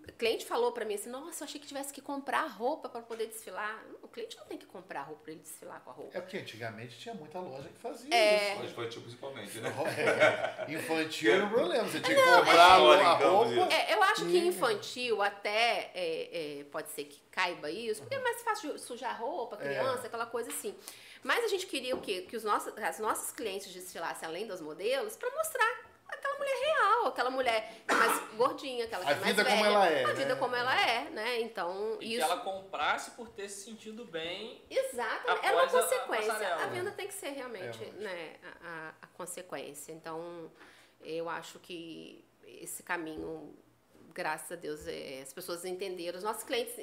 O 0.07 0.11
cliente 0.13 0.43
falou 0.45 0.71
pra 0.71 0.85
mim 0.85 0.95
assim: 0.95 1.09
Nossa, 1.09 1.43
eu 1.43 1.45
achei 1.47 1.59
que 1.61 1.67
tivesse 1.67 1.93
que 1.93 2.01
comprar 2.01 2.47
roupa 2.47 2.89
pra 2.89 3.01
poder 3.01 3.27
desfilar. 3.27 3.83
O 4.01 4.07
cliente 4.07 4.35
não 4.37 4.45
tem 4.45 4.57
que 4.57 4.65
comprar 4.65 5.03
roupa 5.03 5.23
pra 5.23 5.33
ele 5.33 5.41
desfilar 5.41 5.81
com 5.81 5.89
a 5.91 5.93
roupa. 5.93 6.17
É 6.17 6.21
porque 6.21 6.37
antigamente 6.37 6.97
tinha 6.97 7.13
muita 7.13 7.39
loja 7.39 7.67
que 7.69 7.77
fazia 7.79 8.11
É. 8.15 8.53
isso. 8.53 8.61
Mas 8.63 8.71
foi 8.71 8.87
tipo 8.89 9.01
principalmente, 9.03 9.59
né? 9.59 9.69
É, 10.67 10.71
Infantil 10.73 11.33
era 11.33 11.45
um 11.45 11.49
problema. 11.49 11.83
Você 11.87 11.99
tinha 11.99 12.15
que 12.15 12.25
Não, 12.25 12.37
comprar 12.39 12.55
é- 12.55 12.59
a 12.59 12.75
roupa. 12.77 13.03
então, 13.55 13.71
É, 13.71 13.93
eu 13.93 14.01
acho 14.03 14.25
que 14.25 14.37
infantil 14.39 15.21
até 15.21 15.91
é, 15.93 16.59
é, 16.59 16.63
pode 16.71 16.89
ser 16.89 17.03
que 17.03 17.19
caiba 17.29 17.69
isso, 17.69 18.01
porque 18.01 18.15
é 18.15 18.19
mais 18.19 18.41
fácil 18.41 18.73
de 18.73 18.81
sujar 18.81 19.19
roupa, 19.19 19.57
criança, 19.57 20.07
aquela 20.07 20.25
coisa 20.25 20.49
assim. 20.49 20.75
Mas 21.21 21.43
a 21.43 21.47
gente 21.49 21.67
queria 21.67 21.95
o 21.95 22.01
quê? 22.01 22.21
Que 22.27 22.35
os 22.37 22.43
nossos, 22.45 22.75
as 22.77 22.97
nossas 22.99 23.31
clientes 23.31 23.71
desfilassem 23.73 24.27
além 24.27 24.47
dos 24.47 24.61
modelos 24.61 25.15
para 25.17 25.29
mostrar 25.35 25.88
mulher 26.39 26.59
real, 26.65 27.07
aquela 27.07 27.29
mulher 27.29 27.83
que 27.87 27.93
é 27.93 27.95
mais 27.95 28.33
gordinha, 28.35 28.85
aquela 28.85 29.03
que 29.05 29.11
A 29.11 29.15
é 29.15 29.19
mais 29.19 29.27
vida 29.35 29.45
como 29.45 29.57
velha, 29.63 29.67
ela 29.75 29.87
é, 29.89 30.03
A 30.03 30.07
né? 30.07 30.13
vida 30.13 30.35
como 30.35 30.55
ela 30.55 30.81
é, 30.89 31.09
né? 31.11 31.41
Então, 31.41 31.95
E 31.95 31.97
que 31.99 32.05
isso. 32.15 32.21
ela 32.23 32.37
comprasse 32.37 33.11
por 33.11 33.29
ter 33.29 33.47
se 33.49 33.65
sentido 33.65 34.05
bem. 34.05 34.63
Exatamente, 34.69 35.45
é 35.45 35.51
uma 35.51 35.61
a- 35.61 35.65
a 35.65 35.69
consequência. 35.69 36.31
A, 36.31 36.35
passarela, 36.35 36.65
né? 36.65 36.73
venda 36.73 36.91
tem 36.91 37.07
que 37.07 37.13
ser 37.13 37.29
realmente 37.29 37.83
É, 37.83 37.91
né, 37.91 38.35
a, 38.43 38.67
a- 38.67 38.93
a 39.03 39.07
consequência. 39.07 39.91
Então, 39.91 40.51
eu 41.01 41.29
acho 41.29 41.59
que 41.59 42.25
esse 42.45 42.81
caminho, 42.83 43.55
graças 44.13 44.51
a 44.51 44.55
Deus, 44.55 44.87
é, 44.87 45.21
as 45.21 45.31
pessoas 45.33 45.63
entenderam. 45.65 46.17
Os 46.17 46.23
nossos 46.23 46.43
clientes, 46.43 46.73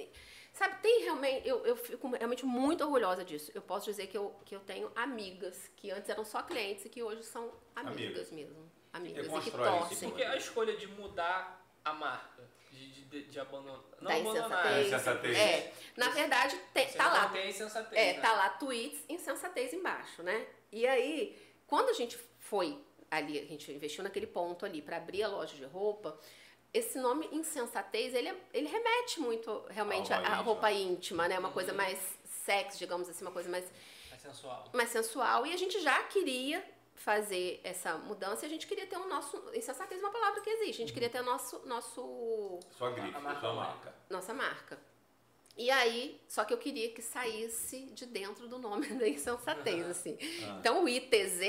sabe, 0.53 0.77
tem 0.81 1.03
realmente, 1.03 1.47
eu, 1.47 1.67
eu 1.67 1.77
fico 1.77 2.09
realmente 2.15 2.47
muito 2.47 2.83
orgulhosa 2.85 3.25
disso. 3.25 3.51
Eu 3.55 3.61
posso 3.63 3.87
dizer 3.87 4.07
que 4.07 4.17
eu, 4.17 4.35
que 4.45 4.55
eu 4.55 4.61
tenho 4.61 4.91
amigas 4.95 5.69
que 5.77 5.91
antes 5.91 6.09
eram 6.09 6.25
só 6.25 6.43
clientes 6.43 6.85
e 6.85 6.89
que 6.89 7.03
hoje 7.03 7.23
são 7.25 7.53
amigas, 7.75 8.31
Amigas. 8.31 8.31
mesmo. 8.31 8.71
Amigas 8.97 9.27
e 9.27 9.41
que 9.43 9.51
torcem. 9.51 10.09
Porque 10.09 10.23
a 10.23 10.37
escolha 10.37 10.77
de 10.77 10.87
mudar 10.87 11.65
a 11.85 11.93
marca, 11.93 12.43
de, 12.71 12.91
de, 12.93 13.05
de, 13.05 13.23
de 13.29 13.41
abandonar. 13.41 13.81
Não 14.01 14.09
Da 14.11 14.17
abandonar. 14.17 14.81
insensatez. 14.83 14.91
Da 14.91 14.97
insensatez. 14.97 15.37
É, 15.39 15.73
na 15.97 16.09
verdade, 16.11 16.57
tem, 16.75 16.89
Você 16.89 16.99
tá 16.99 17.09
lá. 17.13 17.31
a 17.33 17.47
insensatez, 17.47 18.01
É, 18.03 18.13
né? 18.15 18.21
tá 18.21 18.33
lá 18.33 18.49
tweets, 18.51 19.05
insensatez 19.09 19.73
embaixo, 19.73 20.23
né? 20.23 20.47
E 20.73 20.87
aí, 20.87 21.39
quando 21.67 21.91
a 21.91 21.93
gente 21.93 22.19
foi 22.41 22.79
ali, 23.11 23.39
a 23.39 23.45
gente 23.45 23.71
investiu 23.73 24.03
naquele 24.03 24.27
ponto 24.27 24.67
ali 24.67 24.83
para 24.83 24.97
abrir 24.97 25.23
a 25.23 25.29
loja 25.29 25.55
de 25.55 25.65
roupa, 25.65 26.19
esse 26.75 26.99
nome 26.99 27.29
insensatez, 27.33 28.13
ele, 28.15 28.29
é- 28.29 28.37
ele 28.53 28.67
remete 28.69 29.21
muito 29.21 29.65
realmente 29.71 30.13
A 30.13 30.19
à 30.19 30.35
roupa 30.37 30.71
íntima, 30.73 31.27
né? 31.29 31.39
Uma 31.39 31.51
coisa 31.53 31.73
mais 31.73 31.99
sexy, 32.45 32.79
digamos 32.79 33.09
assim, 33.09 33.25
uma 33.25 33.31
coisa 33.31 33.49
mais, 33.49 33.65
É 34.13 34.19
sensual. 34.19 34.65
mais 34.75 34.91
sensual. 34.91 35.47
E 35.47 35.53
a 35.53 35.57
gente 35.57 35.81
já 35.81 36.03
queria 36.05 36.63
fazer 36.97 37.61
essa 37.63 37.97
mudança 37.99 38.45
e 38.45 38.47
a 38.47 38.51
gente 38.51 38.67
queria 38.67 38.87
ter 38.87 38.97
o 38.97 39.09
nosso... 39.09 39.43
Insensatez 39.55 40.01
é 40.01 40.05
uma 40.05 40.13
palavra 40.13 40.41
que 40.41 40.51
existe. 40.51 40.83
A 40.83 40.87
gente 40.87 40.93
queria 40.93 41.11
ter 41.11 41.21
o 41.21 41.25
nosso... 41.25 41.67
nosso 41.67 42.59
Sua 42.77 42.91
grife, 42.91 43.15
A 43.15 43.21
marca 43.21 43.41
sua 43.41 43.55
marca. 43.55 43.95
nossa 44.11 44.35
marca. 44.35 44.79
E 45.59 45.71
aí, 45.71 46.21
só 46.29 46.45
que 46.45 46.53
eu 46.53 46.59
queria 46.59 46.91
que 46.91 47.01
saísse 47.01 47.87
de 47.95 48.05
dentro 48.05 48.47
do 48.47 48.59
nome 48.59 48.87
da 48.99 49.09
insensatez, 49.09 49.87
assim. 49.89 50.19
Ah. 50.43 50.57
Então, 50.61 50.85
o 50.85 50.89
ITZ 50.89 51.41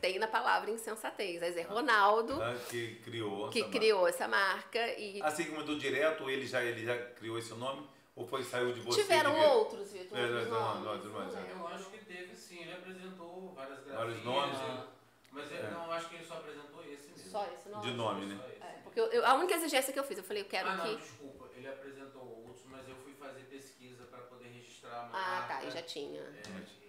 tem 0.00 0.18
na 0.18 0.26
palavra 0.26 0.70
insensatez. 0.70 1.42
Aí 1.42 1.56
é 1.56 1.62
Ronaldo 1.62 2.38
Tá? 2.38 2.54
Que 2.68 2.96
criou 2.96 3.48
que 3.50 3.60
essa 3.60 3.70
criou 3.70 4.08
essa 4.08 4.26
marca 4.26 4.98
e 4.98 5.20
marca. 5.20 5.28
Assim 5.28 5.44
como 5.44 5.62
do 5.62 5.78
direto, 5.78 6.28
ele 6.28 6.44
já, 6.44 6.64
ele 6.64 6.84
já 6.84 6.98
criou 7.12 7.38
esse 7.38 7.54
nome? 7.54 7.86
Ou 8.14 8.26
foi 8.26 8.42
saiu 8.44 8.72
de 8.72 8.80
você? 8.80 9.02
tiveram 9.02 9.32
de 9.32 9.38
ver? 9.40 9.46
outros, 9.46 9.92
Vitor. 9.92 10.18
É, 10.18 10.22
outros 10.24 10.48
não, 10.48 10.74
não, 10.74 10.82
não, 10.82 10.92
mas 10.94 11.04
não 11.04 11.38
é. 11.38 11.42
lembro. 11.44 11.56
Eu 11.58 11.66
acho 11.68 11.90
que 11.90 11.98
teve 12.04 12.36
sim, 12.36 12.60
ele 12.62 12.72
apresentou 12.74 13.52
várias 13.54 13.78
grafias. 13.78 13.96
Vários 13.96 14.24
nomes, 14.24 14.58
né? 14.58 14.68
né? 14.68 14.86
Mas 15.32 15.50
eu 15.50 15.56
É. 15.56 15.70
não 15.70 15.90
acho 15.92 16.08
que 16.10 16.14
ele 16.16 16.24
só 16.24 16.34
apresentou 16.34 16.84
esse 16.84 17.08
mesmo. 17.10 17.30
Só 17.30 17.46
esse 17.50 17.68
nome? 17.70 17.86
De 17.90 17.92
nome, 17.96 18.26
né? 18.26 18.40
É, 18.60 18.66
porque 18.84 19.00
eu- 19.00 19.06
eu- 19.06 19.24
a 19.24 19.34
única 19.34 19.54
exigência 19.54 19.92
que 19.94 19.98
eu 19.98 20.04
fiz, 20.04 20.18
eu 20.18 20.24
falei, 20.24 20.42
eu 20.42 20.46
quero 20.46 20.68
ah, 20.68 20.74
não, 20.76 20.84
que... 20.84 20.96
desculpa, 20.96 21.48
ele 21.56 21.66
apresentou 21.66 22.22
outros, 22.46 22.66
mas 22.66 22.86
eu 22.86 22.96
fui 22.96 23.14
fazer 23.14 23.44
pesquisa 23.44 24.04
para 24.04 24.20
poder 24.24 24.48
registrar 24.48 24.90
a 24.90 25.06
Ah, 25.06 25.08
marca. 25.40 25.54
tá, 25.54 25.64
e 25.64 25.70
já 25.70 25.82
tinha. 25.82 26.20
É, 26.20 26.42
já 26.44 26.52
tinha. 26.66 26.82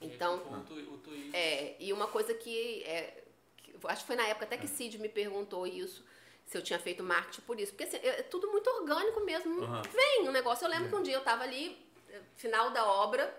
Então, 0.00 0.36
O, 0.36 0.60
tu, 0.64 0.74
o 0.74 0.98
tweet. 0.98 1.34
É, 1.34 1.76
e 1.80 1.92
uma 1.92 2.06
coisa 2.08 2.32
que, 2.34 2.82
é, 2.84 3.22
que- 3.56 3.74
acho 3.86 4.00
que 4.02 4.06
foi 4.06 4.16
na 4.16 4.26
época 4.26 4.44
até 4.44 4.56
que 4.56 4.66
Cid 4.68 4.98
me 4.98 5.08
perguntou 5.08 5.66
isso, 5.66 6.04
se 6.46 6.56
eu 6.56 6.62
tinha 6.62 6.78
feito 6.78 7.02
marketing 7.02 7.40
por 7.42 7.58
isso. 7.58 7.72
Porque 7.72 7.84
assim, 7.84 7.96
é 7.98 8.20
é 8.20 8.22
tudo 8.22 8.50
muito 8.50 8.68
orgânico 8.68 9.20
mesmo. 9.20 9.62
Aham. 9.62 9.82
Vem 9.92 10.28
um 10.28 10.32
negócio. 10.32 10.64
Eu 10.64 10.70
lembro 10.70 10.88
que 10.88 10.94
um 10.96 11.02
dia 11.02 11.14
eu 11.14 11.22
tava 11.22 11.42
ali, 11.44 11.78
eh, 12.10 12.20
final 12.36 12.70
da 12.70 12.84
obra, 12.86 13.34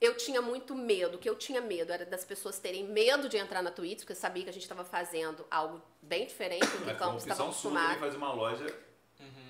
eu 0.00 0.16
tinha 0.16 0.42
muito 0.42 0.74
medo. 0.74 1.16
O 1.16 1.18
que 1.18 1.28
eu 1.28 1.34
tinha 1.36 1.60
medo 1.60 1.92
era 1.92 2.04
das 2.04 2.24
pessoas 2.24 2.58
terem 2.58 2.84
medo 2.84 3.28
de 3.28 3.36
entrar 3.36 3.62
na 3.62 3.70
Twitch, 3.70 4.00
porque 4.00 4.12
eu 4.12 4.16
sabia 4.16 4.44
que 4.44 4.50
a 4.50 4.52
gente 4.52 4.62
estava 4.62 4.84
fazendo 4.84 5.46
algo 5.50 5.80
bem 6.02 6.26
diferente 6.26 6.66
do 6.66 6.70
que 6.70 6.76
o 6.76 6.78
foi 6.84 6.92
uma 6.92 6.98
Campos 6.98 7.22
estava 7.22 7.36
sua 7.36 7.46
acostumado. 7.48 7.98
fazer 8.00 8.16
uma 8.16 8.32
loja 8.32 8.86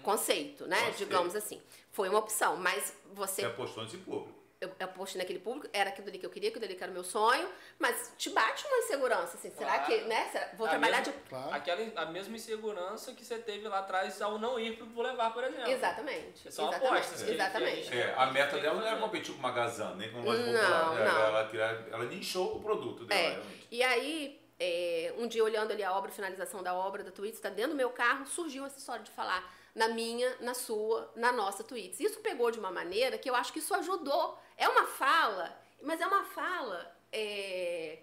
Conceito, 0.06 0.66
né? 0.66 0.92
Digamos 0.96 1.34
assim. 1.34 1.60
Foi 1.90 2.08
uma 2.08 2.20
opção, 2.20 2.56
mas 2.56 2.94
você 3.12 3.42
que 3.42 3.48
apostou 3.48 3.82
nesse 3.82 3.96
público. 3.96 4.35
Eu, 4.60 4.70
eu 4.78 4.88
postei 4.88 5.20
naquele 5.20 5.38
público, 5.38 5.68
era 5.72 5.90
aquilo 5.90 6.08
ali 6.08 6.18
que 6.18 6.24
eu 6.24 6.30
queria, 6.30 6.48
aquilo 6.48 6.64
ali 6.64 6.74
que 6.74 6.82
era 6.82 6.90
o 6.90 6.94
meu 6.94 7.04
sonho, 7.04 7.46
mas 7.78 8.14
te 8.16 8.30
bate 8.30 8.66
uma 8.66 8.78
insegurança, 8.78 9.36
assim, 9.36 9.50
será 9.50 9.78
Claro. 9.80 9.84
que, 9.86 10.00
né? 10.08 10.28
será- 10.32 10.50
vou 10.56 10.66
A 10.66 10.70
trabalhar 10.70 10.98
mesma- 10.98 11.12
de... 11.12 11.18
Claro. 11.28 11.54
Aquela, 11.54 12.00
a 12.02 12.06
mesma 12.06 12.36
insegurança 12.36 13.12
que 13.12 13.24
você 13.24 13.38
teve 13.38 13.68
lá 13.68 13.80
atrás 13.80 14.20
ao 14.22 14.38
não 14.38 14.58
ir 14.58 14.76
pro 14.76 14.86
Boulevard, 14.86 15.34
por 15.34 15.44
exemplo. 15.44 15.70
Exatamente, 15.70 16.48
É 16.48 16.50
só 16.50 16.68
exatamente, 16.68 16.92
apostas, 16.94 17.22
que- 17.22 17.30
exatamente. 17.32 17.98
É, 17.98 18.14
a 18.16 18.26
meta 18.26 18.58
dela 18.58 18.80
não 18.80 18.86
era 18.86 18.96
competir 18.98 19.32
com 19.34 19.38
uma 19.40 19.52
Gazan, 19.52 19.94
nem 19.96 20.10
com 20.10 20.18
uma 20.20 20.26
loja 20.32 20.46
Não, 20.46 20.52
popular. 20.60 21.00
Ela, 21.00 21.12
não. 21.12 21.20
ela, 21.26 21.48
queria- 21.48 21.86
ela 21.92 22.04
nichou 22.06 22.56
o 22.56 22.62
produto 22.62 23.04
dela, 23.04 23.20
É. 23.20 23.30
realmente. 23.32 23.66
E 23.70 23.82
aí, 23.82 24.40
é, 24.58 25.14
um 25.18 25.26
dia 25.28 25.44
olhando 25.44 25.70
ali 25.72 25.82
a 25.84 25.92
obra, 25.92 26.10
a 26.10 26.14
finalização 26.14 26.62
da 26.62 26.72
obra 26.74 27.04
da 27.04 27.10
Twitch, 27.10 27.38
tá 27.40 27.50
dentro 27.50 27.72
do 27.72 27.76
meu 27.76 27.90
carro, 27.90 28.24
surgiu 28.26 28.64
essa 28.64 28.78
história 28.78 29.02
de 29.02 29.10
falar 29.10 29.54
na 29.74 29.88
minha, 29.88 30.34
na 30.40 30.54
sua, 30.54 31.12
na 31.14 31.30
nossa 31.30 31.62
Twitch. 31.62 32.00
Isso 32.00 32.20
pegou 32.20 32.50
de 32.50 32.58
uma 32.58 32.70
maneira 32.70 33.18
que 33.18 33.28
eu 33.28 33.34
acho 33.34 33.52
que 33.52 33.58
isso 33.58 33.74
ajudou. 33.74 34.38
É 34.56 34.68
uma 34.68 34.86
fala, 34.86 35.58
mas 35.82 36.00
é 36.00 36.06
uma 36.06 36.24
fala 36.24 36.96
é, 37.12 37.98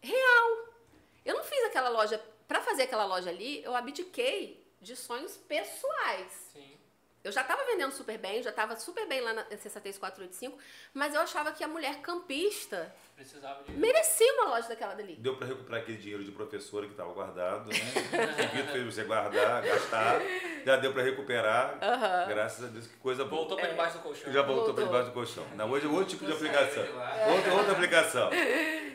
real. 0.00 0.68
Eu 1.24 1.34
não 1.36 1.44
fiz 1.44 1.64
aquela 1.64 1.88
loja, 1.88 2.18
pra 2.48 2.60
fazer 2.60 2.82
aquela 2.82 3.04
loja 3.04 3.30
ali, 3.30 3.62
eu 3.62 3.74
abdiquei 3.74 4.66
de 4.80 4.96
sonhos 4.96 5.36
pessoais. 5.36 6.32
Sim. 6.52 6.81
Eu 7.24 7.30
já 7.30 7.42
estava 7.42 7.64
vendendo 7.64 7.92
super 7.92 8.18
bem, 8.18 8.42
já 8.42 8.50
estava 8.50 8.74
super 8.76 9.06
bem 9.06 9.20
lá 9.20 9.32
na 9.32 9.44
Sensatez 9.56 9.96
485, 9.96 10.58
mas 10.92 11.14
eu 11.14 11.20
achava 11.20 11.52
que 11.52 11.62
a 11.62 11.68
mulher 11.68 12.00
campista 12.00 12.92
Precisava 13.14 13.62
de. 13.62 13.72
merecia 13.72 14.32
uma 14.34 14.48
loja 14.50 14.68
daquela 14.68 14.94
dali. 14.94 15.14
Deu 15.16 15.36
para 15.36 15.46
recuperar 15.46 15.82
aquele 15.82 15.98
dinheiro 15.98 16.24
de 16.24 16.32
professora 16.32 16.84
que 16.86 16.92
estava 16.92 17.12
guardado, 17.12 17.68
né? 17.70 17.76
O 17.78 18.56
Vitor 18.56 18.72
fez 18.72 18.84
você 18.94 19.04
guardar, 19.04 19.62
gastar. 19.62 20.20
Já 20.66 20.76
deu 20.76 20.92
para 20.92 21.02
recuperar. 21.04 21.78
Graças 22.28 22.64
a 22.64 22.68
Deus, 22.68 22.88
que 22.88 22.96
coisa 22.96 23.24
boa. 23.24 23.42
Voltou 23.42 23.56
pra 23.56 23.68
debaixo 23.68 23.98
do 23.98 24.02
colchão. 24.02 24.32
Já 24.32 24.42
voltou 24.42 24.74
para 24.74 24.84
Voltou. 24.84 24.86
debaixo 24.86 25.06
do 25.10 25.12
colchão. 25.14 25.46
Não, 25.56 25.70
hoje 25.70 25.86
é 25.86 25.88
outro 25.88 26.06
tipo 26.06 26.24
de 26.26 26.32
aplicação. 26.32 26.82
Outra, 27.36 27.54
outra 27.54 27.72
aplicação. 27.72 28.30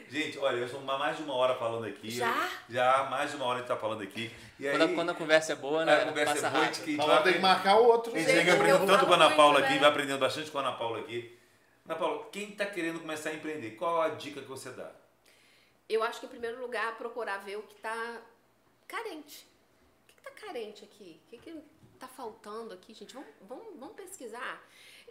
Gente, 0.10 0.38
olha, 0.40 0.58
eu 0.58 0.68
sou 0.70 0.80
mais 0.82 1.18
de 1.18 1.24
uma 1.24 1.34
hora 1.36 1.56
falando 1.56 1.86
aqui. 1.86 2.10
Já? 2.10 2.50
Já, 2.70 3.04
mais 3.10 3.32
de 3.32 3.36
uma 3.38 3.46
hora 3.46 3.56
a 3.56 3.60
gente 3.60 3.68
tá 3.68 3.76
falando 3.76 4.02
aqui. 4.04 4.32
E 4.60 4.68
aí, 4.68 4.78
Quando, 4.78 4.92
a, 4.92 4.96
quando 4.96 5.10
a 5.10 5.14
conversa 5.14 5.52
é 5.54 5.56
boa, 5.56 5.84
né? 5.86 6.02
a 6.02 6.06
conversa 6.06 6.34
passa 6.34 6.48
é 6.48 6.50
boa, 6.50 6.64
rápido. 6.64 6.76
gente, 6.76 6.84
a 6.84 6.92
gente 6.92 6.98
vai 6.98 7.08
ter 7.08 7.14
que 7.14 7.20
aprender- 7.30 7.40
marcar 7.42 7.76
outro. 7.78 8.16
a 8.16 8.18
gente 8.18 8.26
segue 8.32 8.50
eu 8.50 8.56
aprendendo 8.56 8.86
tanto 8.86 9.06
com 9.06 9.12
a 9.12 9.16
Ana 9.16 9.36
Paula 9.36 9.54
muito, 9.54 9.66
aqui, 9.66 9.74
né? 9.74 9.80
vai 9.82 9.90
aprendendo 9.90 10.20
bastante 10.20 10.50
com 10.52 10.58
a 10.58 10.62
Ana 10.62 10.72
Paula 10.74 11.00
aqui. 11.00 11.38
Ana 11.86 11.96
Paula, 12.00 12.30
quem 12.32 12.50
está 12.50 12.66
querendo 12.66 13.00
começar 13.00 13.30
a 13.32 13.34
empreender, 13.34 13.72
qual 13.72 14.02
a 14.02 14.10
dica 14.10 14.42
que 14.42 14.48
você 14.48 14.70
dá? 14.72 14.92
Eu 15.90 16.04
acho 16.04 16.20
que, 16.20 16.26
em 16.26 16.30
primeiro 16.30 16.60
lugar, 16.60 16.98
procurar 16.98 17.38
ver 17.40 17.58
o 17.58 17.64
que 17.64 17.76
está 17.76 18.22
carente. 18.88 19.46
O 20.04 20.08
que 20.08 20.20
está 20.20 20.32
carente 20.32 20.84
aqui? 20.84 21.20
O 21.32 21.38
que 21.38 21.54
está 21.94 22.08
faltando 22.08 22.74
aqui, 22.74 22.94
gente? 22.94 23.14
Vamos, 23.14 23.30
vamos, 23.42 23.66
vamos 23.80 23.96
pesquisar. 23.96 24.62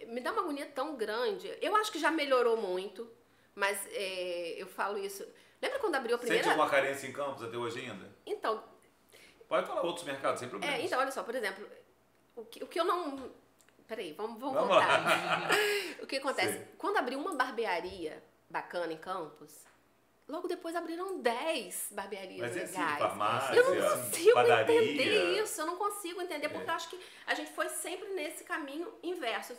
me 0.06 0.20
dá 0.20 0.32
uma 0.32 0.42
agonia 0.42 0.66
tão 0.66 0.96
grande. 0.96 1.50
Eu 1.60 1.74
acho 1.76 1.90
que 1.92 1.98
já 1.98 2.10
melhorou 2.10 2.56
muito, 2.58 3.10
mas 3.56 3.84
é, 3.90 4.54
eu 4.56 4.66
falo 4.68 4.98
isso. 4.98 5.26
Lembra 5.60 5.78
quando 5.80 5.96
abriu 5.96 6.14
a 6.14 6.18
primeira? 6.18 6.44
Sente 6.44 6.52
alguma 6.52 6.70
carência 6.70 7.06
em 7.08 7.12
Campos 7.12 7.42
até 7.42 7.56
hoje 7.56 7.80
ainda? 7.80 8.14
Então, 8.24 8.62
Pode 9.48 9.66
falar 9.66 9.82
outros 9.82 10.04
mercados, 10.04 10.40
sem 10.40 10.48
problema. 10.48 10.74
é, 10.74 10.82
então, 10.82 10.98
olha 10.98 11.10
só, 11.10 11.22
por 11.22 11.34
exemplo, 11.34 11.66
o 12.34 12.44
que, 12.44 12.62
o 12.62 12.66
que 12.66 12.78
eu 12.78 12.84
não. 12.84 13.30
Peraí, 13.86 14.12
vamos, 14.12 14.38
vamos, 14.38 14.54
Vamos 14.54 14.68
voltar. 14.68 15.48
o 16.02 16.06
que 16.06 16.16
acontece? 16.16 16.58
Sei. 16.58 16.68
Quando 16.76 16.96
abriu 16.96 17.18
uma 17.18 17.34
barbearia 17.34 18.22
bacana 18.50 18.92
em 18.92 18.98
Campos, 18.98 19.64
logo 20.28 20.48
depois 20.48 20.74
abriram 20.74 21.20
10 21.20 21.88
barbearias 21.92 22.40
Mas 22.40 22.56
assim, 22.56 22.78
legais. 22.78 22.98
farmácia, 22.98 23.54
Eu 23.54 23.74
não 23.74 23.90
consigo 23.90 24.34
padaria. 24.34 24.82
entender 24.82 25.40
isso, 25.42 25.60
eu 25.60 25.66
não 25.66 25.76
consigo 25.76 26.20
entender, 26.20 26.48
porque 26.48 26.68
É. 26.68 26.70
eu 26.72 26.74
acho 26.76 26.88
que 26.90 27.00
a 27.26 27.34
gente 27.34 27.52
foi 27.52 27.68
sempre 27.68 28.08
nesse 28.10 28.42
caminho 28.44 28.92
inverso. 29.02 29.54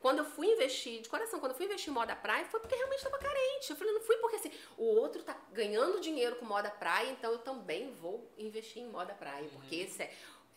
Quando 0.00 0.18
eu 0.18 0.24
fui 0.24 0.46
investir, 0.48 1.00
de 1.02 1.08
coração, 1.08 1.38
quando 1.40 1.52
eu 1.52 1.56
fui 1.56 1.66
investir 1.66 1.90
em 1.90 1.94
moda 1.94 2.14
praia, 2.16 2.44
foi 2.46 2.60
porque 2.60 2.74
realmente 2.74 2.98
estava 2.98 3.18
carente. 3.18 3.70
Eu 3.70 3.76
falei, 3.76 3.92
não 3.92 4.00
fui 4.00 4.16
porque 4.18 4.36
assim, 4.36 4.52
o 4.76 4.84
outro 4.84 5.22
tá 5.22 5.36
ganhando 5.52 6.00
dinheiro 6.00 6.36
com 6.36 6.44
moda 6.44 6.70
praia, 6.70 7.10
então 7.10 7.32
eu 7.32 7.38
também 7.38 7.92
vou 7.94 8.30
investir 8.38 8.82
em 8.82 8.88
moda 8.88 9.14
praia, 9.14 9.48
porque 9.52 9.76
esse 9.76 10.02
é, 10.02 10.12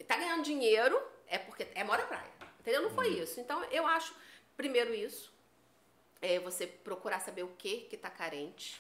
tá 0.08 0.18
ganhando 0.18 0.44
dinheiro 0.44 1.00
é 1.28 1.38
porque 1.38 1.68
é 1.76 1.84
moda 1.84 2.04
praia. 2.04 2.30
Entendeu? 2.60 2.84
Não 2.84 2.92
foi 2.92 3.08
isso. 3.10 3.40
Então 3.40 3.64
eu 3.66 3.86
acho, 3.88 4.16
primeiro 4.56 4.94
isso, 4.94 5.32
é 6.22 6.38
você 6.40 6.68
procurar 6.68 7.20
saber 7.20 7.42
o 7.44 7.48
que 7.58 7.82
que 7.82 7.98
tá 7.98 8.10
carente. 8.12 8.80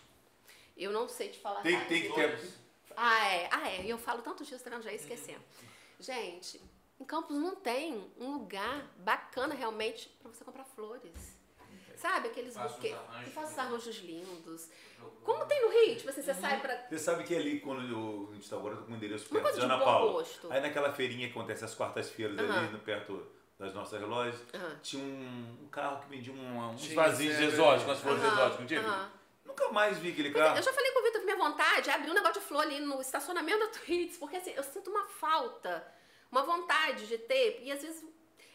Eu 0.77 0.91
não 0.91 1.07
sei 1.07 1.29
te 1.29 1.39
falar. 1.39 1.61
Tem, 1.61 1.73
nada. 1.73 1.85
tem 1.85 2.01
que 2.03 2.13
ter. 2.13 2.39
Ah, 2.95 3.27
é. 3.27 3.49
Ah, 3.51 3.69
é. 3.69 3.81
E 3.83 3.89
eu 3.89 3.97
falo 3.97 4.21
tanto 4.21 4.43
disso, 4.43 4.63
tá 4.63 4.69
vendo? 4.69 4.83
Já 4.83 4.91
ia 4.91 4.95
esquecendo. 4.97 5.41
Gente, 5.99 6.61
em 6.99 7.03
Campos 7.05 7.37
não 7.37 7.55
tem 7.55 8.11
um 8.17 8.33
lugar 8.33 8.85
bacana 8.97 9.53
realmente 9.53 10.09
pra 10.21 10.31
você 10.31 10.43
comprar 10.43 10.63
flores. 10.65 11.39
Sabe? 11.95 12.29
Aqueles 12.29 12.57
buquês. 12.57 12.95
arranjos, 12.95 13.25
Que 13.25 13.31
faz 13.31 13.49
os 13.51 13.55
né? 13.55 13.61
arranjos 13.63 13.97
lindos. 13.97 14.69
Como 15.23 15.45
tem 15.45 15.61
no 15.61 15.69
Rio? 15.71 15.95
Tipo 15.95 16.09
assim, 16.09 16.21
você 16.23 16.33
sai 16.33 16.59
pra. 16.59 16.87
Você 16.89 16.97
sabe 16.97 17.23
que 17.23 17.35
ali, 17.35 17.59
quando 17.59 17.81
eu, 17.87 18.27
a 18.31 18.33
gente 18.33 18.43
está 18.43 18.55
agora 18.55 18.75
com 18.77 18.91
o 18.91 18.95
endereço 18.95 19.29
perto 19.29 19.53
de 19.53 19.61
Ana 19.61 19.77
Paula. 19.77 20.11
gosto. 20.13 20.51
Aí 20.51 20.59
naquela 20.61 20.91
feirinha 20.93 21.27
que 21.27 21.37
acontece 21.37 21.63
às 21.63 21.75
quartas-feiras 21.75 22.37
ali, 22.39 22.47
Aham. 22.47 22.71
no- 22.71 22.79
perto 22.79 23.27
das 23.59 23.71
nossas 23.75 24.01
lojas, 24.01 24.39
Aham. 24.51 24.79
tinha 24.81 25.03
um, 25.03 25.67
carro 25.71 26.01
que 26.01 26.09
vendia 26.09 26.33
um, 26.33 26.69
uns 26.69 26.91
vasinhos 26.93 27.35
é, 27.39 27.43
exóticos, 27.43 27.85
umas 27.85 27.99
flores 27.99 28.23
exóticas, 28.23 28.59
não 28.59 28.65
tinha? 28.65 29.11
Nunca 29.51 29.71
mais 29.71 29.97
vi 29.97 30.11
aquele 30.11 30.29
é, 30.29 30.31
carro. 30.33 30.57
eu 30.57 30.63
já 30.63 30.73
falei 30.73 30.91
com 30.91 30.99
o 30.99 31.03
Vitor 31.03 31.19
que 31.21 31.25
minha 31.25 31.37
vontade 31.37 31.89
é 31.89 31.93
abrir 31.93 32.09
um 32.11 32.13
negócio 32.13 32.41
de 32.41 32.47
flor 32.47 32.61
ali 32.63 32.79
no 32.79 32.99
estacionamento 33.01 33.59
da 33.59 33.67
Twits, 33.67 34.17
porque 34.17 34.37
assim, 34.37 34.51
eu 34.55 34.63
sinto 34.63 34.89
uma 34.89 35.05
falta, 35.05 35.85
uma 36.31 36.43
vontade 36.43 37.07
de 37.07 37.17
ter, 37.17 37.59
e 37.63 37.71
às 37.71 37.81
vezes 37.81 38.03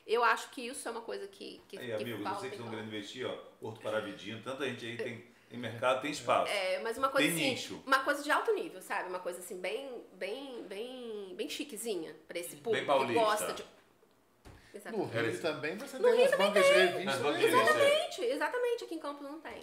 eu 0.07 0.23
acho 0.25 0.51
que 0.51 0.67
isso 0.67 0.87
é 0.87 0.91
uma 0.91 1.01
coisa 1.03 1.27
que, 1.27 1.61
que, 1.69 1.79
Aí, 1.79 1.87
que 1.87 1.93
amigos, 1.93 2.23
falta. 2.23 2.41
vocês 2.41 2.53
que 2.53 2.57
estão 2.59 2.71
querendo 2.71 2.87
investir, 2.89 3.27
ó, 3.27 3.37
Horto 3.61 3.81
Paravidinho, 3.81 4.41
tanta 4.43 4.65
gente 4.65 4.87
aí 4.87 4.97
tem, 4.97 5.25
tem 5.51 5.59
mercado, 5.59 6.01
tem 6.01 6.11
espaço. 6.11 6.51
É, 6.51 6.81
mas 6.81 6.97
uma 6.97 7.09
coisa 7.09 7.27
Tem 7.29 7.37
assim, 7.37 7.51
nicho. 7.51 7.83
uma 7.87 7.99
coisa 8.01 8.23
de 8.23 8.31
alto 8.31 8.53
nível, 8.55 8.81
sabe? 8.81 9.09
Uma 9.09 9.19
coisa 9.21 9.41
assim 9.41 9.61
bem, 9.61 10.05
bem, 10.13 10.63
bem, 10.65 11.35
bem 11.37 11.49
chiquezinha 11.49 12.15
pra 12.29 12.39
esse 12.39 12.57
público 12.57 12.87
que 12.87 12.93
paulista. 12.93 13.21
gosta 13.21 13.53
de. 13.53 13.63
No 13.63 14.79
Exatamente. 14.79 15.17
Era 15.17 15.29
Rio 15.29 15.41
também 15.41 15.79
você 15.79 15.99
No 15.99 16.05
tem 16.09 16.17
Rio 16.17 16.25
as 16.27 16.31
bancas 16.37 16.55
né? 16.55 16.87
de 16.87 16.93
revista. 16.93 17.29
Exatamente, 17.47 18.25
exatamente. 18.25 18.85
Aqui 18.85 18.95
em 18.95 18.99
Campos 18.99 19.23
não 19.23 19.41
tem. 19.41 19.63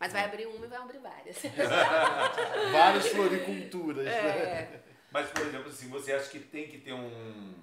Mas 0.00 0.12
vai 0.12 0.24
abrir 0.24 0.46
uma 0.46 0.64
e 0.64 0.68
vai 0.68 0.78
abrir 0.78 0.98
várias. 0.98 1.36
Várias 2.72 3.08
floriculturas. 3.08 4.04
né? 4.04 4.10
É. 4.12 4.80
Mas, 5.12 5.28
por 5.30 5.42
exemplo, 5.46 5.68
assim, 5.68 5.88
você 5.88 6.12
acha 6.12 6.28
que 6.30 6.38
tem 6.40 6.68
que 6.68 6.78
ter 6.78 6.92
um, 6.94 7.54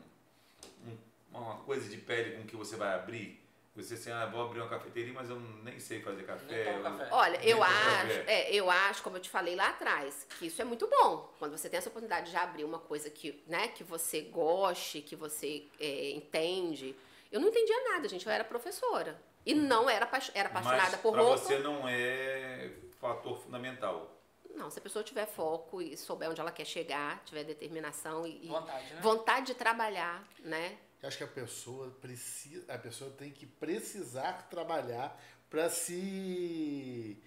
um- 0.85 0.97
uma 1.31 1.55
coisa 1.57 1.89
de 1.89 1.97
pele 1.97 2.37
com 2.37 2.45
que 2.45 2.55
você 2.55 2.75
vai 2.75 2.93
abrir? 2.93 3.43
Você 3.75 3.93
assim, 3.93 4.11
ah, 4.11 4.25
vou 4.25 4.41
abrir 4.43 4.59
uma 4.59 4.69
cafeteria, 4.69 5.13
mas 5.13 5.29
eu 5.29 5.39
nem 5.39 5.79
sei 5.79 6.01
fazer 6.01 6.23
café. 6.23 6.75
Eu- 6.77 6.81
café. 6.83 7.07
Olha, 7.11 7.39
eu 7.43 7.61
acho, 7.63 8.07
café. 8.07 8.23
é, 8.27 8.53
eu 8.55 8.69
acho, 8.71 9.03
como 9.03 9.17
eu 9.17 9.21
te 9.21 9.29
falei 9.29 9.55
lá 9.55 9.69
atrás, 9.69 10.25
que 10.37 10.47
isso 10.47 10.59
é 10.61 10.65
muito 10.65 10.87
bom. 10.87 11.31
Quando 11.39 11.55
você 11.57 11.69
tem 11.69 11.77
essa 11.77 11.89
oportunidade 11.89 12.31
de 12.31 12.37
abrir 12.37 12.63
uma 12.63 12.79
coisa 12.79 13.09
que, 13.09 13.43
né, 13.47 13.67
que 13.69 13.83
você 13.83 14.21
goste, 14.21 15.01
que 15.01 15.15
você 15.15 15.63
é, 15.79 16.09
entende. 16.11 16.95
Eu 17.31 17.39
não 17.39 17.49
entendia 17.49 17.83
nada, 17.91 18.07
gente. 18.09 18.25
Eu 18.25 18.31
era 18.31 18.43
professora. 18.43 19.19
E 19.47 19.55
não 19.55 19.89
era, 19.89 20.09
era 20.33 20.49
apaixonada 20.49 20.91
mas 20.91 21.01
por 21.01 21.13
pra 21.13 21.21
roupa. 21.21 21.37
você 21.37 21.57
não 21.59 21.87
é 21.87 22.69
fator 22.99 23.39
fundamental. 23.39 24.13
Não, 24.53 24.69
se 24.69 24.77
a 24.77 24.81
pessoa 24.81 25.03
tiver 25.05 25.25
foco 25.25 25.81
e 25.81 25.95
souber 25.95 26.29
onde 26.29 26.41
ela 26.41 26.51
quer 26.51 26.65
chegar, 26.65 27.23
tiver 27.23 27.45
determinação 27.45 28.27
e, 28.27 28.43
e 28.43 28.47
Vontade, 28.47 28.93
né? 28.93 29.01
vontade 29.01 29.45
de 29.45 29.53
trabalhar, 29.53 30.27
né? 30.39 30.77
Eu 31.01 31.07
acho 31.07 31.17
que 31.17 31.23
a 31.23 31.27
pessoa 31.27 31.91
precisa, 32.01 32.73
a 32.73 32.77
pessoa 32.77 33.09
tem 33.11 33.31
que 33.31 33.45
precisar 33.45 34.49
trabalhar 34.49 35.17
para 35.49 35.69
se, 35.69 35.93
se 35.93 37.21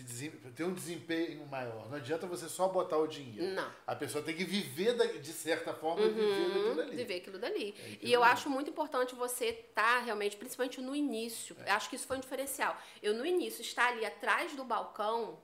desem- 0.00 0.30
ter 0.30 0.64
um 0.64 0.72
desempenho 0.72 1.44
maior. 1.46 1.88
Não 1.90 1.96
adianta 1.96 2.26
você 2.26 2.48
só 2.48 2.68
botar 2.68 2.98
o 2.98 3.06
dinheiro. 3.06 3.52
Não. 3.54 3.68
A 3.86 3.96
pessoa 3.96 4.22
tem 4.22 4.34
que 4.34 4.44
viver 4.44 4.94
da- 4.94 5.04
de 5.06 5.32
certa 5.32 5.74
forma 5.74 6.06
viver 6.08 6.48
daquilo 6.48 6.80
ali. 6.80 6.96
Viver 6.96 7.14
aquilo 7.16 7.38
dali. 7.38 7.74
É 7.76 7.82
aquilo 7.94 7.98
e 8.02 8.12
eu 8.12 8.22
acho 8.22 8.48
muito 8.48 8.70
importante 8.70 9.14
você 9.14 9.46
estar 9.46 9.98
realmente, 10.00 10.36
principalmente 10.36 10.80
no 10.80 10.94
início. 10.94 11.56
É. 11.66 11.72
Acho 11.72 11.90
que 11.90 11.96
isso 11.96 12.06
foi 12.06 12.16
um 12.16 12.20
diferencial. 12.20 12.76
Eu, 13.02 13.14
no 13.14 13.26
início, 13.26 13.60
estar 13.60 13.88
ali 13.88 14.06
atrás 14.06 14.54
do 14.54 14.64
balcão 14.64 15.38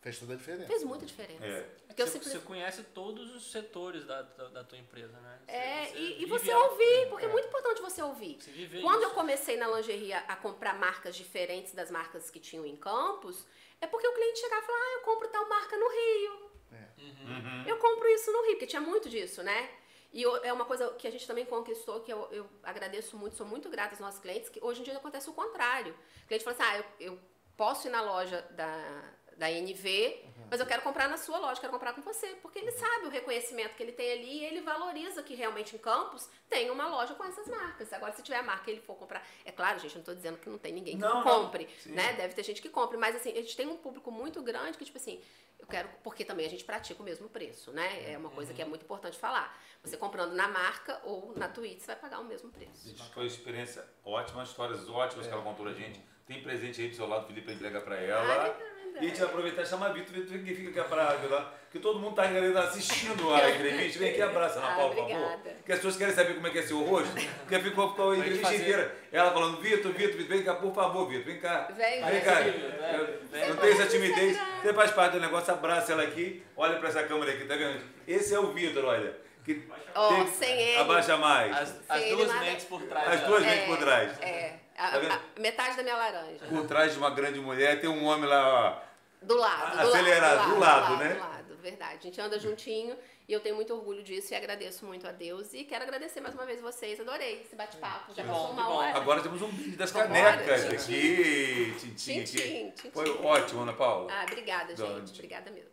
Fez 0.00 0.18
toda 0.18 0.32
a 0.32 0.36
diferença. 0.36 0.66
fez 0.66 0.82
muita 0.82 1.04
diferença. 1.04 1.44
É. 1.44 1.60
Porque 1.86 2.00
eu 2.02 2.06
você, 2.06 2.12
sempre. 2.14 2.28
você 2.30 2.38
conhece 2.38 2.82
todos 2.84 3.34
os 3.34 3.50
setores 3.52 4.04
da, 4.06 4.22
da, 4.22 4.48
da 4.48 4.64
tua 4.64 4.78
empresa, 4.78 5.18
né? 5.20 5.38
Você- 5.44 5.50
É, 5.52 5.86
você 5.86 5.98
e, 5.98 6.22
e 6.22 6.26
você 6.26 6.54
ouvir, 6.54 7.08
porque 7.10 7.24
é 7.26 7.28
muito 7.28 7.48
importante 7.48 7.82
você 7.82 8.02
ouvir. 8.02 8.38
Você 8.40 8.80
Quando 8.80 9.02
eu 9.02 9.08
isso. 9.08 9.14
comecei 9.14 9.56
na 9.58 9.68
lingerie 9.68 10.12
a, 10.14 10.36
comprar 10.36 10.74
marcas 10.78 11.14
diferentes 11.14 11.74
das 11.74 11.90
marcas 11.90 12.30
que 12.30 12.40
tinham 12.40 12.64
em 12.64 12.76
Campos, 12.76 13.46
é 13.78 13.86
porque 13.86 14.06
o 14.08 14.14
cliente 14.14 14.38
chegava 14.40 14.62
e 14.62 14.66
falava, 14.66 14.84
ah, 14.84 14.92
eu 14.94 15.00
compro 15.02 15.28
tal 15.28 15.48
marca 15.48 15.76
no 15.76 15.88
Rio. 15.88 16.50
Uhum. 16.98 17.64
Eu 17.66 17.76
compro 17.78 18.08
isso 18.08 18.30
no 18.32 18.40
Rio, 18.42 18.52
porque 18.52 18.66
tinha 18.66 18.80
muito 18.80 19.08
disso, 19.08 19.42
né? 19.42 19.70
E 20.12 20.22
eu- 20.22 20.36
é 20.44 20.52
uma 20.52 20.64
coisa 20.64 20.90
que 20.94 21.06
a 21.06 21.10
gente 21.10 21.26
também 21.26 21.44
conquistou, 21.44 22.00
que 22.00 22.12
eu, 22.12 22.26
eu 22.32 22.48
agradeço 22.62 23.16
muito, 23.16 23.36
sou 23.36 23.46
muito 23.46 23.68
grata 23.68 23.90
aos 23.92 24.00
nossos 24.00 24.20
clientes, 24.20 24.48
que 24.48 24.58
hoje 24.62 24.80
em 24.80 24.84
dia 24.84 24.96
acontece 24.96 25.28
o 25.30 25.32
contrário. 25.34 25.94
O 26.24 26.26
cliente 26.26 26.44
fala 26.44 26.56
assim, 26.56 26.64
ah, 26.66 26.78
eu, 27.00 27.12
eu 27.12 27.18
posso 27.56 27.86
ir 27.86 27.90
na 27.90 28.02
loja 28.02 28.42
da, 28.52 29.12
da 29.40 29.50
NV, 29.50 30.22
mas 30.50 30.60
eu 30.60 30.66
quero 30.66 30.82
comprar 30.82 31.08
na 31.08 31.16
sua 31.16 31.38
loja, 31.38 31.58
quero 31.60 31.72
comprar 31.72 31.94
com 31.94 32.02
você. 32.02 32.26
Porque 32.42 32.58
ele 32.58 32.70
sabe 32.72 33.06
o 33.06 33.08
reconhecimento 33.08 33.74
que 33.74 33.82
ele 33.82 33.92
tem 33.92 34.12
ali 34.12 34.40
e 34.40 34.44
ele 34.44 34.60
valoriza 34.60 35.22
que 35.22 35.34
realmente 35.34 35.74
em 35.74 35.78
Campos 35.78 36.28
tem 36.48 36.70
uma 36.70 36.86
loja 36.88 37.14
com 37.14 37.24
essas 37.24 37.48
marcas. 37.48 37.90
Agora, 37.92 38.12
se 38.12 38.22
tiver 38.22 38.36
a 38.36 38.42
marca 38.42 38.68
e 38.70 38.74
ele 38.74 38.82
for 38.82 38.96
comprar... 38.96 39.26
É 39.46 39.50
claro, 39.50 39.78
gente, 39.78 39.92
eu 39.92 39.94
não 39.94 40.00
estou 40.02 40.14
dizendo 40.14 40.36
que 40.38 40.50
não 40.50 40.58
tem 40.58 40.72
ninguém 40.74 40.94
que 40.96 41.00
Não, 41.00 41.08
não, 41.08 41.24
não. 41.24 41.44
compre, 41.44 41.68
Sim. 41.78 41.92
né? 41.92 42.12
Deve 42.12 42.34
ter 42.34 42.42
gente 42.42 42.60
que 42.60 42.68
compre, 42.68 42.98
mas 42.98 43.16
assim, 43.16 43.30
a 43.30 43.36
gente 43.36 43.56
tem 43.56 43.66
um 43.66 43.76
público 43.78 44.10
muito 44.10 44.42
grande 44.42 44.76
que, 44.76 44.84
tipo 44.84 44.98
assim, 44.98 45.22
eu 45.58 45.66
quero, 45.66 45.88
porque 46.02 46.22
também 46.24 46.44
a 46.44 46.50
gente 46.50 46.64
pratica 46.64 47.00
o 47.00 47.04
mesmo 47.04 47.28
preço, 47.30 47.72
né? 47.72 48.12
É 48.12 48.18
uma 48.18 48.30
coisa 48.30 48.52
que 48.52 48.60
é 48.60 48.64
muito 48.66 48.82
importante 48.82 49.16
falar. 49.16 49.58
Você 49.82 49.96
comprando 49.96 50.32
na 50.34 50.48
marca 50.48 51.00
ou 51.04 51.32
na 51.36 51.48
Twitch, 51.48 51.80
você 51.80 51.86
vai 51.86 51.96
pagar 51.96 52.20
o 52.20 52.24
mesmo 52.24 52.50
preço. 52.50 52.88
Gente, 52.88 53.02
foi 53.14 53.22
uma 53.22 53.28
experiência 53.28 53.86
ótima, 54.04 54.42
histórias 54.42 54.86
ótimas 54.88 55.26
que 55.26 55.32
ela 55.32 55.42
contou 55.42 55.64
pra 55.64 55.72
gente. 55.74 55.98
Tem 56.26 56.42
presente 56.42 56.80
aí 56.82 56.88
do 56.88 56.94
seu 56.96 57.08
lado, 57.08 57.26
Felipe, 57.26 57.46
pra 57.46 57.54
entregar 57.54 57.80
pra 57.82 57.96
ela. 57.96 58.69
E 58.94 58.98
a 58.98 59.02
gente 59.02 59.18
vai 59.18 59.28
aproveitar 59.28 59.62
e 59.62 59.66
chamar 59.66 59.88
Vitor, 59.92 60.12
Vitor, 60.14 60.28
vem 60.30 60.40
aqui, 60.42 60.54
fica 60.54 60.80
aqui 60.80 60.88
pra 60.90 61.60
que 61.70 61.78
todo 61.78 62.00
mundo 62.00 62.14
tá 62.16 62.26
querendo 62.26 62.58
assistindo 62.58 63.32
a 63.32 63.48
entrevista. 63.50 63.98
Vem 64.00 64.10
aqui, 64.10 64.22
abraça 64.22 64.58
Ana 64.58 64.68
Ah, 64.72 64.74
por 64.88 64.96
favor. 64.96 65.38
Porque 65.58 65.72
as 65.72 65.78
pessoas 65.78 65.96
querem 65.96 66.14
saber 66.14 66.34
como 66.34 66.46
é 66.46 66.50
que 66.50 66.58
é 66.58 66.62
seu 66.62 66.80
rosto, 66.82 67.12
porque 67.14 67.58
ficou, 67.60 67.90
ficou 67.90 68.10
a 68.10 68.16
entrevista 68.18 68.54
inteira. 68.54 68.94
Ela 69.12 69.30
falando, 69.30 69.60
Vitor, 69.60 69.92
Vitor, 69.92 70.16
Vitor, 70.16 70.26
vem 70.36 70.42
cá, 70.42 70.54
por 70.54 70.74
favor, 70.74 71.08
Vitor, 71.08 71.24
vem 71.26 71.38
cá. 71.40 71.68
Vem, 71.76 72.02
Vem 72.02 72.10
vem. 72.12 72.20
cá. 72.22 72.34
Vem. 72.40 73.48
Não 73.48 73.56
tem 73.56 73.70
essa 73.72 73.86
timidez. 73.86 74.36
Você 74.62 74.74
faz 74.74 74.90
parte 74.90 75.12
do 75.12 75.20
negócio, 75.20 75.52
abraça 75.52 75.92
ela 75.92 76.02
aqui, 76.02 76.42
olha 76.56 76.78
pra 76.78 76.88
essa 76.88 77.02
câmera 77.04 77.32
aqui, 77.32 77.44
tá 77.44 77.54
vendo? 77.56 77.80
Esse 78.08 78.34
é 78.34 78.38
o 78.40 78.48
Vitor, 78.52 78.84
olha. 78.84 79.14
Que 79.44 79.54
tem- 79.54 80.26
sem 80.38 80.60
ele. 80.60 80.78
Abaixa 80.78 81.16
mais. 81.16 81.56
As, 81.56 81.74
as 81.88 82.04
duas 82.10 82.40
mentes 82.40 82.64
por 82.66 82.82
trás. 82.82 83.08
As 83.08 83.20
duas 83.26 83.42
É, 83.42 83.46
mentes 83.46 83.64
por 83.66 83.78
trás. 83.78 84.20
É. 84.20 84.52
A, 84.80 84.90
Tá 85.00 85.14
a- 85.36 85.40
metade 85.40 85.76
da 85.76 85.82
minha 85.82 85.96
laranja. 85.96 86.44
Por 86.48 86.66
trás 86.66 86.92
de 86.92 86.98
uma 86.98 87.10
grande 87.10 87.38
mulher 87.38 87.80
tem 87.80 87.88
um 87.90 88.04
homem 88.06 88.28
lá, 88.28 88.48
ó. 88.86 88.90
Do 89.22 89.34
lado. 89.36 89.76
do 89.76 89.80
Acelerado, 89.88 90.36
lado, 90.38 90.54
do 90.54 90.58
lado, 90.60 90.96
né? 90.96 91.08
Do 91.14 91.20
lado, 91.20 91.56
verdade. 91.60 91.96
A 91.98 92.02
gente 92.02 92.18
anda 92.20 92.38
juntinho 92.38 92.96
e 93.28 93.32
eu 93.34 93.40
tenho 93.40 93.54
muito 93.54 93.74
orgulho 93.74 94.02
disso 94.02 94.32
e 94.32 94.34
agradeço 94.36 94.86
muito 94.86 95.06
a 95.06 95.12
Deus. 95.12 95.52
E 95.52 95.64
quero 95.64 95.84
agradecer 95.84 96.20
mais 96.22 96.34
uma 96.34 96.46
vez 96.46 96.58
vocês. 96.62 96.98
Adorei 96.98 97.42
esse 97.42 97.54
bate-papo. 97.54 98.14
Já 98.14 98.24
passou 98.24 98.50
uma 98.52 98.68
hora. 98.70 98.96
Agora 98.96 99.20
temos 99.22 99.42
um 99.42 99.48
brinde 99.50 99.76
das 99.76 99.92
canecas 99.92 100.64
aqui. 100.72 101.76
Tintim 101.78 102.24
tchim, 102.24 102.70
tchim, 102.70 102.90
Foi 102.90 103.10
ótimo, 103.22 103.60
Ana 103.62 103.74
Paula. 103.74 104.10
Ah, 104.10 104.22
obrigada, 104.24 104.72
Da 104.74 104.86
gente. 104.86 105.12
Obrigada 105.12 105.50
mesmo. 105.50 105.70